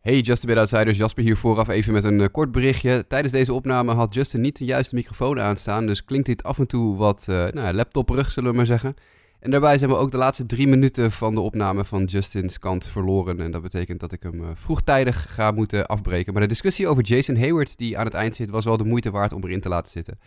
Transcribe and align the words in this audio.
Hey 0.00 0.20
Just 0.20 0.44
a 0.44 0.46
Bit 0.46 0.56
Outsiders, 0.56 0.96
Jasper 0.96 1.22
hier 1.22 1.36
vooraf 1.36 1.68
even 1.68 1.92
met 1.92 2.04
een 2.04 2.20
eh, 2.20 2.26
kort 2.32 2.52
berichtje. 2.52 3.04
Tijdens 3.08 3.32
deze 3.32 3.52
opname 3.52 3.94
had 3.94 4.14
Justin 4.14 4.40
niet 4.40 4.56
de 4.58 4.64
juiste 4.64 4.94
microfoon 4.94 5.40
aanstaan, 5.40 5.86
dus 5.86 6.04
klinkt 6.04 6.26
dit 6.26 6.42
af 6.42 6.58
en 6.58 6.66
toe 6.66 6.96
wat 6.96 7.26
uh, 7.30 7.48
nou, 7.48 7.74
laptopperig, 7.74 8.30
zullen 8.30 8.50
we 8.50 8.56
maar 8.56 8.66
zeggen. 8.66 8.94
En 9.40 9.50
daarbij 9.50 9.78
zijn 9.78 9.90
we 9.90 9.96
ook 9.96 10.10
de 10.10 10.16
laatste 10.16 10.46
drie 10.46 10.68
minuten 10.68 11.12
van 11.12 11.34
de 11.34 11.40
opname 11.40 11.84
van 11.84 12.04
Justin's 12.04 12.58
kant 12.58 12.86
verloren. 12.86 13.40
En 13.40 13.50
dat 13.50 13.62
betekent 13.62 14.00
dat 14.00 14.12
ik 14.12 14.22
hem 14.22 14.40
uh, 14.40 14.48
vroegtijdig 14.54 15.34
ga 15.34 15.50
moeten 15.50 15.86
afbreken. 15.86 16.32
Maar 16.32 16.42
de 16.42 16.48
discussie 16.48 16.88
over 16.88 17.02
Jason 17.02 17.36
Hayward, 17.36 17.78
die 17.78 17.98
aan 17.98 18.04
het 18.04 18.14
eind 18.14 18.36
zit, 18.36 18.50
was 18.50 18.64
wel 18.64 18.76
de 18.76 18.84
moeite 18.84 19.10
waard 19.10 19.32
om 19.32 19.44
erin 19.44 19.60
te 19.60 19.68
laten 19.68 19.92
zitten. 19.92 20.18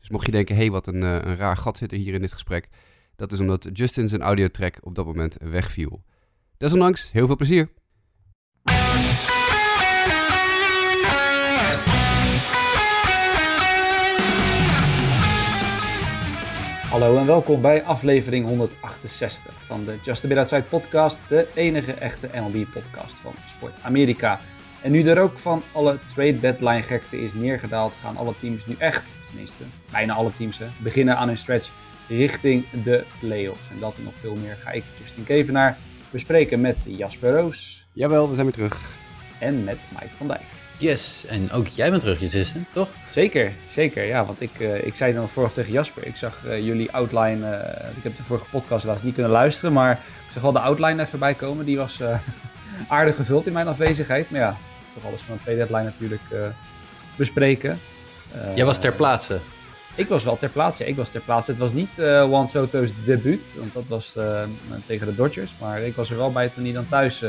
Dus 0.00 0.10
mocht 0.10 0.26
je 0.26 0.32
denken, 0.32 0.54
hé, 0.54 0.60
hey, 0.60 0.70
wat 0.70 0.86
een, 0.86 1.02
een 1.02 1.36
raar 1.36 1.56
gat 1.56 1.76
zit 1.76 1.92
er 1.92 1.98
hier 1.98 2.14
in 2.14 2.20
dit 2.20 2.32
gesprek. 2.32 2.68
Dat 3.16 3.32
is 3.32 3.40
omdat 3.40 3.68
Justin 3.72 4.08
zijn 4.08 4.22
audiotrack 4.22 4.78
op 4.80 4.94
dat 4.94 5.06
moment 5.06 5.36
wegviel. 5.40 6.02
Desondanks, 6.56 7.12
heel 7.12 7.26
veel 7.26 7.36
plezier. 7.36 7.68
Hallo 16.92 17.18
en 17.18 17.26
welkom 17.26 17.60
bij 17.60 17.84
aflevering 17.84 18.46
168 18.46 19.54
van 19.66 19.84
de 19.84 19.98
Just 20.04 20.24
a 20.24 20.28
Bit 20.28 20.36
Outside 20.36 20.62
podcast, 20.62 21.20
de 21.28 21.48
enige 21.54 21.92
echte 21.92 22.30
MLB 22.34 22.64
podcast 22.72 23.14
van 23.14 23.32
Sport 23.56 23.72
Amerika. 23.82 24.40
En 24.82 24.92
nu 24.92 25.08
er 25.08 25.20
ook 25.20 25.38
van 25.38 25.62
alle 25.72 25.98
trade 26.14 26.40
deadline 26.40 26.82
gekte 26.82 27.20
is 27.20 27.34
neergedaald, 27.34 27.94
gaan 27.94 28.16
alle 28.16 28.34
teams 28.40 28.66
nu 28.66 28.74
echt, 28.78 29.04
tenminste 29.26 29.64
bijna 29.90 30.14
alle 30.14 30.32
teams, 30.32 30.60
beginnen 30.78 31.16
aan 31.16 31.28
hun 31.28 31.36
stretch 31.36 31.70
richting 32.08 32.70
de 32.84 33.04
playoffs. 33.20 33.70
En 33.70 33.78
dat 33.78 33.96
en 33.96 34.04
nog 34.04 34.14
veel 34.20 34.34
meer 34.34 34.56
ga 34.60 34.70
ik, 34.70 34.84
Justin 35.02 35.24
Kevenaar, 35.24 35.78
bespreken 36.10 36.60
met 36.60 36.76
Jasper 36.86 37.32
Roos. 37.32 37.81
Jawel, 37.94 38.28
we 38.28 38.34
zijn 38.34 38.46
weer 38.46 38.54
terug. 38.54 38.90
En 39.38 39.64
met 39.64 39.78
Mike 39.92 40.16
van 40.16 40.26
Dijk. 40.26 40.42
Yes, 40.78 41.26
en 41.26 41.50
ook 41.50 41.66
jij 41.66 41.90
bent 41.90 42.02
terug, 42.02 42.32
Justin, 42.32 42.66
toch? 42.72 42.88
Zeker, 43.10 43.52
zeker. 43.72 44.04
Ja, 44.04 44.24
want 44.24 44.40
ik, 44.40 44.50
uh, 44.58 44.86
ik 44.86 44.94
zei 44.94 45.14
dan 45.14 45.28
vorige 45.28 45.54
tegen 45.54 45.72
Jasper, 45.72 46.06
ik 46.06 46.16
zag 46.16 46.44
uh, 46.46 46.64
jullie 46.64 46.92
outline, 46.92 47.46
uh, 47.46 47.96
ik 47.96 48.02
heb 48.02 48.16
de 48.16 48.22
vorige 48.22 48.46
podcast 48.50 48.82
helaas 48.82 49.02
niet 49.02 49.14
kunnen 49.14 49.32
luisteren, 49.32 49.72
maar 49.72 49.92
ik 49.92 50.32
zag 50.32 50.42
wel 50.42 50.52
de 50.52 50.58
outline 50.58 51.02
even 51.02 51.18
bij 51.18 51.34
komen. 51.34 51.64
Die 51.64 51.76
was 51.76 52.00
aardig 52.88 53.16
gevuld 53.16 53.46
in 53.46 53.52
mijn 53.52 53.68
afwezigheid. 53.68 54.30
Maar 54.30 54.40
ja, 54.40 54.56
toch 54.94 55.04
alles 55.04 55.20
van 55.20 55.34
een 55.34 55.40
tweede 55.40 55.60
deadline 55.60 55.84
natuurlijk 55.84 56.22
bespreken. 57.16 57.78
jij 58.54 58.64
was 58.64 58.78
ter 58.78 58.92
plaatse? 58.92 59.38
Ik 59.94 60.08
was 60.08 60.24
wel 60.24 60.38
ter 60.38 60.48
plaatse, 60.48 60.82
ja, 60.82 60.88
ik 60.88 60.96
was 60.96 61.10
ter 61.10 61.20
plaatse. 61.20 61.50
Het 61.50 61.60
was 61.60 61.72
niet 61.72 61.90
Juan 61.96 62.48
Soto's 62.48 62.90
debuut, 63.04 63.54
want 63.58 63.72
dat 63.72 63.84
was 63.86 64.12
tegen 64.86 65.06
de 65.06 65.14
Dodgers. 65.14 65.52
Maar 65.60 65.80
ik 65.80 65.94
was 65.94 66.10
er 66.10 66.16
wel 66.16 66.32
bij 66.32 66.48
toen 66.48 66.64
hij 66.64 66.72
dan 66.72 66.86
thuis 66.86 67.22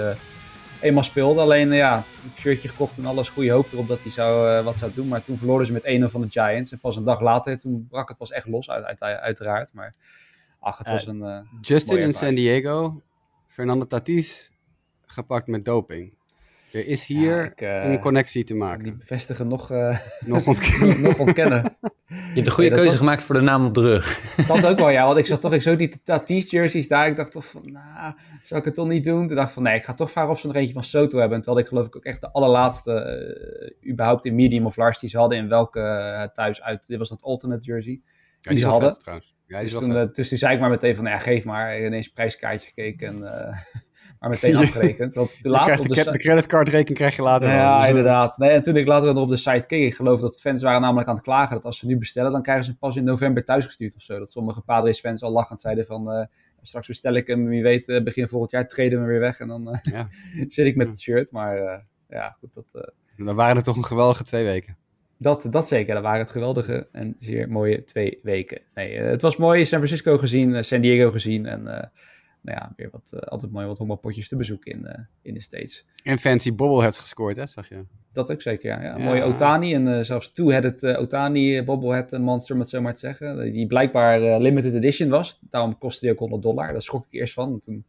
eenmaal 0.83 1.03
speelde. 1.03 1.41
Alleen 1.41 1.71
ja, 1.71 1.95
een 1.97 2.31
shirtje 2.35 2.67
gekocht 2.67 2.97
en 2.97 3.05
alles. 3.05 3.29
Goede 3.29 3.51
hoop 3.51 3.71
erop 3.71 3.87
dat 3.87 4.01
hij 4.01 4.11
zou, 4.11 4.57
uh, 4.57 4.63
wat 4.63 4.77
zou 4.77 4.91
doen. 4.93 5.07
Maar 5.07 5.23
toen 5.23 5.37
verloren 5.37 5.65
ze 5.65 5.71
met 5.71 5.83
1-0 5.83 6.11
van 6.11 6.21
de 6.21 6.29
Giants. 6.29 6.71
En 6.71 6.79
pas 6.79 6.95
een 6.95 7.03
dag 7.03 7.21
later, 7.21 7.59
toen 7.59 7.87
brak 7.89 8.07
het 8.07 8.17
pas 8.17 8.31
echt 8.31 8.47
los, 8.47 8.69
uit, 8.69 8.85
uit, 8.85 9.19
uiteraard. 9.19 9.73
Maar 9.73 9.93
ach, 10.59 10.77
het 10.77 10.87
was 10.87 11.07
een. 11.07 11.19
Uh, 11.19 11.39
Justin 11.61 11.97
in 11.97 12.13
San 12.13 12.35
Diego, 12.35 13.01
Fernando 13.47 13.85
Tatis 13.85 14.51
gepakt 15.05 15.47
met 15.47 15.65
doping. 15.65 16.13
Er 16.73 16.87
is 16.87 17.05
hier 17.05 17.37
ja, 17.37 17.43
ik, 17.43 17.61
uh, 17.61 17.91
een 17.91 17.99
connectie 17.99 18.43
te 18.43 18.55
maken. 18.55 18.83
Die 18.83 18.93
bevestigen 18.93 19.47
nog, 19.47 19.71
uh, 19.71 19.97
nog 20.25 20.47
ontkennen. 20.51 21.01
nog 21.01 21.19
ontkennen. 21.19 21.63
Je 22.07 22.39
hebt 22.39 22.47
een 22.47 22.53
goede 22.53 22.69
nee, 22.69 22.79
keuze 22.79 22.89
was... 22.89 22.99
gemaakt 22.99 23.23
voor 23.23 23.35
de 23.35 23.41
naam 23.41 23.65
op 23.65 23.73
de 23.73 23.81
rug. 23.81 24.35
Dat 24.47 24.65
ook 24.65 24.77
wel, 24.77 24.89
ja. 24.89 25.05
Want 25.05 25.17
ik 25.17 25.25
zag 25.25 25.39
toch, 25.49 25.53
ik 25.53 25.61
zag 25.61 25.75
die 25.75 26.01
Tatis 26.03 26.49
jerseys 26.49 26.87
daar. 26.87 27.07
Ik 27.07 27.15
dacht 27.15 27.31
toch 27.31 27.45
van, 27.45 27.71
nou, 27.71 28.13
zou 28.43 28.59
ik 28.59 28.65
het 28.65 28.75
toch 28.75 28.87
niet 28.87 29.03
doen? 29.03 29.27
Toen 29.27 29.35
dacht 29.35 29.47
ik 29.47 29.53
van, 29.53 29.63
nee, 29.63 29.75
ik 29.75 29.83
ga 29.83 29.93
toch 29.93 30.11
vragen 30.11 30.31
of 30.31 30.39
ze 30.39 30.47
nog 30.47 30.55
eentje 30.55 30.73
van 30.73 30.83
Soto 30.83 31.19
hebben. 31.19 31.41
Terwijl 31.41 31.63
ik 31.63 31.67
geloof 31.67 31.85
ik 31.85 31.95
ook 31.95 32.03
echt 32.03 32.21
de 32.21 32.31
allerlaatste, 32.31 32.91
uh, 33.81 33.91
überhaupt 33.91 34.25
in 34.25 34.35
medium 34.35 34.65
of 34.65 34.75
large 34.75 34.99
die 34.99 35.09
ze 35.09 35.17
hadden 35.17 35.37
in 35.37 35.47
welke 35.47 35.79
uh, 35.79 36.23
thuis 36.23 36.61
uit. 36.61 36.87
Dit 36.87 36.97
was 36.97 37.09
dat 37.09 37.21
alternate 37.21 37.63
jersey. 37.63 37.91
Ja, 37.91 37.99
die, 38.39 38.51
die 38.51 38.59
ze 38.59 38.67
hadden. 38.67 38.91
Vet, 38.91 38.99
trouwens. 38.99 39.35
Ja, 39.47 39.59
die 39.59 39.69
dus, 39.69 39.77
toen, 39.77 39.91
uh, 39.91 40.03
dus 40.11 40.29
toen 40.29 40.37
zei 40.37 40.53
ik 40.53 40.59
maar 40.59 40.69
meteen 40.69 40.95
van, 40.95 41.05
ja, 41.05 41.17
geef 41.17 41.45
maar. 41.45 41.85
Ineens 41.85 42.07
prijskaartje 42.07 42.67
gekeken 42.67 43.07
en 43.07 43.23
maar 44.23 44.31
meteen 44.31 44.55
afgerekend. 44.63 45.13
Want 45.13 45.41
te 45.41 45.49
laat 45.49 45.79
op 45.79 45.87
de, 45.87 46.03
de, 46.03 46.11
de 46.11 46.17
creditcardrekening 46.17 46.97
krijg 46.97 47.15
je 47.15 47.21
later 47.21 47.49
Ja, 47.49 47.77
wel. 47.79 47.87
inderdaad. 47.87 48.37
Nee, 48.37 48.49
en 48.49 48.61
toen 48.61 48.75
ik 48.75 48.87
later 48.87 49.13
nog 49.13 49.23
op 49.23 49.29
de 49.29 49.37
site 49.37 49.67
keek, 49.67 49.85
ik 49.85 49.95
geloof 49.95 50.21
dat 50.21 50.41
fans 50.41 50.61
waren 50.61 50.81
namelijk 50.81 51.07
aan 51.07 51.15
het 51.15 51.23
klagen 51.23 51.55
dat 51.55 51.65
als 51.65 51.77
ze 51.77 51.85
nu 51.85 51.97
bestellen, 51.97 52.31
dan 52.31 52.41
krijgen 52.41 52.65
ze 52.65 52.77
pas 52.77 52.95
in 52.95 53.03
november 53.03 53.43
thuisgestuurd 53.43 53.95
of 53.95 54.01
zo. 54.01 54.19
Dat 54.19 54.31
sommige 54.31 54.61
Padres 54.61 54.99
fans 54.99 55.21
al 55.21 55.31
lachend 55.31 55.59
zeiden 55.59 55.85
van, 55.85 56.11
uh, 56.11 56.25
straks 56.61 56.87
bestel 56.87 57.13
ik 57.13 57.27
hem, 57.27 57.47
wie 57.47 57.63
weet, 57.63 57.87
uh, 57.87 58.03
begin 58.03 58.27
volgend 58.27 58.51
jaar 58.51 58.67
treden 58.67 59.01
we 59.01 59.07
weer 59.07 59.19
weg 59.19 59.39
en 59.39 59.47
dan 59.47 59.69
uh, 59.69 59.77
ja. 59.81 60.07
zit 60.47 60.65
ik 60.65 60.75
met 60.75 60.89
het 60.89 60.99
shirt. 60.99 61.31
Maar 61.31 61.85
ja, 62.09 62.35
goed, 62.39 62.53
dat... 62.53 62.93
dan 63.17 63.35
waren 63.35 63.55
er 63.55 63.63
toch 63.63 63.75
een 63.75 63.85
geweldige 63.85 64.23
twee 64.23 64.43
weken. 64.43 64.77
Dat, 65.17 65.47
dat 65.49 65.67
zeker, 65.67 65.93
dat 65.93 66.03
waren 66.03 66.19
het 66.19 66.31
geweldige 66.31 66.87
en 66.91 67.15
zeer 67.19 67.49
mooie 67.49 67.83
twee 67.83 68.19
weken. 68.23 68.61
Nee, 68.73 68.97
het 68.97 69.21
was 69.21 69.37
mooi, 69.37 69.65
San 69.65 69.79
Francisco 69.79 70.17
gezien, 70.17 70.63
San 70.63 70.81
Diego 70.81 71.11
gezien 71.11 71.45
en 71.45 71.91
nou 72.43 72.57
ja, 72.57 72.73
weer 72.75 72.89
wat, 72.91 73.11
uh, 73.13 73.19
altijd 73.19 73.51
mooi 73.51 73.65
wat 73.65 73.77
honkbalpotjes 73.77 74.27
te 74.27 74.35
bezoeken 74.35 74.71
in, 74.71 74.79
uh, 74.85 74.91
in 75.21 75.33
de 75.33 75.41
States. 75.41 75.85
En 76.03 76.17
fancy 76.17 76.55
bobbleheads 76.55 76.97
gescoord, 76.97 77.35
hè, 77.35 77.45
zag 77.45 77.69
je? 77.69 77.85
Dat 78.11 78.31
ook 78.31 78.41
zeker, 78.41 78.69
ja. 78.69 78.81
ja. 78.81 78.97
ja. 78.97 79.03
Mooie 79.03 79.23
Otani 79.23 79.73
en 79.73 79.87
uh, 79.87 79.99
zelfs 80.01 80.31
two-headed 80.31 80.97
Otani 80.97 81.63
bobblehead 81.63 82.11
monster, 82.11 82.53
om 82.53 82.61
het 82.61 82.69
zo 82.69 82.81
maar 82.81 82.93
te 82.93 82.99
zeggen. 82.99 83.51
Die 83.51 83.67
blijkbaar 83.67 84.39
limited 84.39 84.73
edition 84.73 85.09
was. 85.09 85.39
Daarom 85.49 85.77
kostte 85.77 86.05
die 86.05 86.11
ook 86.13 86.19
100 86.19 86.41
dollar. 86.41 86.71
Daar 86.71 86.81
schrok 86.81 87.05
ik 87.05 87.19
eerst 87.19 87.33
van. 87.33 87.53
En 87.53 87.59
toen 87.59 87.85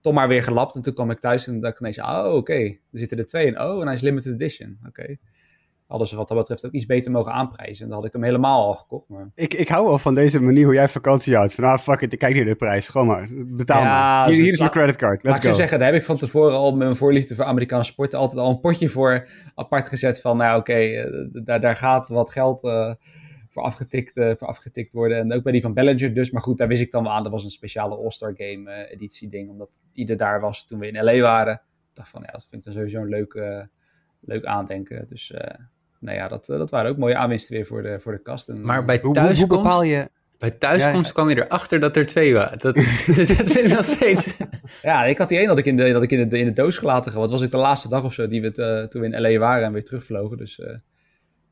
toch 0.00 0.12
maar 0.12 0.28
weer 0.28 0.42
gelapt. 0.42 0.74
En 0.74 0.82
toen 0.82 0.94
kwam 0.94 1.10
ik 1.10 1.18
thuis 1.18 1.46
en 1.46 1.60
dacht 1.60 1.74
ik 1.74 1.80
ineens, 1.80 1.98
oh 1.98 2.24
oké, 2.26 2.36
okay. 2.36 2.66
er 2.92 2.98
zitten 2.98 3.18
er 3.18 3.26
twee 3.26 3.46
in. 3.46 3.60
Oh, 3.60 3.80
en 3.80 3.86
hij 3.86 3.94
is 3.94 4.00
limited 4.00 4.32
edition. 4.32 4.78
Oké. 4.80 4.88
Okay 4.88 5.18
hadden 5.92 6.10
ze 6.10 6.16
wat 6.16 6.28
dat 6.28 6.38
betreft 6.38 6.66
ook 6.66 6.72
iets 6.72 6.86
beter 6.86 7.10
mogen 7.10 7.32
aanprijzen. 7.32 7.82
En 7.84 7.88
dan 7.88 7.98
had 7.98 8.06
ik 8.06 8.12
hem 8.12 8.22
helemaal 8.22 8.66
al 8.66 8.74
gekocht. 8.74 9.08
Maar... 9.08 9.30
Ik, 9.34 9.54
ik 9.54 9.68
hou 9.68 9.86
wel 9.86 9.98
van 9.98 10.14
deze 10.14 10.42
manier 10.42 10.64
hoe 10.64 10.74
jij 10.74 10.88
vakantie 10.88 11.34
houdt. 11.36 11.54
Van, 11.54 11.64
ah, 11.64 11.78
fuck 11.78 12.00
it, 12.00 12.12
ik 12.12 12.18
kijk 12.18 12.34
niet 12.34 12.42
naar 12.42 12.52
de 12.52 12.58
prijs. 12.58 12.88
Gewoon 12.88 13.06
maar, 13.06 13.28
betaal 13.32 13.82
ja, 13.82 13.88
maar. 13.88 14.28
Hier, 14.28 14.42
hier 14.42 14.52
is 14.52 14.58
mijn 14.58 14.70
creditcard, 14.70 15.22
let's 15.22 15.40
go. 15.40 15.48
Ik 15.48 15.54
zeggen, 15.54 15.78
daar 15.78 15.92
heb 15.92 16.00
ik 16.00 16.06
van 16.06 16.16
tevoren 16.16 16.56
al 16.56 16.70
met 16.70 16.78
mijn 16.78 16.96
voorliefde 16.96 17.34
voor 17.34 17.44
Amerikaanse 17.44 17.92
sporten 17.92 18.18
altijd 18.18 18.40
al 18.40 18.50
een 18.50 18.60
potje 18.60 18.88
voor 18.88 19.28
apart 19.54 19.88
gezet. 19.88 20.20
Van, 20.20 20.36
nou 20.36 20.58
oké, 20.58 20.70
okay, 20.70 21.04
uh, 21.04 21.28
daar, 21.44 21.60
daar 21.60 21.76
gaat 21.76 22.08
wat 22.08 22.30
geld 22.30 22.64
uh, 22.64 22.94
voor, 23.48 23.62
afgetikt, 23.62 24.16
uh, 24.16 24.32
voor 24.36 24.48
afgetikt 24.48 24.92
worden. 24.92 25.18
En 25.18 25.32
ook 25.32 25.42
bij 25.42 25.52
die 25.52 25.62
van 25.62 25.74
Bellinger 25.74 26.14
dus. 26.14 26.30
Maar 26.30 26.42
goed, 26.42 26.58
daar 26.58 26.68
wist 26.68 26.82
ik 26.82 26.90
dan 26.90 27.02
wel 27.02 27.12
aan. 27.12 27.22
Dat 27.22 27.32
was 27.32 27.44
een 27.44 27.50
speciale 27.50 27.96
All-Star 27.96 28.32
Game 28.36 28.88
editie 28.90 29.28
ding. 29.28 29.50
Omdat 29.50 29.80
die 29.92 30.08
er 30.08 30.16
daar 30.16 30.40
was 30.40 30.66
toen 30.66 30.78
we 30.78 30.88
in 30.88 31.04
L.A. 31.04 31.20
waren. 31.20 31.54
Ik 31.54 31.98
dacht 31.98 32.08
van, 32.08 32.22
ja, 32.26 32.32
dat 32.32 32.46
vind 32.50 32.66
ik 32.66 32.72
dan 32.72 32.72
sowieso 32.72 33.00
een 33.00 33.08
leuk, 33.08 33.66
leuk 34.20 34.44
aandenken. 34.44 35.06
Dus 35.06 35.34
nou 36.02 36.16
ja, 36.16 36.28
dat, 36.28 36.46
dat 36.46 36.70
waren 36.70 36.90
ook 36.90 36.96
mooie 36.96 37.16
aanwinsten 37.16 37.54
weer 37.54 37.66
voor 37.66 37.82
de, 37.82 38.00
voor 38.00 38.12
de 38.12 38.22
kast. 38.22 38.48
En, 38.48 38.60
maar 38.60 38.84
bij 38.84 38.98
thuiskomst, 38.98 39.38
hoe, 39.38 39.48
hoe 39.48 39.62
bepaal 39.62 39.82
je... 39.82 40.08
Bij 40.38 40.50
thuiskomst 40.50 41.06
ja, 41.06 41.12
kwam 41.12 41.28
je 41.28 41.44
erachter 41.44 41.80
dat 41.80 41.96
er 41.96 42.06
twee 42.06 42.34
waren. 42.34 42.58
Dat, 42.58 42.74
dat 42.74 42.84
vind 42.84 43.58
ik 43.58 43.68
nog 43.68 43.84
steeds. 43.84 44.36
Ja, 44.82 45.04
ik 45.04 45.18
had 45.18 45.28
die 45.28 45.38
één 45.38 45.46
dat 45.46 45.58
ik 45.58 45.64
in 45.64 45.76
de, 45.76 45.92
dat 45.92 46.02
ik 46.02 46.10
in 46.10 46.28
de, 46.28 46.38
in 46.38 46.44
de 46.44 46.52
doos 46.52 46.78
gelaten 46.78 47.12
had. 47.12 47.30
was 47.30 47.40
ik 47.40 47.50
de 47.50 47.56
laatste 47.56 47.88
dag 47.88 48.04
of 48.04 48.12
zo 48.12 48.28
die 48.28 48.42
we 48.42 48.46
uh, 48.46 48.88
toen 48.88 49.00
we 49.00 49.06
in 49.06 49.20
L.A. 49.20 49.38
waren 49.38 49.64
en 49.64 49.72
weer 49.72 49.84
terugvlogen. 49.84 50.36
Dus, 50.36 50.58
uh, 50.58 50.66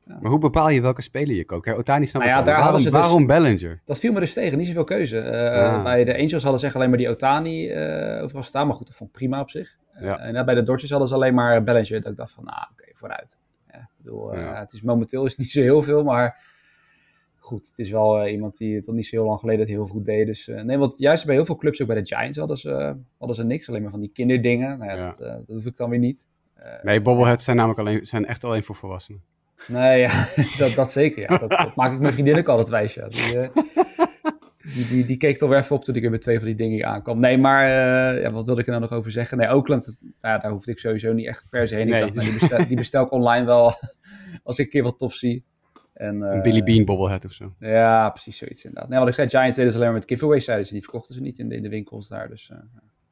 ja. 0.05 0.19
Maar 0.21 0.31
hoe 0.31 0.39
bepaal 0.39 0.71
je 0.71 0.81
welke 0.81 1.03
speler 1.03 1.37
je 1.37 1.45
koopt? 1.45 1.73
Otani 1.73 2.07
snap 2.07 2.23
nou 2.23 2.35
ja, 2.35 2.43
daar 2.43 2.61
waarom, 2.61 2.81
ze 2.81 2.91
dus, 2.91 3.01
waarom 3.01 3.27
Bellinger? 3.27 3.81
Dat 3.85 3.99
viel 3.99 4.13
me 4.13 4.21
dus 4.21 4.33
tegen, 4.33 4.59
niet 4.59 4.67
zoveel 4.67 4.85
keuze. 4.85 5.17
Uh. 5.17 5.83
Bij 5.83 6.05
de 6.05 6.19
Angels 6.19 6.43
hadden 6.43 6.61
ze 6.61 6.67
echt 6.67 6.75
alleen 6.75 6.89
maar 6.89 6.99
die 6.99 7.09
Otani 7.09 7.75
overal 8.23 8.43
staan. 8.43 8.67
Maar 8.67 8.77
goed, 8.77 8.87
dat 8.87 8.97
vond 8.97 9.11
ik 9.11 9.17
prima 9.17 9.41
op 9.41 9.51
zich. 9.51 9.77
Ja. 10.01 10.19
en 10.19 10.45
bij 10.45 10.55
de 10.55 10.63
Dodgers 10.63 10.91
hadden 10.91 11.09
ze 11.09 11.15
alleen 11.15 11.35
maar 11.35 11.63
Bellinger. 11.63 12.01
Dat 12.01 12.11
ik 12.11 12.19
dacht 12.19 12.33
van, 12.33 12.45
nou 12.45 12.59
oké, 12.73 12.83
okay, 12.83 12.93
vooruit. 12.95 13.37
Ik 14.01 14.07
bedoel, 14.07 14.35
ja. 14.35 14.59
het 14.59 14.73
is 14.73 14.83
momenteel 14.83 15.25
is 15.25 15.37
niet 15.43 15.51
zo 15.51 15.61
heel 15.61 15.83
veel, 15.83 16.05
maar 16.05 16.45
goed, 17.37 17.67
het 17.67 17.79
is 17.79 17.91
wel 17.91 18.25
uh, 18.25 18.33
iemand 18.33 18.57
die 18.57 18.81
tot 18.81 18.95
niet 18.95 19.07
zo 19.07 19.17
heel 19.17 19.27
lang 19.27 19.41
geleden 19.41 19.61
het 19.61 19.69
heel 19.69 19.87
goed 19.87 20.05
deed. 20.05 20.27
Dus 20.27 20.49
uh, 20.49 20.63
nee, 20.63 20.79
want 20.79 20.99
juist 20.99 21.27
bij 21.27 21.35
heel 21.35 21.45
veel 21.45 21.57
clubs, 21.57 21.81
ook 21.81 21.87
bij 21.87 22.03
de 22.03 22.07
Giants, 22.07 22.39
hadden 22.39 22.57
ze, 22.57 22.97
hadden 23.19 23.37
ze 23.37 23.45
niks. 23.45 23.69
Alleen 23.69 23.83
maar 23.83 23.91
van 23.91 24.01
die 24.01 24.11
kinderdingen. 24.13 24.79
Nou 24.79 24.91
ja, 24.91 24.97
ja. 24.97 25.07
Dat, 25.07 25.19
dat, 25.19 25.57
hoef 25.57 25.67
ik 25.67 25.77
dan 25.77 25.91
weer 25.91 25.99
niet. 25.99 26.27
nee, 26.83 27.03
bobbleheads 27.03 27.45
zijn 27.45 27.57
namelijk 27.57 27.81
alleen, 27.81 28.07
zijn 28.07 28.27
echt 28.27 28.45
alleen 28.45 28.63
voor 28.63 28.75
volwassenen. 28.75 29.23
Nee, 29.69 30.01
ja, 30.01 30.27
dat, 30.59 30.75
dat 30.75 30.93
zeker. 30.93 31.31
Ja. 31.31 31.39
Dat, 31.39 31.51
dat 31.51 31.75
maak 31.75 31.93
ik 31.93 32.01
mijn 32.01 32.13
vriendin 32.13 32.39
ook 32.39 32.49
altijd 32.49 32.69
wijs. 32.69 32.95
Ja. 32.95 33.09
Die, 33.09 33.51
die, 34.75 34.89
die, 34.89 35.07
die, 35.07 35.17
keek 35.17 35.39
toch 35.39 35.49
weer 35.49 35.59
even 35.59 35.77
op 35.77 35.85
toen 35.85 35.95
ik 35.95 36.05
er 36.05 36.11
met 36.11 36.21
twee 36.21 36.37
van 36.37 36.47
die 36.47 36.55
dingen 36.55 36.87
aankwam. 36.87 37.21
Nee, 37.21 37.39
maar 37.39 37.67
uh, 37.67 38.23
ja, 38.23 38.31
wat 38.31 38.45
wilde 38.45 38.61
ik 38.61 38.67
er 38.67 38.73
nou 38.73 38.85
nog 38.89 38.99
over 38.99 39.11
zeggen? 39.11 39.39
Nee, 39.39 39.49
Oakland, 39.49 39.87
het, 39.87 40.03
nou, 40.21 40.41
daar 40.41 40.51
hoefde 40.51 40.71
ik 40.71 40.79
sowieso 40.79 41.13
niet 41.13 41.27
echt 41.27 41.47
per 41.51 41.69
se 41.69 41.75
heen. 41.75 41.89
Nee. 41.89 42.05
Ik 42.05 42.15
dacht, 42.15 42.15
nou, 42.15 42.31
die, 42.31 42.39
bestel, 42.39 42.67
die, 42.67 42.77
bestel, 42.77 43.05
ik 43.05 43.13
online 43.13 43.47
wel 43.47 43.75
als 44.43 44.59
ik 44.59 44.65
een 44.65 44.71
keer 44.71 44.83
wat 44.83 44.99
tof 44.99 45.15
zie. 45.15 45.45
En, 45.95 46.17
uh, 46.17 46.33
een 46.33 46.43
Billy 46.43 46.63
Bean 46.63 46.85
bobblehead 46.85 47.25
of 47.25 47.33
zo. 47.33 47.55
Ja, 47.59 48.11
precies 48.11 48.39
zoiets 48.39 48.65
inderdaad. 48.65 48.91
Nee, 48.91 48.99
wat 48.99 49.09
ik 49.09 49.15
zei, 49.15 49.29
Giants 49.29 49.57
deden 49.57 49.73
ze 49.73 49.77
alleen 49.79 49.91
maar 49.91 50.01
met 50.01 50.09
giveaways, 50.09 50.45
zeiden 50.45 50.67
ze. 50.67 50.73
Die 50.73 50.83
verkochten 50.83 51.15
ze 51.15 51.21
niet 51.21 51.39
in 51.39 51.49
de, 51.49 51.57
in 51.57 51.63
de 51.63 51.69
winkels 51.69 52.09
daar. 52.09 52.29
Dus 52.29 52.51
uh, 52.53 52.59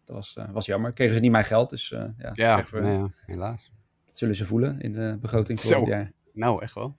dat 0.04 0.16
was, 0.16 0.36
was 0.52 0.66
jammer. 0.66 0.92
Kregen 0.92 1.14
ze 1.14 1.20
niet 1.20 1.30
mijn 1.30 1.44
geld, 1.44 1.70
dus 1.70 1.88
ja. 1.88 2.14
Ja, 2.32 2.64
nee, 2.72 2.96
ja, 2.96 3.10
helaas. 3.26 3.72
Dat 4.06 4.18
zullen 4.18 4.36
ze 4.36 4.44
voelen 4.44 4.80
in 4.80 4.92
de 4.92 5.18
begroting 5.20 5.60
jaar. 5.60 6.12
Nou, 6.32 6.62
echt 6.62 6.74
wel. 6.74 6.96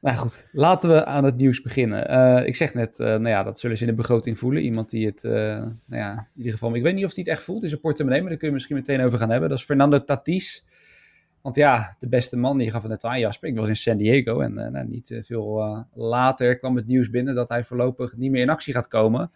Nou 0.00 0.16
goed, 0.16 0.48
laten 0.52 0.90
we 0.90 1.04
aan 1.04 1.24
het 1.24 1.36
nieuws 1.36 1.60
beginnen. 1.60 2.10
Uh, 2.10 2.46
ik 2.46 2.56
zeg 2.56 2.74
net, 2.74 2.98
uh, 2.98 3.06
nou 3.06 3.28
ja, 3.28 3.42
dat 3.42 3.58
zullen 3.58 3.76
ze 3.76 3.82
in 3.82 3.90
de 3.90 3.96
begroting 3.96 4.38
voelen. 4.38 4.62
Iemand 4.62 4.90
die 4.90 5.06
het, 5.06 5.24
uh, 5.24 5.32
nou 5.32 5.76
ja, 5.86 6.12
in 6.12 6.26
ieder 6.36 6.52
geval, 6.52 6.74
ik 6.74 6.82
weet 6.82 6.94
niet 6.94 7.04
of 7.04 7.14
hij 7.14 7.24
het 7.26 7.32
echt 7.32 7.42
voelt 7.42 7.62
in 7.62 7.68
zijn 7.68 7.80
portemonnee, 7.80 8.20
maar 8.20 8.28
daar 8.28 8.38
kun 8.38 8.48
je 8.48 8.54
misschien 8.54 8.76
meteen 8.76 9.00
over 9.00 9.18
gaan 9.18 9.30
hebben. 9.30 9.48
Dat 9.48 9.58
is 9.58 9.64
Fernando 9.64 10.04
Tatis. 10.04 10.64
Want 11.42 11.56
ja, 11.56 11.96
de 11.98 12.08
beste 12.08 12.36
man, 12.36 12.58
die 12.58 12.70
gaf 12.70 12.82
het 12.82 12.90
net 12.90 13.04
aan, 13.04 13.18
Jasper, 13.18 13.48
ik 13.48 13.56
was 13.56 13.68
in 13.68 13.76
San 13.76 13.96
Diego. 13.96 14.40
En 14.40 14.54
nou, 14.54 14.86
niet 14.88 15.18
veel 15.22 15.86
later 15.94 16.58
kwam 16.58 16.76
het 16.76 16.86
nieuws 16.86 17.10
binnen 17.10 17.34
dat 17.34 17.48
hij 17.48 17.64
voorlopig 17.64 18.16
niet 18.16 18.30
meer 18.30 18.42
in 18.42 18.50
actie 18.50 18.72
gaat 18.72 18.88
komen. 18.88 19.30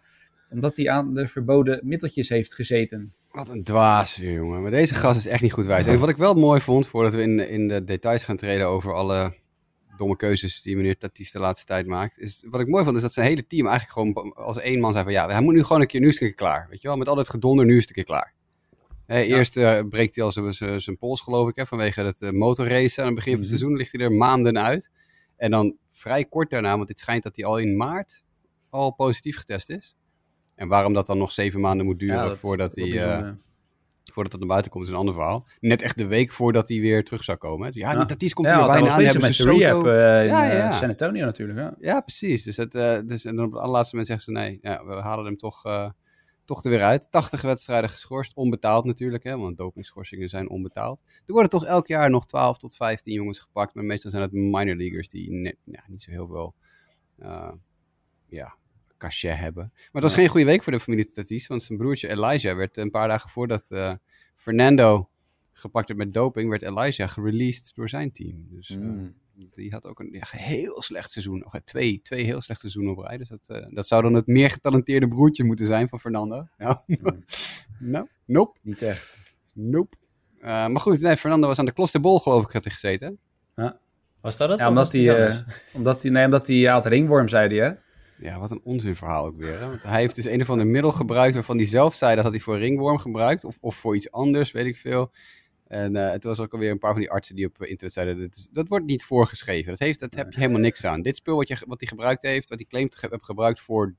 Omdat 0.51 0.77
hij 0.77 0.89
aan 0.89 1.13
de 1.13 1.27
verboden 1.27 1.79
middeltjes 1.83 2.29
heeft 2.29 2.55
gezeten. 2.55 3.13
Wat 3.31 3.49
een 3.49 3.63
dwaas, 3.63 4.15
jongen. 4.15 4.61
Maar 4.61 4.71
deze 4.71 4.93
gast 4.93 5.17
is 5.17 5.27
echt 5.27 5.41
niet 5.41 5.53
goed 5.53 5.65
wijs. 5.65 5.87
En 5.87 5.99
wat 5.99 6.09
ik 6.09 6.17
wel 6.17 6.33
mooi 6.33 6.61
vond, 6.61 6.87
voordat 6.87 7.13
we 7.13 7.21
in, 7.21 7.49
in 7.49 7.67
de 7.67 7.83
details 7.83 8.23
gaan 8.23 8.37
treden 8.37 8.67
over 8.67 8.93
alle 8.93 9.33
domme 9.97 10.15
keuzes 10.15 10.61
die 10.61 10.75
meneer 10.75 10.97
Tatis 10.97 11.31
de 11.31 11.39
laatste 11.39 11.65
tijd 11.65 11.87
maakt. 11.87 12.19
Is, 12.19 12.43
wat 12.49 12.61
ik 12.61 12.67
mooi 12.67 12.83
vond, 12.83 12.95
is 12.95 13.01
dat 13.01 13.13
zijn 13.13 13.27
hele 13.27 13.47
team 13.47 13.67
eigenlijk 13.67 14.13
gewoon 14.13 14.33
als 14.33 14.59
één 14.59 14.79
man 14.79 14.91
zei 14.91 15.03
van 15.03 15.13
ja, 15.13 15.29
hij 15.29 15.41
moet 15.41 15.53
nu 15.53 15.63
gewoon 15.63 15.81
een 15.81 15.87
keer, 15.87 15.99
nu 15.99 16.07
is 16.07 16.19
het 16.19 16.35
klaar. 16.35 16.67
Weet 16.69 16.81
je 16.81 16.87
wel, 16.87 16.97
met 16.97 17.07
al 17.07 17.17
het 17.17 17.29
gedonder, 17.29 17.65
nu 17.65 17.75
is 17.75 17.87
het 17.87 17.89
een 17.89 17.95
keer 17.95 18.03
klaar. 18.03 18.33
eerst 19.07 19.57
uh, 19.57 19.79
breekt 19.89 20.15
hij 20.15 20.23
al 20.23 20.31
zijn 20.81 20.97
pols, 20.97 21.21
geloof 21.21 21.49
ik, 21.49 21.55
hè, 21.55 21.65
vanwege 21.65 22.01
het 22.01 22.21
uh, 22.21 22.29
motorracen. 22.29 23.03
Aan 23.03 23.09
het 23.09 23.15
begin 23.15 23.33
van 23.33 23.41
het 23.41 23.49
mhm. 23.49 23.59
seizoen 23.59 23.77
ligt 23.77 23.91
hij 23.91 24.01
er 24.01 24.11
maanden 24.11 24.59
uit. 24.59 24.91
En 25.37 25.51
dan 25.51 25.77
vrij 25.87 26.25
kort 26.25 26.49
daarna, 26.49 26.77
want 26.77 26.89
het 26.89 26.99
schijnt 26.99 27.23
dat 27.23 27.35
hij 27.35 27.45
al 27.45 27.57
in 27.57 27.77
maart 27.77 28.23
al 28.69 28.91
positief 28.91 29.37
getest 29.37 29.69
is. 29.69 29.95
En 30.55 30.67
waarom 30.67 30.93
dat 30.93 31.07
dan 31.07 31.17
nog 31.17 31.31
zeven 31.31 31.59
maanden 31.59 31.85
moet 31.85 31.99
duren 31.99 32.37
voordat 32.37 32.75
hij 32.75 33.35
voordat 34.13 34.31
het 34.31 34.41
naar 34.41 34.49
buiten 34.49 34.71
komt, 34.71 34.83
is 34.83 34.89
een 34.89 34.97
ander 34.97 35.13
verhaal. 35.13 35.47
Net 35.59 35.81
echt 35.81 35.97
de 35.97 36.05
week 36.05 36.31
voordat 36.31 36.67
hij 36.67 36.79
weer 36.79 37.03
terug 37.03 37.23
zou 37.23 37.37
komen. 37.37 37.71
Ja, 37.73 37.91
ja. 37.91 38.05
Tatis 38.05 38.33
komt 38.33 38.49
er 38.49 38.57
weer 38.57 38.65
bijna 38.65 38.89
aan. 38.89 39.03
Hebben 39.03 39.31
rehab 39.31 39.85
uh, 39.85 40.21
in 40.21 40.27
ja, 40.27 40.51
ja. 40.51 40.71
San 40.71 40.89
Antonio 40.89 41.25
natuurlijk. 41.25 41.59
Ja, 41.59 41.75
ja 41.79 42.01
precies. 42.01 42.43
Dus, 42.43 42.57
het, 42.57 42.75
uh, 42.75 42.99
dus 43.05 43.25
en 43.25 43.35
dan 43.35 43.45
op 43.45 43.51
het 43.51 43.61
allerlaatste 43.61 43.95
moment 43.95 44.13
zeggen 44.13 44.33
ze 44.33 44.39
nee, 44.39 44.59
ja, 44.61 44.85
we 44.85 44.93
halen 44.93 45.25
hem 45.25 45.37
toch, 45.37 45.65
uh, 45.65 45.89
toch 46.45 46.63
er 46.63 46.69
weer 46.69 46.83
uit. 46.83 47.11
80 47.11 47.41
wedstrijden 47.41 47.89
geschorst, 47.89 48.35
onbetaald 48.35 48.85
natuurlijk, 48.85 49.23
hè, 49.23 49.37
want 49.37 49.57
dopingschorsingen 49.57 50.29
zijn 50.29 50.49
onbetaald. 50.49 51.01
Er 51.05 51.33
worden 51.33 51.49
toch 51.49 51.65
elk 51.65 51.87
jaar 51.87 52.09
nog 52.09 52.25
12 52.25 52.57
tot 52.57 52.75
15 52.75 53.13
jongens 53.13 53.39
gepakt, 53.39 53.75
maar 53.75 53.83
meestal 53.83 54.11
zijn 54.11 54.23
het 54.23 54.31
minor 54.31 54.75
leaguers 54.75 55.09
die 55.09 55.31
net, 55.31 55.55
ja, 55.63 55.83
niet 55.87 56.01
zo 56.01 56.11
heel 56.11 56.27
veel 56.27 56.55
ja, 58.27 58.57
cachet 59.03 59.37
hebben. 59.37 59.69
Maar 59.73 59.89
het 59.91 60.03
was 60.03 60.13
geen 60.13 60.27
goede 60.27 60.45
week 60.45 60.63
voor 60.63 60.73
de 60.73 60.79
familie 60.79 61.05
Tatis, 61.05 61.47
want 61.47 61.63
zijn 61.63 61.77
broertje 61.77 62.09
Elijah 62.09 62.55
werd 62.55 62.77
een 62.77 62.91
paar 62.91 63.07
dagen 63.07 63.29
voordat 63.29 63.65
uh, 63.69 63.93
Fernando 64.35 65.09
gepakt 65.53 65.87
werd 65.87 65.99
met 65.99 66.13
doping, 66.13 66.49
werd 66.49 66.61
Elijah 66.61 67.09
gereleased 67.09 67.71
door 67.75 67.89
zijn 67.89 68.11
team. 68.11 68.45
Dus 68.49 68.69
uh, 68.69 69.01
die 69.51 69.71
had 69.71 69.87
ook 69.87 69.99
een 69.99 70.11
ja, 70.11 70.23
heel 70.29 70.81
slecht 70.81 71.11
seizoen. 71.11 71.39
Nog 71.39 71.61
twee, 71.63 72.01
twee 72.01 72.23
heel 72.23 72.41
slechte 72.41 72.69
seizoenen 72.69 72.97
op 72.97 73.05
rij. 73.05 73.17
Dus 73.17 73.29
dat, 73.29 73.47
uh, 73.51 73.65
dat 73.69 73.87
zou 73.87 74.01
dan 74.01 74.13
het 74.13 74.27
meer 74.27 74.49
getalenteerde 74.49 75.07
broertje 75.07 75.43
moeten 75.43 75.65
zijn 75.65 75.87
van 75.87 75.99
Fernando. 75.99 76.47
Nou, 76.57 76.77
mm. 76.85 77.23
nou 77.79 78.07
nope. 78.25 78.59
Niet 78.61 78.81
echt. 78.81 79.17
Nope. 79.53 79.97
maar 80.41 80.79
goed, 80.79 81.01
nee, 81.01 81.17
Fernando 81.17 81.47
was 81.47 81.59
aan 81.59 81.65
de 81.65 81.73
Klosterbol 81.73 82.19
geloof 82.19 82.43
ik 82.43 82.51
had 82.51 82.63
hij 82.63 82.73
gezeten. 82.73 83.19
Ja. 83.55 83.79
Was 84.21 84.37
dat 84.37 84.49
het? 84.49 84.59
Ja, 84.59 84.67
omdat 84.67 84.91
hij, 84.91 85.43
omdat 85.73 86.01
hij, 86.01 86.11
nee, 86.11 86.25
omdat 86.25 86.47
hij 86.47 86.63
had 86.63 86.85
ringworm, 86.85 87.27
zei 87.27 87.47
hij 87.47 87.67
hè? 87.67 87.73
Ja, 88.23 88.39
wat 88.39 88.51
een 88.51 88.61
onzinverhaal 88.63 89.25
ook 89.25 89.37
weer. 89.37 89.59
Hè? 89.59 89.67
Want 89.67 89.83
hij 89.83 89.99
heeft 89.99 90.15
dus 90.15 90.25
een 90.25 90.41
of 90.41 90.49
ander 90.49 90.67
middel 90.67 90.91
gebruikt 90.91 91.33
waarvan 91.33 91.57
hij 91.57 91.65
zelf 91.65 91.93
zei 91.93 92.15
dat 92.15 92.23
had 92.23 92.33
hij 92.33 92.41
voor 92.41 92.57
ringworm 92.57 92.97
gebruikt. 92.97 93.43
Of, 93.43 93.57
of 93.61 93.75
voor 93.75 93.95
iets 93.95 94.11
anders, 94.11 94.51
weet 94.51 94.65
ik 94.65 94.77
veel. 94.77 95.11
En 95.67 95.95
uh, 95.95 96.11
het 96.11 96.23
was 96.23 96.39
ook 96.39 96.53
alweer 96.53 96.71
een 96.71 96.79
paar 96.79 96.91
van 96.91 97.01
die 97.01 97.11
artsen 97.11 97.35
die 97.35 97.45
op 97.45 97.63
internet 97.63 97.93
zeiden, 97.93 98.19
dat, 98.19 98.47
dat 98.51 98.67
wordt 98.67 98.85
niet 98.85 99.03
voorgeschreven. 99.03 99.69
Dat, 99.69 99.79
heeft, 99.79 99.99
dat 99.99 100.15
heb 100.15 100.31
je 100.31 100.39
helemaal 100.39 100.61
niks 100.61 100.85
aan. 100.85 101.01
Dit 101.01 101.15
spul 101.15 101.35
wat, 101.35 101.47
je, 101.47 101.57
wat 101.67 101.79
hij 101.79 101.89
gebruikt 101.89 102.21
heeft, 102.21 102.49
wat 102.49 102.57
hij 102.57 102.67
claimt 102.67 102.91
te 102.91 102.97
hebben 102.99 103.23
gebruikt 103.23 103.59
voor 103.59 103.95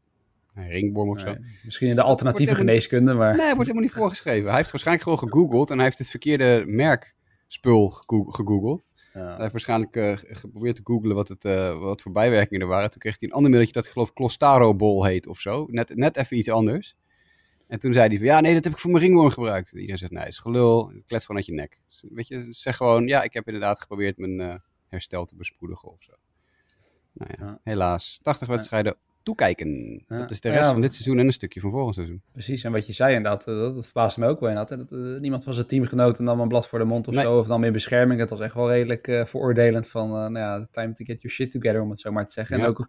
een 0.54 0.68
ringworm 0.68 1.10
of 1.10 1.20
zo. 1.20 1.36
misschien 1.64 1.88
in 1.88 1.94
de 1.94 2.02
alternatieve 2.02 2.54
geneeskunde, 2.54 3.14
maar... 3.14 3.36
Nee, 3.36 3.46
het 3.46 3.54
wordt 3.54 3.68
helemaal 3.68 3.88
niet 3.88 3.98
voorgeschreven. 3.98 4.48
Hij 4.48 4.56
heeft 4.56 4.70
waarschijnlijk 4.70 5.08
gewoon 5.08 5.28
gegoogeld 5.28 5.70
en 5.70 5.76
hij 5.76 5.84
heeft 5.84 5.98
het 5.98 6.08
verkeerde 6.08 6.64
merkspul 6.66 7.90
gegoogeld. 7.90 8.84
Ja. 9.14 9.26
Hij 9.26 9.36
heeft 9.38 9.52
waarschijnlijk 9.52 9.96
uh, 9.96 10.12
geprobeerd 10.16 10.76
te 10.76 10.82
googlen 10.84 11.14
wat, 11.14 11.28
het, 11.28 11.44
uh, 11.44 11.78
wat 11.78 12.02
voor 12.02 12.12
bijwerkingen 12.12 12.62
er 12.62 12.68
waren. 12.68 12.90
Toen 12.90 13.00
kreeg 13.00 13.20
hij 13.20 13.28
een 13.28 13.34
ander 13.34 13.50
middeltje 13.50 13.74
dat 13.74 13.84
ik 13.84 13.90
geloof 13.90 14.12
Clostaro 14.12 14.74
Bol 14.74 15.04
heet 15.04 15.26
of 15.26 15.40
zo. 15.40 15.66
Net, 15.70 15.96
net 15.96 16.16
even 16.16 16.36
iets 16.36 16.50
anders. 16.50 16.96
En 17.66 17.78
toen 17.78 17.92
zei 17.92 18.08
hij 18.08 18.16
van, 18.16 18.26
ja, 18.26 18.40
nee, 18.40 18.54
dat 18.54 18.64
heb 18.64 18.72
ik 18.72 18.78
voor 18.78 18.90
mijn 18.90 19.02
ringworm 19.02 19.30
gebruikt. 19.30 19.72
En 19.72 19.76
iedereen 19.76 19.98
zegt, 19.98 20.12
nee, 20.12 20.26
is 20.26 20.38
gelul, 20.38 20.92
klets 21.06 21.26
gewoon 21.26 21.40
uit 21.40 21.50
je 21.50 21.54
nek. 21.54 21.78
Dus, 21.88 22.04
weet 22.10 22.28
je, 22.28 22.46
zeg 22.50 22.76
gewoon, 22.76 23.06
ja, 23.06 23.22
ik 23.22 23.32
heb 23.32 23.46
inderdaad 23.46 23.80
geprobeerd 23.80 24.18
mijn 24.18 24.40
uh, 24.40 24.54
herstel 24.88 25.24
te 25.24 25.36
bespoedigen 25.36 25.88
of 25.88 26.02
zo. 26.02 26.12
Nou 27.12 27.30
ja, 27.38 27.46
ja. 27.46 27.60
helaas. 27.62 28.18
80 28.22 28.48
wedstrijden, 28.48 28.96
toekijken. 29.24 30.02
Dat 30.08 30.30
is 30.30 30.40
de 30.40 30.50
rest 30.50 30.70
van 30.70 30.80
dit 30.80 30.92
seizoen 30.92 31.18
en 31.18 31.26
een 31.26 31.32
stukje 31.32 31.60
van 31.60 31.70
volgend 31.70 31.94
seizoen. 31.94 32.22
Precies, 32.32 32.64
en 32.64 32.72
wat 32.72 32.86
je 32.86 32.92
zei 32.92 33.14
inderdaad, 33.14 33.44
dat, 33.44 33.74
dat 33.74 33.84
verbaasde 33.84 34.20
me 34.20 34.26
ook 34.26 34.40
wel 34.40 34.48
inderdaad. 34.48 34.78
Dat, 34.78 34.98
uh, 34.98 35.20
niemand 35.20 35.44
van 35.44 35.54
zijn 35.54 35.66
teamgenoten 35.66 36.24
nam 36.24 36.40
een 36.40 36.48
blad 36.48 36.68
voor 36.68 36.78
de 36.78 36.84
mond 36.84 37.08
of 37.08 37.14
zo, 37.14 37.38
of 37.38 37.46
dan 37.46 37.64
in 37.64 37.72
bescherming. 37.72 38.20
Het 38.20 38.30
was 38.30 38.40
echt 38.40 38.54
wel 38.54 38.70
redelijk 38.70 39.06
uh, 39.06 39.24
veroordelend 39.24 39.88
van, 39.88 40.08
uh, 40.08 40.14
nou 40.14 40.38
ja, 40.38 40.66
time 40.70 40.92
to 40.92 41.04
get 41.04 41.22
your 41.22 41.36
shit 41.36 41.50
together, 41.50 41.82
om 41.82 41.90
het 41.90 42.00
zo 42.00 42.12
maar 42.12 42.26
te 42.26 42.32
zeggen. 42.32 42.60
En 42.60 42.66
ook 42.66 42.88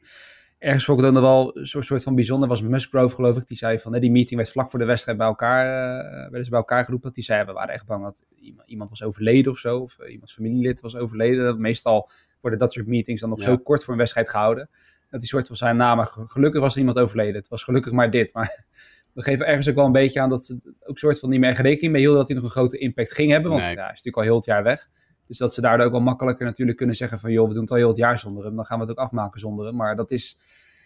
ergens 0.57 0.85
vond 0.85 0.99
ik 0.99 1.05
dan 1.05 1.21
wel 1.21 1.57
een 1.57 1.65
soort 1.83 2.03
van 2.03 2.15
bijzonder, 2.15 2.49
was 2.49 2.61
Musgrove 2.61 3.15
geloof 3.15 3.37
ik, 3.37 3.47
die 3.47 3.57
zei 3.57 3.79
van, 3.79 3.99
die 3.99 4.11
meeting 4.11 4.35
werd 4.35 4.51
vlak 4.51 4.69
voor 4.69 4.79
de 4.79 4.85
wedstrijd 4.85 5.17
bij 5.17 5.27
elkaar, 5.27 5.65
werden 6.11 6.43
ze 6.43 6.49
bij 6.49 6.59
elkaar 6.59 6.85
geroepen. 6.85 7.13
Die 7.13 7.23
zei, 7.23 7.45
we 7.45 7.51
waren 7.51 7.73
echt 7.73 7.85
bang 7.85 8.03
dat 8.03 8.23
iemand, 8.39 8.69
iemand 8.69 8.89
was 8.89 9.03
overleden 9.03 9.51
of 9.51 9.57
zo, 9.57 9.79
of 9.79 9.97
iemands 10.07 10.33
familielid 10.33 10.81
was 10.81 10.95
overleden. 10.95 11.61
Meestal 11.61 12.09
worden 12.41 12.59
dat 12.59 12.73
soort 12.73 12.87
meetings 12.87 13.21
dan 13.21 13.29
nog 13.29 13.41
zo 13.41 13.57
kort 13.57 13.83
voor 13.83 13.93
een 13.93 13.99
wedstrijd 13.99 14.29
gehouden 14.29 14.69
dat 15.15 15.23
die 15.23 15.33
soort 15.33 15.47
van 15.47 15.55
zijn 15.55 15.77
namen. 15.77 16.07
Gelukkig 16.07 16.61
was 16.61 16.73
er 16.73 16.79
iemand 16.79 16.99
overleden. 16.99 17.35
Het 17.35 17.47
was 17.47 17.63
gelukkig 17.63 17.91
maar 17.91 18.11
dit. 18.11 18.33
Maar 18.33 18.65
we 19.13 19.21
geven 19.21 19.47
ergens 19.47 19.69
ook 19.69 19.75
wel 19.75 19.85
een 19.85 19.91
beetje 19.91 20.21
aan 20.21 20.29
dat 20.29 20.45
ze 20.45 20.75
ook 20.85 20.97
soort 20.97 21.19
van 21.19 21.29
niet 21.29 21.39
meer 21.39 21.53
rekening 21.61 21.91
mee 21.91 22.01
hielden 22.01 22.19
dat 22.19 22.27
hij 22.27 22.35
nog 22.35 22.45
een 22.45 22.51
grote 22.51 22.77
impact 22.77 23.13
ging 23.13 23.31
hebben. 23.31 23.51
Want 23.51 23.63
ja, 23.63 23.67
hij 23.67 23.75
is 23.75 23.87
natuurlijk 23.87 24.17
al 24.17 24.23
heel 24.23 24.35
het 24.35 24.45
jaar 24.45 24.63
weg. 24.63 24.89
Dus 25.27 25.37
dat 25.37 25.53
ze 25.53 25.61
daardoor 25.61 25.85
ook 25.85 25.91
wel 25.91 26.01
makkelijker 26.01 26.45
natuurlijk 26.45 26.77
kunnen 26.77 26.95
zeggen 26.95 27.19
van 27.19 27.31
joh, 27.31 27.47
we 27.47 27.53
doen 27.53 27.61
het 27.61 27.71
al 27.71 27.77
heel 27.77 27.87
het 27.87 27.97
jaar 27.97 28.17
zonder 28.17 28.45
hem. 28.45 28.55
Dan 28.55 28.65
gaan 28.65 28.79
we 28.79 28.85
het 28.85 28.91
ook 28.91 29.03
afmaken 29.05 29.39
zonder 29.39 29.65
hem. 29.65 29.75
Maar 29.75 29.95
dat 29.95 30.11
is... 30.11 30.39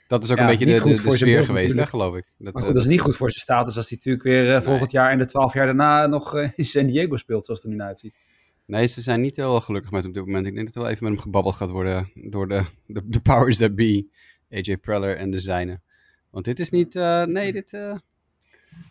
Dat 0.07 0.23
is 0.23 0.31
ook 0.31 0.37
een 0.37 0.45
beetje 0.45 0.65
de, 0.65 0.81
de, 0.81 1.01
de 1.01 1.11
sfeer 1.11 1.45
geweest, 1.45 1.75
hè, 1.75 1.85
geloof 1.85 2.15
ik. 2.15 2.25
Dat, 2.37 2.53
maar 2.53 2.63
goed, 2.63 2.73
dat 2.73 2.83
is 2.83 2.89
niet 2.89 3.01
goed 3.01 3.15
voor 3.15 3.31
zijn 3.31 3.41
status 3.41 3.77
als 3.77 3.89
hij 3.89 3.97
natuurlijk 3.97 4.23
weer 4.23 4.55
uh, 4.55 4.61
volgend 4.61 4.91
jaar 4.91 5.11
en 5.11 5.17
de 5.17 5.25
twaalf 5.25 5.53
jaar 5.53 5.65
daarna 5.65 6.07
nog 6.07 6.35
uh, 6.35 6.49
in 6.55 6.65
San 6.65 6.85
Diego 6.85 7.15
speelt, 7.15 7.45
zoals 7.45 7.63
het 7.63 7.71
er 7.71 7.77
nu 7.77 7.83
uitziet. 7.83 8.13
Nee, 8.69 8.87
ze 8.87 9.01
zijn 9.01 9.21
niet 9.21 9.35
heel 9.35 9.61
gelukkig 9.61 9.91
met 9.91 10.01
hem 10.01 10.09
op 10.09 10.17
dit 10.17 10.25
moment. 10.25 10.45
Ik 10.45 10.53
denk 10.53 10.65
dat 10.65 10.75
er 10.75 10.81
wel 10.81 10.91
even 10.91 11.03
met 11.03 11.13
hem 11.13 11.21
gebabbeld 11.21 11.55
gaat 11.55 11.69
worden 11.69 12.11
door 12.13 12.47
de, 12.47 12.63
de, 12.85 13.01
de 13.05 13.19
powers 13.19 13.57
that 13.57 13.75
be. 13.75 14.07
AJ 14.49 14.77
Preller 14.77 15.17
en 15.17 15.31
de 15.31 15.39
zijne. 15.39 15.81
Want 16.29 16.45
dit 16.45 16.59
is 16.59 16.69
niet, 16.69 16.95
uh, 16.95 17.23
nee, 17.23 17.51
dit 17.51 17.73
uh, 17.73 17.95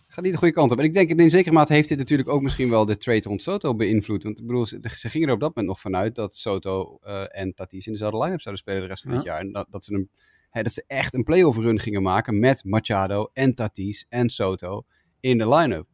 gaat 0.08 0.24
niet 0.24 0.32
de 0.32 0.38
goede 0.38 0.54
kant 0.54 0.70
op. 0.70 0.78
En 0.78 0.84
ik 0.84 0.92
denk 0.92 1.10
in 1.10 1.30
zekere 1.30 1.54
mate 1.54 1.72
heeft 1.72 1.88
dit 1.88 1.98
natuurlijk 1.98 2.28
ook 2.28 2.42
misschien 2.42 2.70
wel 2.70 2.84
de 2.84 2.96
trade 2.96 3.28
rond 3.28 3.42
Soto 3.42 3.74
beïnvloed. 3.74 4.22
Want 4.22 4.40
ik 4.40 4.46
bedoel, 4.46 4.66
ze, 4.66 4.80
ze 4.96 5.08
gingen 5.08 5.28
er 5.28 5.34
op 5.34 5.40
dat 5.40 5.48
moment 5.48 5.66
nog 5.66 5.80
vanuit 5.80 6.14
dat 6.14 6.36
Soto 6.36 6.98
uh, 7.04 7.24
en 7.28 7.54
Tatis 7.54 7.86
in 7.86 7.92
dezelfde 7.92 8.18
line-up 8.18 8.40
zouden 8.40 8.64
spelen 8.64 8.82
de 8.82 8.88
rest 8.88 9.02
van 9.02 9.10
ja. 9.10 9.16
het 9.16 9.26
jaar. 9.26 9.40
En 9.40 9.52
dat, 9.52 9.66
dat, 9.70 9.84
ze 9.84 9.92
een, 9.92 10.10
hè, 10.50 10.62
dat 10.62 10.72
ze 10.72 10.84
echt 10.86 11.14
een 11.14 11.24
playoff 11.24 11.58
run 11.58 11.80
gingen 11.80 12.02
maken 12.02 12.38
met 12.38 12.64
Machado 12.64 13.30
en 13.32 13.54
Tatis 13.54 14.06
en 14.08 14.28
Soto 14.28 14.84
in 15.20 15.38
de 15.38 15.48
line-up. 15.48 15.87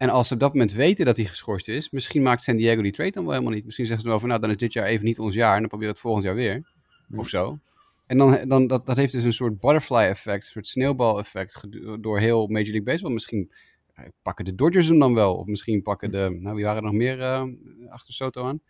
En 0.00 0.08
als 0.08 0.28
ze 0.28 0.34
op 0.34 0.40
dat 0.40 0.52
moment 0.52 0.72
weten 0.72 1.04
dat 1.04 1.16
hij 1.16 1.26
geschorst 1.26 1.68
is, 1.68 1.90
misschien 1.90 2.22
maakt 2.22 2.42
San 2.42 2.56
Diego 2.56 2.82
die 2.82 2.92
trade 2.92 3.10
dan 3.10 3.22
wel 3.22 3.32
helemaal 3.32 3.54
niet. 3.54 3.64
Misschien 3.64 3.86
zeggen 3.86 4.04
ze 4.04 4.10
wel 4.10 4.20
van, 4.20 4.28
nou, 4.28 4.40
dan 4.40 4.50
is 4.50 4.56
dit 4.56 4.72
jaar 4.72 4.86
even 4.86 5.04
niet 5.04 5.18
ons 5.18 5.34
jaar 5.34 5.54
en 5.54 5.60
dan 5.60 5.68
proberen 5.68 5.92
we 5.92 5.98
het 5.98 6.00
volgend 6.00 6.24
jaar 6.24 6.34
weer. 6.34 6.72
Of 7.16 7.28
zo. 7.28 7.58
En 8.06 8.18
dan, 8.18 8.48
dan 8.48 8.66
dat, 8.66 8.86
dat 8.86 8.96
heeft 8.96 9.12
dus 9.12 9.24
een 9.24 9.32
soort 9.32 9.60
butterfly 9.60 10.02
effect, 10.02 10.44
een 10.44 10.50
soort 10.50 10.66
sneeuwbal 10.66 11.18
effect 11.18 11.66
door 12.00 12.18
heel 12.18 12.46
Major 12.46 12.64
League 12.64 12.82
Baseball. 12.82 13.12
Misschien 13.12 13.52
eh, 13.94 14.04
pakken 14.22 14.44
de 14.44 14.54
Dodgers 14.54 14.88
hem 14.88 14.98
dan 14.98 15.14
wel. 15.14 15.36
Of 15.36 15.46
misschien 15.46 15.82
pakken 15.82 16.10
de, 16.10 16.38
nou 16.40 16.54
wie 16.54 16.64
waren 16.64 16.82
er 16.82 16.88
nog 16.88 16.96
meer 16.96 17.18
uh, 17.18 17.44
achter 17.88 18.14
Soto 18.14 18.44
aan? 18.44 18.60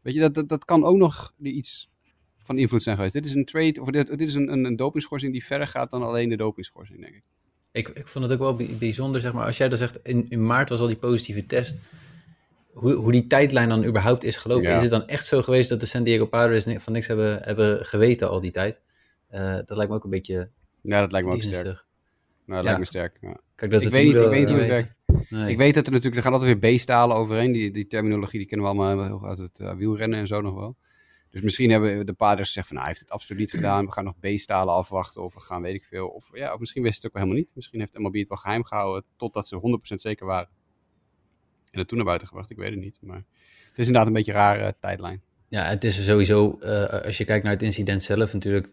Weet 0.00 0.14
je, 0.14 0.20
dat, 0.20 0.34
dat, 0.34 0.48
dat 0.48 0.64
kan 0.64 0.84
ook 0.84 0.96
nog 0.96 1.32
iets 1.42 1.90
van 2.38 2.58
invloed 2.58 2.82
zijn 2.82 2.96
geweest. 2.96 3.14
Dit 3.14 3.26
is 3.26 3.34
een 3.34 3.44
trade, 3.44 3.80
of 3.80 3.88
dit, 3.88 4.06
dit 4.06 4.28
is 4.28 4.34
een, 4.34 4.52
een, 4.52 4.64
een 4.64 4.76
dopingschorsing 4.76 5.32
die 5.32 5.44
verder 5.44 5.66
gaat 5.66 5.90
dan 5.90 6.02
alleen 6.02 6.28
de 6.28 6.36
dopingschorsing, 6.36 7.00
denk 7.00 7.14
ik. 7.14 7.22
Ik, 7.72 7.88
ik 7.88 8.08
vond 8.08 8.24
het 8.24 8.40
ook 8.40 8.58
wel 8.58 8.68
bijzonder, 8.78 9.20
zeg 9.20 9.32
maar, 9.32 9.46
als 9.46 9.56
jij 9.56 9.68
dan 9.68 9.78
zegt, 9.78 9.98
in, 10.02 10.26
in 10.28 10.46
maart 10.46 10.68
was 10.68 10.80
al 10.80 10.86
die 10.86 10.96
positieve 10.96 11.46
test 11.46 11.76
hoe, 12.72 12.92
hoe 12.92 13.12
die 13.12 13.26
tijdlijn 13.26 13.68
dan 13.68 13.84
überhaupt 13.84 14.24
is 14.24 14.36
gelopen. 14.36 14.74
Is 14.74 14.80
het 14.80 14.90
dan 14.90 15.06
echt 15.06 15.26
zo 15.26 15.42
geweest 15.42 15.68
dat 15.68 15.80
de 15.80 15.86
San 15.86 16.02
Diego 16.02 16.26
Padres 16.26 16.64
van 16.78 16.92
niks 16.92 17.06
hebben, 17.06 17.42
hebben 17.42 17.86
geweten 17.86 18.28
al 18.28 18.40
die 18.40 18.50
tijd? 18.50 18.80
Uh, 19.34 19.54
dat 19.54 19.76
lijkt 19.76 19.90
me 19.90 19.96
ook 19.96 20.04
een 20.04 20.10
beetje. 20.10 20.50
Ja, 20.82 21.00
dat 21.00 21.12
lijkt 21.12 21.26
me 21.26 21.34
ook 21.34 21.40
sterk. 21.40 21.64
Nou, 21.64 21.74
dat 22.46 22.56
ja. 22.56 22.62
lijkt 22.62 22.78
me 22.78 22.84
sterk. 22.84 23.18
Ja. 23.20 23.40
Kijk, 23.54 23.70
dat 23.70 23.82
ik, 23.82 23.88
weet 23.88 24.04
niet, 24.04 24.14
ik 24.14 24.20
weet 24.20 24.38
niet 24.38 24.48
hoe 24.48 24.58
het 24.58 24.68
werkt. 24.68 24.94
Nee. 25.28 25.50
Ik 25.50 25.56
weet 25.56 25.74
dat 25.74 25.86
er 25.86 25.92
natuurlijk, 25.92 26.16
er 26.16 26.22
gaan 26.22 26.32
altijd 26.32 26.60
weer 26.60 26.76
B-stalen 26.76 27.16
overheen. 27.16 27.52
Die, 27.52 27.70
die 27.70 27.86
terminologie 27.86 28.38
die 28.38 28.48
kennen 28.48 28.66
we 28.66 28.72
allemaal 28.72 29.24
uit 29.26 29.38
het 29.38 29.58
uh, 29.60 29.74
wielrennen 29.74 30.18
en 30.18 30.26
zo 30.26 30.40
nog 30.40 30.54
wel. 30.54 30.76
Dus 31.30 31.40
misschien 31.40 31.70
hebben 31.70 32.06
de 32.06 32.12
paders 32.12 32.46
gezegd 32.46 32.66
van, 32.66 32.76
nou, 32.76 32.88
hij 32.88 32.96
heeft 32.96 33.08
het 33.08 33.18
absoluut 33.18 33.40
niet 33.40 33.50
gedaan. 33.50 33.84
We 33.84 33.92
gaan 33.92 34.04
nog 34.04 34.18
B-stalen 34.20 34.74
afwachten 34.74 35.22
of 35.22 35.34
we 35.34 35.40
gaan, 35.40 35.62
weet 35.62 35.74
ik 35.74 35.84
veel. 35.84 36.08
Of, 36.08 36.30
ja, 36.32 36.52
of 36.52 36.58
misschien 36.58 36.82
wist 36.82 36.96
het 36.96 37.06
ook 37.06 37.12
wel 37.12 37.22
helemaal 37.22 37.42
niet. 37.42 37.54
Misschien 37.54 37.80
heeft 37.80 37.98
MLB 37.98 38.14
het 38.14 38.28
wel 38.28 38.36
geheim 38.36 38.64
gehouden 38.64 39.04
totdat 39.16 39.46
ze 39.46 39.78
100% 39.92 39.94
zeker 39.94 40.26
waren 40.26 40.48
en 41.70 41.78
het 41.78 41.88
toen 41.88 41.96
naar 41.96 42.06
buiten 42.06 42.28
gebracht. 42.28 42.50
Ik 42.50 42.56
weet 42.56 42.70
het 42.70 42.80
niet. 42.80 42.98
Maar 43.00 43.24
het 43.68 43.78
is 43.78 43.86
inderdaad 43.86 44.06
een 44.06 44.12
beetje 44.12 44.32
een 44.32 44.38
rare 44.38 44.76
tijdlijn. 44.80 45.22
Ja, 45.48 45.64
het 45.64 45.84
is 45.84 46.04
sowieso, 46.04 46.58
uh, 46.62 46.84
als 46.84 47.18
je 47.18 47.24
kijkt 47.24 47.44
naar 47.44 47.52
het 47.52 47.62
incident 47.62 48.02
zelf, 48.02 48.32
natuurlijk 48.32 48.72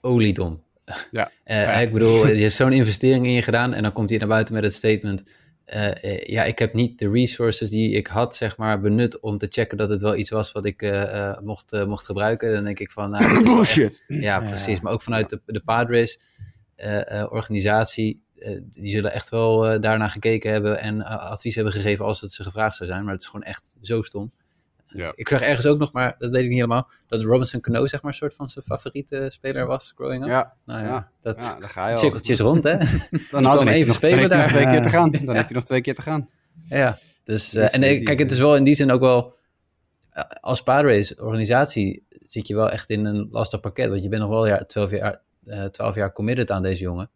oliedom. 0.00 0.62
Ja. 1.10 1.30
uh, 1.44 1.82
Ik 1.82 1.92
bedoel, 1.92 2.26
je 2.26 2.40
hebt 2.40 2.52
zo'n 2.52 2.72
investering 2.72 3.26
in 3.26 3.32
je 3.32 3.42
gedaan 3.42 3.74
en 3.74 3.82
dan 3.82 3.92
komt 3.92 4.10
hij 4.10 4.18
naar 4.18 4.28
buiten 4.28 4.54
met 4.54 4.62
het 4.62 4.74
statement. 4.74 5.22
Ja, 6.24 6.44
ik 6.44 6.58
heb 6.58 6.74
niet 6.74 6.98
de 6.98 7.10
resources 7.10 7.70
die 7.70 7.90
ik 7.90 8.06
had, 8.06 8.36
zeg 8.36 8.56
maar, 8.56 8.80
benut 8.80 9.20
om 9.20 9.38
te 9.38 9.46
checken 9.50 9.78
dat 9.78 9.90
het 9.90 10.00
wel 10.00 10.16
iets 10.16 10.30
was 10.30 10.52
wat 10.52 10.64
ik 10.64 10.92
mocht, 11.42 11.84
mocht 11.86 12.04
gebruiken. 12.04 12.52
Dan 12.52 12.64
denk 12.64 12.78
ik 12.78 12.90
van... 12.90 13.10
Nou, 13.10 13.42
Bullshit! 13.44 14.04
ja, 14.06 14.40
precies. 14.40 14.80
Maar 14.80 14.92
ook 14.92 15.02
vanuit 15.02 15.30
de, 15.30 15.40
de 15.46 15.60
Padres 15.60 16.20
organisatie, 17.30 18.22
die 18.60 18.90
zullen 18.90 19.12
echt 19.12 19.28
wel 19.28 19.80
daarna 19.80 20.08
gekeken 20.08 20.52
hebben 20.52 20.80
en 20.80 21.02
advies 21.04 21.54
hebben 21.54 21.72
gegeven 21.72 22.04
als 22.04 22.20
het 22.20 22.32
ze 22.32 22.42
gevraagd 22.42 22.76
zou 22.76 22.90
zijn. 22.90 23.04
Maar 23.04 23.12
het 23.12 23.22
is 23.22 23.28
gewoon 23.28 23.46
echt 23.46 23.74
zo 23.80 24.02
stom. 24.02 24.32
Ja. 24.88 25.12
Ik 25.14 25.28
zag 25.28 25.40
ergens 25.40 25.66
ook 25.66 25.78
nog, 25.78 25.92
maar 25.92 26.14
dat 26.18 26.30
weet 26.30 26.42
ik 26.42 26.48
niet 26.48 26.56
helemaal, 26.56 26.88
dat 27.06 27.22
Robinson 27.22 27.60
Cano 27.60 27.86
zeg 27.86 28.02
maar 28.02 28.12
een 28.12 28.18
soort 28.18 28.34
van 28.34 28.48
zijn 28.48 28.64
favoriete 28.64 29.26
speler 29.32 29.66
was 29.66 29.92
growing 29.96 30.22
up. 30.22 30.28
Ja, 30.28 30.54
nou 30.64 30.84
ja, 30.84 31.10
dat 31.20 31.40
ja, 31.40 31.58
daar 31.58 31.70
ga 31.70 31.88
je 31.88 31.96
cirkeltjes 31.96 32.40
rond, 32.40 32.64
hè? 32.64 32.76
dan, 33.30 33.44
had 33.44 33.62
hij 33.62 33.72
even 33.72 33.94
spelen 33.94 34.38
nog 34.38 34.46
twee 34.46 34.66
keer 34.66 34.82
te 34.82 34.88
gaan. 34.88 35.10
Dan 35.10 35.34
heeft 35.36 35.48
hij 35.48 35.54
nog 35.54 35.64
twee 35.64 35.80
keer 35.80 35.94
te 35.94 36.02
gaan. 36.02 36.28
Ja, 36.68 36.98
dus, 37.24 37.54
uh, 37.54 37.74
en 37.74 37.80
kijk, 38.04 38.18
het 38.18 38.32
is 38.32 38.38
wel 38.38 38.56
in 38.56 38.64
die 38.64 38.74
zin 38.74 38.90
ook 38.90 39.00
wel, 39.00 39.36
uh, 40.16 40.22
als 40.40 40.62
Padres 40.62 41.14
organisatie 41.14 42.06
zit 42.24 42.46
je 42.46 42.54
wel 42.54 42.70
echt 42.70 42.90
in 42.90 43.04
een 43.04 43.28
lastig 43.30 43.60
pakket, 43.60 43.88
want 43.88 44.02
je 44.02 44.08
bent 44.08 44.22
nog 44.22 44.30
wel 44.30 44.46
ja, 44.46 44.64
12 44.64 44.90
jaar, 44.90 45.20
uh, 45.46 45.64
12 45.64 45.94
jaar 45.94 46.12
committed 46.12 46.50
aan 46.50 46.62
deze 46.62 46.82
jongen. 46.82 47.10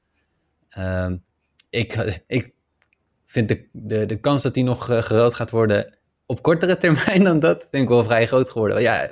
Ehm, 0.68 1.16
ik, 1.70 1.92
ik 2.26 2.52
vind 3.26 3.48
de, 3.48 3.66
de, 3.72 4.06
de 4.06 4.20
kans 4.20 4.42
dat 4.42 4.54
hij 4.54 4.64
nog 4.64 4.90
uh, 4.90 5.02
gereld 5.02 5.34
gaat 5.34 5.50
worden 5.50 5.98
op 6.32 6.42
kortere 6.42 6.78
termijn 6.78 7.24
dan 7.24 7.38
dat, 7.38 7.68
vind 7.70 7.82
ik 7.82 7.88
wel 7.88 8.04
vrij 8.04 8.26
groot 8.26 8.50
geworden. 8.50 8.82
Ja, 8.82 9.10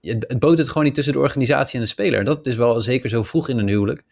het 0.00 0.38
boot 0.38 0.58
het 0.58 0.68
gewoon 0.68 0.84
niet 0.84 0.94
tussen 0.94 1.12
de 1.12 1.18
organisatie 1.18 1.74
en 1.74 1.84
de 1.84 1.90
speler. 1.90 2.24
Dat 2.24 2.46
is 2.46 2.56
wel 2.56 2.80
zeker 2.80 3.10
zo 3.10 3.22
vroeg 3.22 3.48
in 3.48 3.58
een 3.58 3.68
huwelijk 3.68 4.04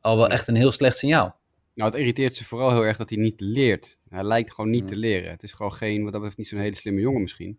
al 0.00 0.16
wel 0.16 0.28
echt 0.28 0.48
een 0.48 0.54
heel 0.54 0.70
slecht 0.70 0.96
signaal. 0.96 1.38
Nou, 1.74 1.90
het 1.90 2.00
irriteert 2.00 2.34
ze 2.34 2.44
vooral 2.44 2.70
heel 2.70 2.84
erg 2.84 2.96
dat 2.96 3.10
hij 3.10 3.18
niet 3.18 3.40
leert. 3.40 3.98
Hij 4.08 4.24
lijkt 4.24 4.52
gewoon 4.52 4.70
niet 4.70 4.86
te 4.86 4.96
leren. 4.96 5.30
Het 5.30 5.42
is 5.42 5.52
gewoon 5.52 5.72
geen, 5.72 6.02
wat 6.02 6.12
dat 6.12 6.20
betreft, 6.20 6.36
niet 6.36 6.46
zo'n 6.46 6.58
hele 6.58 6.76
slimme 6.76 7.00
jongen 7.00 7.20
misschien. 7.20 7.58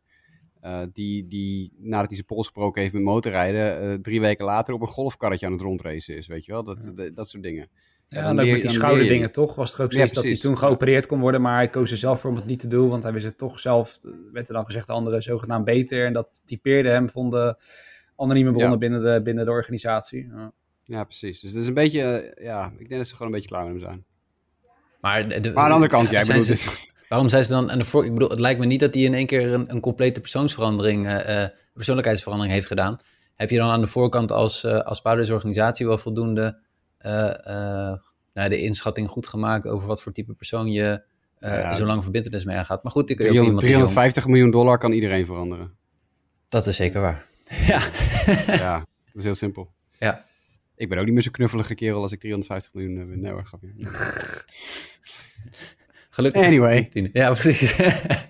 Uh, 0.63 0.82
die, 0.94 1.27
die 1.27 1.74
nadat 1.77 2.08
hij 2.08 2.15
zijn 2.15 2.27
pols 2.27 2.48
gebroken 2.48 2.82
heeft 2.82 2.94
met 2.94 3.03
motorrijden, 3.03 3.84
uh, 3.84 3.94
drie 3.94 4.22
weken 4.22 4.46
later 4.46 4.74
op 4.74 4.82
een 4.82 4.88
golfkarretje 4.88 5.46
aan 5.46 5.51
het 5.51 5.62
rondracen 5.62 6.18
is, 6.18 6.27
weet 6.27 6.46
je 6.46 6.51
wel? 6.51 6.63
Dat, 6.63 6.91
ja. 6.96 7.10
dat 7.10 7.30
soort 7.30 7.44
dingen. 7.44 7.70
Ja, 8.12 8.24
en 8.27 8.39
ook 8.39 8.46
met 8.46 8.62
die 8.62 8.70
schouderdingen 8.70 9.34
toch, 9.34 9.56
was 9.56 9.72
het 9.72 9.82
ook 9.82 9.94
zoiets 9.94 10.13
dat 10.13 10.24
hij 10.24 10.36
toen 10.36 10.58
geopereerd 10.58 11.06
kon 11.06 11.20
worden, 11.20 11.41
maar 11.41 11.56
hij 11.56 11.70
koos 11.70 11.91
er 11.91 11.98
zelf 11.98 12.22
voor 12.22 12.30
om 12.30 12.36
het 12.36 12.46
niet 12.46 12.60
te 12.60 12.68
doen, 12.68 12.89
want 12.89 13.03
hij 13.03 13.12
wist 13.13 13.25
het 13.25 13.38
toch 13.38 13.60
zelf, 13.60 14.00
werd 14.32 14.48
er 14.48 14.53
dan 14.53 14.65
gezegd, 14.65 14.88
de 14.88 14.94
anderen 14.94 15.22
zogenaamd 15.22 15.65
beter. 15.65 16.06
En 16.06 16.13
dat 16.13 16.41
typeerde 16.46 16.89
hem, 16.89 17.10
vonden 17.10 17.58
andere 18.15 18.44
bronnen 18.44 18.70
ja. 18.70 18.77
binnen, 18.77 19.03
de, 19.03 19.22
binnen 19.22 19.46
de 19.46 19.51
organisatie. 19.51 20.27
Ja. 20.36 20.51
ja. 20.84 21.03
precies. 21.03 21.39
Dus 21.39 21.51
het 21.51 21.62
is 21.62 21.68
een 21.68 21.74
beetje, 21.74 22.34
ja, 22.41 22.72
ik 22.77 22.88
denk 22.88 23.00
dat 23.00 23.08
ze 23.08 23.15
gewoon 23.15 23.27
een 23.27 23.34
beetje 23.34 23.50
klaar 23.50 23.63
met 23.63 23.72
hem 23.72 23.82
zijn. 23.82 24.06
Maar, 25.01 25.41
de, 25.41 25.51
maar 25.51 25.63
aan 25.63 25.70
de 25.70 25.74
andere 25.74 25.91
kant, 25.91 26.10
jij 26.20 26.25
bedoelt 26.25 26.48
dus... 26.48 26.89
Waarom 27.10 27.30
zijn 27.30 27.46
ze 27.46 27.51
dan 27.51 27.72
aan 27.72 27.77
de 27.77 27.84
voor... 27.84 28.06
Ik 28.06 28.13
bedoel, 28.13 28.30
het 28.30 28.39
lijkt 28.39 28.60
me 28.60 28.65
niet 28.65 28.80
dat 28.80 28.94
hij 28.94 29.03
in 29.03 29.13
één 29.13 29.25
keer 29.25 29.53
een, 29.53 29.72
een 29.72 29.80
complete 29.80 30.20
persoonsverandering, 30.20 31.08
uh, 31.08 31.46
persoonlijkheidsverandering 31.74 32.53
heeft 32.53 32.68
gedaan. 32.68 32.98
Heb 33.36 33.50
je 33.50 33.58
dan 33.58 33.70
aan 33.70 33.82
de 33.82 33.88
voorkant 33.88 34.32
als, 34.32 34.63
uh, 34.63 34.80
als 34.80 35.01
organisatie 35.01 35.86
wel 35.86 35.98
voldoende 35.98 36.60
nou, 38.34 38.50
de 38.50 38.62
inschatting 38.62 39.10
goed 39.10 39.27
gemaakt 39.27 39.67
over 39.67 39.88
wat 39.88 40.01
voor 40.01 40.12
type 40.12 40.34
persoon 40.34 40.72
je 40.72 41.03
ja. 41.39 41.75
zo 41.75 41.86
lang 41.86 42.03
verbindenis 42.03 42.43
mee 42.43 42.58
aangaat. 42.58 42.84
Maar 42.84 42.91
goed, 42.91 43.10
ik 43.10 43.20
300, 43.20 43.60
350 43.60 44.27
miljoen 44.27 44.51
dollar 44.51 44.77
kan 44.77 44.91
iedereen 44.91 45.25
veranderen. 45.25 45.75
Dat 46.50 46.67
is 46.67 46.75
zeker 46.75 47.01
waar. 47.01 47.25
ja. 47.67 47.81
ja, 48.65 48.77
dat 48.77 49.15
is 49.15 49.24
heel 49.24 49.36
simpel. 49.36 49.74
Ja. 50.00 50.25
Ik 50.75 50.89
ben 50.89 50.98
ook 50.98 51.05
niet 51.05 51.13
meer 51.13 51.24
zo'n 51.24 51.31
knuffelige 51.31 51.75
kerel 51.75 52.01
als 52.01 52.12
ik 52.12 52.20
350 52.20 52.74
miljoen 52.74 53.08
win. 53.08 53.22
Nee 53.22 53.31
hoor, 53.31 53.46
grapje. 53.46 53.74
Gelukkig. 56.10 56.46
Anyway. 56.46 56.89
Ja, 57.13 57.31
precies. 57.31 57.75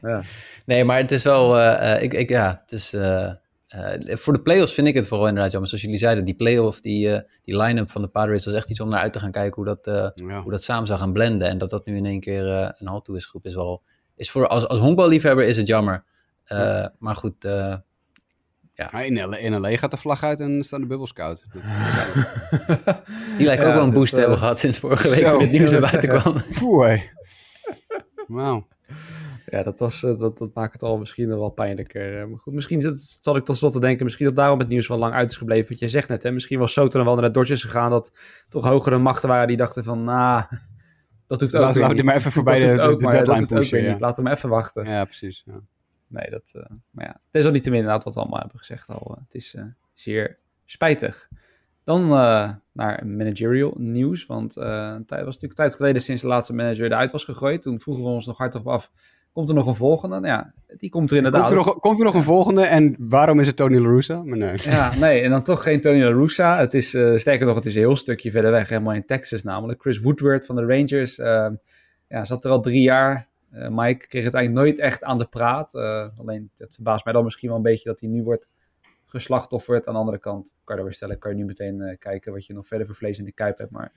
ja. 0.02 0.24
Nee, 0.66 0.84
maar 0.84 0.98
het 0.98 1.12
is 1.12 1.24
wel... 1.24 1.60
Uh, 1.60 2.04
ik, 2.04 2.14
ik, 2.14 2.30
ja, 2.30 2.62
het 2.62 2.72
is... 2.72 2.94
Uh, 2.94 3.32
uh, 3.76 4.16
voor 4.16 4.34
de 4.34 4.42
playoffs 4.42 4.74
vind 4.74 4.88
ik 4.88 4.96
het 4.96 5.08
vooral 5.08 5.28
inderdaad 5.28 5.52
jammer. 5.52 5.70
Zoals 5.70 5.84
jullie 5.84 6.00
zeiden, 6.00 6.26
die 6.26 6.34
playoff, 6.34 6.82
die, 6.82 7.08
uh, 7.08 7.20
die 7.44 7.58
line-up 7.58 7.92
van 7.92 8.02
de 8.02 8.08
Padres 8.08 8.46
was 8.46 8.54
echt 8.54 8.70
iets 8.70 8.80
om 8.80 8.90
naar 8.90 9.00
uit 9.00 9.14
te 9.14 9.20
gaan 9.20 9.32
kijken 9.32 9.56
hoe 9.56 9.66
dat, 9.66 9.88
uh, 9.88 10.28
ja. 10.30 10.42
hoe 10.42 10.52
dat 10.52 10.64
samen 10.64 10.88
zou 10.88 11.00
gaan 11.00 11.14
blenden. 11.14 11.48
En 11.48 11.58
dat 11.58 11.70
dat 11.70 11.86
nu 11.86 11.96
in 11.96 12.06
één 12.06 12.20
keer 12.20 12.46
een 12.78 12.88
halt 12.88 13.06
toe 13.06 13.16
is 13.16 13.26
groep 13.26 13.46
is 13.46 13.56
wel... 13.56 13.82
Is 14.16 14.32
voor, 14.32 14.48
als, 14.48 14.68
als 14.68 14.80
honkballiefhebber 14.80 15.46
is 15.46 15.58
het 15.58 15.68
jammer. 15.68 16.04
Ja. 16.46 16.94
Maar 17.00 17.16
goed, 17.16 17.36
ja. 18.90 19.02
In 19.02 19.28
LA, 19.28 19.38
in 19.38 19.60
LA 19.60 19.78
gaat 19.78 19.92
de 19.92 19.98
vlag 19.98 20.24
uit 20.24 20.40
en 20.40 20.64
staan 20.64 20.82
de 20.82 20.88
bubbels 20.88 21.14
koud. 21.14 21.44
die 23.38 23.46
lijkt 23.46 23.64
ook 23.64 23.74
wel 23.74 23.84
een 23.84 23.94
boost 23.94 24.14
te 24.14 24.20
hebben 24.20 24.38
gehad 24.38 24.60
sinds 24.60 24.80
vorige 24.80 25.10
week 25.10 25.26
toen 25.26 25.42
het 25.42 25.52
nieuws 25.52 25.72
naar 25.72 25.82
buiten 25.82 26.10
kwam. 26.20 26.36
Wauw. 28.28 28.68
Ja, 29.52 29.64
dat, 29.64 29.80
was, 29.80 30.00
dat, 30.00 30.38
dat 30.38 30.54
maakt 30.54 30.74
het 30.74 30.84
al 30.84 30.98
misschien 30.98 31.28
wel 31.28 31.50
pijnlijker. 31.50 32.30
Maar 32.30 32.40
goed, 32.40 32.54
misschien 32.54 32.80
dat, 32.80 33.18
zal 33.22 33.36
ik 33.36 33.46
tot 33.46 33.58
slot 33.58 33.72
te 33.72 33.80
denken, 33.80 34.04
misschien 34.04 34.26
dat 34.26 34.36
daarom 34.36 34.60
het 34.60 34.68
nieuws 34.68 34.88
wel 34.88 34.98
lang 34.98 35.14
uit 35.14 35.32
is 35.32 35.38
gebleven. 35.38 35.68
Want 35.68 35.80
je 35.80 35.88
zegt 35.88 36.10
net, 36.10 36.24
hè, 36.24 36.32
misschien 36.32 36.60
was 36.60 36.74
Soto 36.74 36.98
dan 36.98 37.06
wel 37.06 37.16
naar 37.16 37.24
de 37.24 37.32
Dodgers 37.32 37.62
gegaan, 37.62 37.90
dat 37.90 38.12
toch 38.50 38.66
hogere 38.66 38.98
machten 38.98 39.30
waren 39.30 39.48
die 39.48 39.58
dachten 39.58 39.84
van, 39.84 40.04
nou, 40.04 40.44
dat 41.28 41.42
hoeft 41.42 41.56
ook 41.56 41.76
Laat, 41.76 41.94
niet. 41.94 42.04
maar 42.04 42.16
even 42.16 42.32
voorbij 42.32 42.60
de, 42.60 42.76
de, 42.76 42.82
ook, 42.82 43.00
de 43.00 43.06
maar 43.06 43.12
deadline 43.12 43.46
dat 43.48 43.58
ook 43.58 43.64
ja. 43.64 43.90
niet. 43.90 44.00
Laten 44.00 44.24
we 44.24 44.30
hem 44.30 44.38
even 44.38 44.50
wachten. 44.50 44.86
Ja, 44.86 45.06
precies. 45.06 45.44
Ja. 45.46 45.62
Nee, 46.08 46.30
dat, 46.30 46.52
uh, 46.56 46.64
maar 46.92 47.06
ja, 47.06 47.12
het 47.12 47.36
is 47.42 47.46
al 47.46 47.52
niet 47.52 47.64
te 47.64 47.70
min 47.70 47.80
inderdaad 47.80 48.04
wat 48.04 48.14
we 48.14 48.20
allemaal 48.20 48.40
hebben 48.40 48.60
gezegd 48.60 48.90
al. 48.90 49.18
het 49.24 49.36
is 49.36 49.54
uh, 49.54 49.64
zeer 49.94 50.40
spijtig. 50.66 51.30
Dan 51.84 52.04
uh, 52.04 52.52
naar 52.72 53.08
managerial 53.08 53.74
nieuws, 53.78 54.26
want 54.26 54.56
het 54.56 55.10
was 55.10 55.10
natuurlijk 55.10 55.42
een 55.42 55.50
tijd 55.50 55.76
geleden 55.76 56.02
sinds 56.02 56.22
de 56.22 56.28
laatste 56.28 56.54
manager 56.54 56.86
eruit 56.86 57.12
was 57.12 57.24
gegooid. 57.24 57.62
Toen 57.62 57.80
vroegen 57.80 58.04
we 58.04 58.10
ons 58.10 58.26
nog 58.26 58.38
hard 58.38 58.56
op 58.56 58.68
af, 58.68 58.92
Komt 59.34 59.50
er 59.50 59.56
nog 59.56 59.68
een 59.68 59.76
volgende? 59.76 60.20
Nou 60.20 60.28
ja, 60.28 60.54
die 60.78 60.90
komt 60.90 61.12
er 61.12 61.18
inderdaad. 61.18 61.42
Komt 61.42 61.52
er 61.52 61.66
nog, 61.66 61.80
komt 61.80 62.00
er 62.00 62.06
nog 62.06 62.14
een 62.14 62.24
volgende 62.24 62.66
en 62.66 62.96
waarom 63.00 63.40
is 63.40 63.48
het 63.48 63.56
Tony 63.56 63.78
La 63.78 63.90
Russa? 63.90 64.24
Maar 64.24 64.38
nee. 64.38 64.58
Ja, 64.58 64.96
nee, 64.96 65.22
en 65.22 65.30
dan 65.30 65.44
toch 65.44 65.64
geen 65.64 65.82
Tony 65.82 66.02
La 66.02 66.10
Russa. 66.10 66.58
Het 66.58 66.74
is, 66.74 66.94
uh, 66.94 67.18
sterker 67.18 67.46
nog, 67.46 67.56
het 67.56 67.66
is 67.66 67.76
een 67.76 67.82
heel 67.82 67.96
stukje 67.96 68.32
verder 68.32 68.52
weg, 68.52 68.70
helemaal 68.70 68.94
in 68.94 69.06
Texas 69.06 69.44
namelijk. 69.44 69.82
Chris 69.82 70.00
Woodward 70.00 70.46
van 70.46 70.56
de 70.56 70.66
Rangers, 70.66 71.18
uh, 71.18 71.50
ja, 72.08 72.26
zat 72.26 72.46
er 72.46 72.52
al 72.52 72.62
drie 72.62 72.82
jaar. 72.82 73.30
Uh, 73.54 73.68
Mike 73.68 74.08
kreeg 74.08 74.24
het 74.24 74.34
eigenlijk 74.34 74.66
nooit 74.66 74.80
echt 74.80 75.04
aan 75.04 75.18
de 75.18 75.28
praat. 75.28 75.76
alleen, 76.18 76.52
het 76.58 76.74
verbaast 76.74 77.06
mij 77.06 77.14
dan 77.14 77.24
misschien 77.24 77.50
wel 77.50 77.58
een 77.58 77.64
beetje 77.64 77.90
dat 77.90 78.00
hij 78.00 78.10
nu 78.10 78.24
wordt 78.24 78.50
geslachtofferd. 79.06 79.88
Aan 79.88 79.94
de 79.94 80.00
andere 80.00 80.20
kant, 80.20 80.54
kan 80.64 80.78
je 80.78 80.84
weer 80.84 80.94
stellen, 80.94 81.20
kan 81.20 81.32
je 81.32 81.38
nu 81.38 81.46
meteen 81.46 81.96
kijken 82.00 82.32
wat 82.32 82.46
je 82.46 82.54
nog 82.54 82.68
verder 82.68 82.88
voor 82.88 82.96
vlees 82.96 83.20
in 83.20 83.26
de 83.26 83.34
kuip 83.34 83.58
hebt. 83.58 83.72
Maar 83.72 83.92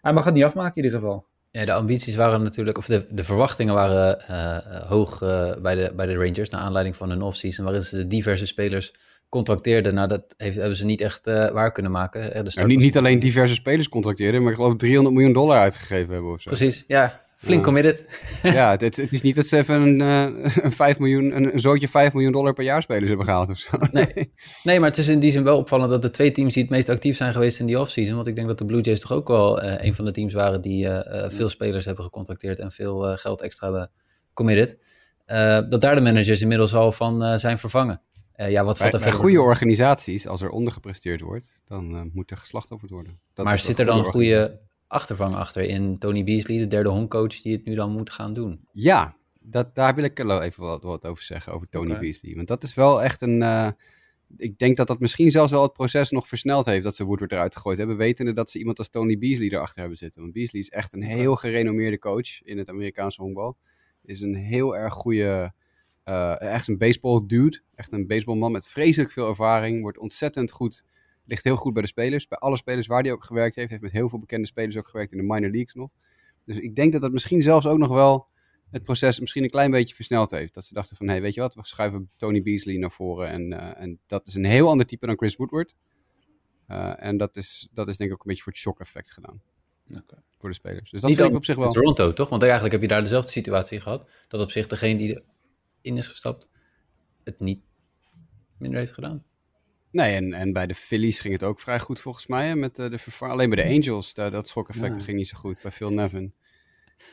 hij 0.00 0.12
mag 0.12 0.24
het 0.24 0.34
niet 0.34 0.44
afmaken 0.44 0.76
in 0.76 0.84
ieder 0.84 0.98
geval. 0.98 1.26
Ja, 1.56 1.64
de 1.64 1.72
ambities 1.72 2.14
waren 2.14 2.42
natuurlijk, 2.42 2.78
of 2.78 2.86
de, 2.86 3.06
de 3.10 3.24
verwachtingen 3.24 3.74
waren 3.74 4.18
uh, 4.30 4.56
hoog 4.88 5.22
uh, 5.22 5.56
bij, 5.56 5.74
de, 5.74 5.92
bij 5.96 6.06
de 6.06 6.14
Rangers, 6.14 6.50
naar 6.50 6.60
aanleiding 6.60 6.96
van 6.96 7.10
hun 7.10 7.22
offseason, 7.22 7.64
waarin 7.64 7.82
ze 7.82 8.06
diverse 8.06 8.46
spelers 8.46 8.94
contracteerden. 9.28 9.94
Nou, 9.94 10.08
dat 10.08 10.34
heeft, 10.36 10.56
hebben 10.56 10.76
ze 10.76 10.84
niet 10.84 11.00
echt 11.00 11.26
uh, 11.26 11.50
waar 11.50 11.72
kunnen 11.72 11.92
maken. 11.92 12.44
Nou, 12.54 12.66
niet, 12.66 12.78
niet 12.78 12.96
alleen 12.96 13.18
diverse 13.18 13.54
spelers 13.54 13.88
contracteerden, 13.88 14.42
maar 14.42 14.50
ik 14.50 14.56
geloof 14.56 14.76
300 14.76 15.14
miljoen 15.14 15.32
dollar 15.32 15.58
uitgegeven 15.58 16.12
hebben 16.12 16.32
of 16.32 16.40
zo. 16.40 16.50
Precies, 16.50 16.84
ja. 16.86 17.23
Flink 17.44 17.64
committed. 17.64 18.04
ja, 18.42 18.70
het, 18.78 18.96
het, 18.96 19.12
is 19.12 19.22
niet 19.22 19.34
dat 19.34 19.46
ze 19.46 19.56
even 19.56 19.80
een, 19.80 20.00
een, 20.00 20.72
5 20.72 20.98
miljoen, 20.98 21.36
een, 21.36 21.60
zootje 21.60 21.88
5 21.88 22.12
miljoen 22.12 22.32
dollar 22.32 22.52
per 22.52 22.64
jaar 22.64 22.82
spelers 22.82 23.08
hebben 23.08 23.26
gehaald 23.26 23.50
of 23.50 23.58
zo. 23.58 23.70
Nee. 23.92 24.32
nee, 24.62 24.80
maar 24.80 24.88
het 24.88 24.98
is 24.98 25.08
in 25.08 25.20
die 25.20 25.30
zin 25.30 25.44
wel 25.44 25.58
opvallend 25.58 25.90
dat 25.90 26.02
de 26.02 26.10
twee 26.10 26.32
teams 26.32 26.54
die 26.54 26.62
het 26.62 26.72
meest 26.72 26.88
actief 26.88 27.16
zijn 27.16 27.32
geweest 27.32 27.60
in 27.60 27.66
die 27.66 27.80
offseason. 27.80 28.14
Want 28.14 28.26
ik 28.26 28.36
denk 28.36 28.48
dat 28.48 28.58
de 28.58 28.64
Blue 28.64 28.80
Jays 28.80 29.00
toch 29.00 29.12
ook 29.12 29.28
wel 29.28 29.64
uh, 29.64 29.84
een 29.84 29.94
van 29.94 30.04
de 30.04 30.10
teams 30.10 30.32
waren 30.32 30.60
die 30.60 30.86
uh, 30.86 31.00
veel 31.28 31.48
spelers 31.48 31.84
hebben 31.84 32.04
gecontracteerd 32.04 32.58
en 32.58 32.72
veel 32.72 33.10
uh, 33.10 33.16
geld 33.16 33.42
extra 33.42 33.66
hebben 33.66 33.90
committed. 34.32 34.78
dat 35.70 35.80
daar 35.80 35.94
de 35.94 36.00
managers 36.00 36.40
inmiddels 36.40 36.74
al 36.74 36.92
van 36.92 37.38
zijn 37.38 37.58
vervangen. 37.58 38.00
ja, 38.36 38.64
wat 38.64 38.78
bij, 38.78 38.90
er 38.90 39.00
bij 39.00 39.12
goede 39.12 39.40
organisaties, 39.40 40.26
als 40.26 40.40
er 40.40 40.50
ondergepresteerd 40.50 41.20
wordt, 41.20 41.60
dan 41.64 42.10
moet 42.12 42.30
er 42.30 42.36
geslachtofferd 42.36 42.90
worden. 42.90 43.20
Dat 43.34 43.44
maar 43.44 43.58
zit 43.58 43.78
er 43.78 43.84
dan 43.84 43.98
een 43.98 44.04
goede 44.04 44.60
achtervang 44.86 45.34
achter 45.34 45.62
in 45.62 45.98
Tony 45.98 46.24
Beasley, 46.24 46.58
de 46.58 46.66
derde 46.66 46.88
homecoach, 46.88 47.42
die 47.42 47.52
het 47.52 47.64
nu 47.64 47.74
dan 47.74 47.92
moet 47.92 48.10
gaan 48.10 48.34
doen. 48.34 48.68
Ja, 48.72 49.16
dat, 49.40 49.74
daar 49.74 49.94
wil 49.94 50.04
ik 50.04 50.18
even 50.18 50.62
wat, 50.62 50.82
wat 50.82 51.06
over 51.06 51.22
zeggen, 51.22 51.52
over 51.52 51.68
Tony 51.68 51.88
okay. 51.88 52.00
Beasley. 52.00 52.34
Want 52.34 52.48
dat 52.48 52.62
is 52.62 52.74
wel 52.74 53.02
echt 53.02 53.20
een... 53.20 53.40
Uh, 53.40 53.68
ik 54.36 54.58
denk 54.58 54.76
dat 54.76 54.86
dat 54.86 55.00
misschien 55.00 55.30
zelfs 55.30 55.52
wel 55.52 55.62
het 55.62 55.72
proces 55.72 56.10
nog 56.10 56.28
versneld 56.28 56.64
heeft, 56.64 56.82
dat 56.82 56.96
ze 56.96 57.04
Woodward 57.04 57.32
eruit 57.32 57.56
gegooid 57.56 57.78
hebben, 57.78 57.96
wetende 57.96 58.32
dat 58.32 58.50
ze 58.50 58.58
iemand 58.58 58.78
als 58.78 58.88
Tony 58.88 59.18
Beasley 59.18 59.48
erachter 59.48 59.80
hebben 59.80 59.98
zitten. 59.98 60.20
Want 60.20 60.32
Beasley 60.32 60.60
is 60.60 60.70
echt 60.70 60.92
een 60.92 61.02
heel 61.02 61.36
gerenommeerde 61.36 61.98
coach 61.98 62.42
in 62.42 62.58
het 62.58 62.68
Amerikaanse 62.68 63.22
honkbal. 63.22 63.56
Is 64.04 64.20
een 64.20 64.34
heel 64.34 64.76
erg 64.76 64.94
goede, 64.94 65.52
uh, 66.04 66.40
echt 66.40 66.68
een 66.68 66.78
baseball 66.78 67.26
dude, 67.26 67.60
echt 67.74 67.92
een 67.92 68.06
baseballman 68.06 68.52
met 68.52 68.66
vreselijk 68.66 69.10
veel 69.10 69.28
ervaring, 69.28 69.82
wordt 69.82 69.98
ontzettend 69.98 70.50
goed 70.50 70.84
ligt 71.24 71.44
heel 71.44 71.56
goed 71.56 71.72
bij 71.72 71.82
de 71.82 71.88
spelers. 71.88 72.28
Bij 72.28 72.38
alle 72.38 72.56
spelers 72.56 72.86
waar 72.86 73.02
hij 73.02 73.12
ook 73.12 73.24
gewerkt 73.24 73.56
heeft. 73.56 73.70
Heeft 73.70 73.82
met 73.82 73.92
heel 73.92 74.08
veel 74.08 74.18
bekende 74.18 74.46
spelers 74.46 74.76
ook 74.76 74.88
gewerkt 74.88 75.12
in 75.12 75.18
de 75.18 75.24
minor 75.24 75.50
leagues 75.50 75.74
nog. 75.74 75.90
Dus 76.44 76.56
ik 76.56 76.76
denk 76.76 76.92
dat 76.92 77.00
dat 77.00 77.12
misschien 77.12 77.42
zelfs 77.42 77.66
ook 77.66 77.78
nog 77.78 77.88
wel 77.88 78.26
het 78.70 78.82
proces 78.82 79.20
misschien 79.20 79.42
een 79.42 79.50
klein 79.50 79.70
beetje 79.70 79.94
versneld 79.94 80.30
heeft. 80.30 80.54
Dat 80.54 80.64
ze 80.64 80.74
dachten 80.74 80.96
van, 80.96 81.06
hé, 81.06 81.12
hey, 81.12 81.22
weet 81.22 81.34
je 81.34 81.40
wat, 81.40 81.54
we 81.54 81.66
schuiven 81.66 82.10
Tony 82.16 82.42
Beasley 82.42 82.76
naar 82.76 82.90
voren. 82.90 83.28
En, 83.28 83.52
uh, 83.52 83.80
en 83.80 83.98
dat 84.06 84.26
is 84.26 84.34
een 84.34 84.44
heel 84.44 84.68
ander 84.68 84.86
type 84.86 85.06
dan 85.06 85.16
Chris 85.16 85.36
Woodward. 85.36 85.74
Uh, 86.68 87.04
en 87.04 87.16
dat 87.16 87.36
is, 87.36 87.68
dat 87.72 87.88
is 87.88 87.96
denk 87.96 88.10
ik 88.10 88.16
ook 88.16 88.22
een 88.22 88.28
beetje 88.28 88.42
voor 88.42 88.52
het 88.52 88.60
shock 88.60 88.80
effect 88.80 89.12
gedaan. 89.12 89.42
Voor 90.38 90.48
de 90.48 90.54
spelers. 90.54 90.90
Dus 90.90 91.00
dat 91.00 91.10
Niet 91.10 91.18
vind 91.18 91.30
ik 91.30 91.36
op 91.36 91.44
zich 91.44 91.56
wel. 91.56 91.70
Toronto, 91.70 92.12
toch? 92.12 92.28
Want 92.28 92.42
eigenlijk 92.42 92.72
heb 92.72 92.82
je 92.82 92.88
daar 92.88 93.02
dezelfde 93.02 93.30
situatie 93.30 93.80
gehad. 93.80 94.10
Dat 94.28 94.40
op 94.40 94.50
zich 94.50 94.66
degene 94.66 94.98
die 94.98 95.22
erin 95.82 95.98
is 95.98 96.06
gestapt, 96.06 96.48
het 97.24 97.40
niet 97.40 97.60
minder 98.58 98.78
heeft 98.78 98.92
gedaan. 98.92 99.24
Nee, 99.94 100.14
en, 100.14 100.32
en 100.32 100.52
bij 100.52 100.66
de 100.66 100.74
Phillies 100.74 101.18
ging 101.20 101.32
het 101.32 101.42
ook 101.42 101.60
vrij 101.60 101.80
goed 101.80 102.00
volgens 102.00 102.26
mij. 102.26 102.46
hè, 102.46 102.54
Met, 102.56 102.78
eh, 102.78 102.90
de 102.90 102.98
vervang... 102.98 103.32
Alleen 103.32 103.50
bij 103.50 103.64
de 103.64 103.70
Angels, 103.74 104.14
dat 104.14 104.48
schokeffect 104.48 104.96
Ja. 104.96 105.02
ging 105.02 105.16
niet 105.16 105.28
zo 105.28 105.38
goed. 105.38 105.62
Bij 105.62 105.70
Phil 105.70 105.90
Nevin. 105.92 106.34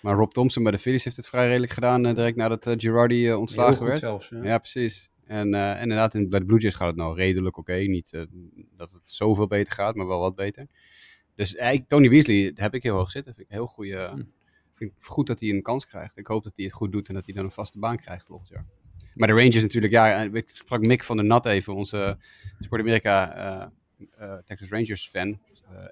Maar 0.01 0.15
Rob 0.15 0.31
Thompson 0.31 0.63
bij 0.63 0.71
de 0.71 0.77
Phillies 0.77 1.03
heeft 1.03 1.15
het 1.15 1.27
vrij 1.27 1.47
redelijk 1.47 1.71
gedaan. 1.71 2.05
eh, 2.05 2.15
direct 2.15 2.35
nadat 2.37 2.65
eh, 2.67 2.73
Girardi 2.77 3.33
ontslagen 3.33 3.85
werd. 3.85 3.99
zelfs. 3.99 4.29
Ja. 4.29 4.43
Ja, 4.43 4.57
precies. 4.57 5.09
En, 5.25 5.53
en 5.53 5.81
inderdaad, 5.81 6.13
in, 6.13 6.29
bij 6.29 6.39
de 6.39 6.45
Blue 6.45 6.59
Jays 6.59 6.75
gaat 6.75 6.87
het 6.87 6.95
nou 6.95 7.15
redelijk 7.15 7.57
oké. 7.57 7.73
Niet 7.75 8.27
dat 8.77 8.91
het 8.91 9.09
zoveel 9.09 9.47
beter 9.47 9.73
gaat, 9.73 9.95
maar 9.95 10.07
wel 10.07 10.19
wat 10.19 10.35
beter. 10.35 10.67
Dus 11.35 11.55
Tony 11.87 12.09
Beasley 12.09 12.51
heb 12.55 12.73
ik 12.73 12.83
heel 12.83 12.95
hoog 12.95 13.11
zitten. 13.11 13.33
Vind 13.35 13.47
ik 13.47 13.53
heel 13.53 13.67
goede. 13.67 13.97
Hm. 14.13 14.23
Vind 14.73 14.91
ik 14.91 15.03
goed 15.03 15.27
dat 15.27 15.39
hij 15.39 15.49
een 15.49 15.61
kans 15.61 15.85
krijgt. 15.87 16.17
Ik 16.17 16.27
hoop 16.27 16.43
dat 16.43 16.55
hij 16.55 16.65
het 16.65 16.73
goed 16.73 16.91
doet 16.91 17.07
en 17.07 17.13
dat 17.13 17.25
hij 17.25 17.35
dan 17.35 17.43
een 17.43 17.51
vaste 17.51 17.79
baan 17.79 17.97
krijgt 17.97 18.25
volgend 18.25 18.49
jaar. 18.49 18.65
Maar 19.13 19.27
de 19.27 19.33
Rangers 19.33 19.61
natuurlijk, 19.61 19.93
ja, 19.93 20.23
eh, 20.23 20.33
ik 20.33 20.49
sprak 20.53 20.85
Mick 20.85 21.03
van 21.03 21.17
der 21.17 21.25
Nat 21.25 21.45
even, 21.45 21.73
onze 21.73 22.17
Sport 22.59 22.81
Amerika 22.81 23.35
eh, 23.35 23.67
eh, 24.17 24.37
Texas 24.45 24.69
Rangers 24.69 25.09
fan, 25.09 25.39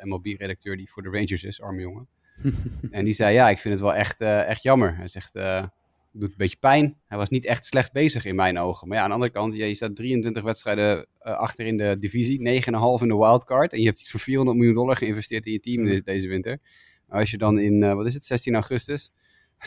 MLB-redacteur 0.02 0.78
die 0.78 0.90
voor 0.90 1.04
de 1.04 1.10
Rangers 1.10 1.44
is, 1.44 1.62
arme 1.62 1.82
jongen. 1.82 2.08
en 2.92 3.04
die 3.04 3.14
zei, 3.14 3.34
ja, 3.34 3.50
ik 3.50 3.58
vind 3.58 3.74
het 3.74 3.84
wel 3.84 3.94
echt, 3.94 4.22
echt 4.22 4.64
jammer. 4.64 4.96
Hij 4.96 5.08
zegt, 5.08 5.34
het 5.34 5.72
doet 6.12 6.30
een 6.30 6.38
beetje 6.38 6.58
pijn. 6.60 6.98
Hij 7.06 7.18
was 7.18 7.30
niet 7.30 7.46
echt 7.46 7.66
slecht 7.66 7.92
bezig 7.92 8.26
in 8.26 8.36
mijn 8.36 8.60
ogen. 8.60 8.88
Maar 8.88 8.98
ja, 8.98 9.04
aan 9.04 9.10
de 9.10 9.16
andere 9.16 9.32
kant, 9.32 9.54
ja, 9.54 9.66
je 9.66 9.76
staat 9.76 9.96
23 9.96 10.44
wedstrijden 10.44 11.08
achter 11.20 11.66
in 11.66 11.78
de 11.78 11.98
divisie, 12.00 12.40
9,5 12.40 13.02
in 13.02 13.08
de 13.08 13.18
wildcard. 13.18 13.74
En 13.74 13.80
je 13.80 13.86
hebt 13.86 14.00
iets 14.00 14.12
voor 14.12 14.20
400 14.20 14.58
miljoen 14.58 14.76
dollar 14.76 14.96
geïnvesteerd 14.96 15.46
in 15.46 15.52
je 15.52 15.60
team 15.60 15.86
deze, 15.86 16.04
deze 16.04 16.28
winter. 16.28 16.60
Als 17.08 17.32
je 17.32 17.38
dan 17.38 17.60
in, 17.60 17.96
wat 17.96 18.06
is 18.06 18.14
het, 18.14 18.26
16 18.26 18.54
augustus, 18.54 19.12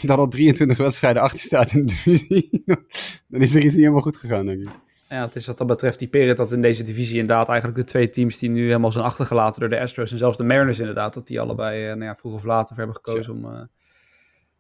dan 0.01 0.19
al 0.19 0.29
23 0.29 0.79
wedstrijden 0.79 1.23
achter 1.23 1.41
staat 1.41 1.73
in 1.73 1.87
de 1.87 1.93
divisie, 1.93 2.63
dan 3.29 3.41
is 3.41 3.55
er 3.55 3.63
iets 3.63 3.75
niet 3.75 3.83
helemaal 3.83 4.01
goed 4.01 4.17
gegaan, 4.17 4.47
denk 4.47 4.59
ik. 4.59 4.73
Ja, 5.09 5.25
het 5.25 5.37
is 5.37 5.47
wat 5.47 5.59
dat 5.59 5.67
betreft 5.67 5.99
typerend 5.99 6.37
dat 6.37 6.53
in 6.53 6.63
deze 6.63 6.83
divisie 6.83 7.19
inderdaad 7.19 7.49
eigenlijk 7.49 7.79
de 7.79 7.85
twee 7.85 8.09
teams 8.09 8.39
die 8.39 8.51
nu 8.51 8.67
helemaal 8.67 8.93
zijn 8.93 9.05
achtergelaten 9.05 9.61
door 9.61 9.69
de 9.69 9.81
Astros 9.81 10.13
en 10.13 10.19
zelfs 10.19 10.37
de 10.37 10.45
Mariners 10.45 10.79
inderdaad, 10.79 11.15
dat 11.15 11.27
die 11.27 11.41
allebei 11.41 11.83
eh, 11.83 11.89
nou 11.89 12.05
ja, 12.05 12.17
vroeg 12.17 12.35
of 12.35 12.45
laat 12.45 12.63
ervoor 12.63 12.85
hebben 12.85 12.97
gekozen 13.05 13.33
om, 13.33 13.45
eh, 13.45 13.61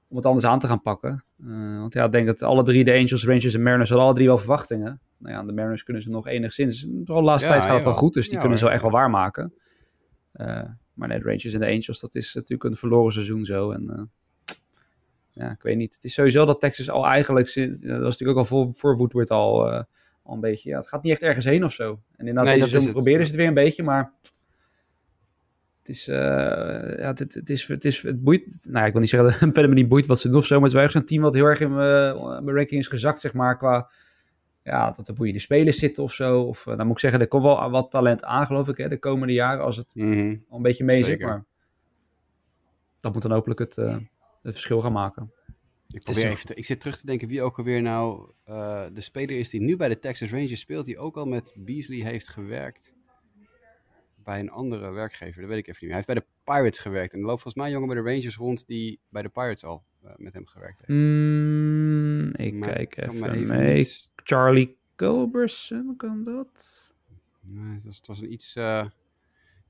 om 0.08 0.16
het 0.16 0.26
anders 0.26 0.44
aan 0.44 0.58
te 0.58 0.66
gaan 0.66 0.82
pakken. 0.82 1.24
Eh, 1.40 1.78
want 1.78 1.94
ja, 1.94 2.04
ik 2.04 2.12
denk 2.12 2.26
dat 2.26 2.42
alle 2.42 2.62
drie, 2.62 2.84
de 2.84 2.92
Angels, 2.92 3.24
Rangers 3.24 3.54
en 3.54 3.62
Mariners, 3.62 3.88
hadden 3.88 4.06
alle 4.06 4.16
drie 4.16 4.26
wel 4.26 4.38
verwachtingen. 4.38 5.00
Nou 5.18 5.34
ja, 5.34 5.42
de 5.42 5.52
Mariners 5.52 5.82
kunnen 5.82 6.02
ze 6.02 6.10
nog 6.10 6.26
enigszins, 6.26 6.86
vooral 7.04 7.22
de 7.22 7.28
laatste 7.28 7.48
Ja, 7.48 7.54
tijd 7.54 7.66
gaat 7.66 7.76
het 7.76 7.84
wel 7.84 7.94
goed, 7.94 8.14
dus 8.14 8.28
die 8.28 8.38
kunnen 8.38 8.58
ze 8.58 8.64
wel 8.64 8.72
echt 8.72 8.82
wel 8.82 8.90
waarmaken. 8.90 9.54
Eh 10.32 10.62
maar 10.92 11.08
de 11.08 11.18
Rangers 11.18 11.52
en 11.52 11.60
de 11.60 11.66
Angels, 11.66 12.00
dat 12.00 12.14
is 12.14 12.34
natuurlijk 12.34 12.70
een 12.70 12.76
verloren 12.76 13.12
seizoen 13.12 13.44
zo. 13.44 13.70
En 13.70 14.10
ja, 15.32 15.50
ik 15.50 15.62
weet 15.62 15.76
niet. 15.76 15.94
Het 15.94 16.04
is 16.04 16.14
sowieso 16.14 16.44
dat 16.44 16.60
Texas 16.60 16.90
al 16.90 17.06
eigenlijk, 17.06 17.48
sinds- 17.48 17.80
dat 17.80 18.00
was 18.00 18.10
natuurlijk 18.18 18.30
ook 18.38 18.44
al 18.50 18.56
voor, 18.56 18.74
voor 18.74 18.96
Woodward 18.96 19.30
al, 19.30 19.70
eh, 19.72 19.82
al 20.22 20.34
een 20.34 20.40
beetje, 20.40 20.68
ja, 20.70 20.76
het 20.78 20.88
gaat 20.88 21.02
niet 21.02 21.12
echt 21.12 21.22
ergens 21.22 21.44
heen 21.44 21.64
of 21.64 21.72
zo. 21.72 21.90
En 21.90 22.18
inderdaad, 22.18 22.44
Nee, 22.44 22.52
deze 22.58 22.58
dat 22.58 22.68
is 22.68 22.72
zomer 22.72 22.94
het. 22.94 23.02
proberen 23.02 23.20
ze 23.26 23.30
het 23.32 23.36
weer 23.40 23.48
een 23.48 23.54
beetje, 23.64 23.82
maar 23.82 24.12
het 25.78 25.88
is, 25.88 26.08
eh, 26.08 26.16
ja, 26.98 27.06
het, 27.06 27.18
het, 27.18 27.34
het 27.34 27.50
is, 27.50 27.66
het 27.68 27.84
is, 27.84 28.02
het 28.02 28.22
boeit, 28.22 28.46
nou 28.64 28.78
ja, 28.78 28.84
ik 28.86 28.92
wil 28.92 29.00
niet 29.00 29.10
zeggen 29.10 29.30
dat 29.30 29.40
het 29.40 29.50
verder 29.52 29.68
me 29.68 29.74
niet 29.76 29.88
boeit 29.88 30.06
wat 30.06 30.20
ze 30.20 30.28
doen 30.28 30.38
of 30.40 30.46
zo, 30.46 30.54
maar 30.54 30.62
het 30.62 30.70
is 30.70 30.76
wel 30.76 30.84
echt 30.84 30.92
zo'n 30.92 31.04
team 31.04 31.22
wat 31.22 31.34
heel 31.34 31.44
erg 31.46 31.60
in 31.60 31.74
mijn 31.74 32.16
mijn 32.44 32.56
ranking 32.56 32.80
is 32.80 32.86
gezakt, 32.88 33.20
zeg 33.20 33.32
maar, 33.32 33.56
qua, 33.58 33.90
ja, 34.62 34.90
dat 34.90 35.08
er 35.08 35.14
boeiende 35.14 35.40
spelers 35.40 35.78
zitten 35.78 36.02
of 36.02 36.12
zo. 36.12 36.40
Of, 36.42 36.66
eh, 36.66 36.76
dan 36.76 36.86
moet 36.86 36.94
ik 36.94 37.00
zeggen, 37.00 37.20
er 37.20 37.28
komt 37.28 37.42
wel 37.42 37.70
wat 37.70 37.90
talent 37.90 38.24
aan, 38.24 38.46
geloof 38.46 38.68
ik, 38.68 38.76
hè, 38.76 38.88
de 38.88 38.98
komende 38.98 39.32
jaren, 39.34 39.64
als 39.64 39.76
het 39.76 39.90
Mhm. 39.94 40.36
al 40.48 40.56
een 40.56 40.62
beetje 40.62 40.84
mee 40.84 41.04
zit, 41.04 41.20
maar 41.20 41.44
dat 43.00 43.12
moet 43.12 43.22
dan 43.22 43.32
hopelijk 43.32 43.60
het, 43.60 43.76
eh, 43.78 43.96
het 44.42 44.52
verschil 44.52 44.80
gaan 44.80 44.92
maken. 44.92 45.32
Ik, 45.88 46.00
probeer 46.02 46.30
even 46.30 46.46
te- 46.46 46.54
ik 46.54 46.64
zit 46.64 46.80
terug 46.80 46.99
te 46.99 47.06
denken 47.06 47.28
wie 47.28 47.42
ook 47.42 47.58
alweer 47.58 47.82
nou 47.82 48.30
eh, 48.44 48.84
de 48.92 49.00
speler 49.00 49.38
is 49.38 49.50
die 49.50 49.61
nu 49.61 49.76
bij 49.76 49.88
de 49.88 49.99
Texas 49.99 50.30
Rangers 50.30 50.61
speelt, 50.61 50.84
die 50.87 50.99
ook 50.99 51.16
al 51.16 51.26
met 51.26 51.52
Beasley 51.56 51.99
heeft 51.99 52.28
gewerkt 52.28 52.94
bij 54.16 54.40
een 54.40 54.50
andere 54.50 54.90
werkgever. 54.90 55.40
Dat 55.40 55.50
weet 55.50 55.59
ik 55.59 55.66
even 55.68 55.78
niet 55.87 55.92
meer. 55.92 56.05
Hij 56.05 56.05
heeft 56.07 56.07
bij 56.07 56.14
de 56.44 56.52
Pirates 56.52 56.78
gewerkt 56.78 57.12
en 57.12 57.18
er 57.18 57.24
loopt 57.26 57.42
volgens 57.42 57.62
mij 57.62 57.66
een 57.72 57.81
jongen 57.81 57.94
bij 57.94 58.05
de 58.05 58.11
Rangers 58.14 58.37
rond 58.37 58.66
die 58.66 59.00
bij 59.09 59.22
de 59.22 59.28
Pirates 59.28 59.64
al 59.64 59.85
eh, 60.05 60.11
met 60.16 60.33
hem 60.35 60.46
gewerkt 60.46 60.78
heeft. 60.78 60.90
Mm, 61.00 62.33
ik 62.35 62.55
Maar 62.55 62.72
kijk 62.72 62.96
even, 62.96 63.35
even 63.35 63.57
mee. 63.57 63.76
niet- 63.76 64.11
Charlie 64.16 64.76
Culberson, 64.96 65.94
kan 65.96 66.24
dat? 66.24 66.90
Nee, 67.40 67.74
het 67.74 67.85
was, 67.85 67.96
het 67.96 68.07
was 68.07 68.20
een 68.20 68.33
iets, 68.33 68.57
eh, 68.57 68.87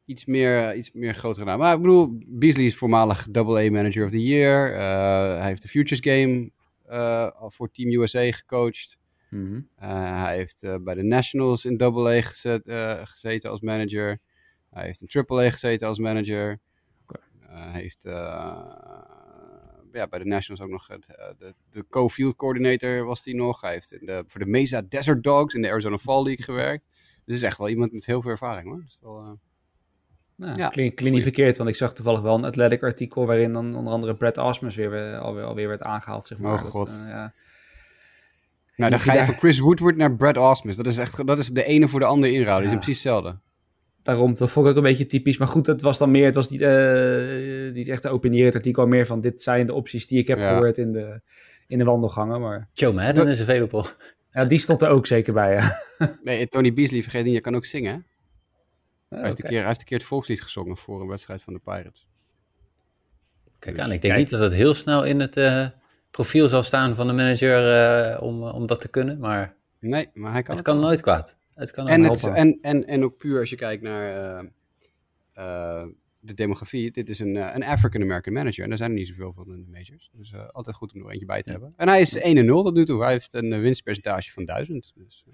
iets, 0.05 0.25
meer, 0.25 0.75
iets 0.75 0.93
meer 0.93 1.15
grotere 1.15 1.45
naam. 1.45 1.59
Maar 1.59 1.75
ik 1.75 1.81
bedoel, 1.83 2.19
Beasley 2.27 2.65
is 2.65 2.77
voormalig 2.77 3.27
Double 3.31 3.67
A 3.67 3.71
Manager 3.71 4.05
of 4.05 4.11
the 4.11 4.23
Year. 4.23 4.75
Eh, 4.75 5.39
hij 5.39 5.47
heeft 5.47 5.63
de 5.63 5.69
Futures 5.69 6.01
Game 6.01 6.51
eh, 6.87 7.31
voor 7.47 7.71
Team 7.71 7.91
USA 7.91 8.33
gecoacht. 8.33 8.99
Mhm. 9.31 9.61
Eh, 9.77 10.23
hij 10.23 10.37
heeft 10.37 10.63
eh, 10.63 10.77
bij 10.81 10.95
de 10.95 11.03
Nationals 11.03 11.65
in 11.65 11.77
Double 11.77 12.19
A 12.19 12.23
gezet, 12.23 12.67
eh, 12.67 13.01
gezeten 13.05 13.51
als 13.51 13.61
manager. 13.61 14.19
Hij 14.71 14.85
heeft 14.85 15.01
in 15.01 15.07
Triple 15.07 15.47
A 15.47 15.51
gezeten 15.51 15.89
als 15.89 15.99
manager. 15.99 16.61
Eh, 17.53 17.71
hij 17.73 17.81
heeft 17.81 18.05
eh, 18.05 18.13
ja, 19.93 20.09
bij 20.09 20.19
de 20.19 20.25
Nationals 20.25 20.61
ook 20.61 20.71
nog 20.71 20.87
het, 20.87 21.17
eh, 21.17 21.29
de, 21.39 21.55
de 21.71 21.87
co-field 21.89 22.37
coordinator 22.37 23.05
was 23.05 23.25
hij 23.25 23.35
nog. 23.35 23.61
Hij 23.61 23.73
heeft 23.73 23.91
de, 23.91 24.23
voor 24.27 24.41
de 24.41 24.47
Mesa 24.47 24.83
Desert 24.83 25.23
Dogs 25.23 25.55
in 25.55 25.63
de 25.63 25.71
Arizona 25.71 25.99
Fall 25.99 26.23
League 26.23 26.45
gewerkt. 26.45 26.87
Dus 27.25 27.37
is 27.37 27.43
echt 27.43 27.59
wel 27.59 27.69
iemand 27.69 27.93
met 27.93 28.07
heel 28.07 28.23
veel 28.23 28.31
ervaring 28.31 28.69
hoor. 28.69 28.81
Dat 28.81 28.89
is 28.89 28.99
wel, 29.01 29.21
eh, 29.21 29.31
Nou, 30.37 30.59
Ja, 30.59 30.69
klinkt, 30.69 30.95
klinkt 30.95 31.15
niet 31.15 31.23
verkeerd, 31.23 31.57
want 31.57 31.69
ik 31.69 31.75
zag 31.77 31.95
toevallig 31.95 32.21
wel 32.21 32.35
een 32.35 32.45
Athletic 32.45 32.83
artikel 32.83 33.27
waarin 33.27 33.53
dan 33.53 33.77
onder 33.77 33.93
andere 33.93 34.15
Brett 34.15 34.39
Osmus 34.39 34.77
weer, 34.77 34.91
weer, 34.91 35.19
alweer, 35.19 35.45
alweer 35.45 35.69
werd 35.69 35.83
aangehaald, 35.83 36.27
zeg 36.27 36.39
maar. 36.39 36.53
Oh, 36.53 36.59
Dat, 36.61 36.69
God. 36.71 36.89
eh, 37.03 37.09
ja. 37.09 37.33
Nou, 38.77 38.91
dan 38.91 39.01
ga 39.01 39.13
je 39.15 39.25
van 39.25 39.35
Chris 39.39 39.59
Woodward 39.59 39.97
naar 39.97 40.17
Brad 40.17 40.37
Osmus. 40.37 40.77
Dat 40.77 40.87
is 40.87 40.97
echt 40.97 41.27
dat 41.27 41.39
is 41.39 41.49
de 41.49 41.65
ene 41.65 41.89
voor 41.89 42.01
de 42.01 42.07
ander 42.07 42.29
inruilen. 42.31 42.61
Die 42.61 42.69
zijn 42.69 42.81
Ja. 42.81 42.85
precies 42.85 43.03
hetzelfde. 43.03 43.39
Daarom, 44.03 44.35
dat 44.35 44.51
vond 44.51 44.67
ik 44.67 44.71
ook 44.73 44.77
een 44.79 44.83
beetje 44.83 45.07
typisch. 45.07 45.39
Maar 45.39 45.49
goed, 45.49 45.67
het 45.67 45.83
was 45.83 45.99
dan 45.99 46.11
meer, 46.11 46.25
het 46.25 46.35
was 46.35 46.51
niet, 46.51 46.61
eh, 46.61 47.73
niet 47.73 47.89
echt 47.89 48.05
een 48.05 48.11
openierend 48.11 48.55
artikel, 48.55 48.83
maar 48.83 48.97
meer 48.97 49.07
van 49.07 49.21
dit 49.21 49.43
zijn 49.43 49.67
de 49.67 49.75
opties 49.75 50.07
die 50.07 50.19
ik 50.19 50.27
heb 50.29 50.39
Ja. 50.39 50.49
gehoord 50.49 50.79
in 50.79 50.93
de, 50.93 51.21
in 51.67 51.79
de 51.79 51.85
wandelgangen. 51.85 52.41
Maar 52.41 52.69
Joe 52.73 52.93
Madden 52.93 53.29
is 53.29 53.41
available. 53.43 53.85
ja, 54.33 54.45
die 54.45 54.59
stond 54.59 54.83
er 54.83 54.89
ook 54.89 55.07
zeker 55.07 55.33
bij. 55.33 55.53
Ja. 55.55 55.79
Nee, 56.23 56.49
Tony 56.49 56.73
Beasley, 56.73 57.03
vergeet 57.03 57.25
niet, 57.25 57.35
je 57.35 57.41
kan 57.41 57.55
ook 57.57 57.65
zingen. 57.65 58.07
Hè? 59.13 59.19
Hij, 59.19 59.27
heeft 59.27 59.43
een 59.43 59.49
keer, 59.49 59.59
hij 59.59 59.67
heeft 59.67 59.81
een 59.81 59.87
keer 59.87 59.99
het 59.99 60.07
volkslied 60.07 60.43
gezongen 60.43 60.77
voor 60.77 61.01
een 61.01 61.09
wedstrijd 61.09 61.43
van 61.43 61.53
de 61.53 61.59
Pirates. 61.59 62.09
Kijk 63.59 63.75
Dus 63.75 63.85
aan, 63.85 63.93
ik 63.93 64.01
denk 64.01 64.15
kijk. 64.15 64.19
niet 64.19 64.31
dat 64.31 64.41
het 64.41 64.53
heel 64.53 64.75
snel 64.75 65.05
in 65.05 65.21
het 65.21 65.37
eh, 65.37 65.67
profiel 66.11 66.49
zal 66.49 66.63
staan 66.63 66.95
van 66.95 67.07
de 67.07 67.13
manager 67.13 67.75
eh, 68.13 68.23
om, 68.23 68.43
om 68.43 68.67
dat 68.67 68.81
te 68.81 68.89
kunnen, 68.89 69.19
maar 69.19 69.57
Nee, 69.89 70.11
maar 70.15 70.33
hij 70.33 70.43
kan 70.43 70.57
het 70.57 70.59
het 70.59 70.67
kan 70.67 70.79
wel. 70.79 70.85
nooit 70.85 71.01
kwaad. 71.01 71.37
Het 71.55 71.71
kan 71.71 71.89
En, 71.89 72.03
het, 72.03 72.25
en, 72.25 72.59
en, 72.63 72.87
en 72.87 73.05
ook 73.05 73.17
puur 73.17 73.41
als 73.41 73.51
je 73.51 73.57
kijkt 73.57 73.83
naar 73.83 74.17
eh, 74.17 74.47
eh, 75.33 75.89
de 76.21 76.35
demografie. 76.35 76.91
Dit 76.91 77.09
is 77.09 77.19
een, 77.19 77.37
een 77.37 77.65
African-American 77.65 78.33
manager. 78.33 78.63
En 78.63 78.69
daar 78.69 78.79
zijn 78.79 78.91
er 78.91 78.97
niet 78.97 79.07
zoveel 79.07 79.33
van 79.33 79.47
in 79.47 79.65
de 79.65 79.71
majors. 79.71 80.11
Dus 80.13 80.33
eh, 80.33 80.49
altijd 80.49 80.77
goed 80.77 80.95
om 80.95 81.01
er 81.01 81.11
eentje 81.11 81.27
bij 81.27 81.43
te 81.43 81.51
hebben. 81.51 81.73
En 81.77 81.89
hij 81.89 82.01
is 82.01 82.17
1-0 82.17 82.21
tot 82.47 82.75
nu 82.75 82.85
toe. 82.85 83.03
Hij 83.03 83.13
heeft 83.13 83.35
een 83.35 83.61
winstpercentage 83.61 84.33
van 84.33 84.45
1000. 84.45 84.93
Dus, 84.95 85.25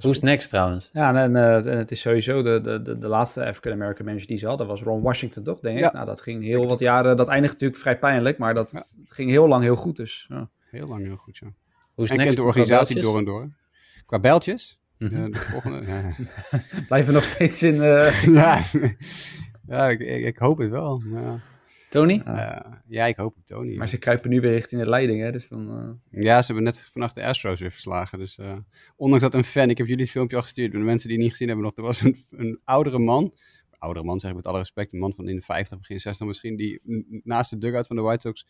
Who's 0.00 0.20
next 0.20 0.48
trouwens? 0.48 0.90
Ja, 0.92 1.08
en, 1.08 1.16
en, 1.16 1.36
eh, 1.36 1.72
en 1.72 1.78
het 1.78 1.90
is 1.90 2.00
sowieso 2.00 2.42
de, 2.42 2.60
de, 2.60 2.82
de, 2.82 2.98
de 2.98 3.06
laatste 3.08 3.46
African-American 3.46 4.06
manager 4.06 4.26
die 4.28 4.38
ze 4.38 4.46
hadden, 4.46 4.66
was 4.66 4.82
Ron 4.82 5.02
Washington, 5.02 5.42
toch? 5.42 5.60
Denk 5.60 5.76
ik. 5.76 5.82
Ja. 5.82 5.92
Nou, 5.92 6.06
dat 6.06 6.20
ging 6.20 6.44
heel 6.44 6.68
wat 6.68 6.78
jaren, 6.78 7.16
dat 7.16 7.28
eindigt 7.28 7.52
natuurlijk 7.52 7.80
vrij 7.80 7.98
pijnlijk, 7.98 8.38
maar 8.38 8.54
dat 8.54 8.70
Ja. 8.70 8.84
ging 9.08 9.30
heel 9.30 9.48
lang 9.48 9.62
heel 9.62 9.76
goed. 9.76 9.96
Dus 9.96 10.26
ja. 10.28 10.48
heel 10.70 10.86
lang 10.88 11.04
heel 11.04 11.16
goed, 11.16 11.36
ja. 11.36 11.46
Who's 11.94 12.10
En 12.10 12.16
next? 12.16 12.24
kent 12.24 12.36
de 12.36 12.42
organisatie 12.42 13.00
door 13.00 13.18
en 13.18 13.24
door. 13.24 13.48
Qua 14.06 14.18
bijltjes? 14.20 14.80
Mhm. 14.98 15.14
eh, 15.16 15.24
de 15.32 15.38
volgende, 15.38 15.86
ja. 15.92 16.10
blijven 16.86 17.12
nog 17.14 17.24
steeds 17.24 17.62
in. 17.62 17.82
eh, 17.82 18.22
ja, 18.40 18.60
ja 19.66 19.88
ik, 19.88 20.00
ik, 20.00 20.24
ik 20.24 20.36
hoop 20.38 20.58
het 20.58 20.70
wel. 20.70 21.02
maar 21.04 21.22
Ja, 21.22 21.40
Tony? 21.96 22.22
Ja. 22.24 22.64
Eh, 22.64 22.72
ja, 22.88 23.06
ik 23.06 23.16
hoop 23.16 23.34
het, 23.34 23.46
Tony. 23.46 23.76
maar 23.76 23.88
ze 23.88 23.98
kruipen 23.98 24.30
nu 24.30 24.40
weer 24.40 24.50
richting 24.52 24.82
de 24.82 24.88
leiding, 24.88 25.20
hè? 25.22 25.32
Dus 25.32 25.48
dan. 25.48 25.96
eh, 26.10 26.22
Ja, 26.22 26.40
ze 26.40 26.46
hebben 26.46 26.64
net 26.64 26.88
vannacht 26.92 27.14
de 27.14 27.24
Astros 27.24 27.60
weer 27.60 27.70
verslagen. 27.70 28.18
Dus 28.18 28.38
eh, 28.38 28.56
ondanks 28.96 29.24
dat 29.24 29.34
een 29.34 29.44
fan, 29.44 29.70
ik 29.70 29.78
heb 29.78 29.86
jullie 29.86 30.02
het 30.02 30.12
filmpje 30.12 30.36
al 30.36 30.42
gestuurd, 30.42 30.70
maar 30.72 30.80
de 30.80 30.86
mensen 30.86 31.06
die 31.08 31.16
het 31.16 31.24
niet 31.26 31.32
gezien 31.36 31.48
hebben 31.48 31.66
nog, 31.66 31.76
er 31.76 31.82
was 31.82 32.00
een, 32.02 32.16
een 32.30 32.60
oudere 32.64 32.98
man, 32.98 33.34
oudere 33.78 34.04
man 34.06 34.20
zeg 34.20 34.30
ik 34.30 34.36
met 34.36 34.46
alle 34.46 34.58
respect, 34.58 34.92
een 34.92 34.98
man 34.98 35.14
van 35.14 35.28
in 35.28 35.36
de 35.36 35.42
50, 35.42 35.78
begin 35.78 36.00
60 36.00 36.26
misschien, 36.26 36.56
die 36.56 36.80
naast 37.24 37.50
de 37.50 37.58
dugout 37.58 37.86
van 37.86 37.96
de 37.96 38.02
White 38.02 38.26
Sox 38.28 38.46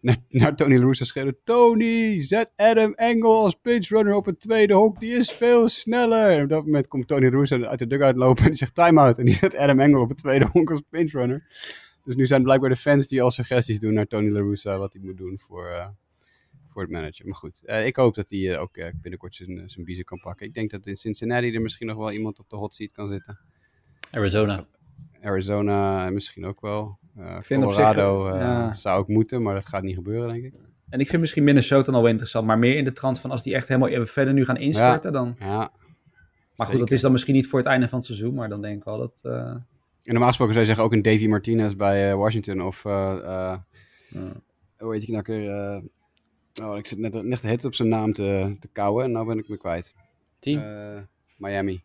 naar, 0.00 0.16
naar 0.28 0.56
Tony 0.56 0.76
La 0.76 0.84
Russa 0.84 1.04
schreeuwde, 1.04 1.36
Tony, 1.44 2.20
zet 2.22 2.52
Adam 2.56 2.92
Engel 2.94 3.42
als 3.42 3.54
pitch 3.54 3.88
runner 3.90 4.14
op 4.14 4.26
het 4.26 4.40
tweede 4.40 4.74
honk, 4.74 5.00
die 5.00 5.14
is 5.14 5.32
veel 5.32 5.68
sneller. 5.68 6.30
En 6.30 6.42
op 6.42 6.48
dat 6.48 6.64
moment 6.64 6.88
komt 6.88 7.06
Tony 7.08 7.24
La 7.24 7.30
Russa 7.30 7.56
uit 7.60 7.78
de 7.78 7.86
dugout 7.86 8.16
lopen 8.16 8.42
en 8.42 8.48
die 8.48 8.58
zegt 8.58 8.74
time-out. 8.74 9.18
En 9.18 9.24
die 9.24 9.34
zet 9.34 9.56
Adam 9.56 9.80
Engel 9.80 10.00
op 10.00 10.08
het 10.08 10.18
tweede 10.18 10.48
honk 10.52 10.70
als 10.70 10.82
pinch 10.90 11.12
runner. 11.12 11.46
Dus 12.04 12.16
nu 12.16 12.26
zijn 12.26 12.42
blijkbaar 12.42 12.70
de 12.70 12.76
fans 12.76 13.06
die 13.08 13.22
al 13.22 13.30
suggesties 13.30 13.78
doen 13.78 13.94
naar 13.94 14.06
Tony 14.06 14.28
La 14.30 14.40
Russa 14.40 14.78
wat 14.78 14.92
hij 14.92 15.02
moet 15.02 15.16
doen 15.16 15.38
voor, 15.38 15.66
eh, 15.66 15.88
voor 16.68 16.82
het 16.82 16.90
manager. 16.90 17.26
Maar 17.26 17.34
goed, 17.34 17.62
eh, 17.64 17.86
ik 17.86 17.96
hoop 17.96 18.14
dat 18.14 18.30
hij 18.30 18.54
eh, 18.54 18.60
ook 18.60 18.76
eh, 18.76 18.88
binnenkort 19.00 19.34
zijn, 19.34 19.70
zijn 19.70 19.84
biezen 19.84 20.04
kan 20.04 20.20
pakken. 20.20 20.46
Ik 20.46 20.54
denk 20.54 20.70
dat 20.70 20.86
in 20.86 20.96
Cincinnati 20.96 21.54
er 21.54 21.60
misschien 21.60 21.86
nog 21.86 21.96
wel 21.96 22.12
iemand 22.12 22.38
op 22.38 22.48
de 22.48 22.56
hot 22.56 22.74
seat 22.74 22.92
kan 22.92 23.08
zitten. 23.08 23.38
Arizona. 24.10 24.66
Arizona 25.22 26.10
misschien 26.10 26.46
ook 26.46 26.60
wel. 26.60 26.98
Uh, 27.18 27.38
Colorado 27.40 28.24
zich, 28.24 28.34
eh, 28.34 28.40
ja. 28.40 28.74
zou 28.74 28.98
ook 29.00 29.08
moeten, 29.08 29.42
maar 29.42 29.54
dat 29.54 29.66
gaat 29.66 29.82
niet 29.82 29.94
gebeuren, 29.94 30.28
denk 30.28 30.44
ik. 30.44 30.54
En 30.88 31.00
ik 31.00 31.08
vind 31.08 31.20
misschien 31.20 31.44
Minnesota 31.44 31.92
al 31.92 32.00
wel 32.02 32.10
interessant, 32.10 32.46
maar 32.46 32.58
meer 32.58 32.76
in 32.76 32.84
de 32.84 32.92
trant 32.92 33.20
van 33.20 33.30
als 33.30 33.42
die 33.42 33.54
echt 33.54 33.68
helemaal 33.68 34.06
verder 34.06 34.34
nu 34.34 34.44
gaan 34.44 34.56
instorten, 34.56 35.12
dan... 35.12 35.36
Ja, 35.38 35.72
Maar 36.56 36.66
goed, 36.66 36.78
dat 36.78 36.90
is 36.90 37.00
dan 37.00 37.12
misschien 37.12 37.34
niet 37.34 37.46
voor 37.46 37.58
het 37.58 37.68
einde 37.68 37.88
van 37.88 37.98
het 37.98 38.06
seizoen, 38.06 38.34
maar 38.34 38.48
dan 38.48 38.62
denk 38.62 38.76
ik 38.76 38.84
wel 38.84 38.98
dat... 38.98 39.20
eh, 39.22 39.56
En 40.02 40.12
normaal 40.12 40.28
gesproken 40.28 40.54
zou 40.54 40.66
je 40.66 40.72
zeggen 40.72 40.84
ook 40.84 40.92
een 40.92 41.02
Davy 41.02 41.26
Martinez 41.26 41.74
bij 41.74 42.10
eh, 42.10 42.16
Washington 42.16 42.62
of... 42.62 42.84
eh, 42.84 43.10
eh, 43.12 43.58
ja. 44.08 44.32
hoe 44.78 44.92
heet 44.92 45.00
die 45.00 45.10
knakker? 45.10 45.50
eh 45.50 45.82
oh, 46.62 46.78
ik 46.78 46.86
zit 46.86 46.98
net, 46.98 47.22
net 47.22 47.42
het 47.42 47.64
op 47.64 47.74
zijn 47.74 47.88
naam 47.88 48.12
te, 48.12 48.56
te 48.60 48.68
kauwen 48.72 49.04
en 49.04 49.12
nou 49.12 49.26
ben 49.26 49.38
ik 49.38 49.48
me 49.48 49.56
kwijt. 49.56 49.94
Team, 50.38 50.62
Miami. 51.36 51.82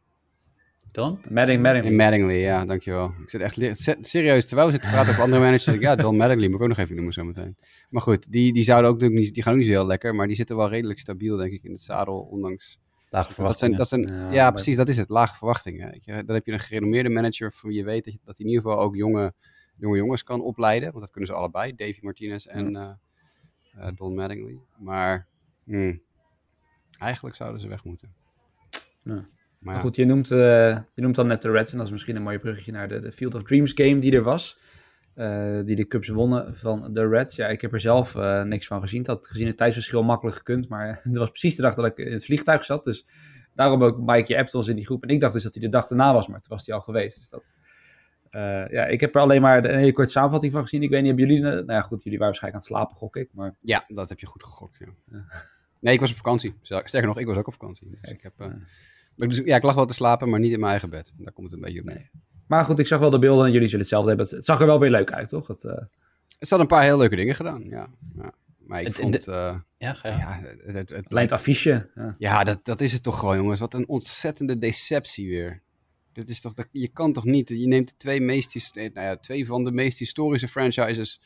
dan? 0.92 1.20
Madding, 1.30 1.62
Madding. 1.62 1.86
In 1.86 1.96
Mattingly, 1.96 2.38
ja, 2.38 2.66
dankjewel. 2.66 3.14
Ik 3.22 3.30
zit 3.30 3.42
echt 3.42 3.56
serieus, 4.02 4.46
terwijl 4.48 4.68
we 4.68 4.74
zitten 4.74 4.90
te 4.90 4.96
praten 4.96 5.12
over 5.12 5.24
andere 5.24 5.42
managers, 5.42 5.68
ik, 5.76 5.82
ja, 5.82 5.96
Don 5.96 6.18
Mattingly 6.18 6.48
moet 6.48 6.56
ik 6.56 6.62
ook 6.62 6.68
nog 6.68 6.78
even 6.78 6.96
noemen 6.96 7.14
zometeen. 7.14 7.58
Maar 7.90 8.02
goed, 8.02 8.32
die, 8.32 8.54
die 8.54 8.64
zouden 8.64 8.90
ook 8.90 8.96
natuurlijk 8.96 9.22
niet, 9.24 9.34
die 9.34 9.44
gaan 9.44 9.52
ook 9.54 9.60
niet 9.60 9.68
zo 9.68 9.74
heel 9.74 9.86
lekker, 9.86 10.16
maar 10.16 10.28
die 10.28 10.36
zitten 10.36 10.56
wel 10.56 10.70
redelijk 10.70 11.00
stabiel, 11.00 11.38
denk 11.38 11.52
ik, 11.52 11.64
in 11.64 11.72
het 11.72 11.82
zadel, 11.82 12.20
ondanks... 12.20 12.80
Lage 13.16 13.28
Dat 13.28 13.58
zijn, 13.58 13.78
verwachtingen. 13.78 13.78
dat 13.78 13.88
zijn, 13.88 14.32
Ja, 14.32 14.52
precies, 14.52 14.76
dat 14.76 14.88
is 14.88 14.98
het, 14.98 15.10
lage 15.10 15.36
verwachtingen. 15.36 15.92
Weet 15.92 16.04
je. 16.04 16.24
Dan 16.26 16.36
heb 16.36 16.46
je 16.46 16.52
een 16.52 16.60
gerenommeerde 16.60 17.10
manager 17.10 17.52
van 17.52 17.70
wie 17.70 17.78
je 17.78 17.86
weet 17.86 18.04
dat, 18.04 18.14
je, 18.14 18.20
dat 18.24 18.38
hij 18.38 18.46
in 18.46 18.52
ieder 18.52 18.70
geval 18.70 18.84
ook 18.84 18.96
jonge, 18.96 19.34
jonge 19.76 19.98
jongens 19.98 20.24
kan 20.24 20.42
opleiden, 20.42 20.90
want 20.90 21.02
dat 21.02 21.12
kunnen 21.12 21.30
ze 21.30 21.36
allebei, 21.36 21.76
Davy 21.76 22.00
Martinez 22.02 22.46
en 22.46 22.76
eh, 22.76 22.92
eh, 23.76 23.88
Don 23.96 24.16
Mattingly. 24.16 24.58
Maar 24.78 25.28
hmm, 25.64 26.02
eigenlijk 27.00 27.36
zouden 27.36 27.62
ze 27.62 27.68
weg 27.68 27.84
moeten. 27.84 28.14
Ja. 29.04 29.28
Maar 29.60 29.80
goed, 29.80 29.96
je 29.96 30.06
noemt, 30.06 30.32
eh, 30.32 30.38
je 30.70 31.02
noemt 31.02 31.16
dan 31.16 31.28
net 31.28 31.42
de 31.42 31.52
Reds 31.52 31.72
en 31.72 31.78
dat 31.78 31.86
is 31.86 31.92
misschien 31.92 32.16
een 32.16 32.24
mooi 32.24 32.40
bruggetje 32.40 32.72
naar 32.72 32.88
de, 32.88 33.00
de 33.00 33.12
Field 33.12 33.36
of 33.36 33.44
Dreams 33.44 33.72
game 33.76 34.00
die 34.00 34.12
er 34.12 34.24
was. 34.24 34.60
Eh, 35.16 35.60
die 35.66 35.76
de 35.76 35.88
Cubs 35.88 36.08
wonnen 36.08 36.56
van 36.56 36.94
de 36.94 37.08
Reds. 37.08 37.36
Ja, 37.36 37.48
ik 37.48 37.62
heb 37.62 37.74
er 37.74 37.80
zelf 37.80 38.16
eh, 38.16 38.44
niks 38.44 38.68
van 38.68 38.82
gezien. 38.82 39.04
Dat 39.04 39.16
had 39.16 39.28
gezien 39.28 39.48
het 39.48 39.58
tijdsverschil 39.58 40.04
makkelijk 40.04 40.38
gekund. 40.38 40.70
Maar 40.70 41.00
het 41.04 41.18
was 41.18 41.30
precies 41.30 41.56
de 41.56 41.62
dag 41.62 41.76
dat 41.76 41.86
ik 41.86 41.98
in 41.98 42.12
het 42.12 42.26
vliegtuig 42.26 42.66
zat. 42.66 42.84
Dus 42.84 43.06
daarom 43.54 43.84
ook 43.84 44.00
Mike, 44.00 44.34
je 44.34 44.40
appte 44.40 44.58
ons 44.58 44.68
in 44.68 44.76
die 44.76 44.86
groep. 44.86 45.04
En 45.04 45.10
ik 45.10 45.20
dacht 45.20 45.34
dus 45.34 45.44
dat 45.44 45.54
hij 45.54 45.64
de 45.64 45.70
dag 45.70 45.90
erna 45.90 46.14
was, 46.14 46.28
maar 46.28 46.42
toen 46.42 46.56
was 46.56 46.66
hij 46.66 46.76
al 46.76 46.82
geweest. 46.82 47.18
Dus 47.18 47.30
dat, 47.30 47.50
eh, 48.30 48.70
ja, 48.70 48.86
ik 48.86 49.00
heb 49.00 49.16
er 49.16 49.22
alleen 49.22 49.42
maar 49.42 49.66
een 49.66 49.78
hele 49.78 49.94
korte 49.94 50.12
samenvatting 50.12 50.52
van 50.52 50.62
gezien. 50.62 50.84
Ik 50.84 50.90
weet 50.90 51.04
niet, 51.04 51.18
hebben 51.18 51.28
jullie... 51.28 51.52
Nou 51.52 51.72
ja, 51.72 51.82
goed, 51.82 52.04
jullie 52.04 52.20
waren 52.20 52.34
waarschijnlijk 52.34 52.64
aan 52.64 52.76
het 52.76 52.86
slapen, 52.86 52.98
gok 52.98 53.16
ik. 53.16 53.30
Maar 53.34 53.56
Ja, 53.62 53.86
dat 53.88 54.10
heb 54.10 54.20
je 54.20 54.26
goed 54.26 54.44
gegokt. 54.44 54.78
Ja. 54.80 55.24
Nee, 55.80 55.94
ik 55.94 56.00
was 56.00 56.10
op 56.10 56.16
vakantie. 56.16 56.56
Sterker 56.62 57.06
nog, 57.06 57.20
ik 57.20 57.26
was 57.26 57.38
ook 57.38 57.48
op 57.48 57.54
vakantie. 57.54 57.90
Dus 57.90 58.12
ik, 58.12 58.22
heb, 58.22 58.34
dus, 59.16 59.38
ja, 59.38 59.56
ik 59.56 59.64
lag 59.64 59.76
wel 59.76 59.86
te 59.86 59.94
slapen, 59.94 60.30
maar 60.30 60.40
niet 60.40 60.52
in 60.52 60.60
mijn 60.60 60.72
eigen 60.72 60.90
bed. 60.90 61.14
Daar 61.18 61.34
komt 61.34 61.52
het 61.52 61.60
een 61.60 61.66
beetje 61.66 61.80
op 61.80 61.86
neer. 61.86 62.10
Maar 62.48 62.66
goed, 62.66 62.80
ik 62.80 62.88
zag 62.88 63.00
wel 63.00 63.10
de 63.10 63.20
beelden 63.20 63.46
en 63.46 63.52
jullie 63.52 63.68
zullen 63.68 63.82
hetzelfde 63.82 64.08
hebben. 64.10 64.26
Het, 64.28 64.36
het 64.36 64.46
zag 64.46 64.60
er 64.60 64.66
wel 64.66 64.80
weer 64.80 64.90
leuk 64.92 65.12
uit, 65.12 65.30
toch? 65.30 65.48
Het, 65.48 65.64
eh, 65.64 65.78
Het 66.40 66.50
had 66.50 66.60
een 66.60 66.68
paar 66.68 66.84
heel 66.84 66.98
leuke 66.98 67.16
dingen 67.16 67.36
gedaan, 67.36 67.64
ja. 67.70 67.88
ja. 68.18 68.34
Maar 68.58 68.80
ik 68.82 68.88
Het- 68.88 68.96
vond... 68.96 69.28
eh, 69.28 69.56
Ja, 69.78 69.96
ja, 70.04 70.42
het, 70.44 70.74
het, 70.76 70.90
het 70.90 71.06
lijkt 71.12 71.32
affiche. 71.32 71.90
Ja. 71.96 72.16
Ja, 72.18 72.44
dat, 72.44 72.66
dat 72.66 72.82
is 72.82 72.92
het 72.92 73.04
toch 73.04 73.20
gewoon, 73.20 73.38
jongens. 73.38 73.60
Wat 73.60 73.74
een 73.74 73.88
ontzettende 73.88 74.58
deceptie 74.58 75.30
weer. 75.30 75.62
Dit 76.14 76.30
is 76.30 76.42
toch, 76.42 76.54
dat- 76.54 76.68
je 76.72 76.88
kan 76.88 77.14
toch 77.14 77.24
niet, 77.24 77.50
je 77.50 77.68
neemt 77.68 77.88
de 77.90 77.94
twee, 77.98 78.22
meest, 78.22 78.76
eh, 78.76 78.90
nou 78.94 79.06
ja, 79.08 79.18
twee 79.18 79.46
van 79.46 79.64
de 79.64 79.72
meest 79.72 80.00
historische 80.00 80.48
franchises, 80.48 81.22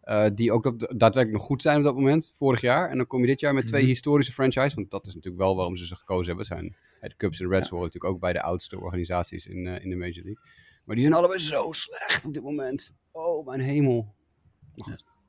eh, 0.00 0.26
die 0.34 0.52
ook 0.52 0.64
op 0.64 0.78
de- 0.80 0.86
daadwerkelijk 0.96 1.32
nog 1.32 1.42
goed 1.46 1.62
zijn 1.62 1.78
op 1.78 1.84
dat 1.84 1.94
moment, 1.94 2.30
vorig 2.34 2.60
jaar. 2.60 2.90
En 2.90 2.96
dan 2.96 3.06
kom 3.06 3.20
je 3.20 3.26
dit 3.26 3.40
jaar 3.40 3.54
met 3.54 3.66
twee 3.66 3.80
Mhm. 3.82 3.90
historische 3.90 4.32
franchises, 4.32 4.74
want 4.74 4.90
dat 4.90 5.06
is 5.06 5.14
natuurlijk 5.14 5.42
wel 5.42 5.56
waarom 5.56 5.76
ze 5.76 5.86
ze 5.86 5.94
gekozen 5.96 6.26
hebben. 6.36 6.46
Het 6.46 6.56
zijn, 6.58 6.76
de 7.00 7.16
Cubs 7.16 7.40
en 7.40 7.48
Reds 7.48 7.68
horen 7.68 7.84
natuurlijk 7.84 8.14
ook 8.14 8.20
bij 8.20 8.32
de 8.32 8.42
oudste 8.42 8.80
organisaties 8.80 9.46
in, 9.46 9.66
eh, 9.66 9.84
in 9.84 9.90
de 9.90 9.96
Major 9.96 10.24
League. 10.24 10.38
Maar 10.84 10.94
die 10.96 11.04
zijn 11.04 11.16
allebei 11.16 11.40
zo 11.40 11.72
slecht 11.72 12.24
op 12.24 12.34
dit 12.34 12.42
moment. 12.42 12.94
Oh, 13.12 13.46
mijn 13.46 13.60
hemel. 13.60 14.14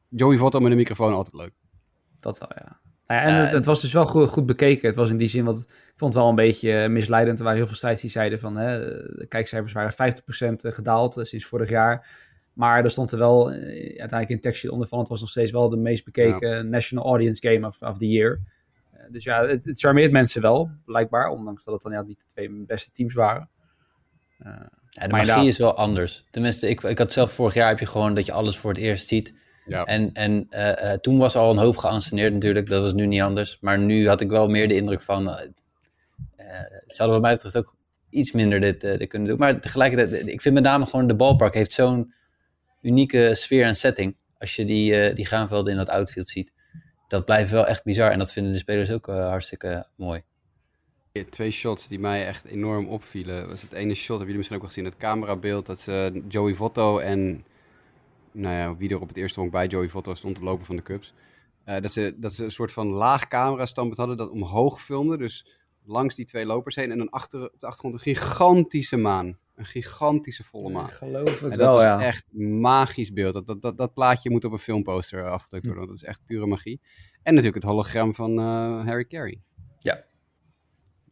Joey 0.10 0.38
Votto 0.38 0.60
met 0.60 0.72
een 0.72 0.78
microfoon, 0.78 1.14
altijd 1.14 1.36
leuk. 1.36 1.54
Dat 2.20 2.38
wel, 2.38 2.52
ja. 2.56 2.80
Nou 3.08 3.22
ja, 3.22 3.28
en 3.28 3.36
het, 3.36 3.52
het 3.52 3.66
was 3.66 3.82
dus 3.82 3.94
wel 3.94 4.06
goed, 4.06 4.30
goed 4.30 4.46
bekeken. 4.46 4.88
Het 4.88 4.96
was 4.96 5.10
in 5.10 5.18
die 5.18 5.28
zin, 5.28 5.46
wat 5.46 5.58
ik 5.58 5.94
vond 5.96 6.14
het 6.14 6.22
wel 6.22 6.30
een 6.30 6.36
beetje 6.36 6.82
eh, 6.82 6.90
misleidend. 6.90 7.38
Er 7.38 7.44
waren 7.44 7.60
heel 7.60 7.68
veel 7.68 7.78
sites 7.78 8.02
die 8.02 8.10
zeiden 8.10 8.40
van, 8.40 8.58
hè, 8.58 8.80
de 9.16 9.26
kijkcijfers 9.30 9.74
waren 9.74 9.94
50% 9.94 10.74
gedaald 10.74 11.18
eh, 11.18 11.24
sinds 11.24 11.46
vorig 11.46 11.70
jaar. 11.70 12.26
Maar 12.54 12.84
er 12.84 12.92
stond 12.92 13.12
er 13.12 13.18
wel 13.18 13.50
uiteindelijk 13.50 14.30
in 14.30 14.40
tekstje 14.40 14.72
onder 14.72 14.88
van, 14.88 15.00
het 15.00 15.08
was 15.08 15.20
nog 15.20 15.30
steeds 15.30 15.52
wel 15.52 15.70
de 15.70 15.78
meest 15.78 16.06
bekeken 16.06 16.70
National 16.70 17.06
Audience 17.06 17.48
Game 17.50 17.68
of, 17.68 17.82
of 17.82 17.98
the 17.98 18.08
Year. 18.08 18.40
Eh, 18.98 19.12
dus 19.12 19.24
ja, 19.24 19.46
het, 19.46 19.64
het 19.64 19.80
charmeert 19.80 20.12
mensen 20.12 20.42
wel, 20.42 20.70
blijkbaar, 20.86 21.30
ondanks 21.30 21.64
dat 21.64 21.74
het 21.74 21.84
dan 21.84 21.92
ja, 21.92 22.02
niet 22.02 22.20
de 22.20 22.26
twee 22.28 22.50
beste 22.50 22.92
teams 22.92 23.14
waren. 23.14 23.50
Eh, 24.40 24.52
Ja, 24.90 25.04
de 25.04 25.10
Maar 25.10 25.10
magie 25.10 25.20
inderdaad. 25.20 25.46
is 25.46 25.58
wel 25.58 25.76
anders. 25.76 26.26
Tenminste, 26.32 26.70
ik, 26.70 26.84
ik 26.84 26.98
had 26.98 27.12
zelf 27.12 27.32
vorig 27.32 27.54
jaar 27.54 27.68
heb 27.70 27.80
je 27.80 27.86
gewoon 27.86 28.16
dat 28.16 28.26
je 28.26 28.32
alles 28.32 28.58
voor 28.58 28.70
het 28.72 28.80
eerst 28.80 29.08
ziet. 29.08 29.34
Ja. 29.66 29.84
En, 29.86 30.14
en 30.14 30.48
eh, 30.50 30.92
eh, 30.92 31.00
toen 31.00 31.18
was 31.18 31.36
al 31.36 31.52
een 31.52 31.58
hoop 31.58 31.78
geanceneerd 31.78 32.34
natuurlijk. 32.34 32.68
Dat 32.70 32.82
was 32.82 32.94
nu 32.94 33.06
niet 33.06 33.22
anders. 33.22 33.58
Maar 33.62 33.80
nu 33.80 34.08
had 34.08 34.22
ik 34.22 34.30
wel 34.30 34.48
meer 34.48 34.68
de 34.68 34.76
indruk 34.76 35.02
van... 35.02 35.30
eh 35.30 35.48
eh, 36.36 36.46
ze 36.88 36.98
hadden 36.98 37.10
wat 37.10 37.22
mij 37.22 37.34
betreft 37.34 37.58
ook 37.58 37.76
iets 38.10 38.32
minder 38.32 38.60
dit, 38.60 38.82
dit 38.82 39.08
kunnen 39.08 39.30
doen. 39.30 39.38
Maar 39.38 39.60
tegelijkertijd, 39.60 40.28
ik 40.28 40.42
vind 40.42 40.54
met 40.54 40.64
name 40.64 40.86
gewoon 40.86 41.08
de 41.08 41.16
ballpark 41.16 41.54
heeft 41.54 41.72
zo'n 41.72 42.14
unieke 42.82 43.36
sfeer 43.36 43.66
en 43.66 43.76
setting. 43.76 44.16
Als 44.38 44.56
je 44.56 44.66
die, 44.66 45.14
die 45.14 45.26
graanvelden 45.26 45.72
in 45.72 45.78
dat 45.78 45.90
outfield 45.90 46.30
ziet. 46.30 46.52
Dat 47.08 47.26
blijft 47.26 47.52
wel 47.52 47.68
echt 47.68 47.84
bizar. 47.84 48.12
En 48.12 48.18
dat 48.18 48.32
vinden 48.32 48.52
de 48.52 48.58
spelers 48.58 48.92
ook 48.92 49.08
eh, 49.08 49.28
hartstikke 49.28 49.88
mooi. 49.96 50.24
Twee 51.30 51.52
shots 51.52 51.88
die 51.88 52.00
mij 52.00 52.28
echt 52.28 52.46
enorm 52.46 52.88
opvielen. 52.88 53.48
Was 53.48 53.62
het 53.62 53.72
ene 53.72 53.94
shot, 53.94 54.08
hebben 54.08 54.18
jullie 54.18 54.36
misschien 54.36 54.56
ook 54.56 54.64
wel 54.64 54.72
gezien, 54.72 54.86
het 54.86 54.98
camerabeeld 54.98 55.66
dat 55.66 55.80
ze 55.80 56.24
Joey 56.28 56.54
Votto 56.54 57.00
en 57.00 57.46
nou 58.32 58.56
ja, 58.56 58.78
wie 58.78 58.90
er 58.90 59.02
op 59.02 59.08
het 59.08 59.18
eerste 59.18 59.40
honk 59.40 59.52
bij 59.52 59.68
Joey 59.68 59.90
Votto 59.90 60.16
stond, 60.16 60.36
de 60.36 60.44
loper 60.44 60.66
van 60.66 60.76
de 60.76 60.82
Cubs. 60.82 61.14
eh, 61.64 61.82
dat, 61.82 61.92
ze, 61.92 62.16
dat 62.18 62.34
ze 62.34 62.44
een 62.44 62.52
soort 62.52 62.72
van 62.72 62.88
laag 62.88 63.28
camera 63.28 63.66
standpunt 63.66 63.98
hadden 63.98 64.18
dat 64.18 64.30
omhoog 64.30 64.82
filmde, 64.82 65.18
dus 65.18 65.48
langs 65.84 66.16
die 66.16 66.26
twee 66.26 66.46
lopers 66.46 66.76
heen. 66.76 66.92
En 66.92 66.98
dan 66.98 67.10
achter, 67.10 67.44
op 67.44 67.60
de 67.60 67.66
achtergrond 67.66 67.94
een 67.94 68.14
gigantische 68.14 68.98
maan. 68.98 69.38
Een 69.58 69.66
gigantische 69.66 70.44
volle 70.44 70.70
maan. 70.70 70.88
ik 70.88 70.94
geloof 70.94 71.40
het 71.40 71.52
En 71.52 71.58
wel, 71.58 71.72
dat 71.72 71.80
is 71.80 71.86
ja. 71.86 72.02
echt 72.02 72.26
magisch 72.34 73.14
beeld. 73.14 73.34
Dat, 73.34 73.48
dat, 73.48 73.62
dat, 73.62 73.78
dat 73.78 73.94
plaatje 73.94 74.30
moet 74.30 74.46
op 74.46 74.52
een 74.52 74.60
filmposter 74.60 75.30
afgedrukt 75.30 75.64
Hm. 75.66 75.70
worden, 75.72 75.88
dat 75.88 75.96
is 75.96 76.04
echt 76.04 76.22
pure 76.26 76.48
magie. 76.48 76.82
En 77.24 77.34
natuurlijk 77.34 77.64
het 77.64 77.72
hologram 77.72 78.16
van 78.16 78.40
eh, 78.40 78.86
Harry 78.86 79.06
Carey. 79.06 79.42
Ja. 79.80 80.04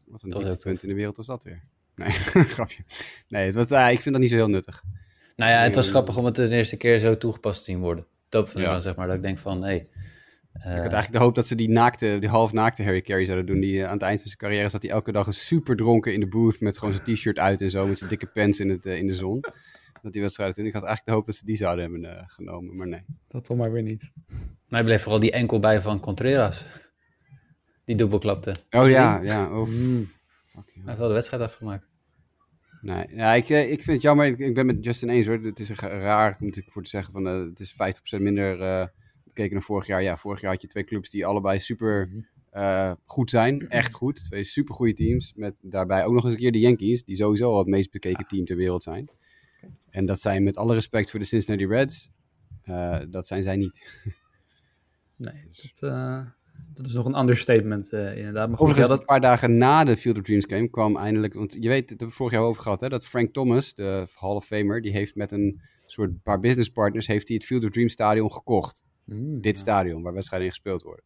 Wat 0.06 0.24
een 0.24 0.30
is 0.30 0.38
dieptepunt 0.38 0.84
in 0.84 0.90
de 0.90 0.96
wereld 0.96 1.18
was 1.18 1.28
dat 1.28 1.44
weer. 1.44 1.64
Nee, 1.96 2.10
grapje. 2.56 2.84
Nee, 3.28 3.46
het 3.46 3.56
was, 3.56 3.72
ah, 3.72 3.92
ik 3.92 4.02
vind 4.02 4.12
dat 4.14 4.24
niet 4.24 4.30
zo 4.30 4.36
heel 4.36 4.50
nuttig. 4.50 4.84
Nou 5.36 5.52
ja, 5.52 5.62
het 5.62 5.76
was 5.76 5.90
grappig 5.90 6.18
om 6.18 6.26
het 6.26 6.36
de 6.36 6.50
eerste 6.50 6.78
keer 6.78 7.00
zo 7.00 7.18
toegepast 7.18 7.58
te 7.60 7.72
zien 7.72 7.80
worden. 7.80 8.08
Dat 8.30 8.46
vind 8.46 8.60
ik 8.60 8.66
Ja. 8.66 8.72
dan 8.72 8.82
zeg 8.82 8.96
maar, 8.96 9.08
dat 9.08 9.16
ik 9.16 9.22
denk 9.22 9.38
van, 9.38 9.62
hé... 9.62 9.68
Hey, 9.68 9.90
ik 10.56 10.62
eh, 10.62 10.72
had 10.72 10.80
eigenlijk 10.80 11.12
de 11.12 11.18
hoop 11.18 11.36
dat 11.36 11.48
ze 11.48 11.56
die 11.56 11.70
naakte, 11.70 12.18
die 12.20 12.30
halfnaakte 12.30 12.84
Harry 12.84 13.02
Carey 13.02 13.26
zouden 13.26 13.46
doen. 13.46 13.60
Die 13.60 13.80
eh, 13.82 13.86
aan 13.88 13.94
het 13.94 14.02
eind 14.02 14.20
van 14.20 14.28
zijn 14.28 14.40
carrière 14.40 14.70
zat 14.70 14.82
hij 14.82 14.92
elke 14.92 15.12
dag 15.12 15.34
super 15.34 15.76
dronken 15.76 16.14
in 16.14 16.20
de 16.20 16.28
booth 16.28 16.60
met 16.60 16.78
gewoon 16.78 16.94
zijn 16.94 17.16
t-shirt 17.16 17.40
uit 17.40 17.62
en 17.62 17.70
zo, 17.70 17.88
met 17.88 17.98
zijn 17.98 18.10
dikke 18.10 18.28
pants 18.28 18.60
in, 18.60 18.70
het, 18.70 18.86
eh, 18.86 18.98
in 18.98 19.08
de 19.08 19.14
zon. 19.14 19.40
Dat 20.02 20.14
die 20.14 20.22
wedstrijd 20.24 20.56
toen. 20.56 20.66
Ik 20.66 20.74
had 20.74 20.84
eigenlijk 20.84 21.12
de 21.12 21.16
hoop 21.18 21.26
dat 21.26 21.36
ze 21.36 21.46
die 21.46 21.56
zouden 21.56 21.84
hebben 21.92 22.18
eh, 22.18 22.24
genomen, 22.28 22.76
maar 22.76 22.88
nee. 22.88 23.02
Dat 23.28 23.44
toch 23.44 23.58
maar 23.58 23.72
weer 23.72 23.82
niet. 23.82 24.12
Mij 24.68 24.84
bleef 24.84 25.02
vooral 25.02 25.20
die 25.20 25.32
enkel 25.32 25.60
bij 25.60 25.82
van 25.82 26.00
Contreras. 26.00 26.68
Die 27.86 27.96
dubbelklapte. 27.96 28.56
Hij 28.70 28.82
Oh 28.82 28.90
ja, 28.90 29.22
ja. 29.22 29.60
Oh, 29.60 29.68
Mm. 29.68 30.12
fuck, 30.46 30.72
ja. 30.74 30.82
heeft 30.86 30.98
wel 30.98 31.08
de 31.08 31.14
wedstrijd 31.14 31.44
afgemaakt. 31.44 31.88
Nee, 32.82 33.06
ja, 33.10 33.34
ik, 33.34 33.50
eh, 33.50 33.72
ik 33.72 33.84
vind 33.84 33.86
het 33.86 34.02
jammer. 34.02 34.26
Ik, 34.26 34.40
ik 34.40 34.54
ben 34.54 34.66
met 34.66 34.84
Justin 34.84 35.10
eens 35.10 35.28
hoor. 35.28 35.40
Het 35.40 35.60
is 35.60 35.70
raar 35.70 36.38
om 36.40 36.46
natuurlijk 36.46 36.74
voor 36.74 36.84
te 36.84 36.90
zeggen 36.90 37.14
van 37.14 37.28
eh, 37.28 37.40
het 37.40 37.60
is 37.60 37.74
50% 38.18 38.22
minder 38.22 38.62
eh, 38.62 38.88
bekeken 39.36 39.54
dan 39.54 39.62
vorig 39.62 39.88
jaar. 39.88 40.04
Ja, 40.04 40.18
vorig 40.18 40.42
jaar 40.42 40.52
had 40.52 40.62
je 40.62 40.68
twee 40.68 40.84
clubs 40.84 41.10
die 41.10 41.26
allebei 41.26 41.60
super 41.60 42.10
eh, 42.50 42.92
goed 43.06 43.30
zijn. 43.30 43.70
Echt 43.70 43.94
goed. 43.94 44.24
Twee 44.24 44.44
super 44.44 44.76
goede 44.76 44.94
teams. 44.94 45.34
Met 45.36 45.60
daarbij 45.64 46.06
ook 46.06 46.14
nog 46.14 46.24
eens 46.24 46.34
een 46.34 46.40
keer 46.40 46.52
de 46.52 46.60
Yankees, 46.60 47.04
die 47.04 47.16
sowieso 47.16 47.52
al 47.52 47.58
het 47.58 47.68
meest 47.68 47.92
bekeken 47.92 48.28
team 48.28 48.46
ter 48.46 48.56
wereld 48.56 48.84
zijn. 48.84 49.10
En 49.90 50.06
dat 50.06 50.22
zijn 50.22 50.44
met 50.44 50.58
alle 50.58 50.74
respect 50.74 51.10
voor 51.10 51.20
de 51.20 51.26
Cincinnati 51.26 51.68
Reds. 51.68 52.12
eh, 52.64 53.00
dat 53.10 53.28
zijn 53.28 53.44
zij 53.44 53.56
niet. 53.56 53.84
Nee, 55.18 55.50
dat, 55.52 55.92
eh, 55.92 56.26
dat 56.74 56.86
is 56.86 56.94
nog 56.94 57.06
een 57.06 57.20
understatement 57.20 57.90
eh, 57.90 58.18
inderdaad. 58.18 58.48
Maar 58.48 58.58
goed, 58.58 58.68
Overigens, 58.68 58.88
ja, 58.88 58.94
dat, 58.94 59.00
een 59.00 59.06
paar 59.06 59.22
dagen 59.22 59.58
na 59.58 59.84
de 59.84 59.98
Field 59.98 60.18
of 60.18 60.24
Dreams 60.24 60.46
game 60.48 60.68
kwam 60.70 60.98
eindelijk... 60.98 61.34
Want 61.34 61.54
je 61.60 61.70
weet, 61.70 61.82
dat 61.82 61.90
hebben 61.90 62.08
we 62.08 62.14
vorig 62.14 62.34
jaar 62.34 62.42
over 62.42 62.62
gehad, 62.62 62.82
hè, 62.82 62.90
dat 62.90 63.06
Frank 63.06 63.34
Thomas, 63.34 63.74
de 63.74 64.08
Hall 64.16 64.36
of 64.36 64.46
Famer, 64.46 64.82
die 64.82 64.92
heeft 64.92 65.16
met 65.16 65.32
een 65.32 65.62
soort 65.86 66.24
paar 66.24 66.40
business 66.40 66.70
partners 66.70 67.08
heeft 67.08 67.28
hij 67.28 67.38
het 67.38 67.46
Field 67.46 67.64
of 67.64 67.70
Dreams 67.70 67.92
stadion 67.92 68.32
gekocht. 68.32 68.84
Mm, 69.06 69.42
Dit 69.42 69.56
ja. 69.56 69.62
stadion, 69.62 70.02
waar 70.02 70.14
wedstrijden 70.14 70.48
in 70.48 70.54
gespeeld 70.54 70.82
worden. 70.82 71.04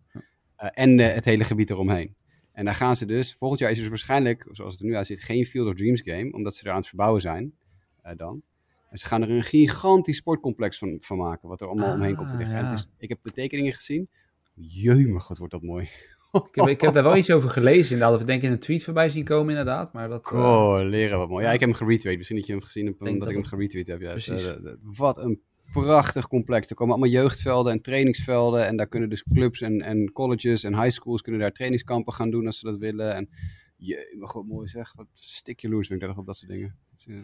Eh, 0.56 0.70
en 0.74 1.00
eh, 1.00 1.14
het 1.14 1.26
hele 1.26 1.44
gebied 1.44 1.70
eromheen. 1.70 2.16
En 2.52 2.66
daar 2.66 2.76
gaan 2.76 2.96
ze 2.96 3.06
dus, 3.06 3.34
volgend 3.34 3.60
jaar 3.60 3.70
is 3.70 3.76
er 3.76 3.82
dus 3.82 3.92
waarschijnlijk, 3.92 4.48
zoals 4.52 4.72
het 4.74 4.82
er 4.82 4.88
nu 4.88 4.96
uitziet, 4.96 5.24
geen 5.24 5.46
Field 5.46 5.68
of 5.68 5.76
Dreams 5.76 6.02
game, 6.02 6.32
omdat 6.32 6.56
ze 6.56 6.64
er 6.66 6.72
aan 6.72 6.78
het 6.78 6.88
verbouwen 6.88 7.22
zijn 7.22 7.54
eh, 8.02 8.16
dan. 8.16 8.42
En 8.90 8.98
ze 8.98 9.06
gaan 9.06 9.22
er 9.22 9.30
een 9.30 9.44
gigantisch 9.44 10.18
sportcomplex 10.18 10.78
van, 10.78 10.98
van 11.00 11.18
maken, 11.18 11.50
wat 11.50 11.62
er 11.62 11.68
allemaal 11.68 11.90
Ah, 11.90 11.94
omheen 11.94 12.16
komt 12.16 12.30
te 12.30 12.38
liggen. 12.38 12.58
En 12.58 12.66
het 12.66 12.78
is, 12.78 12.90
ik 12.98 13.10
heb 13.10 13.24
de 13.24 13.32
tekeningen 13.32 13.74
gezien. 13.74 14.10
Jeumig, 14.54 15.28
wat 15.28 15.38
wordt 15.38 15.54
dat 15.54 15.62
mooi. 15.62 15.90
Ik 16.32 16.50
heb, 16.52 16.68
ik 16.68 16.82
heb 16.82 16.94
daar 16.94 17.04
wel 17.04 17.18
iets 17.18 17.32
over 17.32 17.50
gelezen 17.50 17.92
inderdaad. 17.92 18.16
Of 18.16 18.22
ik 18.22 18.28
denk 18.28 18.42
in 18.42 18.52
een 18.52 18.60
tweet 18.60 18.84
voorbij 18.84 19.10
zien 19.10 19.24
komen 19.24 19.50
inderdaad. 19.50 19.94
Maar 19.94 20.10
dat... 20.10 20.32
Oh, 20.32 20.80
leren 20.82 21.18
wat 21.18 21.30
mooi. 21.30 21.46
Ja, 21.46 21.52
ik 21.52 21.60
heb 21.60 21.70
hem 21.70 21.78
geretweet. 21.78 22.18
Misschien 22.18 22.38
dat 22.38 22.46
je 22.48 22.54
hem 22.54 22.62
gezien 22.62 22.86
hebt, 22.86 23.00
omdat 23.00 23.14
ik 23.14 23.20
dat 23.20 23.34
hem 23.34 23.44
geretweet 23.46 23.88
heb. 23.88 24.02
Ja, 24.02 24.12
Precies. 24.12 24.58
Wat 24.82 25.18
een 25.18 25.42
prachtig 25.74 26.28
complex. 26.28 26.70
Er 26.70 26.76
komen 26.76 26.94
allemaal 26.94 27.14
jeugdvelden 27.14 27.72
en 27.72 27.82
trainingsvelden. 27.82 28.66
En 28.66 28.78
daar 28.78 28.88
kunnen 28.88 29.10
dus 29.10 29.24
clubs 29.24 29.62
en, 29.62 29.82
en 29.82 30.12
colleges 30.12 30.64
en 30.64 30.82
high 30.82 30.90
schools 30.90 31.22
kunnen 31.22 31.42
daar 31.42 31.52
trainingskampen 31.52 32.14
gaan 32.14 32.30
doen 32.30 32.46
als 32.46 32.60
ze 32.60 32.66
dat 32.66 32.78
willen. 32.78 33.16
En 33.16 33.30
je, 33.78 34.16
wat 34.20 34.46
mooi 34.46 34.68
zeg, 34.68 34.94
wat 34.96 35.08
stik 35.14 35.60
jaloers 35.60 35.88
ben 35.88 35.96
ik 35.96 36.04
daar 36.04 36.12
nog 36.12 36.20
op 36.20 36.26
dat 36.26 36.38
soort 36.38 36.52
dingen. 36.52 36.76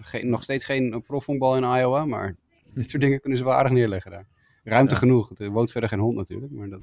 Geen, 0.01 0.29
nog 0.29 0.43
steeds 0.43 0.65
geen 0.65 1.03
profvoetbal 1.07 1.55
in 1.55 1.63
Iowa, 1.63 2.05
maar 2.05 2.35
dit 2.73 2.89
soort 2.89 3.01
dingen 3.01 3.19
kunnen 3.19 3.37
ze 3.37 3.43
wel 3.45 3.53
aardig 3.53 3.71
neerleggen 3.71 4.11
daar. 4.11 4.27
Ruimte 4.63 4.95
genoeg. 4.95 5.31
Er 5.37 5.49
woont 5.49 5.71
verder 5.71 5.89
geen 5.89 5.99
hond 5.99 6.15
natuurlijk, 6.15 6.51
maar 6.51 6.69
dat... 6.69 6.81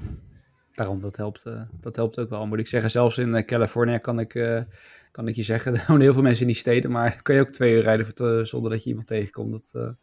Daarom, 0.75 1.01
dat 1.01 1.16
helpt, 1.16 1.44
uh, 1.46 1.62
dat 1.81 1.96
helpt 1.96 2.18
ook 2.18 2.29
wel, 2.29 2.46
moet 2.46 2.59
ik 2.59 2.66
zeggen. 2.66 2.90
Zelfs 2.90 3.18
in 3.18 3.35
uh, 3.35 3.44
Californië 3.44 3.98
kan 3.98 4.20
ik, 4.20 4.35
uh, 4.35 4.62
kan 5.11 5.29
ik 5.29 5.35
je 5.35 5.42
zeggen, 5.42 5.75
er 5.77 5.85
wonen 5.87 6.03
heel 6.03 6.12
veel 6.12 6.22
mensen 6.22 6.40
in 6.40 6.46
die 6.46 6.57
steden, 6.57 6.90
maar 6.90 7.16
kan 7.22 7.35
je 7.35 7.40
ook 7.40 7.51
twee 7.51 7.75
uur 7.75 7.83
rijden 7.83 8.46
zonder 8.46 8.70
dat 8.70 8.83
je 8.83 8.88
iemand 8.88 9.07
tegenkomt. 9.07 9.72
Dat, 9.72 9.96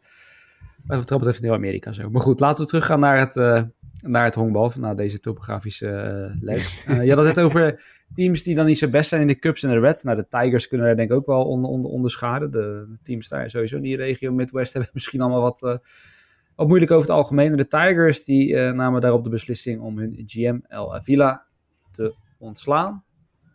wat 0.86 1.08
dat 1.08 1.18
betreft 1.18 1.38
in 1.38 1.44
heel 1.44 1.54
Amerika 1.54 1.92
zo. 1.92 2.10
Maar 2.10 2.22
goed, 2.22 2.40
laten 2.40 2.64
we 2.64 2.70
teruggaan 2.70 3.00
naar 3.00 3.18
het, 3.18 3.36
uh, 3.36 3.62
naar 4.00 4.24
het 4.24 4.34
honkbal, 4.34 4.72
na 4.78 4.94
deze 4.94 5.20
topografische 5.20 5.86
uh, 6.34 6.42
les. 6.42 6.84
Uh, 6.88 7.04
je 7.06 7.14
had 7.14 7.24
het 7.24 7.40
over 7.40 7.82
teams 8.14 8.42
die 8.42 8.54
dan 8.54 8.66
niet 8.66 8.78
zo 8.78 8.88
best 8.88 9.08
zijn 9.08 9.20
in 9.20 9.26
de 9.26 9.38
Cubs 9.38 9.62
en 9.62 9.70
de 9.70 9.78
Reds. 9.78 10.02
Nou, 10.02 10.16
de 10.16 10.28
Tigers 10.28 10.68
kunnen 10.68 10.86
daar 10.86 10.96
denk 10.96 11.10
ik 11.10 11.16
ook 11.16 11.26
wel 11.26 11.44
onder 11.44 11.70
onder 11.70 11.90
onderschaden. 11.90 12.50
De, 12.50 12.86
de, 12.88 12.98
teams 13.02 13.28
daar 13.28 13.50
sowieso 13.50 13.76
in 13.76 13.82
die 13.82 13.96
regio 13.96 14.32
Midwest 14.32 14.72
hebben 14.74 14.90
misschien 14.92 15.20
allemaal 15.20 15.40
wat, 15.40 15.60
wat 16.54 16.68
moeilijk 16.68 16.90
over 16.90 17.06
het 17.06 17.16
algemeen. 17.16 17.50
En 17.50 17.56
de 17.56 17.66
Tigers 17.66 18.24
die 18.24 18.56
namen 18.56 19.00
daarop 19.00 19.24
de 19.24 19.30
beslissing 19.30 19.80
om 19.80 19.98
hun 19.98 20.22
GM 20.26 20.58
El 20.68 20.94
Avila 20.94 21.46
te 21.92 22.14
ontslaan. 22.38 23.04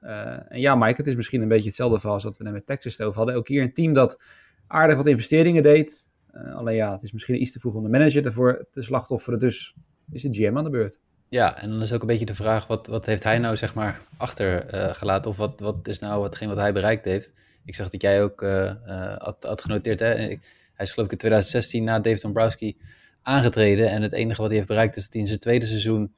en 0.01 0.59
ja, 0.59 0.75
Mike, 0.75 0.95
het 0.97 1.07
is 1.07 1.15
misschien 1.15 1.41
een 1.41 1.47
beetje 1.47 1.67
hetzelfde 1.67 1.97
verhaal 1.97 2.15
als 2.15 2.23
wat 2.23 2.37
we 2.37 2.43
net 2.43 2.53
met 2.53 2.65
Texas 2.65 3.01
over 3.01 3.17
hadden. 3.17 3.35
Ook 3.35 3.47
hier 3.47 3.61
een 3.61 3.73
team 3.73 3.93
dat 3.93 4.21
aardig 4.67 4.95
wat 4.95 5.05
investeringen 5.05 5.63
deed. 5.63 6.05
Uh, 6.35 6.55
alleen 6.55 6.75
ja, 6.75 6.91
het 6.91 7.03
is 7.03 7.11
misschien 7.11 7.41
iets 7.41 7.51
te 7.51 7.59
vroeg 7.59 7.75
om 7.75 7.83
de 7.83 7.89
manager 7.89 8.25
ervoor 8.25 8.67
te 8.71 8.81
slachtofferen. 8.81 9.39
Dus 9.39 9.75
is 10.11 10.21
de 10.21 10.33
GM 10.33 10.57
aan 10.57 10.63
de 10.63 10.69
beurt. 10.69 10.99
Ja, 11.29 11.61
en 11.61 11.69
dan 11.69 11.81
is 11.81 11.93
ook 11.93 12.01
een 12.01 12.07
beetje 12.07 12.25
de 12.25 12.35
vraag, 12.35 12.67
wat, 12.67 12.87
wat 12.87 13.05
heeft 13.05 13.23
hij 13.23 13.37
nou 13.37 13.57
zeg 13.57 13.73
maar 13.73 14.01
achtergelaten? 14.17 15.23
Uh, 15.23 15.29
of 15.29 15.37
wat, 15.37 15.59
wat 15.59 15.87
is 15.87 15.99
nou 15.99 16.23
hetgeen 16.23 16.47
wat 16.47 16.57
hij 16.57 16.73
bereikt 16.73 17.05
heeft? 17.05 17.33
Ik 17.65 17.75
zag 17.75 17.89
dat 17.89 18.01
jij 18.01 18.23
ook 18.23 18.41
uh, 18.41 18.73
had, 19.17 19.37
had, 19.43 19.61
genoteerd. 19.61 19.99
Hè? 19.99 20.07
hij 20.07 20.39
is 20.77 20.91
geloof 20.91 21.05
ik 21.05 21.11
in 21.11 21.17
2016 21.17 21.83
na 21.83 21.99
David 21.99 22.21
Dombrowski 22.21 22.77
aangetreden. 23.21 23.89
En 23.89 24.01
het 24.01 24.13
enige 24.13 24.37
wat 24.37 24.47
hij 24.47 24.55
heeft 24.55 24.69
bereikt 24.69 24.95
is 24.95 25.03
dat 25.03 25.15
in 25.15 25.27
zijn 25.27 25.39
tweede 25.39 25.65
seizoen 25.65 26.13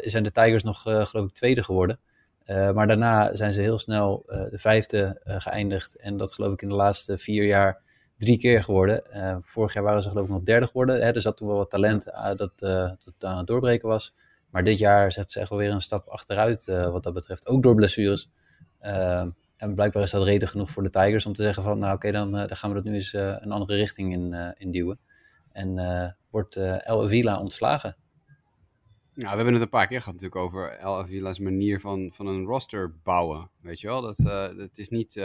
zijn 0.00 0.22
de 0.22 0.32
Tigers 0.32 0.62
nog 0.62 0.82
geloof 0.82 1.24
ik 1.24 1.32
tweede 1.32 1.62
geworden. 1.62 2.00
maar 2.46 2.86
daarna 2.86 3.34
zijn 3.34 3.52
ze 3.52 3.60
heel 3.60 3.78
snel 3.78 4.22
de 4.26 4.58
vijfde 4.58 5.20
geëindigd. 5.24 5.96
En 5.96 6.16
dat 6.16 6.34
geloof 6.34 6.52
ik 6.52 6.62
in 6.62 6.68
de 6.68 6.74
laatste 6.74 7.18
vier 7.18 7.44
jaar 7.44 7.82
drie 8.18 8.38
keer 8.38 8.62
geworden. 8.62 9.02
Uh, 9.14 9.36
vorig 9.40 9.72
jaar 9.72 9.82
waren 9.82 10.02
ze 10.02 10.08
geloof 10.08 10.24
ik 10.24 10.30
nog 10.30 10.42
derde 10.42 10.66
geworden. 10.66 10.94
Hè, 10.94 11.12
er 11.12 11.20
zat 11.20 11.36
toen 11.36 11.48
wel 11.48 11.56
wat 11.56 11.70
talent 11.70 12.06
uh, 12.08 12.34
dat, 12.34 12.52
uh, 12.58 12.90
dat 13.04 13.14
aan 13.18 13.38
het 13.38 13.46
doorbreken 13.46 13.88
was. 13.88 14.14
Maar 14.50 14.64
dit 14.64 14.78
jaar 14.78 15.12
zet 15.12 15.32
ze 15.32 15.40
echt 15.40 15.48
wel 15.48 15.58
weer 15.58 15.70
een 15.70 15.80
stap 15.80 16.08
achteruit 16.08 16.64
wat 16.66 17.02
dat 17.02 17.14
betreft. 17.14 17.48
Ook 17.48 17.62
door 17.62 17.74
blessures. 17.74 18.30
en 19.56 19.74
blijkbaar 19.74 20.02
is 20.02 20.10
dat 20.10 20.24
reden 20.24 20.48
genoeg 20.48 20.70
voor 20.70 20.82
de 20.82 20.90
Tigers 20.90 21.26
om 21.26 21.34
te 21.34 21.42
zeggen 21.42 21.62
van... 21.62 21.78
nou 21.78 21.94
oké, 21.94 22.12
dan, 22.12 22.32
dan, 22.32 22.56
gaan 22.56 22.70
we 22.70 22.76
dat 22.76 22.84
nu 22.84 22.94
eens 22.94 23.12
een 23.12 23.52
andere 23.52 23.74
richting 23.74 24.12
in, 24.12 24.54
in 24.58 24.70
duwen. 24.70 24.98
En 25.52 26.16
wordt 26.30 26.56
El 26.56 27.02
Avila 27.04 27.40
ontslagen. 27.40 27.96
Nou, 29.14 29.30
we 29.30 29.36
hebben 29.36 29.52
het 29.52 29.62
een 29.62 29.68
paar 29.68 29.86
keer 29.86 29.98
gehad 29.98 30.14
natuurlijk 30.14 30.42
over 30.42 30.70
El 30.70 30.98
Avila's 30.98 31.38
manier 31.38 31.80
van, 31.80 32.12
van 32.14 32.26
een 32.26 32.44
roster 32.44 32.94
bouwen. 33.02 33.50
Weet 33.60 33.80
je 33.80 33.86
wel, 33.86 34.02
dat, 34.02 34.16
dat 34.56 34.78
is 34.78 34.88
niet 34.88 35.20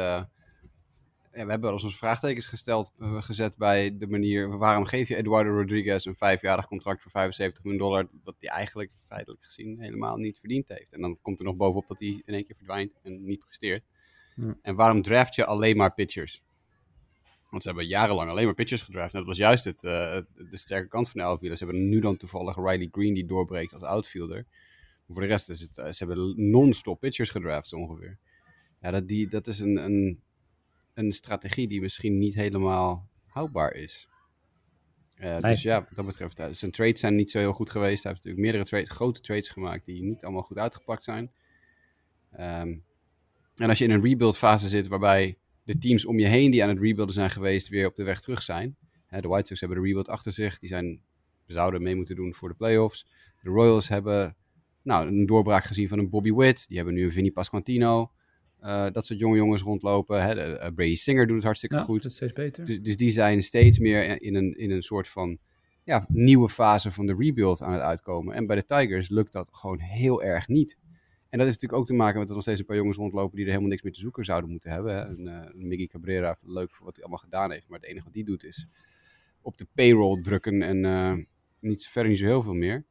ja, 1.33 1.43
we 1.43 1.49
hebben 1.49 1.61
wel 1.61 1.71
eens 1.71 1.83
onze 1.83 1.97
vraagtekens 1.97 2.45
gesteld, 2.45 2.91
uh, 2.99 3.21
gezet 3.21 3.57
bij 3.57 3.97
de 3.97 4.07
manier 4.07 4.57
waarom 4.57 4.85
geef 4.85 5.07
je 5.07 5.15
Eduardo 5.15 5.49
Rodriguez 5.49 6.05
een 6.05 6.15
vijfjarig 6.15 6.67
contract 6.67 7.01
voor 7.01 7.11
75 7.11 7.63
miljoen 7.63 7.81
dollar, 7.81 8.07
dat 8.23 8.35
hij 8.39 8.49
eigenlijk 8.49 8.91
feitelijk 9.07 9.43
gezien 9.43 9.79
helemaal 9.79 10.17
niet 10.17 10.39
verdiend 10.39 10.67
heeft. 10.67 10.93
En 10.93 11.01
dan 11.01 11.17
komt 11.21 11.39
er 11.39 11.45
nog 11.45 11.55
bovenop 11.55 11.87
dat 11.87 11.99
hij 11.99 12.21
in 12.25 12.33
één 12.33 12.45
keer 12.45 12.55
verdwijnt 12.55 12.95
en 13.03 13.25
niet 13.25 13.39
presteert. 13.39 13.83
Ja. 14.35 14.57
En 14.61 14.75
waarom 14.75 15.01
draft 15.01 15.35
je 15.35 15.45
alleen 15.45 15.77
maar 15.77 15.93
pitchers? 15.93 16.41
Want 17.49 17.63
ze 17.65 17.69
hebben 17.69 17.87
jarenlang 17.87 18.29
alleen 18.29 18.45
maar 18.45 18.53
pitchers 18.53 18.81
gedraft. 18.81 19.13
En 19.13 19.19
dat 19.19 19.27
was 19.27 19.37
juist 19.37 19.65
het, 19.65 19.83
uh, 19.83 19.91
de 20.35 20.57
sterke 20.57 20.87
kant 20.87 21.09
van 21.09 21.19
de 21.19 21.25
outfielders. 21.25 21.59
Ze 21.59 21.65
hebben 21.65 21.89
nu 21.89 21.99
dan 21.99 22.17
toevallig 22.17 22.55
Riley 22.55 22.87
Green 22.91 23.13
die 23.13 23.25
doorbreekt 23.25 23.73
als 23.73 23.83
outfielder. 23.83 24.45
Maar 24.45 25.15
voor 25.15 25.21
de 25.21 25.27
rest 25.27 25.49
is 25.49 25.61
het, 25.61 25.77
uh, 25.77 25.87
ze 25.87 26.05
hebben 26.05 26.49
non-stop 26.49 26.99
pitchers 26.99 27.29
gedraft 27.29 27.73
ongeveer. 27.73 28.17
Ja, 28.81 28.91
dat, 28.91 29.07
die, 29.07 29.27
dat 29.27 29.47
is 29.47 29.59
een, 29.59 29.77
een 29.77 30.21
een 30.93 31.11
strategie 31.11 31.67
die 31.67 31.81
misschien 31.81 32.17
niet 32.17 32.35
helemaal 32.35 33.09
houdbaar 33.25 33.73
is. 33.73 34.07
Uh, 35.19 35.37
Dus 35.37 35.61
ja, 35.61 35.79
wat 35.79 35.95
dat 35.95 36.05
betreft, 36.05 36.39
uh, 36.39 36.47
zijn 36.51 36.71
trades 36.71 36.99
zijn 36.99 37.15
niet 37.15 37.31
zo 37.31 37.39
heel 37.39 37.53
goed 37.53 37.69
geweest. 37.69 38.03
Hij 38.03 38.11
heeft 38.11 38.25
natuurlijk 38.25 38.53
meerdere 38.53 38.63
trades, 38.63 38.89
grote 38.89 39.21
trades 39.21 39.49
gemaakt 39.49 39.85
die 39.85 40.03
niet 40.03 40.23
allemaal 40.23 40.43
goed 40.43 40.57
uitgepakt 40.57 41.03
zijn. 41.03 41.31
Um, 42.39 42.85
en 43.55 43.69
als 43.69 43.77
je 43.77 43.83
in 43.83 43.91
een 43.91 44.01
rebuild 44.01 44.37
fase 44.37 44.67
zit 44.67 44.87
waarbij 44.87 45.37
de 45.63 45.77
teams 45.77 46.05
om 46.05 46.19
je 46.19 46.27
heen 46.27 46.51
die 46.51 46.63
aan 46.63 46.69
het 46.69 46.79
rebuilden 46.79 47.15
zijn 47.15 47.29
geweest 47.29 47.67
weer 47.67 47.87
op 47.87 47.95
de 47.95 48.03
weg 48.03 48.21
terug 48.21 48.41
zijn. 48.41 48.75
Hè, 49.07 49.21
de 49.21 49.27
White 49.27 49.47
Sox 49.47 49.59
hebben 49.59 49.77
de 49.77 49.83
rebuild 49.83 50.07
achter 50.07 50.31
zich. 50.31 50.59
Die 50.59 50.69
zijn, 50.69 51.01
zouden 51.45 51.81
mee 51.81 51.95
moeten 51.95 52.15
doen 52.15 52.33
voor 52.33 52.49
de 52.49 52.55
playoffs. 52.55 53.07
De 53.41 53.49
Royals 53.49 53.87
hebben 53.87 54.35
nou, 54.81 55.07
een 55.07 55.25
doorbraak 55.25 55.63
gezien 55.63 55.87
van 55.87 55.99
een 55.99 56.09
Bobby 56.09 56.33
Witt. 56.33 56.67
Die 56.67 56.77
hebben 56.77 56.95
nu 56.95 57.03
een 57.03 57.11
Vinny 57.11 57.31
Pasquantino. 57.31 58.11
Uh, 58.63 58.91
dat 58.91 59.05
soort 59.05 59.19
jonge 59.19 59.37
jongens 59.37 59.61
rondlopen. 59.61 60.23
Hè. 60.23 60.35
De, 60.35 60.41
uh, 60.41 60.73
Brady 60.75 60.95
Singer 60.95 61.27
doet 61.27 61.35
het 61.35 61.45
hartstikke 61.45 61.75
ja, 61.75 61.81
goed. 61.81 62.01
Dat 62.01 62.11
is 62.11 62.17
steeds 62.17 62.33
beter. 62.33 62.65
Dus, 62.65 62.81
dus, 62.81 62.97
die 62.97 63.09
zijn 63.09 63.41
steeds 63.41 63.79
meer 63.79 64.21
in 64.21 64.35
een, 64.35 64.53
in 64.57 64.71
een 64.71 64.81
soort 64.81 65.07
van 65.07 65.37
ja, 65.83 66.05
nieuwe 66.07 66.49
fase 66.49 66.91
van 66.91 67.05
de 67.05 67.15
rebuild 67.17 67.61
aan 67.61 67.71
het 67.71 67.81
uitkomen. 67.81 68.35
En 68.35 68.47
bij 68.47 68.55
de 68.55 68.65
Tigers 68.65 69.09
lukt 69.09 69.31
dat 69.31 69.49
gewoon 69.51 69.79
heel 69.79 70.23
erg 70.23 70.47
niet. 70.47 70.77
En 71.29 71.39
dat 71.39 71.47
heeft 71.47 71.61
natuurlijk 71.61 71.81
ook 71.81 71.85
te 71.85 71.93
maken 71.93 72.17
met 72.17 72.21
dat 72.21 72.29
er 72.29 72.33
nog 72.33 72.43
steeds 72.43 72.59
een 72.59 72.65
paar 72.65 72.75
jongens 72.75 72.97
rondlopen 72.97 73.35
die 73.35 73.45
er 73.45 73.49
helemaal 73.49 73.71
niks 73.71 73.83
meer 73.83 73.93
te 73.93 73.99
zoeken 73.99 74.25
zouden 74.25 74.49
moeten 74.49 74.71
hebben. 74.71 74.95
Hè. 74.95 75.01
En, 75.01 75.19
uh, 75.55 75.63
Miggy 75.63 75.87
Cabrera, 75.87 76.37
leuk 76.41 76.71
voor 76.71 76.85
wat 76.85 76.95
hij 76.95 77.03
allemaal 77.03 77.23
gedaan 77.23 77.51
heeft. 77.51 77.69
Maar 77.69 77.79
het 77.79 77.87
enige 77.87 78.05
wat 78.05 78.13
hij 78.13 78.23
doet 78.23 78.43
is 78.43 78.67
op 79.41 79.57
de 79.57 79.67
payroll 79.73 80.21
drukken 80.21 80.61
en 80.61 81.27
niet, 81.59 81.87
verder 81.87 82.11
niet 82.11 82.19
zo 82.19 82.25
heel 82.25 82.43
veel 82.43 82.53
meer. 82.53 82.85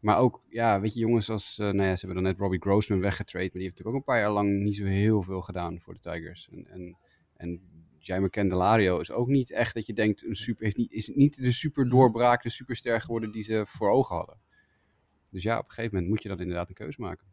Maar 0.00 0.18
ook, 0.18 0.42
ja, 0.48 0.80
weet 0.80 0.94
je, 0.94 1.00
jongens 1.00 1.30
als, 1.30 1.58
uh, 1.58 1.66
nou 1.66 1.88
ja, 1.88 1.96
ze 1.96 2.06
hebben 2.06 2.22
dan 2.22 2.32
net 2.32 2.40
Robbie 2.40 2.60
Grossman 2.60 3.00
weggetrade, 3.00 3.44
maar 3.44 3.52
die 3.52 3.62
heeft 3.62 3.76
natuurlijk 3.78 3.96
ook 3.96 4.08
een 4.08 4.14
paar 4.14 4.22
jaar 4.22 4.32
lang 4.32 4.62
niet 4.62 4.76
zo 4.76 4.84
heel 4.84 5.22
veel 5.22 5.40
gedaan 5.40 5.80
voor 5.80 5.94
de 5.94 6.00
Tigers. 6.00 6.48
En, 6.52 6.66
en, 6.66 6.96
en 7.36 7.60
Jaime 7.98 8.30
Candelario 8.30 9.00
is 9.00 9.10
ook 9.10 9.28
niet 9.28 9.50
echt 9.50 9.74
dat 9.74 9.86
je 9.86 9.92
denkt, 9.92 10.24
een 10.24 10.34
super, 10.34 10.64
heeft 10.64 10.76
niet, 10.76 10.92
is 10.92 11.08
niet 11.08 11.36
de 11.36 11.52
super 11.52 11.88
doorbraak, 11.88 12.42
de 12.42 12.50
superster 12.50 13.00
geworden 13.00 13.30
die 13.30 13.42
ze 13.42 13.62
voor 13.66 13.90
ogen 13.90 14.16
hadden. 14.16 14.40
Dus 15.30 15.42
ja, 15.42 15.58
op 15.58 15.64
een 15.64 15.70
gegeven 15.70 15.94
moment 15.94 16.12
moet 16.12 16.22
je 16.22 16.28
dan 16.28 16.40
inderdaad 16.40 16.68
een 16.68 16.74
keuze 16.74 17.00
maken. 17.00 17.26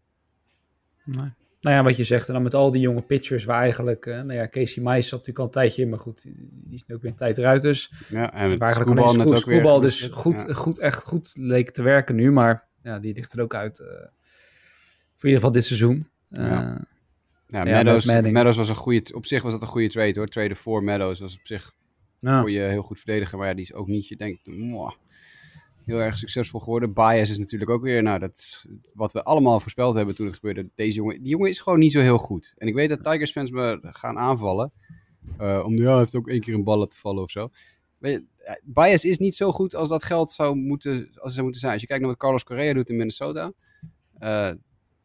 Nee. 1.03 1.31
Nou 1.61 1.75
ja, 1.75 1.83
wat 1.83 1.95
je 1.97 2.03
zegt, 2.03 2.27
en 2.27 2.33
dan 2.33 2.43
met 2.43 2.53
al 2.53 2.71
die 2.71 2.81
jonge 2.81 3.01
pitchers 3.01 3.45
waar 3.45 3.61
eigenlijk, 3.61 4.05
uh, 4.05 4.15
nou 4.15 4.33
ja, 4.33 4.47
Casey 4.47 4.83
Mice 4.83 5.01
zat 5.01 5.11
natuurlijk 5.11 5.39
al 5.39 5.45
een 5.45 5.51
tijdje 5.51 5.81
in, 5.81 5.89
maar 5.89 5.99
goed, 5.99 6.23
die 6.23 6.75
is 6.75 6.85
nu 6.87 6.95
ook 6.95 7.01
weer 7.01 7.11
een 7.11 7.17
tijd 7.17 7.37
eruit 7.37 7.61
dus. 7.61 7.93
Ja, 8.09 8.33
en 8.33 8.57
met 8.57 8.69
Schoolbal 8.69 9.15
net 9.15 9.33
ook 9.33 9.45
weer. 9.45 9.81
dus 9.81 10.09
goed, 10.11 10.43
ja. 10.47 10.53
goed, 10.53 10.79
echt 10.79 11.03
goed 11.03 11.33
leek 11.37 11.71
te 11.71 11.81
werken 11.81 12.15
nu, 12.15 12.31
maar 12.31 12.67
ja, 12.83 12.99
die 12.99 13.13
ligt 13.13 13.33
er 13.33 13.41
ook 13.41 13.55
uit. 13.55 13.79
Uh, 13.79 13.87
voor 15.15 15.29
ieder 15.29 15.35
geval 15.35 15.51
dit 15.51 15.65
seizoen. 15.65 16.07
Uh, 16.31 16.45
ja. 16.45 16.85
Ja, 17.47 17.63
Meadows, 17.63 18.05
Meadows 18.05 18.57
was 18.57 18.69
een 18.69 18.75
goede, 18.75 19.13
op 19.13 19.25
zich 19.25 19.41
was 19.41 19.51
dat 19.51 19.61
een 19.61 19.67
goede 19.67 19.89
trade 19.89 20.19
hoor. 20.19 20.27
Trade 20.27 20.55
voor 20.55 20.83
Meadows 20.83 21.19
was 21.19 21.37
op 21.37 21.47
zich 21.47 21.75
ja. 22.19 22.41
kon 22.41 22.51
je 22.51 22.59
heel 22.59 22.81
goed 22.81 22.99
verdedigen, 22.99 23.37
maar 23.37 23.47
ja, 23.47 23.53
die 23.53 23.63
is 23.63 23.73
ook 23.73 23.87
niet, 23.87 24.07
je 24.07 24.15
denkt, 24.15 24.45
mwah, 24.45 24.91
heel 25.87 26.01
erg 26.01 26.17
succesvol 26.17 26.59
geworden. 26.59 26.93
Bias 26.93 27.29
is 27.29 27.37
natuurlijk 27.37 27.71
ook 27.71 27.81
weer, 27.81 28.03
nou, 28.03 28.19
dat 28.19 28.37
is 28.37 28.67
wat 28.93 29.11
we 29.11 29.23
allemaal 29.23 29.59
voorspeld 29.59 29.95
hebben 29.95 30.15
toen 30.15 30.25
het 30.25 30.35
gebeurde. 30.35 30.69
Deze 30.75 30.95
jongen, 30.95 31.21
die 31.21 31.29
jongen 31.29 31.49
is 31.49 31.59
gewoon 31.59 31.79
niet 31.79 31.91
zo 31.91 31.99
heel 31.99 32.17
goed. 32.17 32.53
En 32.57 32.67
ik 32.67 32.73
weet 32.73 32.89
dat 32.89 33.03
Tigers 33.03 33.31
fans 33.31 33.51
me 33.51 33.79
gaan 33.81 34.17
aanvallen. 34.17 34.71
Uh, 35.41 35.63
om, 35.65 35.77
ja, 35.77 35.89
hij 35.89 35.97
heeft 35.97 36.15
ook 36.15 36.27
één 36.27 36.39
keer 36.39 36.53
een 36.53 36.63
ballen 36.63 36.89
te 36.89 36.97
vallen 36.97 37.23
of 37.23 37.31
zo. 37.31 37.49
Bias 38.63 39.05
is 39.05 39.17
niet 39.17 39.35
zo 39.35 39.51
goed 39.51 39.75
als 39.75 39.89
dat 39.89 40.03
geld 40.03 40.31
zou 40.31 40.55
moeten, 40.55 41.09
als 41.15 41.31
zou 41.31 41.43
moeten 41.43 41.61
zijn. 41.61 41.73
Als 41.73 41.81
je 41.81 41.87
kijkt 41.87 42.01
naar 42.01 42.11
wat 42.11 42.21
Carlos 42.21 42.43
Correa 42.43 42.73
doet 42.73 42.89
in 42.89 42.97
Minnesota. 42.97 43.53
Uh, 44.19 44.51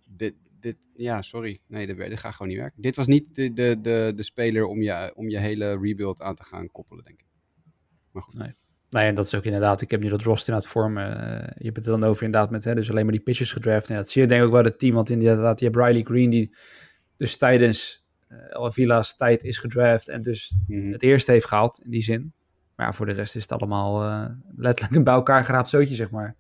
dit, 0.09 0.35
dit, 0.61 0.77
ja, 0.95 1.23
sorry. 1.23 1.61
Nee, 1.67 1.87
dit, 1.87 1.97
dit 1.97 2.19
gaat 2.19 2.35
gewoon 2.35 2.53
niet 2.53 2.61
werken. 2.61 2.83
Dit 2.83 2.97
was 2.97 3.07
niet 3.07 3.35
de, 3.35 3.53
de, 3.53 3.81
de, 3.81 4.13
de 4.17 4.23
speler 4.23 4.67
om 4.67 4.83
je, 4.83 5.13
om 5.15 5.29
je 5.29 5.39
hele 5.39 5.79
rebuild 5.79 6.21
aan 6.21 6.35
te 6.35 6.45
gaan 6.45 6.71
koppelen, 6.71 7.05
denk 7.05 7.21
ik. 7.21 7.27
Maar 8.11 8.23
goed. 8.23 8.55
Nou 8.93 9.05
ja, 9.05 9.11
en 9.11 9.15
dat 9.17 9.27
is 9.27 9.35
ook 9.35 9.45
inderdaad, 9.45 9.81
ik 9.81 9.91
heb 9.91 10.01
nu 10.03 10.09
dat 10.09 10.23
roster 10.23 10.53
aan 10.53 10.59
het 10.59 10.69
vormen. 10.69 11.11
Uh, 11.17 11.49
je 11.59 11.65
hebt 11.65 11.77
het 11.77 11.85
dan 11.85 12.05
over 12.05 12.23
inderdaad 12.25 12.51
met, 12.51 12.65
hè, 12.65 12.75
dus 12.75 12.91
alleen 12.91 13.05
maar 13.05 13.13
die 13.13 13.23
pitchers 13.23 13.53
gedraft. 13.53 13.89
En 13.91 13.97
dat 13.97 14.09
zie 14.11 14.23
je 14.23 14.29
denk 14.29 14.41
ik 14.41 14.47
ook 14.47 14.53
wel 14.53 14.65
het 14.65 14.79
team, 14.79 14.95
want 14.95 15.11
inderdaad, 15.11 15.59
je 15.61 15.65
hebt 15.67 15.77
Riley 15.79 16.03
Green 16.03 16.31
die 16.31 16.55
dus 17.17 17.37
tijdens 17.37 18.05
uh, 18.29 18.39
El 18.51 18.71
Villa's 18.71 19.17
tijd 19.17 19.45
is 19.45 19.59
gedraft 19.59 20.09
en 20.09 20.23
dus 20.23 20.57
Mhm. 20.67 20.93
het 20.93 21.03
eerste 21.03 21.33
heeft 21.33 21.47
gehaald 21.47 21.81
in 21.85 21.91
die 21.91 22.03
zin. 22.03 22.33
Maar 22.77 22.87
ja, 22.87 22.93
voor 22.93 23.07
de 23.07 23.13
rest 23.13 23.37
is 23.37 23.43
het 23.43 23.53
allemaal 23.53 24.05
uh, 24.09 24.25
letterlijk 24.57 24.97
een 24.97 25.05
bij 25.05 25.15
elkaar 25.15 25.45
geraapt 25.45 25.69
zootje, 25.69 25.95
zeg 25.95 26.11
maar. 26.11 26.37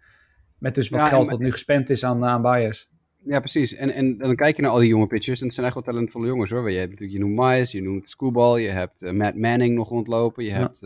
Met 0.58 0.74
dus 0.74 0.88
wat 0.88 1.00
Ja, 1.00 1.06
geld 1.08 1.30
wat 1.30 1.38
nu 1.38 1.50
gespend 1.50 1.90
is 1.90 2.04
aan, 2.04 2.24
aan 2.24 2.42
bias. 2.42 2.90
Ja, 3.24 3.38
precies. 3.38 3.74
En, 3.74 3.90
en, 3.90 4.18
dan 4.18 4.34
kijk 4.36 4.56
je 4.56 4.62
naar 4.62 4.70
al 4.70 4.78
die 4.78 4.88
jonge 4.88 5.06
pitchers. 5.06 5.38
En 5.40 5.46
het 5.46 5.54
zijn 5.54 5.66
echt 5.66 5.74
wel 5.74 5.84
talentvolle 5.84 6.26
jongens 6.26 6.50
hoor. 6.50 6.70
Je 6.70 6.78
hebt 6.78 6.90
natuurlijk, 6.90 7.18
je 7.18 7.24
noemt 7.24 7.38
Miles, 7.38 7.72
je 7.72 7.82
noemt 7.82 8.08
Screwball, 8.08 8.60
je 8.60 8.68
hebt 8.68 9.02
eh, 9.02 9.12
Matt 9.12 9.36
Manning 9.36 9.74
nog 9.74 9.88
rondlopen. 9.88 10.44
Je 10.44 10.50
Ja. 10.50 10.56
hebt, 10.56 10.80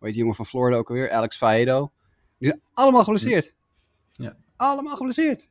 eh 0.00 0.06
heet 0.06 0.12
die 0.12 0.20
jongen 0.20 0.34
van 0.34 0.46
Florida 0.46 0.76
ook 0.76 0.88
alweer? 0.88 1.10
Alex 1.10 1.36
Faedo. 1.36 1.92
Die 2.38 2.48
zijn 2.48 2.60
allemaal 2.74 3.04
geblesseerd. 3.04 3.54
Ja. 4.12 4.36
Allemaal 4.56 4.96
geblesseerd. 4.96 5.48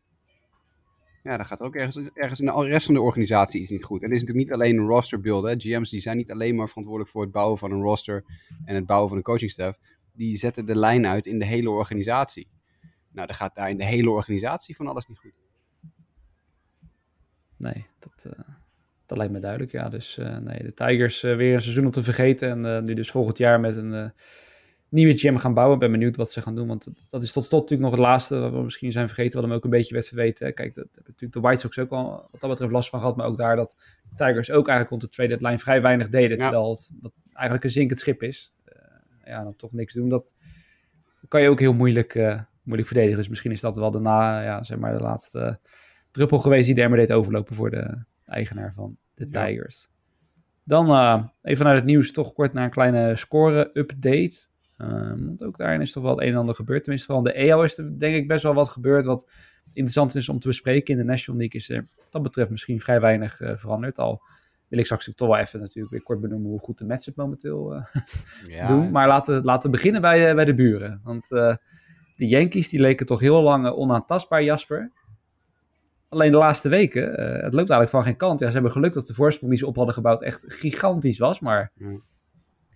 Ja, 1.23 1.38
dat 1.38 1.47
gaat 1.47 1.59
ook 1.59 1.75
ergens, 1.75 2.09
ergens 2.13 2.39
in 2.39 2.45
de 2.45 2.65
rest 2.65 2.85
van 2.85 2.95
de 2.95 3.01
organisatie 3.01 3.62
is 3.62 3.69
niet 3.69 3.83
goed. 3.83 4.01
En 4.01 4.07
het 4.07 4.15
is 4.15 4.21
natuurlijk 4.21 4.47
niet 4.47 4.55
alleen 4.55 4.77
een 4.77 4.88
roster 4.88 5.21
build. 5.21 5.43
Hè. 5.43 5.53
GM's 5.57 5.89
die 5.89 5.99
zijn 5.99 6.17
niet 6.17 6.31
alleen 6.31 6.55
maar 6.55 6.67
verantwoordelijk 6.67 7.12
voor 7.13 7.21
het 7.23 7.31
bouwen 7.31 7.57
van 7.57 7.71
een 7.71 7.81
roster 7.81 8.23
en 8.65 8.75
het 8.75 8.85
bouwen 8.85 9.09
van 9.09 9.17
een 9.17 9.23
coachingstaff. 9.23 9.79
Die 10.13 10.38
zetten 10.38 10.65
de 10.65 10.75
lijn 10.75 11.05
uit 11.05 11.25
in 11.25 11.39
de 11.39 11.45
hele 11.45 11.69
organisatie. 11.69 12.47
Nou, 13.12 13.27
dan 13.27 13.35
gaat 13.35 13.55
daar 13.55 13.69
in 13.69 13.77
de 13.77 13.85
hele 13.85 14.09
organisatie 14.09 14.75
van 14.75 14.88
alles 14.88 15.05
niet 15.05 15.19
goed. 15.19 15.33
Nee, 17.57 17.85
dat, 17.99 18.25
uh, 18.27 18.55
dat 19.10 19.17
lijkt 19.17 19.34
me 19.34 19.39
duidelijk. 19.39 19.72
Ja, 19.72 19.89
dus 19.89 20.17
uh, 20.17 20.38
nee, 20.38 20.63
de 20.63 20.74
Tigers 20.74 21.24
uh, 21.24 21.36
weer 21.36 21.54
een 21.54 21.62
seizoen 21.62 21.86
om 21.86 21.91
te 21.91 22.04
vergeten. 22.04 22.50
En 22.50 22.65
uh, 22.65 22.82
nu 22.82 22.93
dus 22.93 23.12
volgend 23.12 23.38
jaar 23.38 23.60
met 23.60 23.76
een 23.76 24.13
nieuwe 24.89 25.17
GM 25.17 25.36
gaan 25.36 25.54
bouwen. 25.54 25.76
Ik 25.76 25.82
ben 25.82 25.91
benieuwd 25.91 26.15
wat 26.15 26.32
ze 26.32 26.41
gaan 26.41 26.56
doen. 26.56 26.67
Want 26.67 26.88
dat, 27.10 27.24
is 27.24 27.32
tot 27.32 27.43
slot 27.43 27.62
natuurlijk 27.62 27.89
nog 27.89 28.00
het 28.00 28.08
laatste 28.08 28.39
wat 28.39 28.52
we 28.52 28.63
misschien 28.63 28.91
zijn 28.91 29.08
vergeten. 29.08 29.39
Wat 29.39 29.50
hem 29.50 29.58
ook 29.58 29.63
een 29.63 29.69
beetje 29.69 29.93
werd 29.93 30.08
verweten. 30.08 30.54
Kijk, 30.54 30.76
dat 30.76 30.86
hebben 30.86 31.04
natuurlijk 31.06 31.34
de 31.34 31.39
White 31.39 31.60
Sox 31.60 31.80
ook 31.80 31.91
al 31.91 32.28
wat 32.32 32.41
dat 32.41 32.50
betreft 32.50 32.72
last 32.72 32.89
van 32.89 33.00
gehad. 33.00 33.15
Maar 33.15 33.26
ook 33.26 33.38
daar 33.38 33.56
dat 33.56 33.76
de 34.10 34.15
Tigers 34.15 34.52
ook 34.52 34.67
eigenlijk 34.67 34.89
rond 34.89 35.02
de 35.02 35.10
trade 35.10 35.30
deadline 35.30 35.60
vrij 35.60 35.82
weinig 35.82 36.10
deden. 36.10 36.38
Ja. 36.38 36.43
Terwijl 36.43 36.69
het 36.69 36.89
wat 37.02 37.13
eigenlijk 37.34 37.63
een 37.63 37.72
zinkend 37.72 38.00
schip 38.00 38.24
is. 38.24 38.54
ja, 39.26 39.43
dan 39.43 39.56
toch 39.56 39.72
niks 39.72 39.93
doen. 39.93 40.10
Dat 40.10 40.34
kan 41.28 41.41
je 41.41 41.50
ook 41.50 41.60
heel 41.60 41.74
moeilijk, 41.74 42.13
moeilijk 42.63 42.88
verdedigen. 42.88 43.17
Dus 43.17 43.30
misschien 43.30 43.52
is 43.52 43.62
dat 43.62 43.76
wel 43.76 43.91
daarna, 43.91 44.41
ja, 44.41 44.63
zeg 44.63 44.78
maar, 44.78 44.93
de 44.93 45.04
laatste 45.04 45.60
druppel 46.12 46.39
geweest 46.39 46.65
die 46.65 46.76
de 46.76 46.82
emmer 46.82 47.00
deed 47.00 47.12
overlopen 47.12 47.56
voor 47.56 47.69
de 47.69 48.04
eigenaar 48.30 48.74
van 48.74 48.98
de 49.13 49.26
Tigers. 49.26 49.88
Ja. 49.89 49.98
Dan 50.63 50.89
uh, 50.89 51.24
even 51.42 51.65
naar 51.65 51.76
het 51.76 51.86
nieuws, 51.86 52.12
toch 52.12 52.34
kort 52.34 52.54
naar 52.54 52.63
een 52.63 52.70
kleine 52.70 53.15
score-update. 53.15 54.48
Um, 54.78 55.26
want 55.26 55.44
ook 55.44 55.58
daarin 55.58 55.82
is 55.82 55.92
toch 55.92 56.04
wel 56.04 56.12
het 56.12 56.22
een 56.22 56.32
en 56.32 56.38
ander 56.38 56.56
gebeurd. 56.56 56.84
Tenminste, 56.84 57.08
vooral 57.08 57.26
de 57.26 57.34
EO 57.34 57.62
is 57.62 57.78
er 57.78 58.00
denk 58.00 58.15
ik 58.15 58.28
best 58.28 58.44
wel 58.44 58.54
wat 58.54 58.70
gebeurd. 58.70 59.06
Wat 59.06 59.30
interessant 59.65 60.15
is 60.15 60.30
om 60.30 60.39
te 60.39 60.48
bespreken. 60.48 60.94
In 60.94 61.00
de 61.00 61.06
National 61.06 61.39
League 61.39 61.60
is 61.60 61.70
er 61.70 61.88
dat 62.10 62.24
betreft 62.24 62.50
misschien 62.50 62.80
vrij 62.80 63.02
weinig 63.02 63.39
uh, 63.39 63.52
veranderd. 63.56 63.98
Al 63.98 64.22
wil 64.68 64.80
ik 64.80 64.86
straks 64.86 65.13
toch 65.15 65.28
wel 65.28 65.38
even 65.38 65.60
natuurlijk 65.60 65.94
weer 65.94 66.04
kort 66.04 66.22
benoemen 66.22 66.50
hoe 66.50 66.60
goed 66.60 66.78
de 66.78 66.86
het 66.86 67.15
momenteel 67.15 67.76
uh, 67.76 67.84
ja, 68.58 68.68
doen. 68.68 68.92
Maar 68.92 69.08
laten, 69.08 69.44
laten 69.44 69.70
we 69.70 69.76
beginnen 69.76 70.02
bij, 70.02 70.36
bij 70.36 70.46
de 70.46 70.56
buren. 70.56 71.02
Want 71.04 71.28
de 71.30 72.28
Yankees 72.28 72.70
die 72.70 72.80
leken 72.80 73.06
toch 73.06 73.20
heel 73.20 73.42
lang 73.42 73.68
onaantastbaar, 73.68 74.44
Jasper. 74.44 74.92
Alleen 76.10 76.32
de 76.32 76.38
laatste 76.38 76.69
weken, 76.69 77.04
uh, 77.04 77.17
het 77.17 77.54
loopt 77.54 77.69
eigenlijk 77.69 77.89
van 77.89 78.04
geen 78.04 78.15
kant. 78.15 78.39
Ja, 78.39 78.48
ze 78.48 78.54
hebben 78.54 78.72
geluk 78.72 78.93
dat 78.93 79.08
de 79.08 79.13
voorsprong 79.13 79.52
die 79.52 79.60
ze 79.60 79.67
op 79.67 79.76
hadden 79.76 79.93
gebouwd 79.93 80.22
echt 80.22 80.43
gigantisch 80.48 81.17
was, 81.17 81.39
maar 81.39 81.72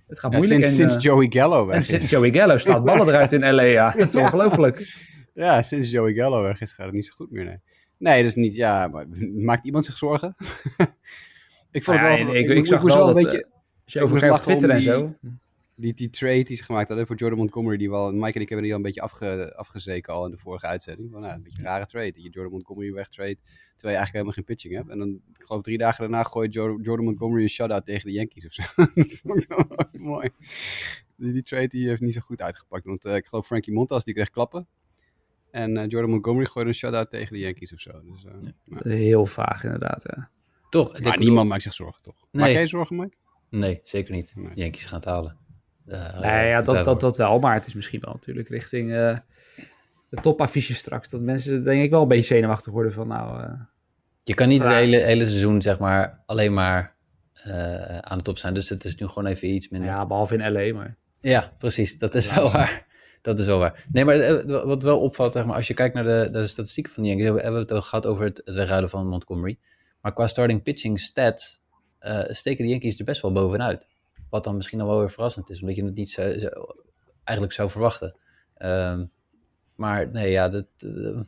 het 0.07 0.19
gaat 0.19 0.31
ja, 0.31 0.37
moeilijk. 0.37 0.63
Sinds, 0.63 0.79
en, 0.79 0.89
sinds 0.89 1.03
Joey 1.05 1.27
Gallo 1.29 1.65
weg 1.65 1.75
en 1.75 1.83
sinds 1.83 2.09
Joey 2.09 2.31
Gallo 2.31 2.57
staat 2.57 2.83
ballen 2.93 3.07
eruit 3.07 3.33
in 3.33 3.53
LA, 3.53 3.61
ja. 3.61 3.91
Dat 3.91 4.07
is 4.07 4.15
ongelooflijk. 4.15 5.03
Ja, 5.33 5.61
sinds 5.61 5.91
Joey 5.91 6.13
Gallo 6.13 6.41
weg 6.41 6.61
is 6.61 6.73
gaat 6.73 6.85
het 6.85 6.95
niet 6.95 7.05
zo 7.05 7.13
goed 7.15 7.31
meer, 7.31 7.45
nee. 7.45 7.59
Nee, 7.97 8.17
dat 8.17 8.29
is 8.29 8.35
niet, 8.35 8.55
ja, 8.55 8.87
maar 8.87 9.05
maakt 9.35 9.65
iemand 9.65 9.85
zich 9.85 9.97
zorgen? 9.97 10.35
ik 11.71 11.83
vond 11.83 11.97
Nou 11.99 12.09
het 12.09 12.25
wel, 12.25 12.35
ik- 12.35 12.49
ik 12.49 12.65
zag 12.65 12.81
moest 12.81 12.95
wel 12.95 13.05
dat, 13.05 13.15
beetje, 13.15 13.45
Als 13.83 13.93
je 13.93 14.03
om 14.03 14.39
Twitter 14.39 14.69
en 14.69 14.81
zo. 14.81 15.15
die, 15.21 15.31
die 15.75 16.09
trade 16.09 16.43
die 16.43 16.55
ze 16.55 16.63
gemaakt 16.63 16.87
hadden 16.87 17.07
voor 17.07 17.15
Jordan 17.15 17.39
Montgomery, 17.39 17.77
die 17.77 17.89
wel, 17.89 18.11
Mike 18.11 18.33
en 18.33 18.41
ik 18.41 18.47
hebben 18.49 18.61
die 18.61 18.71
al 18.71 18.77
een 18.77 18.83
beetje 18.83 19.01
afge, 19.01 19.53
afgezeken 19.55 20.13
al 20.13 20.25
in 20.25 20.31
de 20.31 20.37
vorige 20.37 20.65
uitzending. 20.65 21.11
Van, 21.11 21.21
nou, 21.21 21.33
een 21.33 21.43
beetje 21.43 21.59
een 21.59 21.65
rare 21.65 21.85
trade, 21.85 22.11
dat 22.11 22.23
je 22.23 22.29
Jordan 22.29 22.51
Montgomery 22.53 22.93
wegtrade, 22.93 23.35
terwijl 23.35 23.71
je 23.81 23.87
eigenlijk 24.03 24.11
helemaal 24.11 24.33
geen 24.33 24.43
pitching 24.43 24.73
hebt. 24.73 24.89
En 24.89 24.97
dan, 24.97 25.09
ik 25.09 25.43
geloof 25.43 25.61
drie 25.61 25.77
dagen 25.77 25.99
daarna 26.01 26.23
gooit 26.23 26.53
Jordan, 26.53 26.81
Jordan 26.81 27.05
Montgomery 27.05 27.41
een 27.43 27.49
shutout 27.49 27.85
tegen 27.85 28.05
de 28.07 28.13
Yankees 28.13 28.45
of 28.45 28.53
zo. 28.53 28.63
dat 28.95 29.21
vond 29.23 29.43
ik 29.43 29.47
wel 29.49 29.67
mooi. 29.91 30.29
Die, 31.17 31.31
die 31.31 31.43
trade 31.43 31.67
die 31.67 31.87
heeft 31.87 32.01
niet 32.01 32.13
zo 32.13 32.19
goed 32.21 32.41
uitgepakt, 32.41 32.85
want 32.85 33.05
eh, 33.05 33.15
ik 33.15 33.25
geloof 33.27 33.45
Frankie 33.45 33.73
Montas, 33.73 34.03
die 34.03 34.13
kreeg 34.13 34.29
klappen. 34.29 34.67
En 35.51 35.77
eh, 35.77 35.87
Jordan 35.87 36.09
Montgomery 36.11 36.45
gooide 36.45 36.69
een 36.71 36.75
shutout 36.77 37.09
tegen 37.09 37.33
de 37.33 37.39
Yankees 37.39 37.73
of 37.73 37.79
zo. 37.79 37.91
Dus, 38.03 38.25
eh, 38.25 38.33
nou. 38.65 38.89
Heel 38.89 39.25
vaag 39.25 39.63
inderdaad, 39.63 40.03
ja. 40.05 40.29
Toch? 40.69 40.91
Maar 40.91 41.01
bedoel- 41.01 41.17
niemand 41.17 41.49
maakt 41.49 41.61
zich 41.63 41.73
zorgen, 41.73 42.01
toch? 42.03 42.25
Maak 42.31 42.43
Nee. 42.43 42.51
jij 42.51 42.61
je 42.61 42.67
zorgen, 42.67 42.95
Mike? 42.95 43.15
Nee, 43.49 43.79
zeker 43.83 44.13
niet. 44.13 44.31
Nee. 44.35 44.53
De 44.53 44.61
Yankees 44.61 44.85
gaan 44.85 44.99
het 44.99 45.07
halen. 45.07 45.37
Eh, 45.87 46.19
Nee, 46.19 46.47
ja, 46.47 46.61
dat, 46.61 46.85
dat, 46.85 46.99
dat 46.99 47.17
wel. 47.17 47.39
Maar 47.39 47.53
het 47.53 47.65
is 47.65 47.73
misschien 47.73 47.99
wel 47.99 48.13
natuurlijk 48.13 48.49
richting 48.49 48.91
eh, 48.93 49.17
de 50.09 50.21
topaffiches 50.21 50.77
straks. 50.77 51.09
Dat 51.09 51.21
mensen 51.21 51.63
denk 51.63 51.83
ik 51.83 51.89
wel 51.89 52.01
een 52.01 52.07
beetje 52.07 52.33
zenuwachtig 52.35 52.73
worden 52.73 52.93
van 52.93 53.07
nou... 53.07 53.41
eh, 53.43 53.51
Je 54.23 54.33
kan 54.33 54.47
niet 54.47 54.61
het 54.63 54.71
hele, 54.73 54.97
hele 54.97 55.25
seizoen, 55.25 55.61
zeg 55.61 55.79
maar, 55.79 56.21
alleen 56.25 56.53
maar 56.53 56.95
aan 58.01 58.17
de 58.17 58.23
top 58.23 58.37
zijn. 58.37 58.53
Dus 58.53 58.69
het 58.69 58.83
is 58.83 58.95
nu 58.95 59.07
gewoon 59.07 59.25
even 59.25 59.47
iets 59.47 59.69
minder. 59.69 59.89
ja, 59.89 60.05
behalve 60.05 60.35
in 60.37 60.51
LA, 60.51 60.73
maar... 60.77 60.95
Ja, 61.21 61.51
precies. 61.57 61.97
Dat 61.97 62.15
is 62.15 62.33
wel 62.33 62.51
waar. 62.51 62.85
Dat 63.21 63.39
is 63.39 63.45
wel 63.45 63.59
waar. 63.59 63.85
Nee, 63.91 64.05
maar 64.05 64.45
wat 64.67 64.81
wel 64.81 64.99
opvalt, 64.99 65.33
zeg 65.33 65.45
maar, 65.45 65.55
als 65.55 65.67
je 65.67 65.73
kijkt 65.73 65.95
naar 65.95 66.03
de, 66.03 66.29
de 66.31 66.47
statistieken 66.47 66.91
van 66.93 67.03
de 67.03 67.09
Yankees, 67.09 67.41
hebben 67.41 67.65
we 67.67 67.73
het 67.75 67.83
gehad 67.83 68.05
over 68.05 68.25
het, 68.25 68.41
het 68.45 68.55
wegruilen 68.55 68.89
van 68.89 69.07
Montgomery. 69.07 69.57
Maar 70.01 70.13
qua 70.13 70.27
starting 70.27 70.63
pitching 70.63 70.99
stats 70.99 71.61
steken 72.27 72.65
de 72.65 72.71
Yankees 72.71 72.99
er 72.99 73.05
best 73.05 73.21
wel 73.21 73.31
bovenuit. 73.31 73.87
Wat 74.33 74.43
dan 74.43 74.55
misschien 74.55 74.77
nog 74.77 74.87
wel 74.87 74.99
weer 74.99 75.11
verrassend 75.11 75.49
is, 75.49 75.59
omdat 75.61 75.75
je 75.75 75.83
het 75.85 75.95
niet 75.95 76.09
zo, 76.09 76.39
zo- 76.39 76.75
eigenlijk 77.23 77.55
zou 77.57 77.69
verwachten. 77.69 78.15
Ehm, 78.57 79.05
maar 79.75 80.11
nee, 80.11 80.31
ja, 80.31 80.49
dat, 80.49 80.65
eh, 80.77 81.19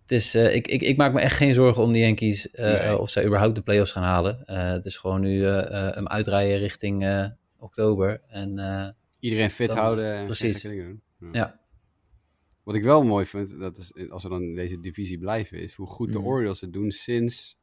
het 0.00 0.10
is, 0.10 0.34
eh, 0.34 0.54
ik, 0.54 0.66
ik, 0.68 0.80
ik 0.82 0.96
maak 0.96 1.12
me 1.12 1.20
echt 1.20 1.36
geen 1.36 1.54
zorgen 1.54 1.82
om 1.82 1.92
de 1.92 1.98
Yankees 1.98 2.50
eh, 2.50 2.84
Nee. 2.84 2.98
of 2.98 3.10
zij 3.10 3.24
überhaupt 3.26 3.54
de 3.54 3.62
playoffs 3.62 3.92
gaan 3.92 4.02
halen. 4.02 4.42
Het 4.46 4.86
is 4.86 4.96
gewoon 4.96 5.20
nu 5.20 5.44
hem 5.44 6.06
uitrijden 6.08 6.58
richting 6.58 7.28
oktober. 7.58 8.20
En 8.28 8.94
Iedereen 9.20 9.50
fit 9.50 9.68
Dan- 9.68 9.76
houden 9.78 10.14
en 10.14 10.24
precies. 10.24 10.62
doen. 10.62 11.02
ja, 11.32 11.60
Wat 12.62 12.74
ik 12.74 12.82
wel 12.82 13.02
mooi 13.02 13.26
vind, 13.26 13.58
dat 13.60 13.76
is, 13.76 13.92
als 14.10 14.22
we 14.22 14.28
dan 14.28 14.42
in 14.42 14.54
deze 14.54 14.80
divisie 14.80 15.18
blijven, 15.18 15.58
is 15.58 15.74
hoe 15.74 15.86
goed 15.86 16.12
de 16.12 16.18
Mhm. 16.18 16.26
Orioles 16.26 16.60
het 16.60 16.72
doen 16.72 16.90
sinds, 16.90 17.58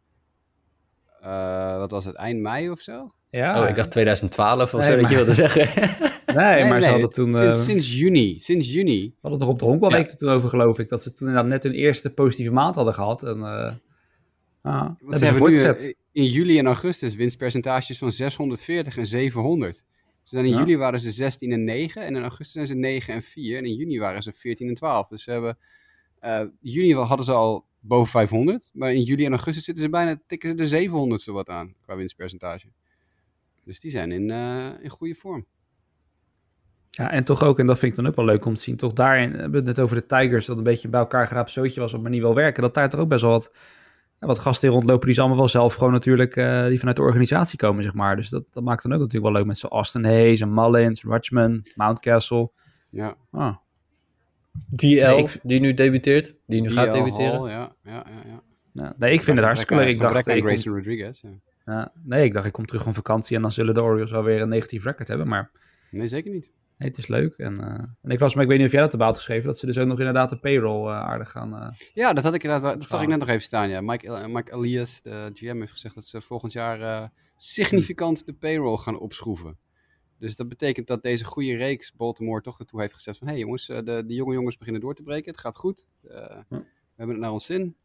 wat 1.78 1.92
was 1.92 2.06
het, 2.06 2.16
eind 2.16 2.40
mei 2.42 2.70
of 2.70 2.80
zo? 2.80 3.12
Ja, 3.30 3.62
Oh, 3.63 3.70
ik 3.70 3.76
dacht 3.76 3.92
2012 3.92 4.74
of 4.74 4.80
Nee, 4.80 4.90
zo, 4.90 4.96
dat 5.02 5.10
je 5.10 5.16
wilde 5.16 5.34
zeggen. 5.34 5.68
nee, 6.36 6.66
maar 6.66 6.82
ze 6.82 6.88
hadden 6.88 7.10
toen... 7.10 7.28
Sinds, 7.28 7.58
eh, 7.58 7.63
sinds 7.63 7.98
juni, 8.00 8.40
sinds 8.40 8.74
juni. 8.74 9.02
We 9.08 9.13
hadden 9.22 9.40
het 9.40 9.42
er 9.50 9.54
op 9.54 9.60
de 9.60 9.66
honkbalweek 9.66 10.10
Ja. 10.10 10.16
toen 10.16 10.30
over, 10.30 10.50
geloof 10.50 10.80
ik. 10.80 10.88
Dat 10.90 11.04
ze 11.04 11.13
toen 11.13 11.28
inderdaad 11.28 11.52
net 11.52 11.63
hun 11.63 11.74
eerste 11.74 12.10
positieve 12.13 12.52
maand 12.52 12.76
hadden 12.76 12.94
gehad. 12.94 13.24
En, 13.24 13.44
ah, 13.44 13.76
hebben 14.98 15.18
ze 15.18 15.26
hebben 15.26 15.50
nu 15.52 15.62
eh, 15.62 15.94
in 16.12 16.26
juli 16.26 16.58
en 16.60 16.66
augustus 16.66 17.16
winstpercentages 17.16 17.98
van 17.98 18.12
640 18.12 18.98
en 18.98 19.06
700. 19.06 19.86
Dus 20.22 20.32
dan 20.32 20.44
in 20.46 20.52
Ja. 20.52 20.58
juli 20.58 20.78
waren 20.78 21.00
ze 21.00 21.12
16 21.12 21.52
en 21.52 21.63
9 21.63 22.02
en 22.02 22.16
in 22.16 22.22
augustus 22.22 22.52
zijn 22.52 22.68
ze 22.68 22.76
9 22.76 23.13
en 23.13 23.22
4 23.22 23.58
en 23.58 23.66
in 23.66 23.76
juni 23.76 24.00
waren 24.00 24.22
ze 24.24 24.34
14 24.34 24.68
en 24.68 24.74
12. 24.74 25.08
Dus 25.08 25.24
ze 25.24 25.32
hebben, 25.32 25.58
eh 26.20 26.42
juni 26.60 26.94
wel- 26.96 27.04
hadden 27.04 27.26
ze 27.26 27.32
al 27.32 27.66
boven 27.80 28.12
500, 28.12 28.70
maar 28.74 28.94
in 28.94 29.02
juli 29.02 29.26
en 29.26 29.32
augustus 29.32 29.63
zitten 29.63 29.84
ze 29.84 29.90
bijna, 29.90 30.20
tikken 30.28 30.50
ze 30.50 30.56
de 30.56 30.68
700 30.68 31.22
zo 31.22 31.34
wat 31.34 31.50
aan 31.50 31.74
qua 31.82 31.96
winstpercentage. 31.96 32.68
Dus 33.68 33.80
die 33.80 33.92
zijn 33.92 34.12
in, 34.12 34.32
eh, 34.32 34.66
in 34.82 34.90
goede 34.90 35.16
vorm. 35.16 35.46
Ja, 36.90 37.12
en 37.12 37.24
toch 37.24 37.44
ook, 37.44 37.60
en 37.60 37.66
dat 37.68 37.80
vind 37.80 37.92
ik 37.92 37.98
dan 37.98 38.08
ook 38.08 38.16
wel 38.16 38.26
leuk 38.26 38.46
om 38.46 38.54
te 38.56 38.62
zien, 38.62 38.76
toch 38.76 38.94
daarin, 38.94 39.32
we 39.32 39.38
hebben 39.38 39.56
het 39.58 39.66
net 39.66 39.80
over 39.80 39.96
de 39.96 40.06
Tigers, 40.06 40.46
dat 40.46 40.58
een 40.58 40.64
beetje 40.64 40.88
bij 40.88 41.00
elkaar 41.00 41.28
geraapt 41.28 41.52
zootje 41.52 41.80
was, 41.80 41.94
op 41.94 42.02
maar 42.02 42.12
niet 42.12 42.22
wil 42.22 42.36
werken, 42.36 42.62
dat 42.62 42.74
daar 42.74 42.90
toch 42.90 43.00
ook 43.00 43.08
best 43.10 43.22
wel 43.22 43.32
wat, 43.32 43.52
wat 44.20 44.40
gasten 44.40 44.68
in 44.68 44.74
rondlopen, 44.74 45.06
die 45.06 45.14
ze 45.14 45.20
allemaal 45.20 45.38
wel 45.40 45.48
zelf 45.48 45.74
gewoon 45.74 45.92
natuurlijk, 45.92 46.36
eh, 46.36 46.66
die 46.68 46.78
vanuit 46.80 46.96
de 46.98 47.02
organisatie 47.04 47.58
komen, 47.58 47.84
zeg 47.84 47.94
maar. 47.94 48.16
Dus 48.16 48.30
dat, 48.30 48.44
dat 48.52 48.64
maakt 48.64 48.84
dan 48.84 48.94
ook 48.94 49.00
natuurlijk 49.00 49.26
wel 49.26 49.34
leuk 49.34 49.46
met 49.46 49.58
zo'n 49.58 49.70
Austin 49.70 50.04
Hayes 50.06 50.40
en 50.42 50.54
Mullins, 50.54 51.04
Rutschman, 51.04 51.66
Mountcastle. 51.76 52.52
Ja. 52.90 53.18
Ah, 53.32 53.56
Nee, 55.10 55.18
ik- 55.18 55.40
die 55.44 55.60
nu 55.60 55.74
debuteert, 55.74 56.36
die 56.46 56.62
nu 56.62 56.70
gaat 56.70 56.94
debuteren. 56.94 57.40
Hall, 57.40 57.50
ja, 57.50 57.76
ja, 57.84 57.92
ja, 57.92 58.22
ja. 58.26 58.42
ja. 58.74 58.94
Nee, 58.98 59.12
ik 59.12 59.24
vind 59.24 59.38
het 59.38 59.46
hartstikke 59.46 59.76
leuk. 59.76 59.94
Ik 59.94 60.00
dacht, 60.00 60.28
aan 60.28 60.36
ik 60.36 60.44
Grayson 60.44 60.74
Rodriguez. 60.76 61.22
Ja. 61.22 61.30
Ja, 61.76 61.92
nee, 62.04 62.26
ik 62.26 62.34
dacht, 62.34 62.46
ik 62.46 62.52
kom 62.54 62.66
terug 62.66 62.84
van 62.84 62.94
vakantie 62.94 63.36
en 63.36 63.42
dan 63.42 63.52
zullen 63.52 63.74
de 63.74 63.82
Orioles 63.82 64.12
wel 64.12 64.24
weer 64.24 64.42
een 64.42 64.50
negatief 64.50 64.84
record 64.84 65.08
hebben, 65.08 65.28
maar 65.28 65.52
Nee, 65.92 66.08
zeker 66.08 66.32
niet. 66.32 66.52
nee, 66.78 66.90
het 66.90 66.98
is 66.98 67.08
leuk. 67.08 67.34
En, 67.38 67.62
eh, 67.62 67.84
en 68.02 68.10
ik 68.12 68.20
was, 68.20 68.34
maar 68.34 68.44
ik 68.44 68.50
weet 68.50 68.58
niet 68.58 68.68
of 68.68 68.74
jij 68.74 68.82
dat 68.82 68.92
erbij 68.92 69.08
had 69.08 69.16
geschreven, 69.18 69.46
dat 69.46 69.58
ze 69.58 69.66
dus 69.66 69.78
ook 69.78 69.88
nog 69.88 69.98
inderdaad 70.00 70.30
de 70.30 70.40
payroll 70.40 70.88
eh, 70.88 71.00
aardig 71.00 71.30
gaan... 71.32 71.56
eh, 71.56 71.70
Ja, 71.94 72.13
dat 72.13 72.24
had 72.24 72.34
ik 72.34 72.44
inderdaad, 72.44 72.80
dat 72.80 72.90
zag 72.90 73.02
ik 73.02 73.08
net 73.08 73.20
nog 73.20 73.28
even 73.28 73.42
staan. 73.42 73.70
Ja. 73.70 73.82
Mike, 73.82 74.28
Mike 74.28 74.54
Elias, 74.54 75.02
de 75.02 75.30
GM, 75.34 75.60
heeft 75.60 75.72
gezegd 75.72 75.96
dat 75.96 76.06
ze 76.06 76.22
volgend 76.22 76.52
jaar 76.52 77.12
significant 77.38 78.26
de 78.26 78.34
payroll 78.34 78.78
gaan 78.78 79.00
opschroeven. 79.00 79.58
Dus 80.20 80.36
dat 80.36 80.48
betekent 80.50 80.88
dat 80.88 81.04
deze 81.04 81.26
goede 81.26 81.56
reeks 81.56 81.94
Baltimore 81.96 82.42
toch 82.42 82.60
ertoe 82.60 82.82
heeft 82.82 82.94
gezegd 82.94 83.18
van... 83.18 83.28
hé 83.28 83.34
hey 83.34 83.42
jongens, 83.42 83.65
de, 83.65 84.04
de 84.08 84.13
jonge 84.13 84.34
jongens 84.34 84.58
beginnen 84.58 84.82
door 84.82 84.96
te 84.96 85.04
breken. 85.04 85.32
Het 85.32 85.40
gaat 85.40 85.56
goed. 85.56 85.86
We 86.02 86.46
hebben 86.96 87.15
het 87.15 87.20
naar 87.20 87.32
ons 87.32 87.46
zin. 87.46 87.76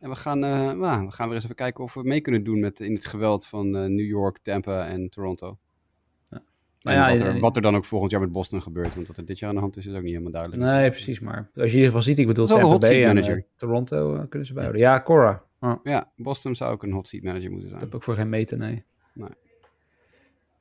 En 0.00 0.08
we 0.10 0.16
gaan, 0.16 0.44
eh, 0.44 0.72
nou, 0.72 1.06
we 1.06 1.12
gaan 1.12 1.26
weer 1.26 1.34
eens 1.34 1.44
even 1.44 1.56
kijken 1.56 1.84
of 1.84 1.94
we 1.94 2.02
mee 2.02 2.20
kunnen 2.20 2.44
doen 2.44 2.60
met, 2.60 2.80
in 2.80 2.92
het 2.94 3.04
geweld 3.06 3.46
van 3.46 3.76
eh, 3.76 3.82
New 3.86 4.06
York, 4.06 4.38
Tampa 4.42 4.86
en 4.86 5.08
Toronto. 5.08 5.58
Nou 6.82 6.96
En 6.96 7.02
ja, 7.02 7.10
wat, 7.12 7.20
en- 7.20 7.26
er, 7.34 7.40
wat 7.40 7.56
er 7.56 7.62
dan 7.62 7.76
ook 7.76 7.84
volgend 7.84 8.10
jaar 8.10 8.20
met 8.20 8.32
Boston 8.32 8.62
gebeurt. 8.62 8.94
Want 8.94 9.06
wat 9.06 9.16
er 9.16 9.24
dit 9.24 9.38
jaar 9.38 9.48
aan 9.48 9.54
de 9.54 9.60
hand 9.60 9.76
is, 9.76 9.86
is 9.86 9.94
ook 9.94 10.02
niet 10.02 10.10
helemaal 10.10 10.32
duidelijk. 10.32 10.62
Nee, 10.62 10.90
precies. 10.90 11.20
Maar 11.20 11.36
als 11.36 11.48
je 11.54 11.60
in 11.62 11.66
ieder 11.68 11.84
geval 11.86 12.02
ziet, 12.02 12.18
ik 12.18 12.26
bedoel, 12.26 12.46
Dat 12.46 12.56
is 12.58 12.64
ook 12.64 12.72
een 12.72 12.78
Tampa 12.80 12.86
hot 12.86 12.96
Bay 12.96 13.04
seat 13.04 13.16
en 13.16 13.22
manager. 13.22 13.44
eh, 13.50 13.56
Toronto 13.56 14.26
kunnen 14.28 14.46
ze 14.46 14.52
bijhouden. 14.54 14.82
Ja, 14.82 15.02
Cora. 15.02 15.44
Ja, 15.82 16.12
Boston 16.16 16.54
zou 16.54 16.72
ook 16.72 16.82
een 16.82 16.92
hot 16.92 17.08
seat 17.08 17.22
manager 17.22 17.50
moeten 17.50 17.68
dat 17.70 17.78
zijn. 17.78 17.90
heb 17.90 17.94
ik 18.00 18.02
voor 18.04 18.14
geen 18.14 18.28
meter, 18.28 18.58
nee. 18.58 18.84
Nee. 19.14 19.28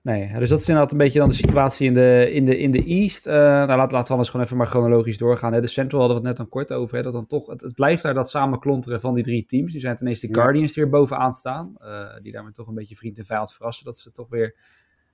Nee, 0.09 0.39
dus 0.39 0.49
dat 0.49 0.59
is 0.59 0.67
inderdaad 0.67 0.91
een 0.91 0.97
beetje 0.97 1.19
dan 1.19 1.27
de 1.27 1.35
situatie 1.35 1.87
in 1.87 1.93
de, 1.93 2.29
in 2.31 2.45
de, 2.45 2.57
in 2.57 2.71
de 2.71 2.83
East. 2.83 3.27
Uh, 3.27 3.33
nou, 3.33 3.67
laat, 3.67 3.91
laten 3.91 4.07
we 4.07 4.11
anders 4.11 4.29
gewoon 4.29 4.45
even 4.45 4.57
maar 4.57 4.67
chronologisch 4.67 5.17
doorgaan. 5.17 5.53
Hè. 5.53 5.61
De 5.61 5.67
Central 5.67 5.99
hadden 5.99 6.21
we 6.21 6.27
het 6.27 6.37
net 6.37 6.47
dan 6.47 6.59
kort 6.59 6.73
over. 6.73 6.97
Hè, 6.97 7.03
dat 7.03 7.13
dan 7.13 7.27
toch, 7.27 7.47
het, 7.47 7.61
het 7.61 7.75
blijft 7.75 8.03
daar 8.03 8.13
dat 8.13 8.29
samenklonteren 8.29 8.99
van 8.99 9.13
die 9.13 9.23
drie 9.23 9.45
teams. 9.45 9.73
Nu 9.73 9.79
zijn 9.79 9.95
ten 9.95 10.07
eerste 10.07 10.27
de 10.27 10.33
Guardians 10.33 10.73
die 10.73 10.83
er 10.83 10.89
bovenaan 10.89 11.33
staan. 11.33 11.75
Uh, 11.81 12.15
die 12.21 12.31
daarmee 12.31 12.51
toch 12.51 12.67
een 12.67 12.73
beetje 12.73 12.95
vriend 12.95 13.17
en 13.17 13.25
vijand 13.25 13.53
verrassen. 13.53 13.85
Dat 13.85 13.97
ze 13.97 14.11
toch 14.11 14.29
weer 14.29 14.55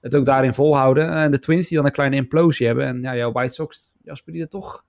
het 0.02 0.16
ook 0.16 0.26
daarin 0.26 0.54
volhouden. 0.54 1.10
En 1.10 1.32
de 1.32 1.39
Twins 1.39 1.68
die 1.68 1.78
dan 1.78 1.86
een 1.86 1.91
kleine 1.91 2.16
implosie 2.16 2.66
hebben. 2.66 2.86
En 2.86 3.02
ja, 3.02 3.16
jouw 3.16 3.32
White 3.32 3.54
Sox, 3.54 3.96
Jasper, 4.04 4.34
die 4.34 4.41
er 4.41 4.50
toch... 4.50 4.86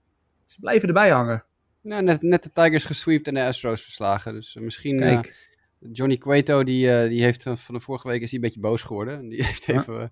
Ze 0.46 0.60
blijven 0.60 0.88
erbij 0.88 1.10
hangen. 1.10 1.44
Nou, 1.82 2.02
net, 2.02 2.22
net 2.22 2.42
de 2.42 2.52
Tigers 2.52 2.84
gesweept 2.84 3.28
en 3.28 3.34
de 3.34 3.44
Astros 3.44 3.82
verslagen. 3.82 4.32
Dus 4.32 4.54
misschien... 4.54 4.98
Kijk. 4.98 5.54
Johnny 5.78 6.16
Cueto, 6.16 6.64
die, 6.64 6.86
uh, 6.86 7.08
die 7.08 7.22
heeft 7.22 7.42
van 7.42 7.74
de 7.74 7.80
vorige 7.80 8.08
week 8.08 8.22
is 8.22 8.30
hij 8.30 8.38
een 8.38 8.44
beetje 8.44 8.60
boos 8.60 8.82
geworden. 8.82 9.28
Die 9.28 9.44
heeft 9.46 9.68
even 9.68 10.00
uh, 10.00 10.08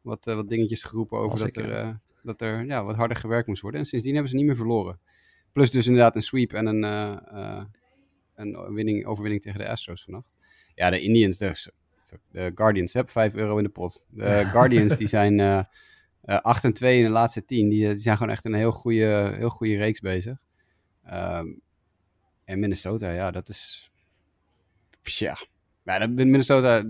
wat, 0.00 0.26
uh, 0.26 0.34
wat 0.34 0.48
dingetjes 0.48 0.82
geroepen 0.82 1.18
over 1.18 1.38
dat, 1.38 1.56
er, 1.56 2.00
dat 2.22 2.40
er 2.40 2.64
ja, 2.64 2.84
wat 2.84 2.96
harder 2.96 3.16
gewerkt 3.16 3.46
moest 3.46 3.62
worden. 3.62 3.80
En 3.80 3.86
sindsdien 3.86 4.12
hebben 4.12 4.30
ze 4.30 4.36
niet 4.36 4.46
meer 4.46 4.56
verloren. 4.56 4.98
Plus 5.52 5.70
dus 5.70 5.86
inderdaad 5.86 6.16
een 6.16 6.22
sweep 6.22 6.52
en 6.52 6.66
een, 6.66 6.82
een 8.34 8.74
winning, 8.74 9.06
overwinning 9.06 9.42
tegen 9.42 9.58
de 9.58 9.68
Astros 9.68 10.02
vannacht. 10.02 10.28
Ja, 10.74 10.90
de 10.90 11.00
Indians, 11.00 11.38
de, 11.38 11.70
de 12.30 12.52
Guardians, 12.54 12.92
heb 12.92 13.10
5 13.10 13.34
euro 13.34 13.56
in 13.56 13.64
de 13.64 13.70
pot. 13.70 14.06
De 14.10 14.44
Guardians 14.44 14.96
die 14.96 15.06
zijn 15.18 15.66
8 16.24 16.64
en 16.64 16.72
2 16.72 16.98
in 16.98 17.04
de 17.04 17.10
laatste 17.10 17.44
10. 17.44 17.68
Die, 17.68 17.88
die 17.88 17.98
zijn 17.98 18.16
gewoon 18.16 18.32
echt 18.32 18.44
een 18.44 18.54
heel 18.54 18.72
goede, 18.72 19.34
heel 19.36 19.50
goede 19.50 19.76
reeks 19.76 20.00
bezig. 20.00 20.36
Um, 21.12 21.60
en 22.44 22.58
Minnesota, 22.58 23.12
ja, 23.12 23.30
dat 23.30 23.48
is 23.48 23.91
ja, 25.82 26.00
in 26.00 26.14
Minnesota, 26.14 26.84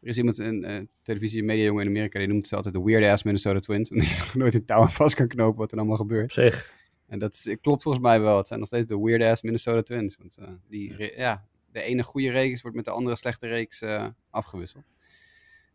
er 0.00 0.10
is 0.10 0.18
iemand, 0.18 0.38
een 0.38 0.70
uh, 0.70 0.80
televisie- 1.02 1.40
en 1.40 1.46
mediajongen 1.46 1.82
in 1.82 1.88
Amerika, 1.88 2.18
die 2.18 2.28
noemt 2.28 2.46
ze 2.46 2.56
altijd 2.56 2.74
de 2.74 2.82
weird-ass 2.82 3.22
Minnesota 3.22 3.58
Twins. 3.58 3.90
Omdat 3.92 4.08
je 4.08 4.16
nog 4.16 4.34
nooit 4.34 4.54
een 4.54 4.64
touw 4.64 4.86
vast 4.86 5.14
kan 5.14 5.28
knopen 5.28 5.58
wat 5.58 5.72
er 5.72 5.78
allemaal 5.78 5.96
gebeurt. 5.96 6.32
Zeg. 6.32 6.72
En 7.06 7.18
dat 7.18 7.34
is, 7.34 7.56
klopt 7.60 7.82
volgens 7.82 8.04
mij 8.04 8.20
wel. 8.20 8.36
Het 8.36 8.46
zijn 8.46 8.58
nog 8.58 8.68
steeds 8.68 8.86
de 8.86 9.00
weird-ass 9.00 9.42
Minnesota 9.42 9.82
Twins. 9.82 10.16
Want 10.16 10.38
uh, 10.40 10.48
die, 10.68 11.12
ja, 11.16 11.44
de 11.72 11.82
ene 11.82 12.02
goede 12.02 12.30
reeks 12.30 12.62
wordt 12.62 12.76
met 12.76 12.84
de 12.84 12.90
andere 12.90 13.16
slechte 13.16 13.46
reeks 13.46 13.82
uh, 13.82 14.08
afgewisseld. 14.30 14.84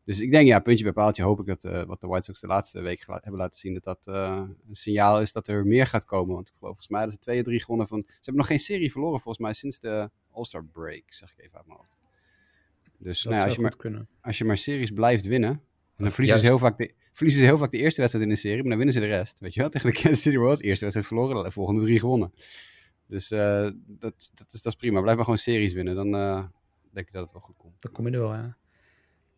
Dus 0.09 0.19
ik 0.19 0.31
denk, 0.31 0.47
ja, 0.47 0.59
puntje 0.59 0.83
bij 0.83 0.93
paaltje 0.93 1.23
hoop 1.23 1.39
ik 1.39 1.45
dat 1.45 1.63
uh, 1.63 1.83
wat 1.83 2.01
de 2.01 2.07
White 2.07 2.25
Sox 2.25 2.39
de 2.39 2.47
laatste 2.47 2.81
week 2.81 3.03
hebben 3.07 3.35
laten 3.35 3.59
zien, 3.59 3.73
dat 3.73 3.83
dat 3.83 4.07
uh, 4.07 4.43
een 4.67 4.75
signaal 4.75 5.21
is 5.21 5.31
dat 5.31 5.47
er 5.47 5.65
meer 5.65 5.85
gaat 5.85 6.05
komen. 6.05 6.35
Want 6.35 6.47
ik 6.47 6.53
geloof 6.57 6.75
volgens 6.75 6.87
mij 6.87 7.03
dat 7.03 7.11
ze 7.11 7.19
twee 7.19 7.39
of 7.39 7.45
drie 7.45 7.59
gewonnen 7.59 7.87
van... 7.87 8.03
Ze 8.07 8.13
hebben 8.15 8.35
nog 8.35 8.47
geen 8.47 8.59
serie 8.59 8.91
verloren 8.91 9.19
volgens 9.19 9.43
mij 9.43 9.53
sinds 9.53 9.79
de 9.79 10.09
All-Star 10.31 10.65
break, 10.65 11.03
zeg 11.05 11.31
ik 11.31 11.43
even 11.43 11.57
uit 11.57 11.65
mijn 11.65 11.79
hoofd. 11.79 12.01
Dus 12.97 13.23
nou, 13.23 13.45
als, 13.45 13.55
je 13.55 13.61
maar, 13.61 13.75
kunnen. 13.75 14.07
als 14.21 14.37
je 14.37 14.45
maar 14.45 14.57
series 14.57 14.91
blijft 14.91 15.25
winnen, 15.25 15.49
en 15.49 16.03
dan 16.03 16.11
verliezen 16.11 16.39
ze, 16.39 16.45
heel 16.45 16.59
vaak 16.59 16.77
de, 16.77 16.93
verliezen 17.11 17.41
ze 17.41 17.47
heel 17.47 17.57
vaak 17.57 17.71
de 17.71 17.77
eerste 17.77 17.99
wedstrijd 17.99 18.25
in 18.27 18.33
de 18.33 18.39
serie, 18.39 18.59
maar 18.59 18.69
dan 18.69 18.77
winnen 18.77 18.95
ze 18.95 18.99
de 18.99 19.05
rest. 19.05 19.39
Weet 19.39 19.53
je 19.53 19.59
wel, 19.59 19.69
tegen 19.73 19.91
de 19.91 19.95
Kansas 19.95 20.21
City 20.21 20.35
Royals, 20.35 20.61
eerste 20.61 20.83
wedstrijd 20.85 21.07
verloren, 21.07 21.43
de 21.43 21.51
volgende 21.51 21.81
drie 21.81 21.99
gewonnen. 21.99 22.33
Dus 23.05 23.31
uh, 23.31 23.39
dat, 23.87 24.31
dat, 24.35 24.53
is, 24.53 24.61
dat 24.61 24.73
is 24.73 24.75
prima. 24.75 25.01
Blijf 25.01 25.15
maar 25.15 25.25
gewoon 25.25 25.39
series 25.39 25.73
winnen, 25.73 25.95
dan 25.95 26.11
denk 26.91 27.07
ik 27.07 27.13
dat 27.13 27.23
het 27.23 27.31
wel 27.31 27.41
goed 27.41 27.57
komt. 27.57 27.75
Dan 27.79 27.91
kom 27.91 28.07
je 28.07 28.13
er 28.13 28.19
wel, 28.19 28.33
ja. 28.33 28.57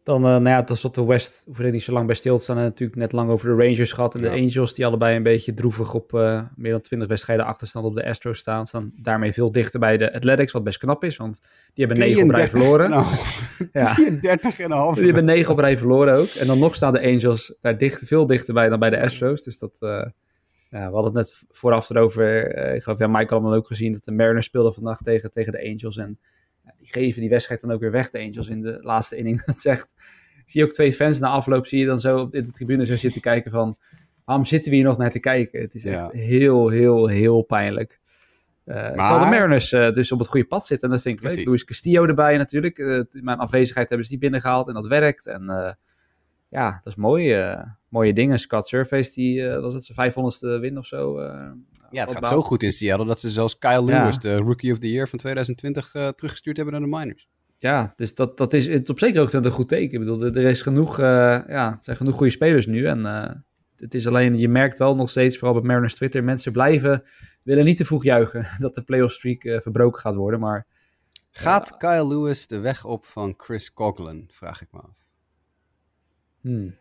Dan, 0.03 0.25
uh, 0.25 0.29
nou 0.29 0.49
ja, 0.49 0.63
tot 0.63 0.95
de 0.95 1.05
West 1.05 1.43
hoef 1.45 1.59
ik 1.59 1.71
niet 1.71 1.83
zo 1.83 1.93
lang 1.93 2.05
bij 2.05 2.15
stil 2.15 2.37
te 2.37 2.43
staan. 2.43 2.57
En 2.57 2.63
natuurlijk 2.63 2.99
net 2.99 3.11
lang 3.11 3.29
over 3.29 3.47
de 3.47 3.63
Rangers 3.63 3.91
gehad. 3.91 4.15
En 4.15 4.21
de 4.21 4.29
Angels, 4.29 4.73
die 4.73 4.85
allebei 4.85 5.15
een 5.15 5.23
beetje 5.23 5.53
droevig 5.53 5.93
op 5.93 6.13
uh, 6.13 6.41
meer 6.55 6.71
dan 6.71 6.81
20 6.81 7.07
wedstrijden 7.07 7.45
achterstand 7.45 7.85
op 7.85 7.95
de 7.95 8.05
Astros 8.05 8.39
staan. 8.39 8.67
Staan 8.67 8.91
daarmee 8.95 9.33
veel 9.33 9.51
dichter 9.51 9.79
bij 9.79 9.97
de 9.97 10.13
Athletics, 10.13 10.51
wat 10.51 10.63
best 10.63 10.77
knap 10.77 11.03
is. 11.03 11.17
Want 11.17 11.39
die 11.73 11.85
hebben 11.85 12.05
9 12.05 12.23
op 12.23 12.29
rij 12.29 12.47
verloren. 12.47 12.89
Nou, 12.89 13.05
ja. 13.71 13.93
33 13.93 14.59
en 14.59 14.71
half. 14.71 14.95
Die 14.95 15.05
hebben 15.05 15.25
9 15.25 15.51
op 15.51 15.59
rij 15.59 15.77
verloren 15.77 16.15
ook. 16.15 16.27
En 16.27 16.47
dan 16.47 16.59
nog 16.59 16.75
staan 16.75 16.93
de 16.93 17.01
Angels 17.01 17.55
daar 17.61 17.77
dicht, 17.77 18.07
veel 18.07 18.25
dichterbij 18.25 18.69
dan 18.69 18.79
bij 18.79 18.89
de 18.89 19.01
Astros. 19.01 19.43
Dus 19.43 19.59
dat... 19.59 19.77
Uh, 19.79 20.05
ja, 20.69 20.87
we 20.87 20.93
hadden 20.93 21.03
het 21.03 21.13
net 21.13 21.43
vooraf 21.49 21.89
erover. 21.89 22.55
ik 22.75 22.83
geloof, 22.83 22.99
ja, 22.99 23.07
Mike 23.07 23.33
had 23.33 23.53
ook 23.53 23.67
gezien 23.67 23.91
dat 23.91 24.03
de 24.03 24.11
Mariners 24.11 24.45
speelden 24.45 24.73
vandaag 24.73 25.01
tegen, 25.01 25.31
tegen 25.31 25.51
de 25.51 25.69
Angels. 25.69 25.97
En 25.97 26.19
die 26.77 26.87
geven 26.87 27.21
die 27.21 27.29
wedstrijd 27.29 27.61
dan 27.61 27.71
ook 27.71 27.79
weer 27.79 27.91
weg, 27.91 28.09
de 28.09 28.19
Angels, 28.19 28.47
in 28.47 28.61
de 28.61 28.79
laatste 28.81 29.15
inning. 29.15 29.43
Dat 29.45 29.59
zegt, 29.59 29.93
zie 30.45 30.61
je 30.61 30.65
ook 30.65 30.73
twee 30.73 30.93
fans 30.93 31.19
na 31.19 31.27
afloop, 31.27 31.65
zie 31.65 31.79
je 31.79 31.85
dan 31.85 31.99
zo 31.99 32.19
op 32.19 32.31
de 32.31 32.51
tribune 32.51 32.85
zo 32.85 32.95
zitten 32.95 33.21
kijken 33.21 33.51
van, 33.51 33.77
waarom 34.25 34.45
zitten 34.45 34.69
we 34.69 34.75
hier 34.75 34.85
nog 34.85 34.97
naar 34.97 35.11
te 35.11 35.19
kijken? 35.19 35.61
Het 35.61 35.73
is 35.73 35.85
echt 35.85 36.11
heel, 36.11 36.69
heel, 36.69 37.07
heel 37.07 37.41
pijnlijk. 37.41 37.99
Uh, 38.65 38.75
maar... 38.75 38.93
Terwijl 38.93 39.19
de 39.19 39.25
Mariners 39.25 39.71
uh, 39.71 39.91
dus 39.91 40.11
op 40.11 40.19
het 40.19 40.27
goede 40.27 40.47
pad 40.47 40.65
zitten. 40.65 40.87
En 40.87 40.93
dat 40.93 41.03
vind 41.03 41.15
ik 41.15 41.21
Precies. 41.21 41.37
leuk. 41.37 41.47
Luis 41.47 41.63
Castillo 41.63 42.05
erbij 42.05 42.37
natuurlijk. 42.37 42.77
Uh, 42.77 43.03
mijn 43.11 43.37
afwezigheid 43.37 43.87
hebben 43.87 44.05
ze 44.05 44.11
die 44.11 44.21
binnengehaald 44.21 44.67
en 44.67 44.73
dat 44.73 44.87
werkt. 44.87 45.27
En 45.27 45.77
ja, 46.49 46.79
dat 46.83 46.93
is 46.93 46.95
mooi. 46.95 47.33
Mooie 47.91 48.13
dingen. 48.13 48.39
Scott 48.39 48.67
Surface, 48.67 49.13
die 49.13 49.47
was 49.47 49.73
het 49.73 49.83
zijn 49.83 50.11
500ste 50.11 50.59
win 50.59 50.77
of 50.77 50.85
zo. 50.85 51.21
ja, 51.21 52.01
het 52.01 52.11
gaat 52.11 52.27
zo 52.27 52.41
goed 52.41 52.63
in 52.63 52.71
Seattle 52.71 53.05
dat 53.05 53.19
ze 53.19 53.29
zelfs 53.29 53.57
Kyle 53.57 53.83
Lewis, 53.83 54.17
de 54.17 54.35
Rookie 54.35 54.71
of 54.71 54.77
the 54.77 54.91
Year 54.91 55.07
van 55.07 55.19
2020, 55.19 55.91
teruggestuurd 55.91 56.57
hebben 56.57 56.73
naar 56.73 56.89
de 56.89 56.97
Miners. 56.97 57.27
Ja, 57.57 57.93
dus 57.95 58.15
dat, 58.15 58.37
dat 58.37 58.53
is 58.53 58.67
het 58.67 58.89
op 58.89 58.99
zekere 58.99 59.19
hoogte 59.19 59.37
een 59.37 59.51
goed 59.51 59.67
teken. 59.67 59.93
Ik 59.93 59.99
bedoel, 59.99 60.23
er 60.23 60.37
is 60.37 60.61
genoeg, 60.61 60.97
ja, 60.97 61.79
zijn 61.81 61.97
genoeg 61.97 62.15
goede 62.15 62.31
spelers 62.31 62.65
nu. 62.65 62.85
En 62.85 63.05
het 63.75 63.93
is 63.93 64.07
alleen, 64.07 64.37
je 64.37 64.49
merkt 64.49 64.77
wel 64.77 64.95
nog 64.95 65.09
steeds, 65.09 65.37
vooral 65.37 65.59
bij 65.59 65.67
Mariners 65.67 65.95
Twitter, 65.95 66.23
mensen 66.23 66.51
blijven, 66.51 67.03
willen 67.43 67.65
niet 67.65 67.77
te 67.77 67.85
vroeg 67.85 68.03
juichen 68.03 68.47
dat 68.59 68.75
de 68.75 68.81
playoff 68.81 69.13
streak 69.13 69.61
verbroken 69.61 70.01
gaat 70.01 70.15
worden. 70.15 70.39
Maar, 70.39 70.67
gaat 71.31 71.77
Kyle 71.77 72.07
Lewis 72.07 72.47
de 72.47 72.59
weg 72.59 72.85
op 72.85 73.05
van 73.05 73.33
Chris 73.37 73.73
Coughlin, 73.73 74.29
vraag 74.31 74.61
ik 74.61 74.67
me 74.71 74.79
af. 74.79 75.05
Hmm. 76.41 76.75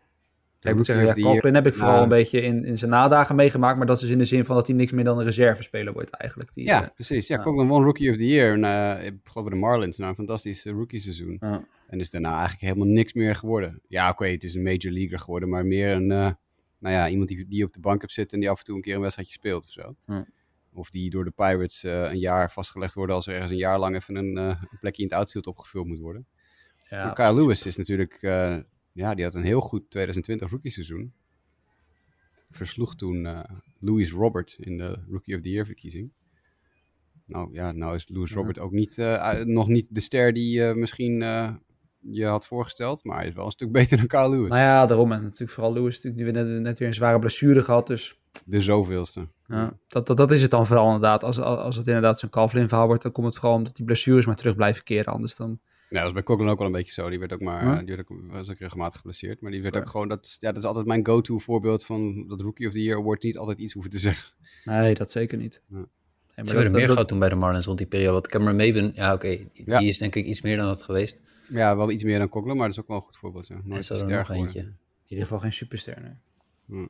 Ik 0.69 0.75
moet 0.75 0.85
zeggen, 0.85 1.05
ja, 1.05 1.13
Coughlin 1.13 1.55
heb 1.55 1.67
ik 1.67 1.73
vooral 1.73 2.03
een 2.03 2.09
beetje 2.09 2.41
in, 2.41 2.65
in 2.65 2.77
zijn 2.77 2.91
nadagen 2.91 3.35
meegemaakt, 3.35 3.77
maar 3.77 3.85
dat 3.85 3.95
is 3.95 4.01
dus 4.01 4.11
in 4.11 4.17
de 4.17 4.25
zin 4.25 4.45
van 4.45 4.55
dat 4.55 4.67
hij 4.67 4.75
niks 4.75 4.91
meer 4.91 5.03
dan 5.03 5.17
een 5.17 5.25
reservespeler 5.25 5.93
wordt 5.93 6.09
eigenlijk. 6.09 6.53
Die, 6.53 6.65
ja, 6.65 6.91
precies. 6.95 7.27
Ja. 7.27 7.37
Coughlin 7.37 7.67
won 7.67 7.83
Rookie 7.83 8.09
of 8.09 8.17
the 8.17 8.27
Year. 8.27 8.53
En, 8.53 8.63
uh, 8.63 9.05
ik 9.05 9.13
geloof 9.23 9.49
de 9.49 9.55
Marlins, 9.55 9.97
nou 9.97 10.09
een 10.09 10.15
fantastisch 10.15 10.65
rookie 10.65 10.99
seizoen. 10.99 11.37
Ja. 11.39 11.65
En 11.87 11.99
is 11.99 12.09
daarna 12.09 12.31
eigenlijk 12.31 12.61
helemaal 12.61 12.87
niks 12.87 13.13
meer 13.13 13.35
geworden. 13.35 13.81
Ja, 13.87 14.03
oké, 14.09 14.21
okay, 14.21 14.33
het 14.33 14.43
is 14.43 14.55
een 14.55 14.63
major 14.63 14.91
leaguer 14.93 15.19
geworden, 15.19 15.49
maar 15.49 15.65
meer 15.65 15.91
een, 15.91 16.09
uh, 16.11 16.29
nou 16.79 16.95
ja, 16.95 17.09
iemand 17.09 17.29
die, 17.29 17.47
die 17.47 17.65
op 17.65 17.73
de 17.73 17.79
bank 17.79 18.01
hebt 18.01 18.13
zitten 18.13 18.33
en 18.33 18.39
die 18.39 18.49
af 18.49 18.59
en 18.59 18.65
toe 18.65 18.75
een 18.75 18.81
keer 18.81 18.95
een 18.95 19.01
wedstrijdje 19.01 19.33
speelt 19.33 19.63
of 19.63 19.71
zo. 19.71 19.95
Ja. 20.07 20.25
Of 20.73 20.89
die 20.89 21.09
door 21.09 21.23
de 21.23 21.31
Pirates 21.31 21.83
een 21.83 22.19
jaar 22.19 22.51
vastgelegd 22.51 22.93
worden 22.93 23.15
als 23.15 23.27
er 23.27 23.33
ergens 23.33 23.51
een 23.51 23.57
jaar 23.57 23.79
lang 23.79 23.95
even 23.95 24.15
een, 24.15 24.35
een 24.35 24.57
plekje 24.79 25.03
in 25.03 25.07
het 25.07 25.17
outfield 25.17 25.47
opgevuld 25.47 25.87
moet 25.87 25.99
worden. 25.99 26.25
Ja, 26.89 27.09
Kyle 27.09 27.33
Lewis 27.33 27.65
is 27.65 27.77
natuurlijk 27.77 28.21
ja, 28.93 29.15
die 29.15 29.23
had 29.23 29.35
een 29.35 29.43
heel 29.43 29.61
goed 29.61 29.89
2020 29.89 30.49
rookie 30.49 30.71
seizoen. 30.71 31.13
Versloeg 32.49 32.95
toen 32.95 33.25
uh, 33.25 33.43
Louis 33.79 34.11
Robert 34.11 34.55
in 34.59 34.77
de 34.77 35.03
Rookie 35.09 35.35
of 35.35 35.41
the 35.41 35.49
Year 35.49 35.65
verkiezing. 35.65 36.11
Nou 37.25 37.53
ja, 37.53 37.71
nou 37.71 37.95
is 37.95 38.09
Louis 38.09 38.33
Robert 38.33 38.59
ook 38.59 38.71
niet, 38.71 38.97
uh, 38.97 39.39
nog 39.39 39.67
niet 39.67 39.87
de 39.89 39.99
ster 39.99 40.33
die 40.33 40.59
uh, 40.59 40.73
misschien 40.73 41.21
je 42.01 42.25
had 42.25 42.47
voorgesteld. 42.47 43.03
Maar 43.03 43.17
hij 43.17 43.27
is 43.27 43.33
wel 43.33 43.45
een 43.45 43.51
stuk 43.51 43.71
beter 43.81 43.97
dan 43.97 44.07
Carl 44.07 44.29
Lewis. 44.29 44.49
Nou 44.49 44.61
ja, 44.61 44.85
daarom. 44.85 45.11
En 45.11 45.23
natuurlijk 45.23 45.51
vooral 45.51 45.73
Lewis 45.73 46.01
natuurlijk 46.01 46.35
nu 46.35 46.43
net, 46.43 46.61
net 46.61 46.79
weer 46.79 46.87
een 46.87 46.93
zware 46.93 47.19
blessure 47.19 47.63
gehad. 47.63 47.87
Dus... 47.87 48.19
De 48.45 48.61
zoveelste. 48.61 49.27
Ja, 49.47 49.77
dat, 49.87 50.07
dat, 50.07 50.17
dat 50.17 50.31
is 50.31 50.41
het 50.41 50.51
dan 50.51 50.67
vooral 50.67 50.85
inderdaad. 50.85 51.23
Als, 51.23 51.39
als 51.39 51.75
het 51.75 51.87
inderdaad 51.87 52.19
zo'n 52.19 52.29
Calvin 52.29 52.67
verhaal 52.67 52.87
wordt, 52.87 53.03
dan 53.03 53.11
komt 53.11 53.27
het 53.27 53.35
vooral 53.35 53.57
omdat 53.57 53.75
die 53.75 53.85
blessures 53.85 54.25
maar 54.25 54.35
terug 54.35 54.55
blijven 54.55 54.83
keren. 54.83 55.13
Anders 55.13 55.35
dan 55.35 55.59
dat 55.99 56.03
was 56.03 56.13
bij 56.13 56.23
Coughlin 56.23 56.49
ook 56.49 56.57
wel 56.57 56.67
een 56.67 56.73
beetje 56.73 56.93
zo. 56.93 57.09
Die 57.09 57.19
werd 57.19 57.33
ook 57.33 57.41
maar, 57.41 57.85
die 57.85 57.95
werd 57.95 58.11
ook, 58.11 58.19
was 58.27 58.49
ook 58.49 58.57
regelmatig 58.57 58.97
geblesseerd. 58.97 59.41
Maar 59.41 59.51
die 59.51 59.61
werd 59.61 59.75
ook 59.75 59.87
gewoon, 59.87 60.07
dat, 60.07 60.37
ja, 60.39 60.51
dat 60.51 60.61
is 60.61 60.67
altijd 60.67 60.85
mijn 60.85 61.05
go-to 61.05 61.39
voorbeeld 61.39 61.85
van 61.85 62.27
dat 62.27 62.41
Rookie 62.41 62.67
of 62.67 62.73
the 62.73 62.81
Year 62.83 63.01
wordt 63.01 63.23
niet 63.23 63.37
altijd 63.37 63.59
iets 63.59 63.73
hoeven 63.73 63.91
te 63.91 63.99
zeggen. 63.99 64.33
Nee, 64.65 64.95
dat 64.95 65.11
zeker 65.11 65.37
niet. 65.37 65.61
Ja. 65.67 65.85
Ze 66.35 66.53
werden 66.53 66.71
meer 66.71 66.89
gehad 66.89 67.07
toen 67.07 67.19
bij 67.19 67.29
de 67.29 67.35
Marlins 67.35 67.65
rond 67.65 67.77
die 67.77 67.87
periode. 67.87 68.11
Want 68.11 68.27
Cameron 68.27 68.55
Maben, 68.55 68.91
ja 68.95 69.13
oké, 69.13 69.37
die 69.53 69.87
is 69.87 69.97
denk 69.97 70.15
ik 70.15 70.25
iets 70.25 70.41
meer 70.41 70.57
dan 70.57 70.65
dat 70.65 70.81
geweest. 70.81 71.19
Ja, 71.49 71.77
wel 71.77 71.91
iets 71.91 72.03
meer 72.03 72.19
dan 72.19 72.29
Coughlin, 72.29 72.57
maar 72.57 72.65
dat 72.65 72.75
is 72.75 72.81
ook 72.81 72.87
wel 72.87 72.97
een 72.97 73.03
goed 73.03 73.17
voorbeeld. 73.17 73.47
Ja. 73.47 73.61
Nooit 73.63 73.85
zo 73.85 74.07
nog 74.07 74.29
eentje. 74.29 74.59
In 74.59 75.17
ieder 75.17 75.25
geval 75.25 75.39
geen 75.39 75.53
superster, 75.53 76.17
nee. 76.67 76.87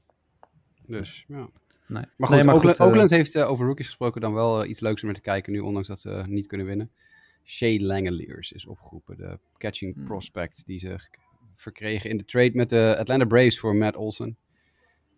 Dus, 0.86 1.26
ja. 1.28 1.50
Nee. 1.88 2.04
Maar 2.18 2.28
goed, 2.28 2.36
nee, 2.36 2.46
maar 2.46 2.56
Oakland, 2.56 2.78
goed, 2.78 2.88
Oakland 2.88 3.12
uh, 3.12 3.18
heeft 3.18 3.36
uh, 3.36 3.50
over 3.50 3.66
rookies 3.66 3.86
gesproken 3.86 4.22
dan 4.22 4.34
wel 4.34 4.64
uh, 4.64 4.70
iets 4.70 4.80
leuks 4.80 5.04
om 5.04 5.10
er 5.10 5.16
te 5.16 5.22
kijken 5.22 5.52
nu, 5.52 5.60
ondanks 5.60 5.88
dat 5.88 6.02
ze 6.02 6.24
niet 6.28 6.48
kunnen 6.48 6.68
winnen. 6.68 6.92
Shea 7.44 7.80
Langeliers 7.80 8.52
is 8.52 8.66
opgeroepen, 8.66 9.18
de 9.18 9.40
catching 9.58 9.94
hmm. 9.94 10.04
prospect 10.04 10.66
die 10.66 10.80
ze 10.80 11.10
verkregen 11.56 12.10
in 12.10 12.18
de 12.18 12.26
trade 12.26 12.52
met 12.54 12.70
de 12.70 12.96
Atlanta 13.00 13.26
Braves 13.26 13.60
voor 13.60 13.76
Matt 13.76 13.96
Olson. 13.96 14.38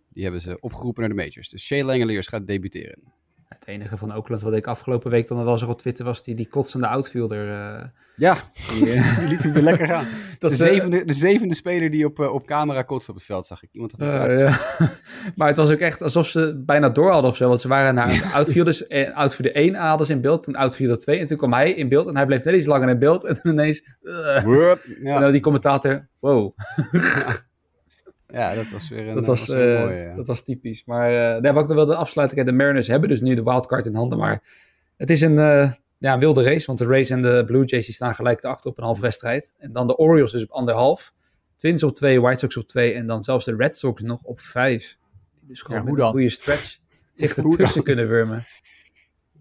Die 0.10 0.24
hebben 0.24 0.42
ze 0.42 0.60
opgeroepen 0.60 1.02
naar 1.02 1.10
de 1.10 1.16
majors. 1.16 1.50
Dus 1.50 1.66
Shea 1.66 1.84
Langeliers 1.84 2.28
gaat 2.28 2.48
debuteren. 2.48 3.14
Het 3.54 3.68
enige 3.68 3.98
van 3.98 4.16
Oakland 4.16 4.42
wat 4.42 4.54
ik 4.54 4.68
afgelopen 4.68 5.12
week 5.12 5.28
dan 5.28 5.46
wel 5.46 5.58
zag 5.58 5.70
op 5.70 5.80
Twitter 5.80 6.06
was 6.06 6.24
die, 6.24 6.36
die 6.36 6.48
kotsende 6.48 6.88
outfielder. 6.88 7.48
uh, 7.48 7.84
Ja, 8.16 8.36
die, 8.74 8.92
eh, 8.92 9.18
die 9.20 9.28
liet 9.28 9.44
hem 9.44 9.54
weer 9.54 9.64
lekker 9.64 9.88
gaan. 9.88 10.06
Dat 10.40 10.52
de, 10.52 10.64
eh, 10.64 10.72
zevende, 10.72 11.06
de 11.06 11.14
zevende 11.14 11.56
speler 11.56 11.90
die 11.92 12.06
op, 12.06 12.20
eh, 12.20 12.34
op 12.34 12.46
camera 12.46 12.82
kotste 12.82 13.12
op 13.12 13.18
het 13.18 13.26
veld, 13.26 13.46
zag 13.46 13.64
ik. 13.64 13.70
Iemand 13.72 13.92
had 13.92 14.14
het 14.14 14.32
eh, 14.32 14.40
ja. 14.40 14.60
maar 15.36 15.48
het 15.48 15.58
was 15.58 15.72
ook 15.72 15.80
echt 15.80 16.02
alsof 16.02 16.28
ze 16.28 16.62
bijna 16.66 16.90
door 16.90 17.12
hadden 17.12 17.32
of 17.32 17.38
zo. 17.38 17.48
Want 17.48 17.62
ze 17.62 17.68
waren 17.68 17.96
naar 17.96 18.32
outfielders, 18.34 18.88
eh, 18.88 19.16
outfielder 19.16 19.56
1 19.56 19.76
hadden 19.76 20.08
ze 20.08 20.14
in 20.14 20.22
beeld, 20.22 20.44
toen 20.44 20.56
outfielder 20.56 20.98
2. 21.00 21.20
En 21.20 21.26
toen 21.26 21.38
kwam 21.38 21.54
hij 21.54 21.74
in 21.74 21.90
beeld 21.90 22.08
en 22.08 22.16
hij 22.16 22.26
bleef 22.26 22.44
net 22.44 22.56
iets 22.56 22.68
langer 22.68 22.90
in 22.90 23.00
beeld. 23.00 23.24
En 23.24 23.42
toen 23.42 23.52
ineens, 23.52 23.84
uh, 24.02 24.44
en 24.44 24.80
Ja, 25.04 25.20
dan 25.20 25.32
die 25.32 25.42
commentator, 25.42 26.08
wow. 26.20 26.58
Ja, 28.34 28.56
dat 28.56 28.70
was 28.70 28.90
weer 28.90 29.08
een, 29.08 29.16
Dat 29.16 29.26
was, 29.26 29.48
weer 29.48 29.68
een 29.68 29.78
eh, 29.78 29.84
mooie, 29.84 30.02
ja. 30.02 30.16
dat 30.16 30.28
was 30.28 30.44
typisch. 30.44 30.86
Maar 30.86 31.10
eh, 31.10 31.16
daar 31.16 31.44
heb 31.44 31.56
ik 31.56 31.58
ook 31.58 31.68
nog 31.68 31.78
wel 31.78 31.86
de 31.86 31.96
afsluiting. 31.96 32.46
De 32.46 32.52
Mariners 32.52 32.88
hebben 32.88 33.10
dus 33.10 33.22
nu 33.22 33.36
de 33.36 33.44
wildcard 33.44 33.86
in 33.86 33.96
handen. 33.96 34.18
Maar 34.18 34.44
het 34.98 35.10
is 35.10 35.22
een, 35.22 35.38
eh, 35.38 35.72
ja, 35.98 36.14
een 36.14 36.20
wilde 36.20 36.44
race. 36.44 36.66
Want 36.66 36.78
de 36.78 36.86
Rays 36.86 37.10
en 37.10 37.22
de 37.22 37.44
Blue 37.46 37.66
Jays 37.66 37.86
die 37.86 37.96
staan 37.96 38.16
gelijk 38.16 38.44
achter 38.44 38.70
op 38.70 38.78
een 38.78 38.84
half 38.84 39.00
wedstrijd. 39.00 39.54
En 39.58 39.72
dan 39.72 39.88
de 39.88 39.98
Orioles 39.98 40.32
dus 40.32 40.44
op 40.44 40.50
anderhalf. 40.50 41.14
Twins 41.56 41.84
op 41.84 41.96
twee, 41.96 42.22
White 42.22 42.40
Sox 42.40 42.58
op 42.58 42.64
twee. 42.64 42.94
En 42.94 43.08
dan 43.08 43.24
zelfs 43.24 43.46
de 43.46 43.56
Red 43.56 43.78
Sox 43.78 44.02
nog 44.02 44.24
op 44.24 44.40
vijf. 44.40 44.98
Die 45.40 45.48
dus 45.48 45.62
gewoon 45.62 45.78
Ja, 45.78 45.84
met 45.84 45.94
een 45.94 46.00
dan? 46.00 46.12
goede 46.12 46.30
stretch 46.30 46.80
zich 47.16 47.36
ertussen 47.38 47.74
dan? 47.74 47.84
kunnen 47.84 48.08
wurmen. 48.08 48.46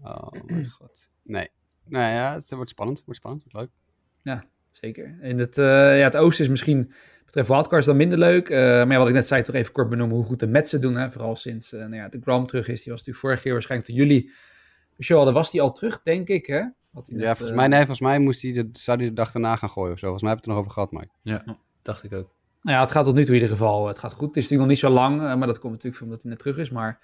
Oh 0.03 0.27
mijn 0.45 0.69
god. 0.69 1.07
Nee. 1.23 1.47
Nou 1.85 2.13
ja, 2.13 2.33
het 2.33 2.51
wordt 2.51 2.69
spannend. 2.69 2.97
Het 2.97 3.05
wordt 3.05 3.19
spannend. 3.19 3.43
Het 3.43 3.53
wordt 3.53 3.67
leuk. 3.67 3.81
Zeker. 4.71 5.17
In 5.21 5.39
het, 5.39 5.57
eh, 5.57 5.65
ja, 5.97 6.03
het 6.03 6.17
oosten 6.17 6.43
is 6.43 6.49
misschien 6.49 6.93
betreft 7.33 7.47
wildcards 7.47 7.85
dan 7.85 7.97
minder 7.97 8.17
leuk. 8.17 8.49
Eh, 8.49 8.59
maar 8.59 8.91
ja, 8.91 8.97
wat 8.97 9.07
ik 9.07 9.13
net 9.13 9.27
zei, 9.27 9.41
toch 9.41 9.55
even 9.55 9.71
kort 9.73 9.89
benoemen 9.89 10.15
hoe 10.15 10.25
goed 10.25 10.39
de 10.39 10.47
Mets 10.47 10.71
het 10.71 10.81
doen. 10.81 10.95
Hè? 10.95 11.11
Vooral 11.11 11.35
sinds 11.35 11.73
eh, 11.73 11.79
nou 11.79 11.95
ja, 11.95 12.07
de 12.07 12.19
Grom 12.21 12.47
terug 12.47 12.67
is. 12.67 12.83
Die 12.83 12.91
was 12.91 13.05
natuurlijk 13.05 13.25
vorig 13.25 13.43
jaar 13.43 13.53
waarschijnlijk 13.53 13.89
toen 13.89 13.99
jullie 13.99 14.31
de 14.95 15.03
show 15.03 15.17
hadden, 15.17 15.33
was 15.33 15.51
die 15.51 15.61
al 15.61 15.71
terug, 15.71 16.01
denk 16.01 16.27
ik. 16.27 16.45
Hè? 16.45 16.63
Had 16.93 17.07
Ja, 17.07 17.15
net, 17.15 17.25
volgens 17.25 17.49
eh, 17.49 17.55
mij, 17.55 17.67
nee, 17.67 17.77
volgens 17.77 17.99
mij 17.99 18.19
moest 18.19 18.41
hij 18.41 18.51
de, 18.51 18.69
zou 18.71 18.97
hij 18.97 19.07
de 19.07 19.13
dag 19.13 19.31
daarna 19.31 19.55
gaan 19.55 19.69
gooien 19.69 19.93
of 19.93 19.99
zo. 19.99 20.07
Volgens 20.07 20.23
mij 20.23 20.31
hebben 20.31 20.53
we 20.53 20.59
het 20.59 20.67
er 20.67 20.73
nog 20.73 20.87
over 20.87 20.91
gehad, 20.99 21.15
Mike. 21.21 21.43
Ja, 21.45 21.57
dacht 21.81 22.03
ik 22.03 22.13
ook. 22.13 22.29
Nou 22.61 22.77
ja, 22.77 22.81
het 22.83 22.91
gaat 22.91 23.05
tot 23.05 23.15
nu 23.15 23.21
toe 23.25 23.35
in 23.35 23.41
ieder 23.41 23.57
geval. 23.57 23.87
Het 23.87 23.99
gaat 23.99 24.13
goed. 24.13 24.27
Het 24.27 24.37
is 24.37 24.43
natuurlijk 24.49 24.69
nog 24.69 24.69
niet 24.69 24.91
zo 24.91 24.99
lang, 25.01 25.17
maar 25.17 25.47
dat 25.47 25.59
komt 25.59 25.73
natuurlijk 25.73 26.03
omdat 26.03 26.21
hij 26.21 26.31
net 26.31 26.39
terug 26.39 26.57
is. 26.57 26.69
Maar 26.69 26.99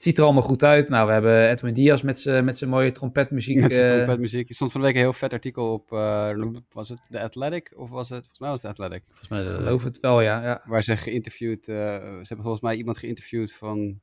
het 0.00 0.08
ziet 0.08 0.18
er 0.18 0.24
allemaal 0.24 0.42
goed 0.42 0.62
uit. 0.62 0.88
Nou, 0.88 1.06
we 1.06 1.12
hebben 1.12 1.48
Edwin 1.48 1.74
Diaz 1.74 2.02
met 2.02 2.18
zijn 2.18 2.44
met 2.44 2.58
zijn 2.58 2.70
mooie 2.70 2.92
trompetmuziek. 2.92 3.60
Met 3.60 3.72
zijn 3.72 3.86
eh, 3.86 3.94
trompetmuziek. 3.94 4.48
Er 4.48 4.54
stond 4.54 4.72
van 4.72 4.80
de 4.80 4.86
week 4.86 4.96
een 4.96 5.02
heel 5.02 5.12
vet 5.12 5.32
artikel 5.32 5.72
op, 5.72 5.92
eh, 5.92 6.36
was 6.70 6.88
het 6.88 7.06
The 7.10 7.20
Athletic? 7.20 7.72
Of 7.76 7.90
was 7.90 8.08
het, 8.08 8.18
volgens 8.18 8.38
mij 8.38 8.48
was 8.48 8.62
het 8.62 8.76
The 8.76 8.82
Athletic. 8.82 9.04
Volgens 9.08 9.28
mij, 9.28 9.42
Ik 9.42 9.48
eh, 9.48 9.54
geloof 9.54 9.84
het 9.84 10.00
wel, 10.00 10.20
ja. 10.20 10.42
ja. 10.42 10.62
Waar 10.64 10.82
ze 10.82 10.96
geïnterviewd, 10.96 11.68
eh, 11.68 11.74
ze 11.74 12.10
hebben 12.18 12.42
volgens 12.42 12.60
mij 12.60 12.76
iemand 12.76 12.98
geïnterviewd 12.98 13.52
van 13.52 14.00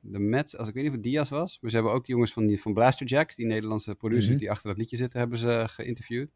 de 0.00 0.18
Mets, 0.18 0.56
als 0.56 0.68
ik 0.68 0.74
weet 0.74 0.82
niet 0.82 0.92
of 0.92 0.98
het 0.98 1.06
Diaz 1.06 1.30
was. 1.30 1.58
Maar 1.60 1.70
ze 1.70 1.76
hebben 1.76 1.94
ook 1.94 2.06
jongens 2.06 2.32
van, 2.32 2.46
die, 2.46 2.60
van 2.60 2.72
Blaster 2.74 3.06
Jacks, 3.06 3.36
die 3.36 3.46
Nederlandse 3.46 3.94
producers 3.94 4.28
Mhm. 4.30 4.38
die 4.38 4.50
achter 4.50 4.68
dat 4.68 4.78
liedje 4.78 4.96
zitten, 4.96 5.18
hebben 5.18 5.38
ze 5.38 5.64
geïnterviewd. 5.68 6.32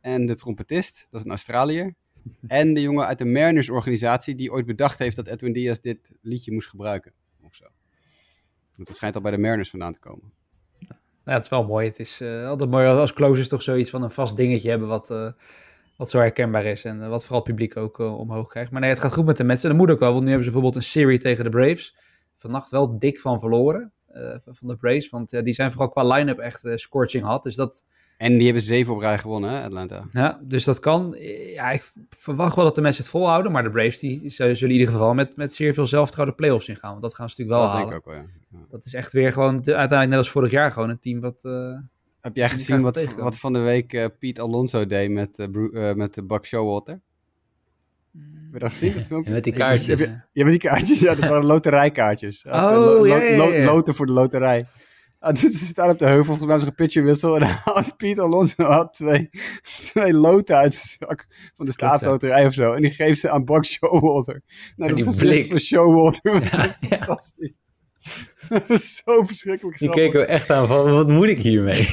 En 0.00 0.26
de 0.26 0.34
trompetist, 0.34 1.06
dat 1.10 1.20
is 1.20 1.26
een 1.26 1.32
Australiër. 1.32 1.94
En 2.46 2.74
de 2.74 2.80
jongen 2.80 3.06
uit 3.06 3.18
de 3.18 3.24
Mariners 3.24 3.70
organisatie 3.70 4.34
die 4.34 4.52
ooit 4.52 4.66
bedacht 4.66 4.98
heeft 4.98 5.16
dat 5.16 5.26
Edwin 5.26 5.52
Diaz 5.52 5.78
dit 5.78 6.10
liedje 6.20 6.52
moest 6.52 6.68
gebruiken. 6.68 7.12
Of 7.40 7.54
zo. 7.54 7.64
Dat 8.84 8.96
schijnt 8.96 9.14
al 9.14 9.20
bij 9.20 9.30
de 9.30 9.38
Mariners 9.38 9.70
vandaan 9.70 9.92
te 9.92 9.98
komen. 9.98 10.32
Ja, 11.24 11.32
het 11.32 11.44
is 11.44 11.50
wel 11.50 11.64
mooi. 11.64 11.86
Het 11.86 11.98
is 11.98 12.20
eh, 12.20 12.48
altijd 12.48 12.70
mooi 12.70 12.86
als 12.86 13.12
closers 13.12 13.48
toch 13.48 13.62
zoiets 13.62 13.90
van 13.90 14.02
een 14.02 14.10
vast 14.10 14.36
dingetje 14.36 14.70
hebben 14.70 14.88
wat, 14.88 15.10
eh, 15.10 15.32
wat 15.96 16.10
zo 16.10 16.18
herkenbaar 16.18 16.64
is. 16.64 16.84
En 16.84 17.02
eh, 17.02 17.08
wat 17.08 17.22
vooral 17.22 17.38
het 17.38 17.48
publiek 17.48 17.76
ook 17.76 17.98
omhoog 17.98 18.48
krijgt. 18.48 18.70
Maar 18.70 18.80
nee, 18.80 18.90
het 18.90 18.98
gaat 18.98 19.12
goed 19.12 19.24
met 19.24 19.36
de 19.36 19.44
mensen. 19.44 19.70
En 19.70 19.76
dat 19.76 19.86
moet 19.86 19.94
ook 19.94 20.00
wel, 20.00 20.12
want 20.12 20.22
nu 20.22 20.28
hebben 20.28 20.46
ze 20.46 20.52
bijvoorbeeld 20.52 20.84
een 20.84 20.90
serie 20.90 21.18
tegen 21.18 21.44
de 21.44 21.50
Braves. 21.50 21.96
Vannacht 22.34 22.70
wel 22.70 22.98
dik 22.98 23.20
van 23.20 23.40
verloren 23.40 23.92
van 24.44 24.68
de 24.68 24.76
Braves. 24.76 25.08
Want 25.08 25.44
die 25.44 25.52
zijn 25.52 25.72
vooral 25.72 25.88
qua 25.88 26.14
line-up 26.14 26.38
echt 26.38 26.62
scorching 26.74 27.24
hot. 27.24 27.42
Dus 27.42 27.54
dat, 27.54 27.84
En 28.16 28.32
die 28.36 28.44
hebben 28.44 28.62
zeven 28.62 28.94
op 28.94 29.00
rij 29.00 29.18
gewonnen, 29.18 29.50
hè, 29.50 29.62
Atlanta. 29.62 30.06
ja, 30.10 30.40
dus 30.42 30.64
dat 30.64 30.80
kan. 30.80 31.14
Ja, 31.54 31.70
ik 31.70 31.92
verwacht 32.08 32.56
wel 32.56 32.64
dat 32.64 32.74
de 32.74 32.80
mensen 32.80 33.02
het 33.02 33.10
volhouden. 33.12 33.52
Maar 33.52 33.62
de 33.62 33.70
Braves 33.70 33.98
die 33.98 34.20
zullen 34.30 34.60
in 34.60 34.70
ieder 34.70 34.88
geval 34.88 35.14
met, 35.14 35.36
met 35.36 35.54
zeer 35.54 35.74
veel 35.74 35.86
zelfvertrouwen 35.86 36.36
de 36.36 36.42
playoffs 36.42 36.68
ingaan. 36.68 36.90
Want 36.90 37.02
dat 37.02 37.14
gaan 37.14 37.28
ze 37.30 37.34
natuurlijk 37.42 37.70
wel 37.70 37.80
dat 37.80 37.88
denk 37.90 37.92
halen. 37.92 38.02
ik 38.02 38.08
ook 38.08 38.14
wel, 38.14 38.24
ja. 38.52 38.58
Ja. 38.60 38.66
Dat 38.70 38.84
is 38.84 38.94
echt 38.94 39.12
weer 39.12 39.32
gewoon, 39.32 39.54
de- 39.62 39.76
uiteindelijk 39.76 40.08
net 40.08 40.18
als 40.18 40.30
vorig 40.30 40.50
jaar, 40.50 40.70
gewoon 40.72 40.90
een 40.90 40.98
team 40.98 41.20
wat... 41.20 41.44
eh, 41.44 41.74
Heb 42.20 42.36
jij 42.36 42.48
gezien 42.48 42.80
wat, 42.82 42.94
tegenkomen. 42.94 43.24
wat 43.24 43.38
van 43.38 43.52
de 43.52 43.58
week 43.58 43.92
eh, 43.92 44.04
Piet 44.18 44.40
Alonso 44.40 44.86
deed 44.86 45.10
met, 45.10 45.46
Bru- 45.50 45.70
eh, 45.72 45.94
met 45.94 46.14
de 46.14 46.24
Buck 46.24 46.46
Showalter? 46.46 47.00
Heb 48.12 48.52
je 48.52 48.58
dat 48.58 48.70
gezien, 48.70 48.94
en 49.24 49.32
met 49.32 49.44
die 49.44 49.52
kaartjes. 49.52 49.86
heb 49.86 49.98
je- 49.98 50.20
Ja, 50.32 50.44
met 50.44 50.60
die 50.60 50.70
kaartjes. 50.70 51.00
Ja, 51.00 51.14
dat 51.14 51.28
waren 51.28 51.44
loterijkaartjes. 51.44 52.44
Oh, 52.44 52.52
lo- 52.52 53.06
ja, 53.06 53.16
ja, 53.22 53.36
lo- 53.36 53.52
ja. 53.52 53.64
Loten 53.64 53.94
voor 53.94 54.06
de 54.06 54.12
loterij. 54.12 54.66
Ah, 55.26 55.34
dit- 55.34 55.54
Ze 55.54 55.64
staan 55.64 55.90
op 55.90 55.98
de 55.98 56.04
heuvel, 56.04 56.24
volgens 56.24 56.46
mij 56.46 56.54
was 56.54 56.62
er 56.64 56.68
een 56.68 56.74
pitcherwissel. 56.74 57.34
En 57.34 57.40
dan 57.40 57.48
had 57.64 57.96
Piet 57.96 58.18
Alonso 58.18 58.64
had 58.64 58.92
twee, 58.94 59.30
twee 59.78 60.12
loten 60.14 60.56
uit 60.56 60.74
zijn 60.74 60.96
zak 61.08 61.26
van 61.54 61.64
de 61.66 61.72
staatsloterij 61.72 62.46
of 62.46 62.52
zo. 62.52 62.72
En 62.72 62.82
die 62.82 62.90
geeft 62.90 63.20
ze 63.20 63.30
aan 63.30 63.44
Buck 63.44 63.64
Showalter. 63.64 64.42
Nou, 64.76 64.90
dat 64.90 64.98
is 64.98 65.04
gezicht 65.04 65.30
blik. 65.30 65.46
van 65.50 65.58
Showalter. 65.58 66.32
Dat 66.40 66.42
is 66.52 66.58
Ja, 66.58 66.64
echt 66.64 66.76
ja. 66.80 66.88
fantastisch. 66.96 67.52
Dat 68.48 68.70
is 68.70 69.02
zo 69.04 69.22
verschrikkelijk 69.24 69.78
Die 69.78 69.88
grappig. 69.88 70.12
keek 70.12 70.20
ook 70.22 70.28
echt 70.28 70.50
aan 70.50 70.66
van, 70.66 70.90
wat 70.90 71.08
moet 71.08 71.28
ik 71.28 71.38
hiermee? 71.42 71.88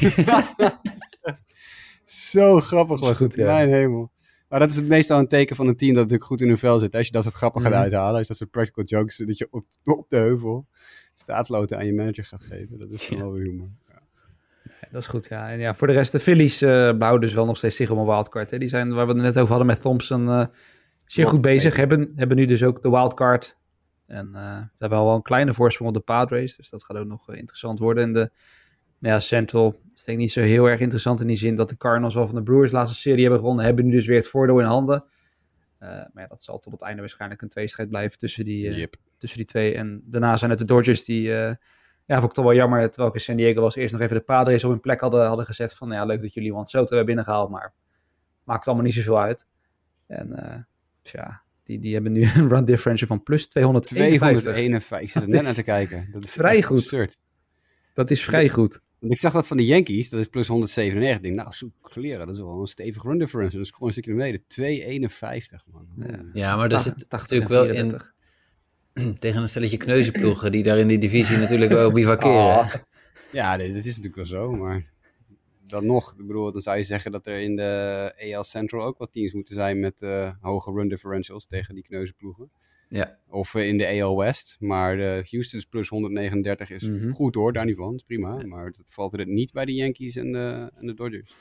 Zo 2.06 2.60
grappig 2.60 3.00
was 3.00 3.20
het, 3.20 3.36
ja. 3.36 3.46
mijn 3.46 3.70
hemel. 3.70 4.12
Maar 4.48 4.60
dat 4.60 4.70
is 4.70 4.82
meestal 4.82 5.20
een 5.20 5.28
teken 5.28 5.56
van 5.56 5.68
een 5.68 5.76
team 5.76 5.92
dat 5.94 6.02
natuurlijk 6.04 6.30
goed 6.30 6.42
in 6.42 6.48
hun 6.48 6.58
vel 6.58 6.80
zit. 6.80 6.96
Als 6.96 7.06
je 7.06 7.12
dat 7.12 7.24
soort 7.24 7.36
grappen 7.36 7.62
gaat 7.62 7.72
Mhm. 7.72 7.82
uithalen, 7.82 8.12
als 8.12 8.22
je 8.22 8.28
dat 8.28 8.38
soort 8.38 8.52
practical 8.52 8.84
jokes, 8.84 9.18
dat 9.18 9.38
je 9.38 9.48
op, 9.52 9.64
op 9.84 10.10
de 10.10 10.18
heuvel 10.18 10.68
staatsloten 11.20 11.78
aan 11.78 11.86
je 11.86 11.94
manager 11.94 12.26
gaat 12.26 12.46
geven. 12.46 12.78
Dat 12.78 12.92
is 12.92 13.08
dan 13.10 13.20
wel 13.20 13.32
weer 13.32 13.44
humor. 13.44 13.70
Dat 14.92 15.02
is 15.02 15.08
goed, 15.08 15.28
ja. 15.28 15.50
En 15.50 15.60
ja, 15.60 15.76
voor 15.76 15.88
de 15.88 15.94
rest, 15.94 16.12
de 16.12 16.20
Phillies 16.20 16.60
behouden 16.60 17.20
dus 17.20 17.34
wel 17.34 17.46
nog 17.46 17.58
steeds 17.58 17.76
zich 17.76 17.90
om 17.90 17.98
een 17.98 18.06
wildcard. 18.06 18.52
Hè. 18.52 18.58
Die 18.58 18.68
zijn, 18.68 18.94
waar 18.94 19.08
we 19.08 19.14
het 19.14 19.22
net 19.22 19.38
over 19.38 19.50
hadden 19.50 19.68
met 19.68 19.82
Thompson, 19.82 20.30
eh, 20.30 20.46
zeer 21.06 21.28
goed 21.28 21.42
bezig. 21.42 21.76
Hebben, 21.76 22.14
hebben 22.16 22.38
nu 22.38 22.46
dus 22.46 22.64
ook 22.64 22.82
de 22.82 22.90
wildcard. 22.90 23.58
En 24.06 24.30
eh 24.34 24.58
ze 24.58 24.76
hebben 24.78 24.98
al 24.98 25.06
wel 25.06 25.16
een 25.16 25.22
kleine 25.22 25.54
voorsprong 25.54 25.90
op 25.90 25.96
de 25.96 26.04
Padres. 26.04 26.56
Dus 26.56 26.70
dat 26.70 26.84
gaat 26.84 26.98
ook 26.98 27.08
nog 27.08 27.34
interessant 27.34 27.80
worden. 27.80 28.04
En 28.04 28.14
de 28.14 28.32
ja, 29.00 29.20
Central 29.20 29.80
is 29.96 30.04
denk 30.04 30.18
ik 30.18 30.24
niet 30.24 30.32
zo 30.32 30.42
heel 30.42 30.70
erg 30.70 30.80
interessant 30.80 31.22
in 31.22 31.28
die 31.28 31.38
zin 31.38 31.56
dat 31.56 31.70
de 31.70 31.78
Cardinals 31.78 32.18
al 32.18 32.26
van 32.26 32.36
de 32.36 32.44
Brewers 32.44 32.72
laatste 32.72 32.96
serie 32.96 33.22
hebben 33.22 33.40
gewonnen. 33.40 33.66
Hebben 33.66 33.86
nu 33.86 33.92
dus 33.92 34.06
weer 34.06 34.18
het 34.18 34.28
voordeel 34.28 34.60
in 34.60 34.66
handen. 34.66 35.04
Eh, 35.80 35.90
maar 35.90 36.24
ja, 36.24 36.28
dat 36.28 36.42
zal 36.42 36.60
tot 36.60 36.72
het 36.72 36.82
einde 36.82 37.00
waarschijnlijk 37.00 37.42
een 37.42 37.50
tweestrijd 37.50 37.90
blijven 37.90 38.18
tussen 38.18 38.46
die, 38.46 38.68
eh, 38.70 38.78
Yep. 38.78 38.96
tussen 39.18 39.38
die 39.38 39.48
twee. 39.48 39.76
En 39.76 40.02
daarna 40.06 40.38
zijn 40.38 40.50
het 40.50 40.60
de 40.60 40.66
Dodgers 40.66 41.04
die, 41.06 41.36
eh, 41.36 41.56
ja, 42.06 42.16
vond 42.18 42.24
ik 42.24 42.32
toch 42.32 42.46
wel 42.46 42.54
jammer, 42.54 42.88
terwijl 42.88 43.10
ik 43.10 43.16
in 43.16 43.22
San 43.22 43.36
Diego 43.36 43.62
was, 43.62 43.76
eerst 43.76 43.94
nog 43.94 44.02
even 44.02 44.16
de 44.16 44.24
Padres 44.24 44.64
op 44.64 44.70
hun 44.72 44.80
plek 44.80 45.00
hadden, 45.00 45.28
hadden 45.28 45.46
gezet 45.46 45.74
van, 45.74 45.88
nou 45.88 46.00
ja, 46.00 46.06
leuk 46.08 46.22
dat 46.22 46.34
jullie 46.34 46.52
Juan 46.52 46.66
Soto 46.66 46.88
hebben 46.88 47.06
binnengehaald, 47.06 47.50
maar 47.50 47.74
maakt 48.44 48.68
allemaal 48.68 48.86
niet 48.86 48.94
zoveel 48.94 49.20
uit. 49.20 49.48
En 50.08 50.68
tja, 51.02 51.42
die, 51.64 51.80
die 51.80 51.94
hebben 51.94 52.12
nu 52.12 52.22
een 52.36 52.50
run 52.50 52.66
differential 52.66 53.08
van 53.08 53.24
plus 53.24 53.48
251. 53.48 54.42
251. 54.42 55.00
Ik 55.02 55.10
zit 55.10 55.22
er 55.22 55.30
net 55.30 55.44
naar 55.44 55.54
te 55.54 55.64
kijken. 55.64 56.10
Dat 56.12 56.24
is 56.24 56.34
vrij 56.34 56.62
goed. 56.62 56.78
absurd. 56.78 57.20
Dat 57.94 58.10
is 58.10 58.24
vrij 58.24 58.50
goed. 58.50 58.82
Want 59.00 59.12
ik 59.12 59.18
zag 59.18 59.34
dat 59.34 59.48
van 59.48 59.58
de 59.58 59.66
Yankees, 59.66 60.10
dat 60.10 60.20
is 60.20 60.28
plus 60.28 60.48
197. 60.48 61.18
Ik 61.18 61.24
denk, 61.24 61.36
nou, 61.36 61.56
zoek 61.56 61.74
kleren, 61.82 62.26
dat 62.26 62.36
is 62.36 62.42
wel 62.42 62.62
een 62.62 62.68
stevig 62.68 63.04
run 63.04 63.18
differential. 63.18 63.58
Dat 63.58 63.68
is 63.68 63.72
gewoon 63.72 63.88
een 63.88 63.94
stukje 63.94 64.12
naar 64.12 64.20
beneden. 64.20 64.44
251, 64.48 65.66
man. 65.72 65.88
Ja. 65.98 66.26
Ja, 66.34 66.56
maar 66.56 66.72
er 66.72 66.80
zit 66.80 67.10
80 67.10 67.20
natuurlijk 67.20 67.50
wel 67.50 67.64
in 67.64 67.90
34. 67.90 68.14
tegen 69.20 69.42
een 69.42 69.50
stelletje 69.50 69.78
kneuzenploegen 69.78 70.52
die 70.52 70.64
daar 70.64 70.78
in 70.78 70.88
die 70.88 71.00
divisie 71.00 71.38
natuurlijk 71.38 71.72
wel 71.72 71.92
bivakeren. 71.92 72.34
Oh. 72.34 72.74
Ja, 73.32 73.56
nee, 73.56 73.68
dat 73.68 73.86
is 73.86 73.86
natuurlijk 73.86 74.16
wel 74.16 74.26
zo, 74.26 74.52
maar 74.52 74.86
dan 75.70 75.86
nog, 75.86 76.12
ik 76.12 76.28
bedoel, 76.28 76.52
dan 76.52 76.62
zou 76.62 76.78
je 76.78 76.84
zeggen 76.84 77.12
dat 77.12 77.28
er 77.28 77.40
in 77.40 77.56
de 77.56 78.34
AL 78.36 78.44
Central 78.44 78.84
ook 78.84 78.98
wat 78.98 79.12
teams 79.12 79.34
moeten 79.34 79.54
zijn 79.54 79.80
met 79.80 80.02
eh, 80.02 80.32
hoge 80.42 80.72
run 80.72 80.88
differentials 80.88 81.48
tegen 81.48 81.76
die 81.76 81.84
kneuzenploegen. 81.84 82.52
Ja. 82.90 83.18
Of 83.30 83.56
eh, 83.56 83.68
in 83.68 83.78
de 83.78 84.02
AL 84.02 84.18
West, 84.18 84.56
maar 84.60 84.98
de 84.98 85.24
Houston 85.30 85.60
is 85.60 85.66
plus 85.66 85.90
139 85.90 86.70
is 86.70 86.90
Mhm. 86.90 87.10
goed 87.12 87.36
hoor, 87.36 87.54
daar 87.54 87.66
niet 87.66 87.76
van, 87.76 87.96
is 87.96 88.04
prima. 88.04 88.46
Maar 88.46 88.72
dat 88.72 88.90
valt 88.92 89.20
er 89.20 89.28
niet 89.28 89.54
bij 89.54 89.66
de 89.66 89.74
Yankees 89.74 90.16
en 90.16 90.32
de, 90.32 90.72
en 90.80 90.86
de 90.88 90.94
Dodgers. 90.94 91.34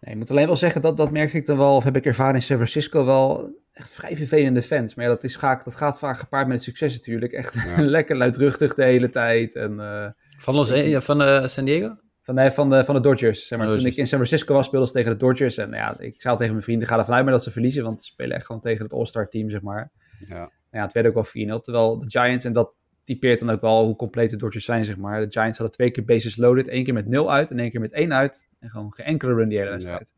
Nee, 0.00 0.14
ik 0.14 0.20
moet 0.20 0.30
alleen 0.30 0.46
wel 0.46 0.56
zeggen, 0.56 0.80
dat, 0.80 0.96
dat 0.96 1.10
merkte 1.10 1.36
ik 1.36 1.46
dan 1.46 1.56
wel, 1.58 1.76
of 1.76 1.84
heb 1.84 1.96
ik 1.96 2.04
ervaren 2.06 2.34
in 2.34 2.42
San 2.42 2.56
Francisco, 2.56 3.04
wel 3.04 3.54
echt 3.72 3.90
vrij 3.90 4.16
vervelende 4.16 4.62
fans. 4.62 4.94
Maar 4.94 5.04
ja, 5.04 5.10
dat, 5.10 5.24
is, 5.24 5.36
vaak, 5.36 5.64
dat 5.64 5.74
gaat 5.74 5.98
vaak 5.98 6.18
gepaard 6.18 6.48
met 6.48 6.62
succes 6.62 6.92
natuurlijk. 6.94 7.32
Echt 7.32 7.54
Ja. 7.54 7.80
lekker 7.96 8.16
luidruchtig 8.16 8.74
de 8.74 8.84
hele 8.84 9.08
tijd. 9.08 9.54
En, 9.54 9.80
eh, 9.80 10.06
Van, 10.38 10.54
Los, 10.54 10.70
eh, 10.70 11.00
van 11.00 11.22
eh, 11.22 11.46
San 11.46 11.64
Diego? 11.64 11.96
Van, 12.26 12.34
nee, 12.34 12.50
van, 12.50 12.70
de, 12.70 12.84
van 12.84 12.94
de 12.94 13.00
Dodgers. 13.00 13.46
Zeg 13.46 13.58
maar. 13.58 13.66
Dodgers. 13.66 13.84
Toen 13.84 13.92
ik 13.92 13.98
in 13.98 14.06
San 14.06 14.18
Francisco 14.18 14.54
was, 14.54 14.66
speelden 14.66 14.88
ze 14.88 14.94
tegen 14.94 15.10
de 15.10 15.16
Dodgers. 15.16 15.56
En 15.56 15.70
nou 15.70 15.82
ja, 15.82 15.98
ik 15.98 16.20
zei 16.20 16.32
al 16.32 16.38
tegen 16.38 16.52
mijn 16.52 16.64
vrienden, 16.64 16.88
ga 16.88 16.98
ervan 16.98 17.14
uit 17.14 17.24
maar 17.24 17.32
dat 17.32 17.42
ze 17.42 17.50
verliezen. 17.50 17.84
Want 17.84 18.00
ze 18.00 18.04
spelen 18.04 18.36
echt 18.36 18.46
gewoon 18.46 18.60
tegen 18.60 18.82
het 18.82 18.92
All-Star 18.92 19.28
team, 19.28 19.50
zeg 19.50 19.62
maar. 19.62 19.92
Ja. 20.26 20.34
Nou 20.36 20.50
ja, 20.70 20.82
het 20.82 20.92
werd 20.92 21.06
ook 21.06 21.14
wel 21.14 21.58
4-0. 21.58 21.60
Terwijl 21.62 21.98
de 21.98 22.10
Giants, 22.10 22.44
en 22.44 22.52
dat 22.52 22.74
typeert 23.04 23.38
dan 23.38 23.50
ook 23.50 23.60
wel 23.60 23.84
hoe 23.84 23.96
compleet 23.96 24.30
de 24.30 24.36
Dodgers 24.36 24.64
zijn, 24.64 24.84
zeg 24.84 24.96
maar. 24.96 25.20
De 25.20 25.32
Giants 25.32 25.58
hadden 25.58 25.76
twee 25.76 25.90
keer 25.90 26.04
bases 26.04 26.36
loaded. 26.36 26.68
één 26.68 26.84
keer 26.84 26.94
met 26.94 27.06
0 27.06 27.32
uit 27.32 27.50
en 27.50 27.58
één 27.58 27.70
keer 27.70 27.80
met 27.80 27.92
1 27.92 28.12
uit. 28.12 28.48
En 28.58 28.70
gewoon 28.70 28.92
geen 28.94 29.06
enkele 29.06 29.34
run 29.34 29.48
die 29.48 29.58
hele 29.58 29.70
wedstrijd. 29.70 30.12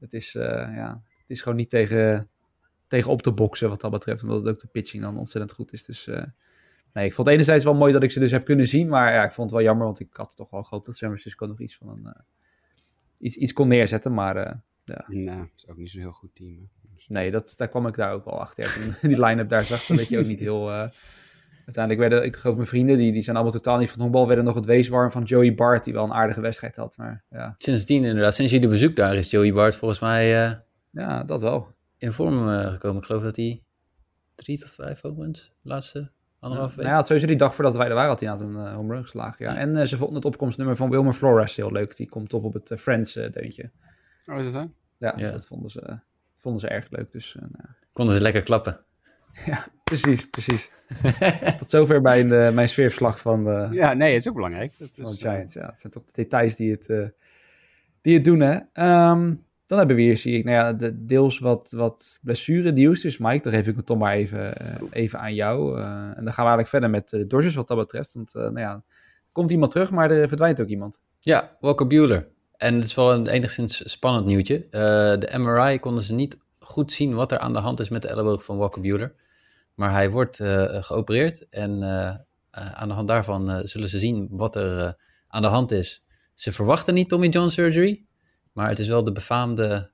Het, 0.00 0.12
is, 0.12 0.34
eh, 0.34 0.44
ja, 0.74 1.02
het 1.18 1.30
is 1.30 1.40
gewoon 1.42 1.58
niet 1.58 1.70
tegen, 1.70 2.30
tegen 2.88 3.10
op 3.10 3.22
te 3.22 3.32
boksen 3.32 3.68
wat 3.68 3.80
dat 3.80 3.90
betreft. 3.90 4.22
Omdat 4.22 4.48
ook 4.48 4.60
de 4.60 4.66
pitching 4.66 5.02
dan 5.02 5.18
ontzettend 5.18 5.52
goed 5.52 5.72
is. 5.72 5.84
Dus 5.84 6.06
eh, 6.06 6.24
nee, 6.92 7.06
ik 7.06 7.14
vond 7.14 7.26
het 7.26 7.36
enerzijds 7.36 7.64
wel 7.64 7.74
mooi 7.74 7.92
dat 7.92 8.02
ik 8.02 8.10
ze 8.10 8.18
dus 8.18 8.30
heb 8.30 8.44
kunnen 8.44 8.68
zien. 8.68 8.88
Maar 8.88 9.12
ja, 9.12 9.24
ik 9.24 9.32
vond 9.32 9.50
het 9.50 9.58
wel 9.58 9.68
jammer, 9.68 9.86
want 9.86 10.00
ik 10.00 10.08
had 10.12 10.36
toch 10.36 10.50
wel 10.50 10.62
gehoopt 10.62 10.86
dat 10.86 10.96
San 10.96 11.08
Francisco 11.08 11.46
nog 11.46 11.60
iets 11.60 11.76
van 11.76 11.88
een... 11.88 12.02
Uh, 12.04 12.12
iets, 13.18 13.36
iets 13.36 13.52
kon 13.52 13.68
neerzetten, 13.68 14.14
maar 14.14 14.36
uh, 14.36 14.52
ja. 14.84 15.04
Nou, 15.06 15.38
dat 15.38 15.48
is 15.56 15.68
ook 15.68 15.76
niet 15.76 15.90
zo'n 15.90 16.00
heel 16.00 16.12
goed 16.12 16.34
team. 16.34 16.56
Hè? 16.56 16.64
Nee, 17.06 17.30
dat, 17.30 17.54
daar 17.56 17.68
kwam 17.68 17.86
ik 17.86 17.94
daar 17.94 18.12
ook 18.12 18.24
wel 18.24 18.40
achter. 18.40 18.64
Ja, 18.64 18.70
toen 18.70 18.94
die 19.10 19.24
line-up 19.24 19.48
daar 19.48 19.64
zag, 19.64 19.86
dan 19.86 19.96
weet 19.96 20.08
je 20.08 20.18
ook 20.18 20.26
niet 20.26 20.38
heel... 20.38 20.70
Uh, 20.70 20.88
uiteindelijk 21.64 22.08
werden, 22.08 22.24
ik 22.24 22.36
geloof 22.36 22.56
mijn 22.56 22.68
vrienden, 22.68 22.96
die, 22.96 23.12
die 23.12 23.22
zijn 23.22 23.36
allemaal 23.36 23.54
totaal 23.54 23.78
niet 23.78 23.90
van 23.90 24.00
honkbal, 24.00 24.26
werden 24.26 24.44
nog 24.44 24.54
het 24.54 24.64
weeswarm 24.64 25.10
van 25.10 25.22
Joey 25.22 25.54
Bart, 25.54 25.84
die 25.84 25.92
wel 25.92 26.04
een 26.04 26.12
aardige 26.12 26.40
wedstrijd 26.40 26.76
had. 26.76 26.96
Maar, 26.96 27.24
ja. 27.30 27.54
Sindsdien 27.58 28.04
inderdaad, 28.04 28.34
sinds 28.34 28.52
jullie 28.52 28.68
bezoek 28.68 28.96
daar 28.96 29.16
is 29.16 29.30
Joey 29.30 29.52
Bart 29.52 29.76
volgens 29.76 30.00
mij 30.00 30.46
uh, 30.46 30.54
ja, 30.90 31.24
dat 31.24 31.40
wel. 31.40 31.74
in 31.98 32.12
vorm 32.12 32.48
uh, 32.48 32.72
gekomen. 32.72 32.98
Ik 33.00 33.04
geloof 33.04 33.22
dat 33.22 33.36
hij 33.36 33.62
drie 34.34 34.58
tot 34.58 34.70
vijf 34.70 35.00
home 35.00 35.22
runs, 35.22 35.52
laatste 35.62 36.10
anderhalf 36.42 36.70
ja, 36.70 36.76
week. 36.76 36.86
Nou 36.86 36.98
ja, 36.98 37.02
sowieso 37.02 37.26
die 37.26 37.36
dag 37.36 37.54
voordat 37.54 37.76
wij 37.76 37.88
er 37.88 37.94
waren 37.94 38.08
had 38.08 38.20
hij 38.20 38.30
aan 38.30 38.40
een 38.40 38.66
uh, 38.66 38.74
home 38.74 38.94
run 38.94 39.02
geslagen. 39.02 39.46
Ja. 39.46 39.56
En 39.56 39.88
ze 39.88 39.96
vonden 39.96 40.16
het 40.16 40.24
opkomstnummer 40.24 40.76
van 40.76 40.90
Wilmer 40.90 41.12
Flores 41.12 41.56
heel 41.56 41.72
leuk. 41.72 41.96
Die 41.96 42.08
komt 42.08 42.32
op 42.32 42.44
op 42.44 42.52
het 42.52 42.72
Friends 42.80 43.12
deuntje. 43.12 43.70
Oh, 44.26 44.38
is 44.38 44.44
dat 44.44 44.52
zo? 44.52 44.70
Ja, 44.98 45.14
ja, 45.16 45.30
dat 45.30 45.46
vonden 45.46 45.70
ze, 45.70 45.98
vonden 46.36 46.60
ze 46.60 46.68
erg 46.68 46.90
leuk. 46.90 47.12
Dus, 47.12 47.36
nou. 47.38 47.68
Konden 47.92 48.14
ze 48.14 48.22
lekker 48.22 48.42
klappen. 48.42 48.80
Ja, 49.46 49.66
precies, 49.84 50.30
precies. 50.30 50.70
Tot 51.58 51.70
zover 51.70 52.00
bij 52.00 52.24
de, 52.24 52.50
mijn 52.54 52.68
sfeerverslag 52.68 53.20
van 53.20 53.44
de, 53.44 53.68
Ja, 53.70 53.92
nee, 53.92 54.12
het 54.12 54.20
is 54.20 54.28
ook 54.28 54.34
belangrijk. 54.34 54.78
Dat 54.78 54.88
van 54.94 55.04
is, 55.04 55.18
de 55.18 55.28
Giants. 55.28 55.52
Ja, 55.52 55.66
het 55.66 55.80
zijn 55.80 55.92
toch 55.92 56.04
de 56.04 56.12
details 56.14 56.56
die 56.56 56.70
het, 56.70 56.88
uh, 56.88 57.06
die 58.00 58.14
het 58.14 58.24
doen, 58.24 58.40
hè. 58.40 58.60
Um, 59.10 59.44
dan 59.72 59.86
hebben 59.86 59.96
we 59.96 60.10
hier, 60.10 60.18
zie 60.18 60.38
ik, 60.38 60.44
nou 60.44 60.56
ja, 60.56 60.72
de, 60.72 61.04
deels 61.04 61.38
wat, 61.38 61.72
wat 61.76 62.18
blessure 62.22 62.72
nieuws. 62.72 63.00
Dus 63.00 63.18
Mike, 63.18 63.42
dan 63.42 63.52
geef 63.52 63.66
ik 63.66 63.76
het 63.76 63.86
toch 63.86 63.98
maar 63.98 64.14
even, 64.14 64.54
uh, 64.62 64.88
even 64.90 65.18
aan 65.20 65.34
jou. 65.34 65.78
Uh, 65.78 65.84
en 65.84 66.24
dan 66.24 66.32
gaan 66.32 66.44
we 66.44 66.50
eigenlijk 66.50 66.68
verder 66.68 66.90
met 66.90 67.08
de 67.08 67.26
Dodgers 67.26 67.54
wat 67.54 67.68
dat 67.68 67.76
betreft. 67.76 68.14
Want, 68.14 68.34
nou 68.34 68.58
ja, 68.58 68.82
komt 69.32 69.50
iemand 69.50 69.70
terug, 69.70 69.90
maar 69.90 70.10
er 70.10 70.28
verdwijnt 70.28 70.60
ook 70.60 70.66
iemand. 70.66 70.98
Ja, 71.18 71.56
Walker 71.60 71.86
Bueller. 71.86 72.28
En 72.56 72.74
het 72.74 72.84
is 72.84 72.94
wel 72.94 73.12
een 73.12 73.26
enigszins 73.26 73.90
spannend 73.90 74.26
nieuwtje. 74.26 74.66
de 74.70 75.34
MRI 75.36 75.78
konden 75.78 76.02
ze 76.02 76.14
niet 76.14 76.36
goed 76.58 76.92
zien 76.92 77.14
wat 77.14 77.32
er 77.32 77.38
aan 77.38 77.52
de 77.52 77.58
hand 77.58 77.80
is 77.80 77.88
met 77.88 78.02
de 78.02 78.08
elleboog 78.08 78.44
van 78.44 78.56
Walker 78.56 78.80
Bueller. 78.80 79.14
Maar 79.74 79.92
hij 79.92 80.10
wordt 80.10 80.36
geopereerd 80.70 81.48
en 81.48 81.82
aan 82.50 82.88
de 82.88 82.94
hand 82.94 83.08
daarvan 83.08 83.68
zullen 83.68 83.88
ze 83.88 83.98
zien 83.98 84.28
wat 84.30 84.56
er 84.56 84.96
aan 85.28 85.42
de 85.42 85.48
hand 85.48 85.70
is. 85.70 86.04
Ze 86.34 86.52
verwachten 86.52 86.94
niet 86.94 87.08
Tommy 87.08 87.28
John 87.28 87.48
surgery, 87.48 88.04
maar 88.52 88.68
het 88.68 88.78
is 88.78 88.88
wel 88.88 89.04
de 89.04 89.12
befaamde... 89.12 89.90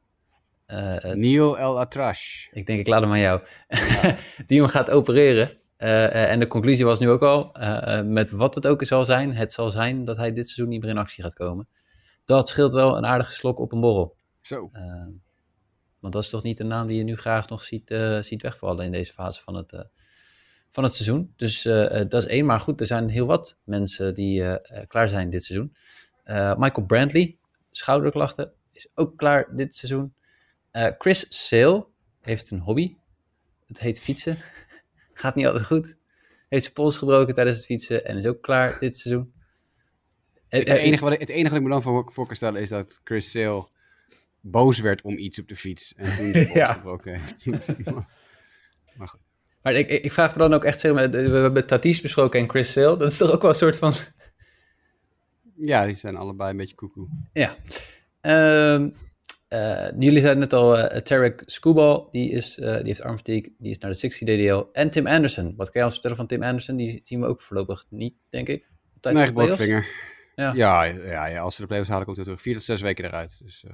Neil 1.13 1.59
El 1.59 1.81
Atrash. 1.81 2.49
Ik 2.53 2.67
denk, 2.67 2.81
ik 2.81 2.87
laat 2.87 3.01
hem 3.01 3.11
aan 3.11 3.19
jou. 3.19 3.41
Ja. 3.69 4.17
Die 4.47 4.61
hem 4.61 4.69
gaat 4.69 4.91
opereren. 4.91 5.51
en 5.77 6.41
de 6.41 6.47
conclusie 6.47 6.85
was 6.85 6.99
nu 6.99 7.11
ook 7.11 7.23
al, 7.23 7.57
met 8.05 8.31
wat 8.31 8.55
het 8.55 8.67
ook 8.67 8.85
zal 8.85 9.05
zijn, 9.05 9.35
het 9.35 9.53
zal 9.53 9.71
zijn 9.71 10.05
dat 10.05 10.17
hij 10.17 10.33
dit 10.33 10.49
seizoen 10.49 10.69
niet 10.69 10.81
meer 10.81 10.91
in 10.91 10.99
actie 10.99 11.23
gaat 11.23 11.35
komen. 11.35 11.69
Dat 12.25 12.49
scheelt 12.49 12.73
wel 12.73 12.97
een 12.97 13.07
aardige 13.07 13.33
slok 13.33 13.59
op 13.59 13.73
een 13.73 13.81
borrel. 13.81 14.17
Zo. 14.41 14.71
Want 16.01 16.13
dat 16.13 16.23
is 16.23 16.29
toch 16.29 16.43
niet 16.43 16.57
de 16.57 16.65
naam 16.65 16.87
die 16.87 16.97
je 16.97 17.03
nu 17.03 17.17
graag 17.17 17.49
nog 17.49 17.63
ziet, 17.63 17.91
uh, 17.91 18.23
ziet 18.23 18.43
wegvallen 18.43 18.85
in 18.85 18.93
deze 18.93 19.13
fase 19.13 19.43
van 19.43 19.55
het, 19.55 19.73
uh, 19.73 19.81
van 20.71 20.85
het 20.85 20.95
seizoen. 20.95 21.33
Dus 21.37 21.65
uh, 21.65 21.91
dat 21.91 22.15
is 22.15 22.27
één. 22.27 22.47
Maar 22.47 22.61
goed, 22.61 22.81
er 22.81 22.87
zijn 22.87 23.09
heel 23.09 23.27
wat 23.27 23.59
mensen 23.65 24.15
die 24.15 24.61
klaar 24.87 25.09
zijn 25.09 25.31
dit 25.31 25.45
seizoen. 25.45 25.77
Michael 26.59 26.87
Brantley, 26.87 27.38
schouderklachten, 27.79 28.53
is 28.73 28.89
ook 28.95 29.17
klaar 29.17 29.57
dit 29.57 29.75
seizoen. 29.75 30.15
Chris 30.99 31.47
Sale 31.47 31.87
heeft 32.21 32.51
een 32.51 32.61
hobby. 32.61 32.97
Het 33.67 33.79
heet 33.79 34.01
fietsen. 34.01 34.39
Gaat 35.13 35.35
niet 35.35 35.47
altijd 35.47 35.67
goed. 35.67 35.97
Heeft 36.49 36.63
zijn 36.63 36.75
pols 36.75 36.97
gebroken 36.97 37.35
tijdens 37.35 37.57
het 37.57 37.67
fietsen 37.67 38.05
en 38.05 38.17
is 38.17 38.27
ook 38.27 38.43
klaar 38.43 38.79
dit 38.79 38.99
seizoen. 38.99 39.33
Het 40.49 40.69
enige 40.69 41.05
wat 41.05 41.13
ik, 41.13 41.21
het 41.21 41.29
enige 41.29 41.49
wat 41.49 41.59
ik 41.59 41.63
me 41.63 41.71
dan 41.71 41.83
voor, 41.83 42.13
voor 42.13 42.27
kan 42.27 42.37
stellen 42.37 42.61
is 42.61 42.69
dat 42.69 43.01
Chris 43.05 43.31
Sale 43.31 43.69
boos 44.41 44.81
werd 44.81 45.03
om 45.03 45.19
iets 45.19 45.39
op 45.39 45.49
de 45.49 45.57
fiets. 45.57 45.95
En 45.95 46.17
toen 46.17 46.33
ze 46.33 46.51
ja. 46.55 46.73
gebroken 46.73 47.21
heeft. 47.21 47.67
maar 48.97 49.09
goed. 49.09 49.21
Maar 49.63 49.75
ik, 49.75 49.89
ik 49.89 50.13
vraag 50.13 50.33
me 50.33 50.39
dan 50.39 50.55
ook 50.55 50.65
echt, 50.65 50.81
zeg 50.81 50.93
maar, 50.93 51.11
we 51.11 51.17
hebben 51.19 51.67
Tatis 51.67 52.01
besproken 52.01 52.41
en 52.41 52.49
Chris 52.49 52.73
Sale. 52.73 52.97
Dat 52.97 53.11
is 53.11 53.17
toch 53.17 53.33
ook 53.33 53.41
wel 53.43 53.51
een 53.51 53.57
soort 53.57 53.79
van... 53.79 53.95
Ja, 55.61 55.85
die 55.87 55.95
zijn 55.95 56.17
allebei 56.17 56.51
een 56.51 56.57
beetje 56.57 56.75
koekoe. 56.75 57.09
Ja. 57.33 57.57
Um, 58.75 58.95
uh, 59.49 59.91
jullie 59.99 60.21
zeiden 60.21 60.39
net 60.39 60.53
al, 60.53 60.79
uh, 60.79 60.85
Tarek 60.85 61.43
Skubal, 61.47 62.09
die, 62.13 62.31
is, 62.31 62.59
uh, 62.59 62.77
die 62.77 62.87
heeft 62.87 63.03
armfatigue, 63.03 63.55
die 63.59 63.71
is 63.71 63.79
naar 63.79 63.91
de 63.91 63.97
60 63.97 64.29
DDL. 64.29 64.65
En 64.73 64.91
Tim 64.91 65.07
Anderson. 65.07 65.55
Wat 65.57 65.71
kan 65.71 65.81
je 65.81 65.83
ons 65.83 65.93
vertellen 65.93 66.17
van 66.17 66.27
Tim 66.27 66.43
Anderson? 66.43 66.77
Die 66.77 67.01
zien 67.03 67.21
we 67.21 67.27
ook 67.27 67.41
voorlopig 67.41 67.85
niet, 67.89 68.15
denk 68.31 68.49
ik. 68.49 68.67
Op 68.95 69.03
tijd 69.03 69.15
nee, 69.15 69.27
gebroken 69.27 69.85
ja. 70.35 70.53
Ja, 70.53 70.85
ja, 70.85 71.27
ja, 71.27 71.41
als 71.41 71.55
ze 71.55 71.61
de 71.61 71.67
playoffs 71.67 71.91
halen, 71.91 72.05
komt 72.05 72.17
hij 72.17 72.25
terug. 72.25 72.43
Vier 72.43 72.55
tot 72.55 72.63
zes 72.63 72.81
weken 72.81 73.05
eruit. 73.05 73.41
Dus 73.43 73.65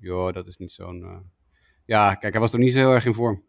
joh, 0.00 0.32
dat 0.32 0.46
is 0.46 0.56
niet 0.56 0.72
zo'n... 0.72 1.32
Ja, 1.86 2.14
kijk, 2.14 2.32
hij 2.32 2.40
was 2.40 2.52
nog 2.52 2.60
niet 2.60 2.72
zo 2.72 2.78
heel 2.78 2.92
erg 2.92 3.06
in 3.06 3.14
vorm. 3.14 3.44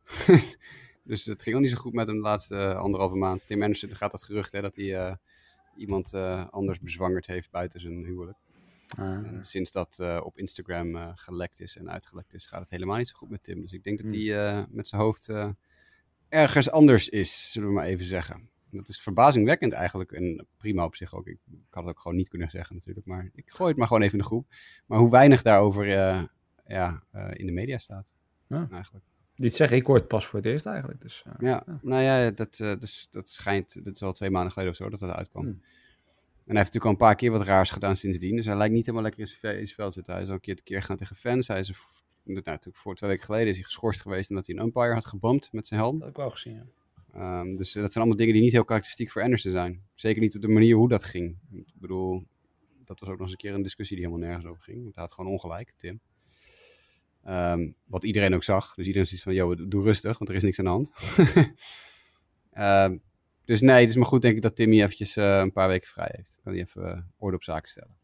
dus 1.04 1.26
het 1.26 1.42
ging 1.42 1.56
ook 1.56 1.62
niet 1.62 1.72
zo 1.72 1.78
goed 1.78 1.94
met 1.94 2.08
hem 2.08 2.16
de 2.16 2.22
laatste 2.22 2.74
anderhalve 2.74 3.16
maand. 3.16 3.48
Tim 3.48 3.62
Anderson 3.62 3.96
gaat 3.96 4.12
dat 4.12 4.24
gerucht 4.24 4.52
hè, 4.52 4.62
dat 4.62 4.76
hij 4.76 5.18
iemand 5.76 6.14
anders 6.50 6.80
bezwangerd 6.80 7.28
heeft 7.28 7.52
buiten 7.52 7.80
zijn 7.80 8.06
huwelijk. 8.06 8.38
Ah. 8.98 9.24
sinds 9.42 9.72
dat 9.72 10.00
op 10.24 10.38
Instagram 10.38 11.12
gelekt 11.16 11.60
is 11.60 11.78
en 11.78 11.90
uitgelekt 11.90 12.34
is, 12.34 12.46
gaat 12.46 12.60
het 12.62 12.70
helemaal 12.70 12.98
niet 12.98 13.08
zo 13.08 13.18
goed 13.18 13.30
met 13.30 13.44
Tim. 13.44 13.62
Dus 13.62 13.72
ik 13.72 13.84
denk 13.84 14.02
dat 14.02 14.12
hij 14.12 14.66
met 14.70 14.88
zijn 14.88 15.02
hoofd 15.02 15.30
ergens 16.30 16.72
anders 16.72 17.10
is, 17.10 17.52
zullen 17.52 17.68
we 17.68 17.74
maar 17.74 17.86
even 17.86 18.06
zeggen. 18.06 18.50
Dat 18.70 18.88
is 18.88 19.02
verbazingwekkend 19.02 19.74
eigenlijk. 19.74 20.12
En 20.12 20.48
prima 20.58 20.86
op 20.86 20.96
zich 20.96 21.14
ook. 21.14 21.28
Ik, 21.28 21.40
ik 21.52 21.58
had 21.70 21.84
het 21.84 21.94
ook 21.94 22.02
gewoon 22.02 22.18
niet 22.18 22.30
kunnen 22.30 22.50
zeggen 22.50 22.76
natuurlijk. 22.76 23.06
Maar 23.06 23.30
ik 23.34 23.50
gooi 23.50 23.70
het 23.70 23.78
maar 23.78 23.88
gewoon 23.88 24.02
even 24.02 24.14
in 24.14 24.20
de 24.20 24.28
groep. 24.28 24.48
Maar 24.86 25.00
hoe 25.00 25.10
weinig 25.10 25.42
daarover 25.42 25.88
ja, 26.68 27.04
in 27.34 27.46
de 27.46 27.52
media 27.52 27.78
staat. 27.78 28.14
Ja. 28.48 28.68
Eigenlijk. 28.72 29.06
Dit 29.36 29.54
zeg 29.54 29.72
ik 29.72 29.86
hoor 29.86 29.96
het 29.96 30.08
pas 30.08 30.26
voor 30.26 30.40
het 30.40 30.48
eerst 30.48 30.66
eigenlijk. 30.66 31.02
Dus, 31.02 31.24
uh, 31.28 31.34
ja, 31.40 31.64
ja, 31.66 31.80
nou 31.82 32.02
ja, 32.02 32.32
dat, 32.32 32.58
dus, 32.58 33.08
dat 33.12 33.30
schijnt, 33.30 33.86
dat 33.86 33.96
is 33.96 34.02
al 34.02 34.14
twee 34.14 34.30
maanden 34.30 34.52
geleden 34.52 34.74
of 34.74 34.78
zo 34.78 34.90
dat 34.90 35.00
dat 35.00 35.10
uitkwam. 35.10 35.44
Hmm. 35.44 35.62
En 36.46 36.52
hij 36.52 36.62
heeft 36.62 36.74
natuurlijk 36.74 36.86
al 36.86 36.92
een 36.92 37.10
paar 37.10 37.16
keer 37.16 37.32
wat 37.32 37.42
raars 37.42 37.72
gedaan 37.72 37.96
sindsdien. 37.96 38.36
Dus 38.36 38.46
hij 38.46 38.56
lijkt 38.56 38.74
niet 38.74 38.86
helemaal 38.86 39.04
lekker 39.04 39.22
in 39.22 39.28
zijn, 39.28 39.68
vel 39.68 39.92
zitten. 39.92 40.14
Hij 40.14 40.22
is 40.22 40.28
al 40.28 40.34
een 40.34 40.40
keer 40.40 40.56
te 40.56 40.64
keer 40.64 40.82
gaan 40.82 40.98
tegen 40.98 41.16
fans. 41.16 41.48
Hij 41.48 41.60
is 41.60 41.72
nou, 42.24 42.42
natuurlijk 42.44 42.78
voor 42.78 42.96
twee 42.96 43.10
weken 43.10 43.26
geleden 43.26 43.48
is 43.48 43.56
hij 43.56 43.64
geschorst 43.64 44.02
geweest 44.02 44.30
omdat 44.30 44.46
hij 44.46 44.56
een 44.56 44.62
umpire 44.62 44.94
had 44.94 45.06
gebompt 45.06 45.52
met 45.52 45.68
zijn 45.68 45.80
helm. 45.80 45.94
Dat 45.94 46.02
heb 46.02 46.10
ik 46.10 46.22
wel 46.22 46.32
gezien, 46.32 46.54
ja. 46.54 46.66
Um, 47.40 47.56
dus 47.58 47.72
dat 47.72 47.92
zijn 47.92 47.94
allemaal 47.94 48.16
dingen 48.16 48.34
die 48.34 48.42
niet 48.42 48.52
heel 48.52 48.66
karakteristiek 48.66 49.12
voor 49.12 49.22
Anderson 49.22 49.52
zijn. 49.52 49.84
Zeker 49.94 50.22
niet 50.22 50.36
op 50.36 50.42
de 50.42 50.48
manier 50.48 50.76
hoe 50.76 50.90
dat 50.90 51.04
ging. 51.04 51.38
Ik 51.52 51.74
bedoel, 51.74 52.24
dat 52.84 53.00
was 53.00 53.10
ook 53.10 53.16
nog 53.16 53.22
eens 53.22 53.32
een 53.32 53.38
keer 53.38 53.54
een 53.54 53.62
discussie 53.62 53.98
die 53.98 54.06
helemaal 54.06 54.28
nergens 54.28 54.50
over 54.50 54.64
ging. 54.64 54.84
Want 54.84 54.96
hij 54.96 55.04
had 55.04 55.14
gewoon 55.14 55.32
ongelijk, 55.32 55.74
Tim. 55.78 56.00
Um, 57.28 57.76
wat 57.86 58.04
iedereen 58.04 58.34
ook 58.34 58.44
zag. 58.44 58.74
Dus 58.74 58.86
iedereen 58.86 59.08
zoiets 59.08 59.24
van, 59.24 59.34
joh, 59.34 59.70
doe 59.70 59.84
rustig, 59.84 60.18
want 60.18 60.30
er 60.30 60.36
is 60.36 60.44
niks 60.44 60.60
aan 60.60 60.66
de 60.66 60.72
hand. 60.72 60.92
um, 62.58 63.02
dus 63.52 63.62
nee, 63.62 63.80
het 63.80 63.90
is 63.90 63.96
maar 63.96 64.06
goed 64.06 64.22
denk 64.22 64.36
ik 64.36 64.42
dat 64.42 64.56
Timmy 64.56 64.82
eventjes 64.82 65.18
uh, 65.18 65.38
een 65.38 65.52
paar 65.52 65.68
weken 65.68 65.88
vrij 65.88 66.10
heeft. 66.12 66.38
Kan 66.44 66.54
hij 66.54 66.62
even 66.62 66.82
uh, 66.82 66.98
orde 67.18 67.36
op 67.36 67.44
zaken 67.44 67.70
stellen. 67.70 67.96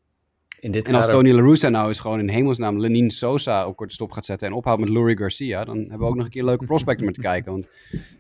In 0.60 0.72
dit 0.72 0.88
en 0.88 0.96
als 0.96 1.08
Tony 1.08 1.32
La 1.32 1.42
Russa 1.42 1.70
nou 1.70 1.88
eens 1.88 2.00
gewoon 2.00 2.20
in 2.20 2.30
hemelsnaam 2.30 2.80
Lenin 2.80 3.10
Sosa 3.10 3.68
op 3.68 3.76
korte 3.76 3.94
stop 3.94 4.12
gaat 4.12 4.26
zetten 4.26 4.48
en 4.48 4.54
ophoudt 4.54 4.80
met 4.80 4.90
Lurie 4.90 5.18
Garcia, 5.18 5.66
dan 5.66 5.78
hebben 5.78 6.00
we 6.00 6.06
ook 6.06 6.16
nog 6.16 6.26
een 6.26 6.32
keer 6.32 6.44
leuke 6.44 6.66
prospecten 6.66 7.06
met 7.06 7.14
te 7.14 7.22
kijken. 7.22 7.52
Want 7.52 7.68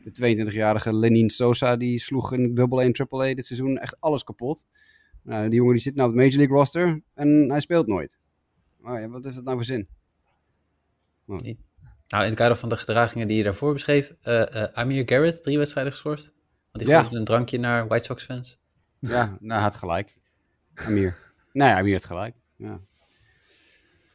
de 0.03 0.45
22-jarige 0.47 0.95
Lenin 0.95 1.29
Sosa 1.29 1.75
die 1.75 1.99
sloeg 1.99 2.33
in 2.33 2.53
Double 2.53 2.81
A 2.81 2.83
en 2.83 2.93
Triple 2.93 3.29
A 3.29 3.33
dit 3.33 3.45
seizoen 3.45 3.77
echt 3.77 3.95
alles 3.99 4.23
kapot. 4.23 4.65
Nou, 5.23 5.49
die 5.49 5.55
jongen 5.57 5.73
die 5.73 5.81
zit 5.81 5.95
nou 5.95 6.09
op 6.09 6.15
het 6.15 6.23
Major 6.23 6.37
League 6.37 6.57
roster 6.57 7.01
en 7.13 7.49
hij 7.49 7.59
speelt 7.59 7.87
nooit. 7.87 8.19
Ja, 8.83 9.07
wat 9.07 9.25
is 9.25 9.35
dat 9.35 9.43
nou 9.43 9.55
voor 9.55 9.65
zin? 9.65 9.87
Nou, 12.07 12.23
in 12.23 12.29
het 12.29 12.39
kader 12.39 12.57
van 12.57 12.69
de 12.69 12.75
gedragingen 12.75 13.27
die 13.27 13.37
je 13.37 13.43
daarvoor 13.43 13.73
beschreef, 13.73 14.13
uh, 14.23 14.33
uh, 14.33 14.63
Amir 14.63 15.03
Garrett, 15.05 15.43
drie 15.43 15.57
wedstrijden 15.57 15.91
geschorst. 15.91 16.31
Want 16.71 16.85
die 16.85 16.93
ja. 16.93 17.07
een 17.11 17.25
drankje 17.25 17.57
naar 17.57 17.87
White 17.87 18.03
Sox 18.03 18.23
fans. 18.25 18.59
Ja, 18.99 19.37
nou, 19.39 19.53
hij 19.53 19.61
had 19.61 19.75
gelijk. 19.75 20.19
Amir. 20.73 21.17
Nou 21.53 21.69
ja, 21.69 21.77
Amir 21.77 21.93
had 21.93 22.05
gelijk. 22.05 22.35
Ja. 22.55 22.79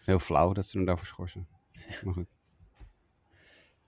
Heel 0.04 0.18
flauw 0.18 0.52
dat 0.52 0.66
ze 0.66 0.76
hem 0.76 0.86
daarvoor 0.86 1.06
schorsen. 1.06 1.46
Maar 2.02 2.14
goed. 2.14 2.26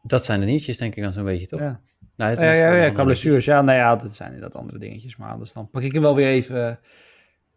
Dat 0.02 0.24
zijn 0.24 0.40
de 0.40 0.46
nieuwtjes, 0.46 0.76
denk 0.76 0.94
ik 0.94 1.02
dan 1.02 1.12
zo'n 1.12 1.24
beetje, 1.24 1.46
toch? 1.46 1.60
Ja, 1.60 1.80
nou, 2.16 2.30
het 2.30 2.40
ja, 2.40 2.52
ja, 2.52 2.74
ja, 2.74 2.90
qua 2.90 3.04
blessures. 3.04 3.44
Ja, 3.44 3.62
nou 3.62 3.78
ja, 3.78 3.96
dat 3.96 4.14
zijn 4.14 4.40
dat 4.40 4.54
andere 4.54 4.78
dingetjes. 4.78 5.16
Maar 5.16 5.30
anders 5.30 5.52
dan 5.52 5.70
pak 5.70 5.82
ik 5.82 5.94
er 5.94 6.00
wel 6.00 6.14
weer 6.14 6.28
even, 6.28 6.80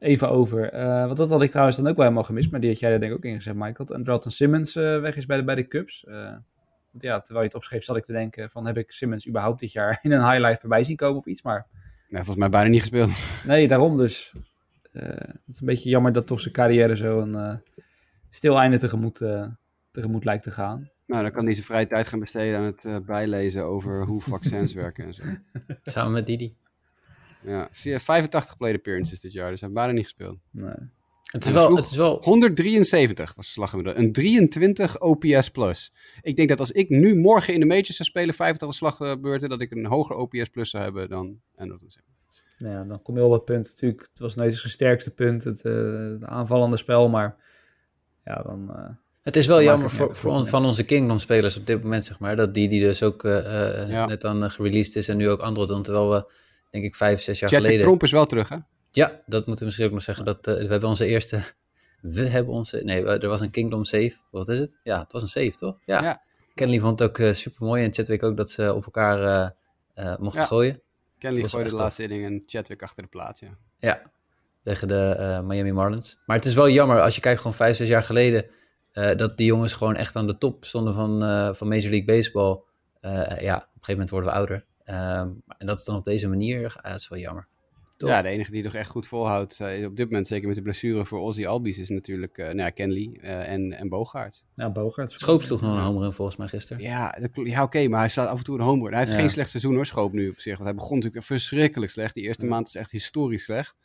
even 0.02 0.30
over. 0.30 0.74
Uh, 0.74 1.06
want 1.06 1.18
dat 1.18 1.30
had 1.30 1.42
ik 1.42 1.50
trouwens 1.50 1.78
dan 1.78 1.88
ook 1.88 1.96
wel 1.96 2.04
helemaal 2.04 2.26
gemist. 2.26 2.52
Maar 2.52 2.60
die 2.60 2.70
had 2.70 2.80
jij 2.80 2.92
er 2.92 3.00
denk 3.00 3.12
ik 3.12 3.18
ook 3.18 3.26
ingezet, 3.26 3.56
Michael. 3.56 3.90
En 3.90 4.04
Dalton 4.04 4.32
Simmons 4.32 4.76
uh, 4.76 5.00
weg 5.00 5.16
is 5.16 5.26
bij 5.26 5.38
de, 5.38 5.44
bij 5.44 5.56
de 5.56 5.68
Cubs. 5.68 6.06
Uh, 6.08 6.32
want 6.92 7.04
ja, 7.04 7.20
terwijl 7.20 7.40
je 7.40 7.48
het 7.48 7.56
opschreef, 7.56 7.84
zat 7.84 7.98
ik 7.98 8.04
te 8.04 8.12
denken 8.12 8.50
van... 8.50 8.66
heb 8.66 8.78
ik 8.78 8.92
Simmons 8.92 9.28
überhaupt 9.28 9.60
dit 9.60 9.72
jaar 9.72 10.00
in 10.04 10.12
een 10.12 10.30
highlight 10.30 10.60
voorbij 10.60 10.84
zien 10.84 10.96
komen 10.96 11.18
of 11.18 11.26
iets? 11.26 11.42
Maar... 11.42 11.68
Nee, 12.08 12.24
volgens 12.24 12.38
mij 12.38 12.50
bijna 12.50 12.70
niet 12.70 12.80
gespeeld. 12.80 13.12
Nee, 13.46 13.68
daarom 13.68 13.98
dus. 13.98 14.34
Uh, 14.94 15.04
het 15.04 15.42
is 15.48 15.60
een 15.60 15.66
beetje 15.66 15.90
jammer 15.90 16.12
dat 16.12 16.28
toch 16.28 16.40
zijn 16.40 16.54
carrière 16.54 16.96
zo 16.96 17.20
een 17.20 17.34
uh, 17.34 17.56
stil 18.30 18.58
einde 18.58 18.80
tegemoet, 18.80 19.22
uh, 19.22 19.48
tegemoet 19.92 20.26
lijkt 20.26 20.44
te 20.44 20.52
gaan. 20.52 20.90
Nou, 21.06 21.24
dan 21.24 21.32
kan 21.32 21.44
hij 21.44 21.54
zijn 21.54 21.66
vrije 21.66 21.88
tijd 21.88 22.08
gaan 22.08 22.20
besteden 22.20 22.60
aan 22.60 22.64
het 22.64 23.06
bijlezen 23.06 23.64
over 23.64 24.06
hoe 24.06 24.22
vaccins 24.22 24.74
werken 24.74 25.06
en 25.06 25.14
zo. 25.14 25.24
Samen 25.84 26.12
met 26.12 26.26
Didi. 26.26 26.56
Ja, 27.44 27.70
85 27.72 28.58
plate 28.58 28.76
appearances 28.76 29.20
dit 29.20 29.34
jaar, 29.34 29.50
dus 29.50 29.60
hij 29.60 29.70
heeft 29.70 29.82
bijna 29.82 29.94
niet 29.94 30.04
gespeeld. 30.04 30.38
Nee. 30.52 30.74
Het 31.32 31.46
is, 31.46 31.52
wel, 31.52 31.76
het 31.76 31.86
is 31.86 31.96
wel... 31.96 32.18
173 32.24 33.36
was 33.36 33.46
de 33.46 33.52
slaggemiddelde. 33.52 34.00
Een 34.00 34.12
23 34.12 35.00
OPS 35.00 35.50
plus. 35.50 35.94
Ik 36.22 36.36
denk 36.36 36.50
dat 36.50 36.60
als 36.60 36.72
ik 36.72 36.90
nu 36.90 37.16
morgen 37.16 37.54
in 37.54 37.60
de 37.60 37.66
majors 37.66 37.96
zou 37.96 38.10
spelen, 38.10 38.34
85 38.34 38.78
slagbeurten, 38.78 39.50
dat 39.50 39.62
ik 39.62 39.72
een 39.72 39.86
hoger 39.86 40.16
OPS 40.16 40.50
plus 40.50 40.70
zou 40.70 40.84
hebben 40.84 41.10
dan 41.10 41.40
Anderson 41.56 41.90
Simmons. 41.90 42.12
Nou 42.58 42.74
ja, 42.76 42.84
dan 42.84 43.02
kom 43.02 43.18
je 43.18 43.24
op 43.24 43.32
het 43.32 43.46
punt. 43.46 43.66
Natuurlijk, 43.66 44.02
het 44.02 44.20
was 44.20 44.36
nooit 44.36 44.56
zijn 44.56 44.72
sterkste 44.72 45.12
punt, 45.12 45.44
het, 45.44 45.66
uh, 45.66 46.12
het 46.12 46.24
aanvallende 46.24 46.78
spel. 46.78 47.10
Maar 47.10 47.36
ja, 48.26 48.42
dan... 48.42 48.68
Uh, 48.70 48.90
het 49.22 49.36
is 49.36 49.46
wel 49.46 49.56
dan 49.56 49.66
jammer 49.66 49.90
voor, 49.90 50.16
voor 50.16 50.32
ons, 50.32 50.50
van 50.50 50.66
onze 50.66 50.84
Kingdom-spelers 50.84 51.58
op 51.58 51.66
dit 51.66 51.84
moment, 51.84 52.06
zeg 52.06 52.20
maar. 52.20 52.36
Dat 52.36 52.54
die, 52.54 52.70
die 52.70 52.82
dus 52.82 53.04
ook 53.04 53.24
uh, 53.24 53.90
Ja. 53.90 54.06
net 54.06 54.22
dan 54.22 54.52
gereleased 54.52 54.96
is 54.96 55.08
en 55.08 55.18
nu 55.18 55.30
ook 55.30 55.40
Android. 55.40 55.84
Terwijl 55.84 56.10
we, 56.10 56.32
denk 56.72 56.86
ik, 56.86 56.96
vijf, 56.96 57.22
zes 57.22 57.40
jaar 57.40 57.50
Chadwick 57.50 57.68
geleden... 57.68 57.86
Tromp 57.86 58.04
is 58.04 58.12
wel 58.12 58.26
terug, 58.26 58.50
hè? 58.50 58.58
Ja, 58.92 59.22
dat 59.26 59.46
moeten 59.46 59.58
we 59.58 59.66
misschien 59.66 59.86
ook 59.86 59.92
nog 59.92 60.02
zeggen. 60.02 60.26
Dat, 60.26 60.48
uh, 60.48 60.56
we 60.56 60.68
hebben 60.68 60.90
onze 60.90 61.06
eerste... 61.06 61.44
We 62.02 62.22
hebben 62.22 62.54
onze... 62.54 62.82
Nee, 62.84 63.06
er 63.06 63.28
was 63.28 63.42
een 63.42 63.52
Kingdom 63.52 63.86
save. 63.86 64.14
Wat 64.32 64.48
is 64.48 64.60
het? 64.60 64.78
Ja, 64.84 65.00
het 65.00 65.12
was 65.12 65.22
een 65.22 65.28
save, 65.28 65.52
toch? 65.52 65.80
Ja. 65.86 66.04
Ja. 66.04 66.22
Kenley 66.54 66.80
vond 66.80 67.00
het 67.00 67.10
ook 67.10 67.18
uh, 67.18 67.34
super 67.34 67.66
mooi. 67.66 67.84
En 67.84 67.94
Chadwick 67.94 68.24
ook 68.24 68.38
dat 68.38 68.50
ze 68.50 68.74
op 68.74 68.86
elkaar 68.86 69.54
uh, 69.96 70.18
mochten 70.18 70.42
Ja. 70.42 70.48
gooien. 70.48 70.82
Kenley 71.18 71.48
gooide 71.48 71.70
de 71.70 71.76
laatste 71.76 72.04
inning 72.04 72.26
en 72.26 72.44
Chadwick 72.46 72.82
achter 72.82 73.04
de 73.04 73.10
plaat, 73.10 73.40
ja. 73.40 73.58
Ja, 73.80 74.02
tegen 74.64 74.88
de 74.88 75.42
Miami 75.44 75.72
Marlins. 75.72 76.18
Maar 76.26 76.36
het 76.36 76.46
is 76.46 76.54
wel 76.54 76.70
jammer 76.70 77.02
als 77.02 77.16
je 77.16 77.22
kijkt 77.22 77.38
gewoon 77.38 77.56
vijf, 77.56 77.76
zes 77.76 77.88
jaar 77.88 78.04
geleden... 78.04 78.46
Uh, 78.94 79.16
dat 79.16 79.38
die 79.38 79.46
jongens 79.46 79.74
gewoon 79.74 79.96
echt 79.96 80.16
aan 80.16 80.28
de 80.28 80.38
top 80.38 80.66
stonden 80.66 80.94
van, 80.94 81.24
uh, 81.24 81.54
van 81.54 81.68
Major 81.68 81.90
League 81.90 82.06
Baseball. 82.06 82.64
ja, 83.02 83.12
op 83.12 83.22
een 83.22 83.40
gegeven 83.40 83.66
moment 83.88 84.10
worden 84.10 84.30
we 84.30 84.36
ouder. 84.36 84.66
Um, 84.92 85.42
en 85.58 85.68
dat 85.68 85.80
is 85.80 85.86
dan 85.86 85.96
op 85.96 86.06
deze 86.06 86.28
manier, 86.28 86.80
dat 86.82 87.00
is 87.00 87.08
wel 87.08 87.20
jammer. 87.20 87.48
Toch? 87.98 88.10
Ja, 88.10 88.22
de 88.22 88.30
enige 88.30 88.52
die 88.52 88.64
nog 88.64 88.74
echt 88.74 88.90
goed 88.90 89.08
volhoudt, 89.08 89.60
uh, 89.62 89.86
op 89.86 89.96
dit 89.96 90.06
moment 90.06 90.28
zeker 90.28 90.48
met 90.48 90.56
de 90.56 90.62
blessure 90.62 91.06
voor 91.06 91.20
Ozzy 91.20 91.46
Albies, 91.46 91.78
is 91.78 91.90
natuurlijk 91.90 92.38
uh, 92.38 92.46
nou 92.46 92.58
ja, 92.58 92.70
Kenley 92.70 93.18
uh, 93.22 93.50
en, 93.52 93.74
en 93.74 93.90
Bogaert. 93.90 94.44
Ja, 94.56 94.72
Bogaert. 94.72 95.12
Schoop 95.12 95.42
sloeg 95.42 95.62
nog 95.62 95.72
een 95.74 95.84
homer 95.84 96.06
in 96.06 96.14
volgens 96.14 96.38
mij 96.38 96.48
gisteren. 96.48 96.84
Ja, 96.84 97.18
dat, 97.20 97.30
ja 97.34 97.52
oké, 97.52 97.62
okay, 97.62 97.88
maar 97.88 98.00
hij 98.00 98.10
slaat 98.10 98.28
af 98.28 98.38
en 98.38 98.44
toe 98.44 98.58
een 98.58 98.66
homer. 98.66 98.90
Hij 98.90 99.00
heeft 99.00 99.12
Ja. 99.12 99.18
geen 99.18 99.30
slecht 99.30 99.50
seizoen 99.50 99.76
hoor, 99.76 99.86
Schoop 99.86 100.14
nu 100.14 100.30
op 100.30 100.40
zich. 100.40 100.54
Want 100.54 100.66
hij 100.66 100.76
begon 100.76 100.96
natuurlijk 100.98 101.26
verschrikkelijk 101.26 101.92
slecht. 101.92 102.14
Die 102.14 102.24
eerste 102.24 102.46
maand 102.46 102.68
is 102.68 102.76
echt 102.76 102.92
historisch 102.92 103.44
slecht. 103.44 103.76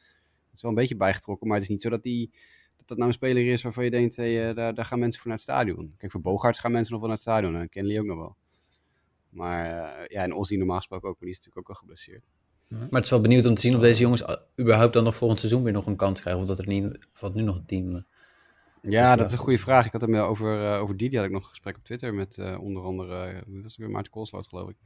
Het 0.46 0.54
is 0.54 0.62
wel 0.62 0.70
een 0.70 0.76
beetje 0.76 0.96
bijgetrokken, 0.96 1.46
maar 1.46 1.56
het 1.56 1.64
is 1.64 1.72
niet 1.72 1.82
zo 1.82 1.88
dat 1.88 2.02
die, 2.02 2.30
dat, 2.76 2.88
dat 2.88 2.96
nou 2.96 3.08
een 3.08 3.16
speler 3.16 3.46
is 3.46 3.62
waarvan 3.62 3.84
je 3.84 3.90
denkt, 3.90 4.16
hey, 4.16 4.54
daar, 4.54 4.74
daar 4.74 4.84
gaan 4.84 4.98
mensen 4.98 5.20
voor 5.20 5.30
naar 5.30 5.38
het 5.38 5.48
stadion. 5.48 5.94
Kijk, 5.98 6.12
voor 6.12 6.20
Bogaerts 6.20 6.58
gaan 6.58 6.72
mensen 6.72 6.92
nog 6.92 7.00
wel 7.00 7.10
naar 7.10 7.18
het 7.18 7.28
stadion 7.28 7.56
en 7.56 7.68
Kenley 7.68 7.98
ook 7.98 8.06
nog 8.06 8.18
wel. 8.18 8.36
Maar 9.36 9.66
ja, 10.08 10.22
en 10.22 10.34
Ozzy 10.34 10.56
normaal 10.56 10.76
gesproken 10.76 11.08
ook, 11.08 11.14
maar 11.14 11.28
die 11.28 11.38
is 11.38 11.44
natuurlijk 11.44 11.68
ook 11.68 11.74
al 11.74 11.80
geblesseerd. 11.80 12.24
Maar 12.68 12.88
het 12.90 13.04
is 13.04 13.10
wel 13.10 13.20
benieuwd 13.20 13.46
om 13.46 13.54
te 13.54 13.60
zien 13.60 13.74
of 13.74 13.80
deze 13.80 14.00
jongens 14.00 14.24
überhaupt 14.60 14.92
dan 14.92 15.04
nog 15.04 15.14
volgend 15.14 15.40
seizoen 15.40 15.62
weer 15.62 15.72
nog 15.72 15.86
een 15.86 15.96
kans 15.96 16.20
krijgen. 16.20 16.42
Of 16.42 16.48
dat 16.48 16.58
er 16.58 16.66
niet, 16.66 17.08
valt 17.12 17.34
nu 17.34 17.42
nog 17.42 17.56
een 17.56 17.66
team. 17.66 18.04
Ja, 18.82 19.16
dat 19.16 19.26
is 19.26 19.32
een 19.32 19.38
goede 19.38 19.58
vraag. 19.58 19.86
Ik 19.86 19.92
had 19.92 20.00
hem 20.00 20.16
over, 20.16 20.62
uh, 20.62 20.80
over 20.80 20.96
Didi, 20.96 21.16
had 21.16 21.24
ik 21.24 21.30
nog 21.30 21.42
een 21.42 21.48
gesprek 21.48 21.76
op 21.76 21.84
Twitter 21.84 22.14
met 22.14 22.36
uh, 22.36 22.60
onder 22.60 22.82
andere, 22.82 23.32
uh, 23.32 23.38
was 23.46 23.72
het 23.72 23.76
weer, 23.76 23.90
Maarten 23.90 24.12
Koolsloot 24.12 24.48
geloof 24.48 24.68
ik. 24.68 24.76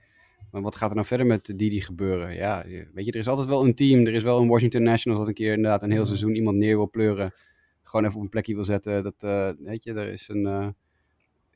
Maar 0.51 0.63
wat 0.63 0.77
gaat 0.77 0.89
er 0.89 0.95
nou 0.95 1.07
verder 1.07 1.27
met 1.27 1.53
Didi 1.57 1.81
gebeuren? 1.81 2.35
Ja, 2.35 2.65
weet 2.93 3.05
je, 3.05 3.13
er 3.13 3.19
is 3.19 3.29
altijd 3.29 3.49
wel 3.49 3.65
een 3.65 3.75
team. 3.75 4.07
Er 4.07 4.15
is 4.15 4.23
wel 4.23 4.41
een 4.41 4.49
Washington 4.49 4.83
Nationals 4.83 5.21
dat 5.21 5.29
een 5.29 5.35
keer 5.35 5.53
inderdaad 5.53 5.83
een 5.83 5.91
heel 5.91 6.07
seizoen 6.07 6.35
iemand 6.35 6.57
neer 6.57 6.77
wil 6.77 6.91
pleuren. 6.91 7.35
Gewoon 7.83 8.05
even 8.05 8.17
op 8.17 8.23
een 8.23 8.29
plekje 8.29 8.55
wil 8.55 8.65
zetten. 8.65 9.03
Dat, 9.03 9.23
uh, 9.23 9.51
weet 9.59 9.83
je, 9.83 9.93
er 9.93 10.09
is 10.09 10.29
een, 10.29 10.45
uh, 10.45 10.69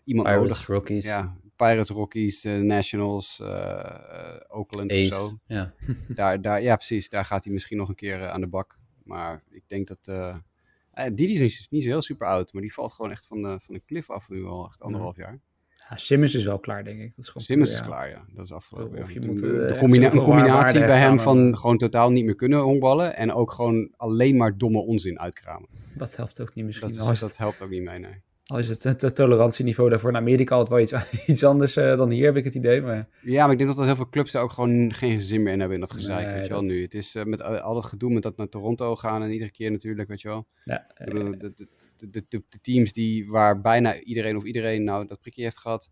iemand 0.04 0.28
Pirates, 0.28 0.48
nodig. 0.48 0.66
Rockies. 0.66 1.04
Ja, 1.04 1.36
Pirates, 1.56 1.88
Rockies, 1.88 2.44
uh, 2.44 2.60
Nationals, 2.60 3.40
Oakland 4.48 4.92
Ace, 4.92 5.06
of 5.06 5.12
zo. 5.12 5.38
Ja. 5.46 5.72
daar, 6.08 6.42
daar, 6.42 6.62
ja, 6.62 6.76
precies. 6.76 7.08
Daar 7.08 7.24
gaat 7.24 7.44
hij 7.44 7.52
misschien 7.52 7.76
nog 7.76 7.88
een 7.88 7.94
keer 7.94 8.28
aan 8.28 8.40
de 8.40 8.46
bak. 8.46 8.78
Maar 9.04 9.42
ik 9.50 9.62
denk 9.66 9.88
dat... 9.88 10.08
Uh, 10.08 10.36
Didi 11.12 11.32
is 11.32 11.40
niet, 11.40 11.66
niet 11.70 11.82
zo 11.82 11.88
heel 11.88 12.02
super 12.02 12.26
oud, 12.26 12.52
maar 12.52 12.62
die 12.62 12.72
valt 12.72 12.92
gewoon 12.92 13.10
echt 13.10 13.26
van 13.26 13.42
de, 13.42 13.58
van 13.60 13.74
de 13.74 13.82
cliff 13.86 14.10
af 14.10 14.28
nu 14.28 14.44
al 14.44 14.66
echt 14.66 14.82
anderhalf 14.82 15.16
jaar. 15.16 15.40
Ja, 15.90 15.96
Simmons 15.96 16.34
is 16.34 16.44
wel 16.44 16.58
klaar, 16.58 16.84
denk 16.84 17.00
ik. 17.00 17.08
Dat 17.08 17.24
is 17.24 17.26
gewoon 17.26 17.42
Simmons 17.42 17.70
ja. 17.70 17.78
is 17.78 17.86
klaar, 17.86 18.08
ja. 18.08 18.24
Dat 18.34 18.44
is 18.44 18.52
afgelopen. 18.52 19.00
Of 19.00 19.12
ja. 19.12 19.20
je 19.20 19.26
moet, 19.26 19.38
de, 19.38 19.46
uh, 19.46 19.68
de 19.68 19.76
combina 19.76 20.12
een 20.12 20.22
combinatie 20.22 20.80
bij 20.80 20.98
hem 20.98 21.18
van 21.18 21.58
gewoon 21.58 21.78
totaal 21.78 22.10
niet 22.10 22.24
meer 22.24 22.34
kunnen 22.34 22.60
honkballen 22.60 23.16
en 23.16 23.32
ook 23.32 23.52
gewoon 23.52 23.92
alleen 23.96 24.36
maar 24.36 24.58
domme 24.58 24.78
onzin 24.78 25.20
uitkramen. 25.20 25.68
Dat 25.94 26.16
helpt 26.16 26.40
ook 26.40 26.54
niet 26.54 26.64
misschien. 26.64 26.90
Dat, 26.90 27.12
is, 27.12 27.20
dat 27.20 27.36
helpt 27.36 27.62
ook 27.62 27.70
niet 27.70 27.82
mee, 27.82 27.98
nee. 27.98 28.22
Al 28.44 28.58
is 28.58 28.68
het, 28.68 28.82
het, 28.82 29.14
tolerantieniveau 29.14 29.90
daarvoor 29.90 30.10
in 30.10 30.16
Amerika 30.16 30.54
altijd 30.54 30.90
wel 30.90 31.00
iets, 31.02 31.10
iets 31.32 31.44
anders 31.44 31.76
uh, 31.76 31.96
dan 31.96 32.10
hier, 32.10 32.24
heb 32.24 32.36
ik 32.36 32.44
het 32.44 32.54
idee. 32.54 32.82
Maar... 32.82 33.08
Ja, 33.22 33.42
maar 33.42 33.52
ik 33.52 33.56
denk 33.56 33.68
dat, 33.68 33.76
dat 33.78 33.86
heel 33.86 33.96
veel 33.96 34.08
clubs 34.08 34.32
daar 34.32 34.42
ook 34.42 34.50
gewoon 34.52 34.92
geen 34.94 35.20
zin 35.20 35.42
meer 35.42 35.52
in 35.52 35.58
hebben 35.58 35.76
in 35.76 35.80
dat 35.84 35.92
gezeik, 35.92 36.26
Nee, 36.26 36.34
weet 36.34 36.42
je 36.42 36.48
wel, 36.48 36.58
dat- 36.60 36.68
nu. 36.68 36.82
Het 36.82 36.94
is 36.94 37.14
uh, 37.14 37.24
met 37.24 37.42
al 37.42 37.74
dat 37.74 37.84
gedoe 37.84 38.12
met 38.12 38.22
dat 38.22 38.36
naar 38.36 38.48
Toronto 38.48 38.96
gaan 38.96 39.22
en 39.22 39.30
iedere 39.32 39.50
keer 39.50 39.70
natuurlijk, 39.70 40.08
weet 40.08 40.20
je 40.20 40.28
wel. 40.28 40.46
Ja, 40.64 40.86
Ik 40.96 41.04
bedoel, 41.04 41.30
de, 41.30 41.52
de, 41.54 41.68
de, 41.96 42.10
de, 42.10 42.24
de- 42.28 42.42
de 42.48 42.58
teams 42.60 42.92
die, 42.92 43.28
waar 43.30 43.60
bijna 43.60 43.98
iedereen 44.00 44.36
of 44.36 44.44
iedereen 44.44 44.84
nou 44.84 45.06
dat 45.06 45.20
prikje 45.20 45.42
heeft 45.42 45.58
gehad, 45.58 45.90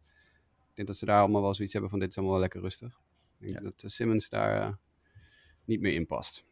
ik 0.69 0.75
denk 0.75 0.89
dat 0.89 0.97
ze 0.97 1.05
daar 1.05 1.21
allemaal 1.21 1.43
wel 1.43 1.55
zoiets 1.55 1.73
hebben 1.73 1.91
van 1.91 1.99
dit 1.99 2.09
is 2.09 2.15
allemaal 2.17 2.35
wel 2.35 2.43
lekker 2.43 2.61
rustig. 2.61 2.99
Ik 3.41 3.49
denk 3.49 3.63
dat 3.63 3.85
Simmons 3.87 4.29
daar 4.29 4.61
uh, 4.61 4.69
niet 5.65 5.81
meer 5.81 5.93
in 5.95 6.07
past. 6.07 6.45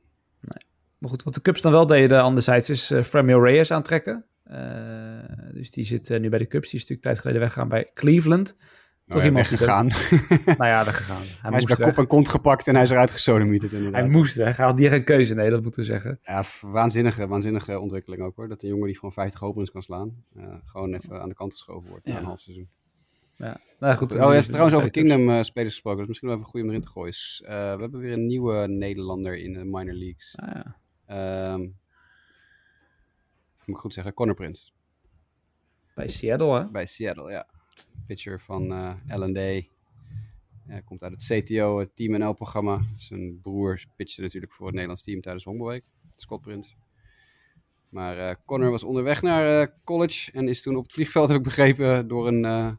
Maar 0.99 1.11
goed, 1.11 1.23
wat 1.23 1.35
de 1.35 1.41
Cubs 1.43 1.61
dan 1.61 1.73
wel 1.73 1.87
deden 1.87 2.23
anderzijds 2.23 2.71
is 2.71 2.91
uh, 2.91 3.03
Framil 3.03 3.43
Reyes 3.45 3.71
aantrekken. 3.71 4.25
Uh, 4.53 5.53
dus 5.53 5.71
die 5.71 5.85
zit 5.85 6.11
uh, 6.11 6.21
nu 6.21 6.29
bij 6.29 6.39
de 6.39 6.47
Cubs. 6.47 6.71
Die 6.71 6.81
is 6.81 6.89
natuurlijk 6.89 7.03
tijd 7.03 7.19
geleden 7.19 7.41
weggegaan 7.41 7.69
bij 7.69 7.91
Cleveland. 7.95 8.57
Nou, 9.07 9.25
ja, 9.25 9.33
weggegaan. 9.33 9.87
nou 10.59 10.67
ja, 10.67 10.85
weggegaan. 10.85 11.21
Hij, 11.21 11.51
hij 11.51 11.59
is 11.59 11.65
bij 11.65 11.77
weg. 11.77 11.89
kop 11.89 11.99
en 11.99 12.07
kont 12.07 12.29
gepakt 12.29 12.69
en 12.69 12.75
hij 12.75 12.83
is 12.83 12.91
eruit 12.91 13.11
gesodemieterd 13.11 13.73
inderdaad. 13.73 14.01
Hij 14.01 14.11
moest 14.11 14.35
weg. 14.35 14.57
Hij 14.57 14.67
had 14.67 14.79
hier 14.79 14.91
geen 14.91 15.05
keuze. 15.05 15.35
Nee, 15.35 15.51
dat 15.51 15.63
moeten 15.63 15.81
we 15.81 15.87
zeggen. 15.87 16.19
Ja, 16.23 16.45
waanzinnige, 16.61 17.27
waanzinnige 17.27 17.79
ontwikkeling 17.79 18.23
ook 18.23 18.37
hoor. 18.37 18.49
Dat 18.49 18.63
een 18.63 18.69
jongen 18.69 18.87
die 18.87 18.95
gewoon 18.95 19.13
50 19.13 19.41
homeruns 19.41 19.71
kan 19.71 19.83
slaan, 19.83 20.25
uh, 20.37 20.55
gewoon 20.65 20.95
even 20.95 21.21
aan 21.21 21.29
de 21.29 21.35
kant 21.35 21.53
geschoven 21.53 21.91
wordt 21.91 22.07
na 22.07 22.19
een 22.19 22.25
half 22.25 22.41
seizoen. 22.41 22.69
Ja, 23.37 23.61
nou 23.79 23.97
goed. 23.97 24.15
Oh, 24.15 24.29
je 24.29 24.35
hebt 24.35 24.47
trouwens 24.47 24.75
over 24.75 24.91
Kingdom 24.91 25.29
uh, 25.29 25.43
spelers 25.43 25.73
gesproken. 25.73 26.01
Is 26.01 26.07
misschien 26.07 26.29
wel 26.29 26.37
even 26.37 26.51
goed 26.51 26.63
om 26.63 26.69
erin 26.69 26.81
te 26.81 26.89
gooien. 26.89 27.15
Uh, 27.43 27.49
we 27.49 27.81
hebben 27.81 28.01
weer 28.01 28.13
een 28.13 28.27
nieuwe 28.27 28.69
Nederlander 28.69 29.39
in 29.39 29.53
de 29.53 29.65
minor 29.65 29.95
leagues. 29.95 30.37
Ah, 30.37 30.49
ja. 30.55 31.53
Um, 31.53 31.79
moet 33.71 33.79
ik 33.79 33.85
goed 33.85 33.95
zeggen, 33.95 34.15
Connor 34.15 34.35
Prince. 34.35 34.71
Bij 35.95 36.09
Seattle, 36.09 36.59
hè? 36.59 36.71
Bij 36.71 36.87
Seattle, 36.87 37.31
ja. 37.31 37.47
Pitcher 38.07 38.41
van 38.41 38.73
uh, 38.73 38.95
L&D. 39.07 39.69
Ja, 40.67 40.81
komt 40.85 41.03
uit 41.03 41.13
het 41.13 41.45
CTO, 41.45 41.79
het 41.79 41.97
Team 41.97 42.19
NL-programma. 42.19 42.81
Zijn 42.97 43.41
broer 43.41 43.85
pitchte 43.97 44.21
natuurlijk 44.21 44.53
voor 44.53 44.65
het 44.65 44.75
Nederlands 44.75 45.03
team 45.03 45.21
tijdens 45.21 45.45
Honkbalweek. 45.45 45.85
Scott 46.17 46.43
Prince. 46.43 46.75
Maar 47.89 48.17
uh, 48.17 48.35
Connor 48.47 48.71
was 48.71 48.83
onderweg 48.83 49.23
naar 49.23 49.61
uh, 49.61 49.75
college 49.85 50.33
en 50.33 50.49
is 50.49 50.63
toen 50.63 50.77
op 50.77 50.83
het 50.83 50.93
vliegveld, 50.93 51.29
heb 51.29 51.39
ik 51.39 51.43
begrepen, 51.43 52.09
door 52.09 52.27
een, 52.27 52.79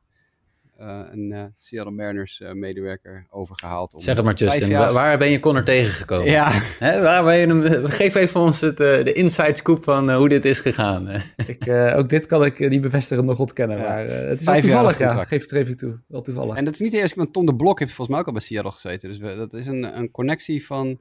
een 1.11 1.53
Seattle 1.57 1.93
Mariners 1.93 2.41
medewerker 2.53 3.25
overgehaald. 3.29 3.93
Om 3.93 3.99
zeg 3.99 4.15
het 4.15 4.25
maar, 4.25 4.33
Justin. 4.33 4.67
Jaar... 4.67 4.93
Waar 4.93 5.17
ben 5.17 5.29
je 5.29 5.39
Connor 5.39 5.63
tegengekomen? 5.63 6.31
Ja. 6.31 6.49
Hè, 6.79 7.01
waar 7.01 7.23
ben 7.23 7.37
je 7.37 7.47
hem... 7.47 7.85
Geef 7.85 8.15
even 8.15 8.39
ons 8.39 8.61
het, 8.61 8.77
de 8.77 9.13
inside 9.13 9.55
scoop 9.55 9.83
van 9.83 10.11
hoe 10.11 10.29
dit 10.29 10.45
is 10.45 10.59
gegaan. 10.59 11.07
ik, 11.47 11.69
ook 11.95 12.09
dit 12.09 12.25
kan 12.25 12.45
ik 12.45 12.69
niet 12.69 12.81
bevestigen 12.81 13.25
nog 13.25 13.39
ontkennen, 13.39 13.77
ja. 13.77 13.83
maar 13.83 14.05
het 14.07 14.39
is 14.39 14.45
wel 14.45 14.59
toevallig, 14.59 14.97
ja. 14.97 15.23
Geef 15.23 15.41
het 15.41 15.51
er 15.51 15.57
even 15.57 15.77
toe. 15.77 15.99
Wel 16.07 16.21
toevallig. 16.21 16.55
En 16.55 16.65
dat 16.65 16.73
is 16.73 16.79
niet 16.79 16.91
de 16.91 16.97
eerste 16.97 17.15
keer, 17.15 17.23
want 17.23 17.35
Tom 17.35 17.45
de 17.45 17.55
Blok 17.55 17.79
heeft 17.79 17.91
volgens 17.91 18.09
mij 18.09 18.19
ook 18.19 18.27
al 18.27 18.33
bij 18.33 18.41
Seattle 18.41 18.71
gezeten. 18.71 19.09
Dus 19.09 19.17
we, 19.17 19.35
dat 19.35 19.53
is 19.53 19.67
een, 19.67 19.97
een 19.97 20.11
connectie 20.11 20.65
van 20.65 20.99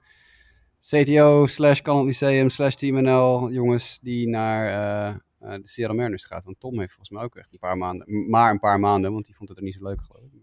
CTO 0.81 1.47
slash 1.47 1.81
Canal 1.81 2.05
Lyceum 2.05 2.49
slash 2.49 2.75
Team 2.75 3.03
NL 3.03 3.51
jongens 3.51 3.99
die 4.03 4.29
naar 4.29 5.21
uh, 5.43 5.49
uh, 5.49 5.55
de 5.55 5.69
Seattle 5.69 5.97
Mariners 5.97 6.25
gaat. 6.25 6.45
Want 6.45 6.61
Tom 6.61 6.79
heeft 6.79 6.93
volgens 6.93 7.11
mij 7.11 7.23
ook 7.23 7.37
echt 7.37 7.53
een 7.53 7.59
paar 7.59 7.77
maanden, 7.77 8.31
maar 8.31 8.51
een 8.51 8.59
paar 8.59 8.81
maanden, 8.81 9.13
want 9.13 9.27
die 9.27 9.35
vond 9.35 9.49
het 9.49 9.59
er 9.59 9.65
niet 9.65 9.75
zo 9.75 9.83
leuk 9.83 10.03
geloof 10.03 10.33
ik. 10.33 10.43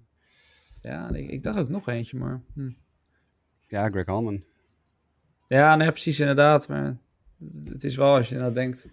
Ja, 0.81 1.09
ik, 1.09 1.29
ik 1.29 1.43
dacht 1.43 1.59
ook 1.59 1.69
nog 1.69 1.87
eentje, 1.87 2.17
maar... 2.17 2.41
Hm. 2.53 2.71
Ja, 3.67 3.89
Greg 3.89 4.05
Hallman. 4.05 4.43
Ja, 5.47 5.75
nee, 5.75 5.91
precies 5.91 6.19
inderdaad, 6.19 6.67
maar 6.67 6.97
het 7.65 7.83
is 7.83 7.95
wel 7.95 8.15
als 8.15 8.29
je 8.29 8.35
nou 8.35 8.53
denkt... 8.53 8.87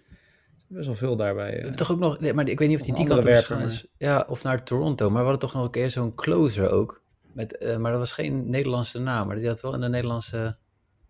Best 0.67 0.85
wel 0.85 0.95
veel 0.95 1.15
daarbij. 1.15 1.63
Uh, 1.63 1.71
toch 1.71 1.91
ook 1.91 1.99
nog, 1.99 2.19
nee, 2.19 2.33
maar 2.33 2.49
ik 2.49 2.59
weet 2.59 2.67
niet 2.67 2.79
of 2.79 2.85
die 2.85 2.95
die 2.95 3.07
kant 3.07 3.23
werken, 3.23 3.59
is. 3.59 3.83
Maar... 3.83 4.09
Ja, 4.09 4.25
of 4.27 4.43
naar 4.43 4.63
Toronto. 4.63 5.09
Maar 5.09 5.17
we 5.17 5.29
hadden 5.29 5.39
toch 5.39 5.53
nog 5.53 5.63
een 5.63 5.71
keer 5.71 5.89
zo'n 5.89 6.15
closer 6.15 6.69
ook. 6.69 7.03
Met, 7.33 7.63
uh, 7.63 7.77
maar 7.77 7.91
dat 7.91 7.99
was 7.99 8.11
geen 8.11 8.49
Nederlandse 8.49 8.99
naam, 8.99 9.27
maar 9.27 9.35
die 9.35 9.47
had 9.47 9.61
wel 9.61 9.73
in 9.73 9.81
de 9.81 9.89
Nederlandse 9.89 10.57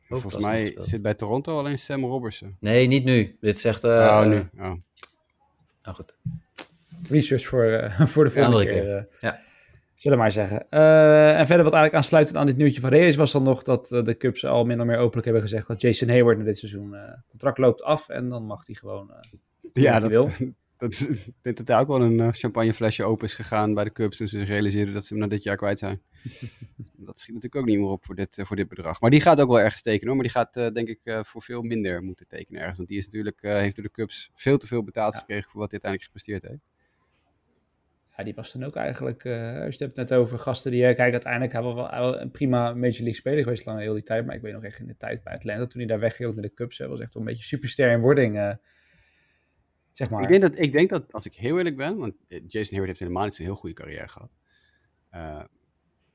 Volgens 0.09 0.37
mij 0.37 0.77
zit 0.79 1.01
bij 1.01 1.13
Toronto 1.13 1.57
alleen 1.57 1.77
Sam 1.77 2.03
Robertson. 2.03 2.55
Nee, 2.59 2.87
niet 2.87 3.03
nu. 3.03 3.37
Dit 3.39 3.59
zegt... 3.59 3.83
Uh, 3.83 3.91
oh, 3.91 4.25
nu. 4.25 4.37
Oh. 4.37 4.73
Nou 5.83 5.95
goed. 5.95 6.15
Research 7.09 7.45
voor, 7.45 7.65
uh, 7.65 7.99
voor 8.13 8.23
de 8.23 8.29
volgende 8.29 8.63
ja, 8.63 8.65
keer. 8.65 8.81
keer. 8.81 8.95
Uh, 8.95 9.03
ja. 9.19 9.39
Zullen 9.95 10.17
we 10.17 10.23
maar 10.23 10.31
zeggen. 10.31 10.65
Uh, 10.69 11.39
en 11.39 11.45
verder 11.45 11.63
wat 11.63 11.73
eigenlijk 11.73 11.93
aansluitend 11.93 12.37
aan 12.37 12.45
dit 12.45 12.57
nieuwtje 12.57 12.81
van 12.81 12.89
Reyes 12.89 13.15
was 13.15 13.31
dan 13.31 13.43
nog 13.43 13.63
dat 13.63 13.91
uh, 13.91 14.03
de 14.03 14.17
Cubs 14.17 14.45
al 14.45 14.65
min 14.65 14.79
of 14.79 14.85
meer 14.85 14.97
openlijk 14.97 15.25
hebben 15.25 15.43
gezegd 15.43 15.67
dat 15.67 15.81
Jason 15.81 16.09
Hayward 16.09 16.37
na 16.37 16.43
dit 16.43 16.57
seizoen 16.57 16.93
uh, 16.93 17.01
contract 17.29 17.57
loopt 17.57 17.83
af 17.83 18.09
en 18.09 18.29
dan 18.29 18.45
mag 18.45 18.65
hij 18.65 18.75
gewoon. 18.75 19.11
ja, 19.73 19.99
dat, 19.99 20.11
wil. 20.11 20.29
dat 20.77 20.99
ik 21.25 21.33
denk 21.41 21.57
dat 21.57 21.69
er 21.69 21.79
ook 21.79 21.87
wel 21.87 22.01
een 22.01 22.33
champagneflesje 22.33 23.03
open 23.03 23.25
is 23.25 23.33
gegaan 23.33 23.73
bij 23.73 23.83
de 23.83 23.91
Cubs 23.91 24.17
toen 24.17 24.27
ze 24.27 24.37
zich 24.37 24.47
realiseerden 24.47 24.93
dat 24.93 25.05
ze 25.05 25.13
hem 25.13 25.23
na 25.23 25.29
dit 25.29 25.43
jaar 25.43 25.57
kwijt 25.57 25.79
zijn. 25.79 26.01
dat 27.07 27.19
schiet 27.19 27.33
natuurlijk 27.33 27.55
ook 27.55 27.65
niet 27.65 27.79
meer 27.79 27.89
op 27.89 28.05
voor 28.05 28.15
dit, 28.15 28.39
voor 28.43 28.55
dit 28.55 28.67
bedrag. 28.67 29.01
Maar 29.01 29.09
die 29.09 29.21
gaat 29.21 29.41
ook 29.41 29.49
wel 29.49 29.59
ergens 29.59 29.81
tekenen 29.81 30.07
hoor. 30.07 30.15
Maar 30.15 30.31
die 30.33 30.43
gaat 30.43 30.73
denk 30.73 30.87
ik 30.87 30.99
voor 31.25 31.41
veel 31.41 31.61
minder 31.61 32.03
moeten 32.03 32.27
tekenen 32.27 32.59
ergens. 32.59 32.77
Want 32.77 32.89
die 32.89 32.97
is 32.97 33.05
natuurlijk, 33.05 33.41
heeft 33.41 33.75
door 33.75 33.85
de 33.85 33.91
Cubs 33.91 34.31
veel 34.33 34.57
te 34.57 34.67
veel 34.67 34.83
betaald 34.83 35.15
gekregen 35.15 35.51
voor 35.51 35.59
wat 35.59 35.71
hij 35.71 35.79
uiteindelijk 35.81 36.03
gepresteerd 36.03 36.51
heeft. 36.51 36.73
Ja, 38.17 38.23
die 38.23 38.33
was 38.33 38.51
dan 38.51 38.63
ook 38.63 38.75
eigenlijk, 38.75 39.23
uh, 39.23 39.61
als 39.61 39.77
je 39.77 39.85
het 39.85 39.95
net 39.95 40.13
over 40.13 40.39
gasten 40.39 40.71
die, 40.71 40.81
kijk, 40.81 41.11
uiteindelijk 41.11 41.53
hebben 41.53 41.75
we 41.75 41.81
wel 41.81 42.21
een 42.21 42.31
prima 42.31 42.73
Major 42.73 42.81
League 42.81 43.13
speler 43.13 43.43
geweest 43.43 43.65
lang 43.65 43.79
heel 43.79 43.93
die 43.93 44.03
tijd, 44.03 44.25
maar 44.25 44.35
ik 44.35 44.41
weet 44.41 44.53
nog 44.53 44.63
echt 44.63 44.79
in 44.79 44.87
de 44.87 44.97
tijd 44.97 45.23
bij 45.23 45.33
Atlanta, 45.33 45.65
toen 45.65 45.79
hij 45.79 45.89
daar 45.89 45.99
wegging 45.99 46.33
naar 46.33 46.41
de 46.41 46.53
Cubs, 46.53 46.77
was 46.77 46.99
echt 46.99 47.13
wel 47.13 47.23
een 47.23 47.29
beetje 47.29 47.43
superster 47.43 47.91
in 47.91 47.99
wording, 47.99 48.35
uh, 48.35 48.53
zeg 49.95 50.09
maar. 50.09 50.21
Ik 50.21 50.29
denk, 50.29 50.41
dat, 50.41 50.59
ik 50.59 50.71
denk 50.71 50.89
dat, 50.89 51.13
als 51.13 51.25
ik 51.25 51.33
heel 51.33 51.57
eerlijk 51.57 51.77
ben, 51.77 51.97
want 51.97 52.13
Jason 52.27 52.69
Hayward 52.69 52.87
heeft 52.87 52.99
helemaal 52.99 53.23
niet 53.23 53.33
zo'n 53.33 53.45
heel 53.45 53.55
goede 53.55 53.75
carrière 53.75 54.07
gehad. 54.07 54.31
Uh, 55.13 55.43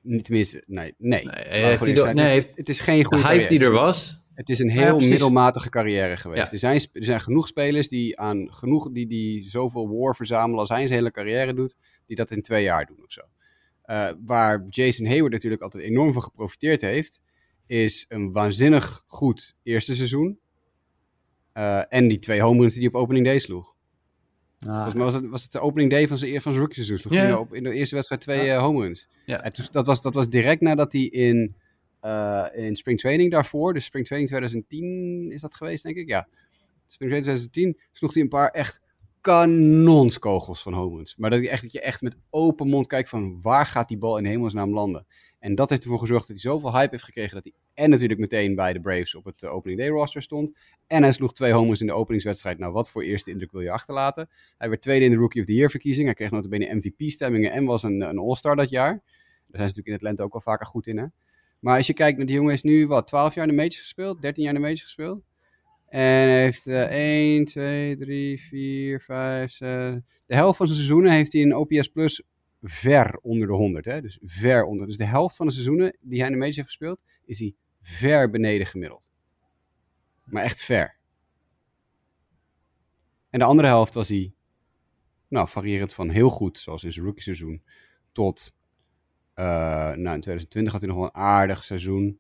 niet 0.03 0.25
tenminste, 0.25 0.63
nee, 0.67 0.95
nee. 0.99 1.25
nee, 1.25 1.35
heeft 1.45 1.85
hij 1.85 1.93
nee, 1.93 2.05
het, 2.05 2.19
heeft, 2.19 2.57
het, 2.57 2.69
is 2.69 2.81
geen 2.81 3.05
goede 3.05 3.27
hype 3.27 3.49
die 3.49 3.61
er 3.61 3.71
was, 3.71 4.23
het 4.35 4.49
is 4.49 4.59
een 4.59 4.71
heel 4.71 5.01
middelmatige 5.01 5.69
carrière 5.69 6.17
geweest. 6.17 6.53
Er, 6.53 6.59
zijn, 6.59 6.81
er 6.93 7.05
zijn 7.05 7.21
genoeg 7.21 7.47
spelers 7.47 7.89
die 7.89 8.19
aan 8.19 8.55
genoeg 8.55 8.91
die, 8.93 9.07
die 9.07 9.49
zoveel 9.49 9.99
war 9.99 10.17
verzamelen 10.17 10.59
als 10.59 10.69
hij 10.69 10.87
zijn 10.87 10.99
hele 10.99 11.11
carrière 11.11 11.55
doet, 11.55 11.77
die 12.07 12.17
dat 12.17 12.31
in 12.31 12.43
twee 12.43 12.63
jaar 12.63 12.87
doen 12.87 13.05
of 13.05 13.13
zo. 13.13 13.21
Uh, 13.87 14.13
waar 14.25 14.65
Jason 14.69 15.07
Hayward 15.07 15.33
natuurlijk 15.33 15.63
altijd 15.63 15.83
enorm 15.83 16.13
van 16.13 16.23
geprofiteerd 16.23 16.81
heeft, 16.81 17.21
is 17.67 18.05
een 18.09 18.33
waanzinnig 18.33 19.03
goed 19.07 19.57
eerste 19.63 19.95
seizoen. 19.95 20.39
Uh, 21.61 21.83
en 21.89 22.09
die 22.09 22.19
twee 22.19 22.43
home 22.43 22.61
runs 22.61 22.75
die 22.75 22.83
hij 22.83 22.93
op 22.93 23.01
opening 23.01 23.27
day 23.27 23.39
sloeg. 23.39 23.75
Ah. 24.59 24.73
Volgens 24.73 24.95
mij 24.95 25.05
was 25.05 25.15
het, 25.15 25.27
was 25.27 25.43
het 25.43 25.53
de 25.53 25.61
opening 25.61 25.91
day 25.91 26.09
van 26.09 26.17
zijn, 26.17 26.41
van 26.41 26.53
zijn 26.53 26.65
rookie 26.65 26.85
seizoen. 26.85 26.99
Sloeg 26.99 27.13
yeah. 27.13 27.39
op, 27.41 27.55
in 27.55 27.63
de 27.63 27.73
eerste 27.73 27.95
wedstrijd 27.95 28.23
twee 28.23 28.45
ja. 28.45 28.57
uh, 28.57 28.63
home 28.63 28.83
runs. 28.83 29.09
Ja. 29.27 29.43
En 29.43 29.53
toen, 29.53 29.65
dat, 29.71 29.87
was, 29.87 30.01
dat 30.01 30.15
was 30.15 30.29
direct 30.29 30.61
nadat 30.61 30.93
hij 30.93 31.03
in 31.03 31.55
uh, 32.03 32.47
in 32.53 32.77
spring 32.77 33.01
training 33.01 33.31
daarvoor. 33.31 33.75
Dus 33.75 33.85
spring 33.85 34.07
training 34.07 34.31
2010 34.31 35.31
is 35.33 35.41
dat 35.41 35.55
geweest, 35.55 35.83
denk 35.83 35.97
ik. 35.97 36.09
Ja. 36.09 36.29
Spring 36.87 37.11
training 37.11 37.25
2010 37.25 37.79
sloeg 37.93 38.15
hij 38.15 38.23
een 38.23 38.29
paar 38.29 38.51
echt 38.51 38.81
kanonskogels 39.21 40.63
van 40.63 40.73
Homens. 40.73 41.17
Maar 41.17 41.31
dat 41.31 41.43
je, 41.43 41.49
echt, 41.49 41.63
dat 41.63 41.73
je 41.73 41.81
echt 41.81 42.03
met 42.03 42.17
open 42.31 42.69
mond 42.69 42.87
kijkt 42.87 43.09
van 43.09 43.41
waar 43.41 43.67
gaat 43.67 43.89
die 43.89 43.99
bal 43.99 44.19
in 44.19 44.25
hemelsnaam 44.25 44.73
landen. 44.73 45.07
En 45.41 45.55
dat 45.55 45.71
heeft 45.71 45.83
ervoor 45.83 45.99
gezorgd 45.99 46.29
dat 46.29 46.43
hij 46.43 46.53
zoveel 46.53 46.73
hype 46.73 46.91
heeft 46.91 47.05
gekregen 47.05 47.35
dat 47.35 47.45
hij 47.45 47.53
en 47.75 47.91
natuurlijk 47.91 48.21
meteen 48.21 48.55
bij 48.55 48.73
de 48.73 48.81
Braves 48.81 49.15
op 49.15 49.25
het 49.25 49.43
uh, 49.43 49.55
opening 49.55 49.79
day 49.79 49.89
roster 49.89 50.23
stond. 50.23 50.53
En 50.87 51.03
hij 51.03 51.13
sloeg 51.13 51.33
twee 51.33 51.53
homers 51.53 51.81
in 51.81 51.87
de 51.87 51.93
openingswedstrijd. 51.93 52.59
Nou, 52.59 52.73
wat 52.73 52.91
voor 52.91 53.03
eerste 53.03 53.31
indruk 53.31 53.53
wil 53.53 53.61
je 53.61 53.71
achterlaten? 53.71 54.29
Hij 54.59 54.69
werd 54.69 54.83
tweede 54.83 55.05
in 55.05 55.11
de 55.11 55.17
Rookie 55.17 55.41
of 55.41 55.47
the 55.47 55.55
Year 55.55 55.71
verkiezing. 55.71 56.07
Hij 56.07 56.15
kreeg 56.15 56.31
notabene 56.31 56.75
MVP-stemmingen 56.75 57.53
en 57.53 57.65
was 57.65 57.83
een, 57.83 58.01
een 58.01 58.19
All-Star 58.19 58.57
dat 58.57 58.71
jaar. 58.71 58.93
Daar 58.93 59.61
zijn 59.61 59.69
ze 59.69 59.75
natuurlijk 59.75 59.87
in 59.87 59.95
Atlanta 59.95 60.23
ook 60.23 60.33
wel 60.33 60.41
vaker 60.41 60.67
goed 60.67 60.87
in, 60.87 60.99
hè? 60.99 61.07
Maar 61.61 61.77
als 61.77 61.87
je 61.87 61.93
kijkt 61.93 62.17
naar 62.17 62.27
die 62.27 62.35
jongen, 62.35 62.53
is 62.53 62.63
nu 62.63 62.87
wat, 62.87 63.07
12 63.07 63.35
jaar 63.35 63.45
in 63.45 63.51
de 63.51 63.57
majors 63.57 63.79
gespeeld, 63.79 64.23
13 64.23 64.43
jaar 64.43 64.53
in 64.55 64.61
de 64.61 64.67
majors 64.67 64.83
gespeeld. 64.83 65.23
En 65.89 66.29
heeft 66.29 66.67
uh, 66.67 66.83
1, 66.83 67.45
2, 67.45 67.97
3, 67.97 68.41
4, 68.41 69.01
5, 69.01 69.51
6. 69.51 69.59
De 69.59 70.35
helft 70.35 70.57
van 70.57 70.67
zijn 70.67 70.79
seizoenen 70.79 71.13
heeft 71.13 71.33
hij 71.33 71.43
een 71.43 71.57
OPS 71.57 71.89
Plus 71.89 72.23
ver 72.63 73.19
onder 73.23 73.47
de 73.47 73.53
100. 73.53 73.85
Hè? 73.85 74.01
Dus 74.01 74.19
ver 74.23 74.65
onder. 74.65 74.87
Dus 74.87 74.97
de 74.97 75.05
helft 75.05 75.37
van 75.37 75.47
de 75.47 75.53
seizoenen 75.53 75.97
die 76.01 76.19
hij 76.19 76.27
in 76.27 76.33
de 76.33 76.39
majors 76.39 76.57
heeft 76.57 76.69
gespeeld, 76.69 77.03
is 77.25 77.39
hij 77.39 77.55
ver 77.81 78.31
beneden 78.31 78.67
gemiddeld. 78.67 79.11
Maar 80.25 80.43
echt 80.43 80.63
ver. 80.63 80.99
En 83.31 83.39
de 83.39 83.45
andere 83.45 83.69
helft 83.69 83.95
was 83.95 84.09
hij, 84.09 84.33
nou, 85.29 85.49
variërend 85.49 85.93
van 85.93 86.09
heel 86.09 86.31
goed, 86.31 86.59
zoals 86.59 86.85
in 86.85 86.93
zijn 86.93 87.05
rookie 87.05 87.23
seizoen, 87.23 87.63
tot 88.13 88.55
uh, 89.35 89.45
nou, 89.97 90.15
in 90.15 90.21
2020 90.21 90.73
had 90.73 90.81
hij 90.81 90.91
nog 90.91 90.99
wel 90.99 91.11
een 91.13 91.21
aardig 91.23 91.65
seizoen. 91.65 92.19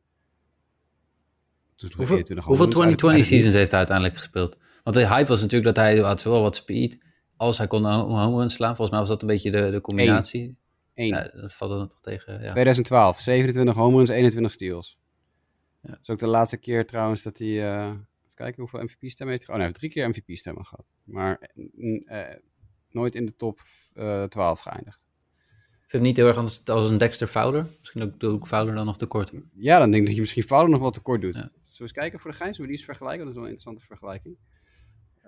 hoeveel 1.96 2.22
hoeveel 2.42 2.68
2020 2.68 3.24
seasons 3.24 3.54
heeft 3.54 3.70
hij 3.70 3.78
uiteindelijk 3.78 4.16
gespeeld? 4.16 4.56
Want 4.82 4.96
de 4.96 5.06
hype 5.06 5.28
was 5.28 5.40
natuurlijk 5.40 5.74
dat 5.74 5.84
hij 5.84 5.98
had 5.98 6.20
zowel 6.20 6.42
wat 6.42 6.56
speed 6.56 6.98
als 7.40 7.58
hij 7.58 7.66
kon 7.66 7.84
een 7.84 8.00
home 8.00 8.38
run 8.38 8.50
slaan. 8.50 8.76
Volgens 8.76 8.90
mij 8.90 8.98
was 8.98 9.08
dat 9.08 9.22
een 9.22 9.28
beetje 9.28 9.50
de, 9.50 9.70
de 9.70 9.80
combinatie. 9.80 10.56
Eén. 10.94 11.06
Ja, 11.06 11.22
dat 11.22 11.54
valt 11.54 11.70
dan 11.70 11.88
toch 11.88 12.00
tegen. 12.00 12.32
Ja. 12.32 12.50
2012, 12.50 13.20
27 13.20 13.74
home 13.74 13.96
runs, 13.96 14.08
21 14.08 14.52
steals. 14.52 14.98
Ja. 15.80 15.90
Dat 15.90 15.98
is 16.02 16.10
ook 16.10 16.18
de 16.18 16.26
laatste 16.26 16.56
keer 16.56 16.86
trouwens 16.86 17.22
dat 17.22 17.38
hij... 17.38 17.48
Uh, 17.48 17.86
even 17.86 18.34
kijken 18.34 18.60
hoeveel 18.60 18.82
MVP-stemmen 18.82 19.36
heeft 19.36 19.46
hij 19.46 19.56
Oh, 19.56 19.60
nee, 19.60 19.66
hij 19.66 19.66
heeft 19.66 19.74
drie 19.74 19.90
keer 19.90 20.08
MVP-stemmen 20.08 20.66
gehad. 20.66 20.86
Maar 21.04 21.50
uh, 21.54 22.22
nooit 22.90 23.14
in 23.14 23.26
de 23.26 23.36
top 23.36 23.60
uh, 23.94 24.24
12 24.24 24.60
geëindigd 24.60 25.00
vind 25.90 26.02
het 26.02 26.02
niet 26.02 26.16
heel 26.16 26.26
erg 26.26 26.36
als, 26.36 26.64
als 26.64 26.90
een 26.90 26.98
Dexter 26.98 27.26
Fowler. 27.26 27.66
Misschien 27.78 28.02
ook, 28.02 28.20
doe 28.20 28.38
ik 28.38 28.46
Fowler 28.46 28.74
dan 28.74 28.86
nog 28.86 28.98
tekort. 28.98 29.32
Ja, 29.54 29.78
dan 29.78 29.90
denk 29.90 30.00
ik 30.00 30.06
dat 30.06 30.14
je 30.14 30.20
misschien 30.20 30.42
Fowler 30.42 30.70
nog 30.70 30.80
wat 30.80 30.92
tekort 30.92 31.20
doet. 31.20 31.36
Ja. 31.36 31.40
Zullen 31.40 31.76
we 31.76 31.82
eens 31.82 31.92
kijken 31.92 32.20
voor 32.20 32.30
de 32.30 32.36
gein? 32.36 32.54
Zullen 32.54 32.70
we 32.70 32.76
die 32.76 32.86
eens 32.86 32.96
vergelijken? 32.96 33.18
Dat 33.18 33.28
is 33.28 33.34
wel 33.34 33.44
een 33.44 33.50
interessante 33.50 33.86
vergelijking. 33.86 34.36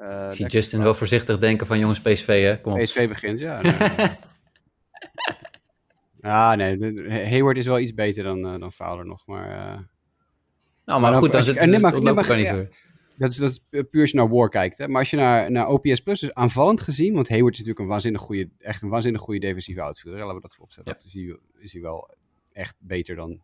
Uh, 0.01 0.27
ik 0.31 0.37
zie 0.37 0.47
Justin 0.47 0.83
wel 0.83 0.95
voorzichtig 0.95 1.39
denken 1.39 1.67
van 1.67 1.79
jongens 1.79 2.01
PSV, 2.01 2.43
hè? 2.43 2.61
Kom 2.61 2.73
op. 2.73 2.79
PSV 2.79 3.09
begint, 3.09 3.39
ja. 3.39 3.61
ja, 6.21 6.55
nee. 6.55 7.11
Hayward 7.29 7.57
is 7.57 7.67
wel 7.67 7.79
iets 7.79 7.95
beter 7.95 8.25
dan, 8.25 8.55
uh, 8.55 8.61
dan 8.61 8.73
Fowler 8.73 9.07
nog, 9.07 9.27
maar... 9.27 9.49
Uh... 9.49 9.81
Nou, 10.85 11.01
maar, 11.01 11.11
maar 11.11 11.21
goed, 11.21 11.33
dan 11.33 11.43
zit 11.43 11.61
het, 11.61 11.71
dat 13.17 13.31
is, 13.31 13.37
dat 13.37 13.51
is 13.51 13.61
puur 13.91 14.01
als 14.01 14.11
je 14.11 14.17
naar 14.17 14.29
War 14.29 14.49
kijkt. 14.49 14.79
Hè? 14.79 14.89
Maar 14.89 14.99
als 14.99 15.11
je 15.11 15.17
naar, 15.17 15.51
naar 15.51 15.69
OPS 15.69 16.01
Plus, 16.01 16.21
dus 16.21 16.35
aanvallend 16.35 16.81
gezien, 16.81 17.15
want 17.15 17.29
Hayward 17.29 17.53
is 17.53 17.59
natuurlijk 17.59 17.85
een 17.85 17.93
waanzinnig 17.93 18.21
goede, 18.21 18.49
echt 18.59 18.83
een 18.83 18.89
waanzinnig 18.89 19.21
goede 19.21 19.41
defensieve 19.41 19.83
outfielder. 19.83 20.21
Laten 20.21 20.35
we 20.35 20.41
dat 20.41 20.55
vooropstellen. 20.55 20.91
Ja. 20.91 20.97
Dat 20.97 21.07
is 21.07 21.15
hij, 21.15 21.39
is 21.59 21.73
hij 21.73 21.83
wel 21.83 22.15
echt 22.53 22.77
beter 22.79 23.17
dan 23.17 23.37
90% 23.37 23.41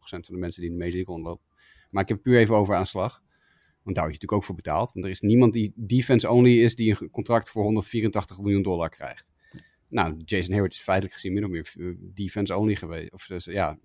van 0.00 0.22
de 0.26 0.36
mensen 0.36 0.62
die 0.62 0.70
in 0.70 0.76
de 0.76 0.84
Major 0.84 0.96
League 0.96 1.14
rondlopen. 1.14 1.44
Maar 1.90 2.02
ik 2.02 2.08
heb 2.08 2.22
puur 2.22 2.38
even 2.38 2.56
over 2.56 2.74
aanslag. 2.74 3.22
Want 3.82 3.96
daar 3.96 4.04
word 4.04 4.16
je 4.16 4.20
natuurlijk 4.20 4.32
ook 4.32 4.44
voor 4.44 4.54
betaald. 4.54 4.92
Want 4.92 5.04
er 5.04 5.10
is 5.10 5.20
niemand 5.20 5.52
die 5.52 5.72
defense 5.74 6.30
only 6.30 6.62
is 6.62 6.74
die 6.74 6.96
een 7.00 7.10
contract 7.10 7.48
voor 7.50 7.62
184 7.62 8.40
miljoen 8.40 8.62
dollar 8.62 8.88
krijgt. 8.88 9.26
Nou, 9.88 10.16
Jason 10.24 10.52
Hayward 10.52 10.72
is 10.72 10.80
feitelijk 10.80 11.14
gezien 11.14 11.32
min 11.32 11.44
of 11.44 11.50
meer 11.50 11.96
defense 11.98 12.56
only 12.56 12.74
geweest. 12.74 13.12
Of 13.12 13.26
dus, 13.26 13.44
ja, 13.44 13.78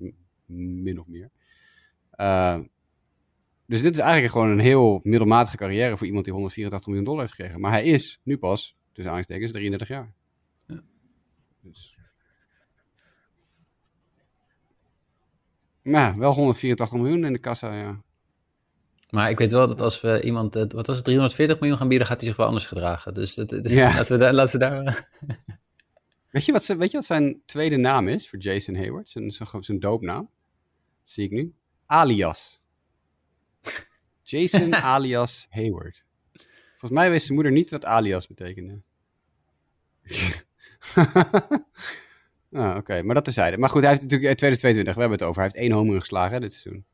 min 0.46 1.00
of 1.00 1.08
meer. 1.08 1.30
Uh, 2.16 2.60
dus 3.66 3.82
dit 3.82 3.94
is 3.94 4.00
eigenlijk 4.00 4.32
gewoon 4.32 4.50
een 4.50 4.60
heel 4.60 5.00
middelmatige 5.04 5.58
carrière 5.58 5.98
voor 5.98 6.08
iemand 6.08 6.26
die 6.26 6.34
184 6.34 6.88
miljoen 6.88 7.06
dollar 7.06 7.22
heeft 7.22 7.34
gekregen. 7.34 7.60
Maar 7.60 7.72
hij 7.72 7.86
is 7.86 8.20
nu 8.24 8.38
pas, 8.38 8.76
tussen 8.92 9.14
aanhalingstekens, 9.14 9.52
33 9.52 9.88
jaar. 9.88 10.14
Ja. 10.68 10.84
Dus. 11.62 11.98
Nou, 15.82 16.18
wel 16.18 16.34
184 16.34 16.98
miljoen 16.98 17.26
in 17.26 17.34
de 17.34 17.40
kassa, 17.40 17.76
ja. 17.76 18.02
Maar 19.10 19.30
ik 19.30 19.38
weet 19.38 19.52
wel 19.52 19.68
dat 19.68 19.82
als 19.82 20.02
we 20.02 20.22
iemand, 20.24 20.54
wat 20.54 20.88
was 20.88 20.96
het, 20.96 21.06
340 21.06 21.60
miljoen 21.60 21.78
gaan 21.78 21.88
bieden, 21.88 22.08
gaat 22.08 22.20
hij 22.20 22.28
zich 22.28 22.38
wel 22.38 22.48
anders 22.48 22.66
gedragen. 22.66 23.14
Dus, 23.14 23.34
dat, 23.34 23.50
dus 23.50 23.72
ja. 23.72 23.94
laten, 23.96 24.12
we 24.12 24.18
daar, 24.18 24.34
laten 24.34 24.60
we 24.60 24.66
daar... 24.66 25.10
weet, 26.32 26.46
je 26.46 26.52
wat, 26.52 26.66
weet 26.66 26.92
je 26.92 26.98
wat 26.98 27.06
zijn 27.06 27.42
tweede 27.46 27.78
naam 27.78 28.08
is 28.08 28.30
voor 28.30 28.40
Jason 28.40 28.76
Hayward? 28.76 29.10
Zijn, 29.10 29.32
zijn, 29.32 29.64
zijn 29.64 29.80
doopnaam? 29.80 30.30
Dat 31.04 31.10
zie 31.12 31.26
ik 31.26 31.32
nu. 31.32 31.54
Alias. 31.86 32.62
Jason 34.22 34.76
alias 34.94 35.48
Hayward. 35.50 36.06
Volgens 36.70 36.92
mij 36.92 37.10
wist 37.12 37.26
zijn 37.26 37.36
moeder 37.36 37.54
niet 37.54 37.70
wat 37.70 37.86
alias 37.86 38.28
betekende. 38.28 38.82
ah, 42.52 42.78
Oké, 42.78 43.02
maar 43.02 43.16
dat 43.16 43.24
terzijde. 43.24 43.58
Maar 43.58 43.70
goed, 43.70 43.82
hij 43.82 43.90
heeft 43.90 44.02
natuurlijk 44.02 44.38
2022, 44.38 44.94
we 44.94 45.00
hebben 45.00 45.18
het 45.18 45.28
over. 45.28 45.42
Hij 45.42 45.52
heeft 45.52 45.64
één 45.64 45.78
homer 45.78 46.00
geslagen 46.00 46.42
dit 46.42 46.54
seizoen. 46.54 46.86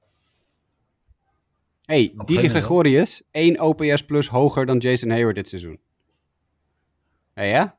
Hey, 1.93 2.13
Didi 2.25 2.49
Gregorius, 2.49 3.21
1 3.31 3.61
OPS 3.61 4.05
plus 4.05 4.27
hoger 4.27 4.65
dan 4.65 4.77
Jason 4.77 5.09
Hayward 5.09 5.35
dit 5.35 5.49
seizoen. 5.49 5.79
Hé 7.33 7.41
hey, 7.41 7.49
ja? 7.49 7.77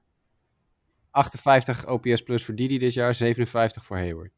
58 1.10 1.86
OPS 1.86 2.22
plus 2.22 2.44
voor 2.44 2.54
Didi 2.54 2.78
dit 2.78 2.92
jaar, 2.92 3.14
57 3.14 3.84
voor 3.84 3.96
Hayward. 3.96 4.32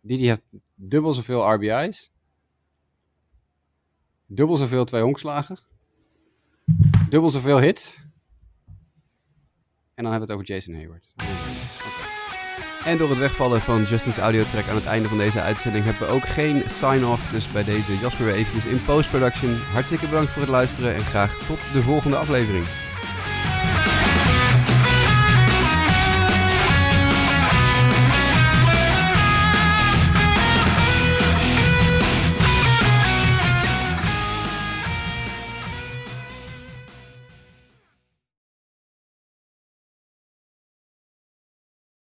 Didi 0.00 0.26
heeft 0.26 0.42
dubbel 0.74 1.12
zoveel 1.12 1.52
RBI's 1.52 2.12
Dubbel 4.34 4.56
zoveel 4.56 4.84
twee 4.84 5.02
honkslagen. 5.02 5.58
Dubbel 7.08 7.30
zoveel 7.30 7.60
hits. 7.60 8.00
En 9.94 10.04
dan 10.04 10.12
hebben 10.12 10.28
we 10.28 10.32
het 10.32 10.42
over 10.42 10.46
Jason 10.46 10.74
Hayward. 10.74 11.12
En 12.84 12.98
door 12.98 13.10
het 13.10 13.18
wegvallen 13.18 13.60
van 13.60 13.82
Justin's 13.82 14.18
audiotrack 14.18 14.68
aan 14.68 14.74
het 14.74 14.86
einde 14.86 15.08
van 15.08 15.18
deze 15.18 15.40
uitzending 15.40 15.84
hebben 15.84 16.06
we 16.06 16.12
ook 16.14 16.28
geen 16.28 16.62
sign-off. 16.66 17.28
Dus 17.30 17.48
bij 17.48 17.64
deze 17.64 17.98
Jasper 17.98 18.24
weer 18.24 18.34
eventjes 18.34 18.66
in 18.66 18.84
post-production. 18.84 19.60
Hartstikke 19.72 20.08
bedankt 20.08 20.30
voor 20.30 20.42
het 20.42 20.50
luisteren 20.50 20.94
en 20.94 21.02
graag 21.02 21.38
tot 21.46 21.72
de 21.72 21.82
volgende 21.82 22.16
aflevering. 22.16 22.64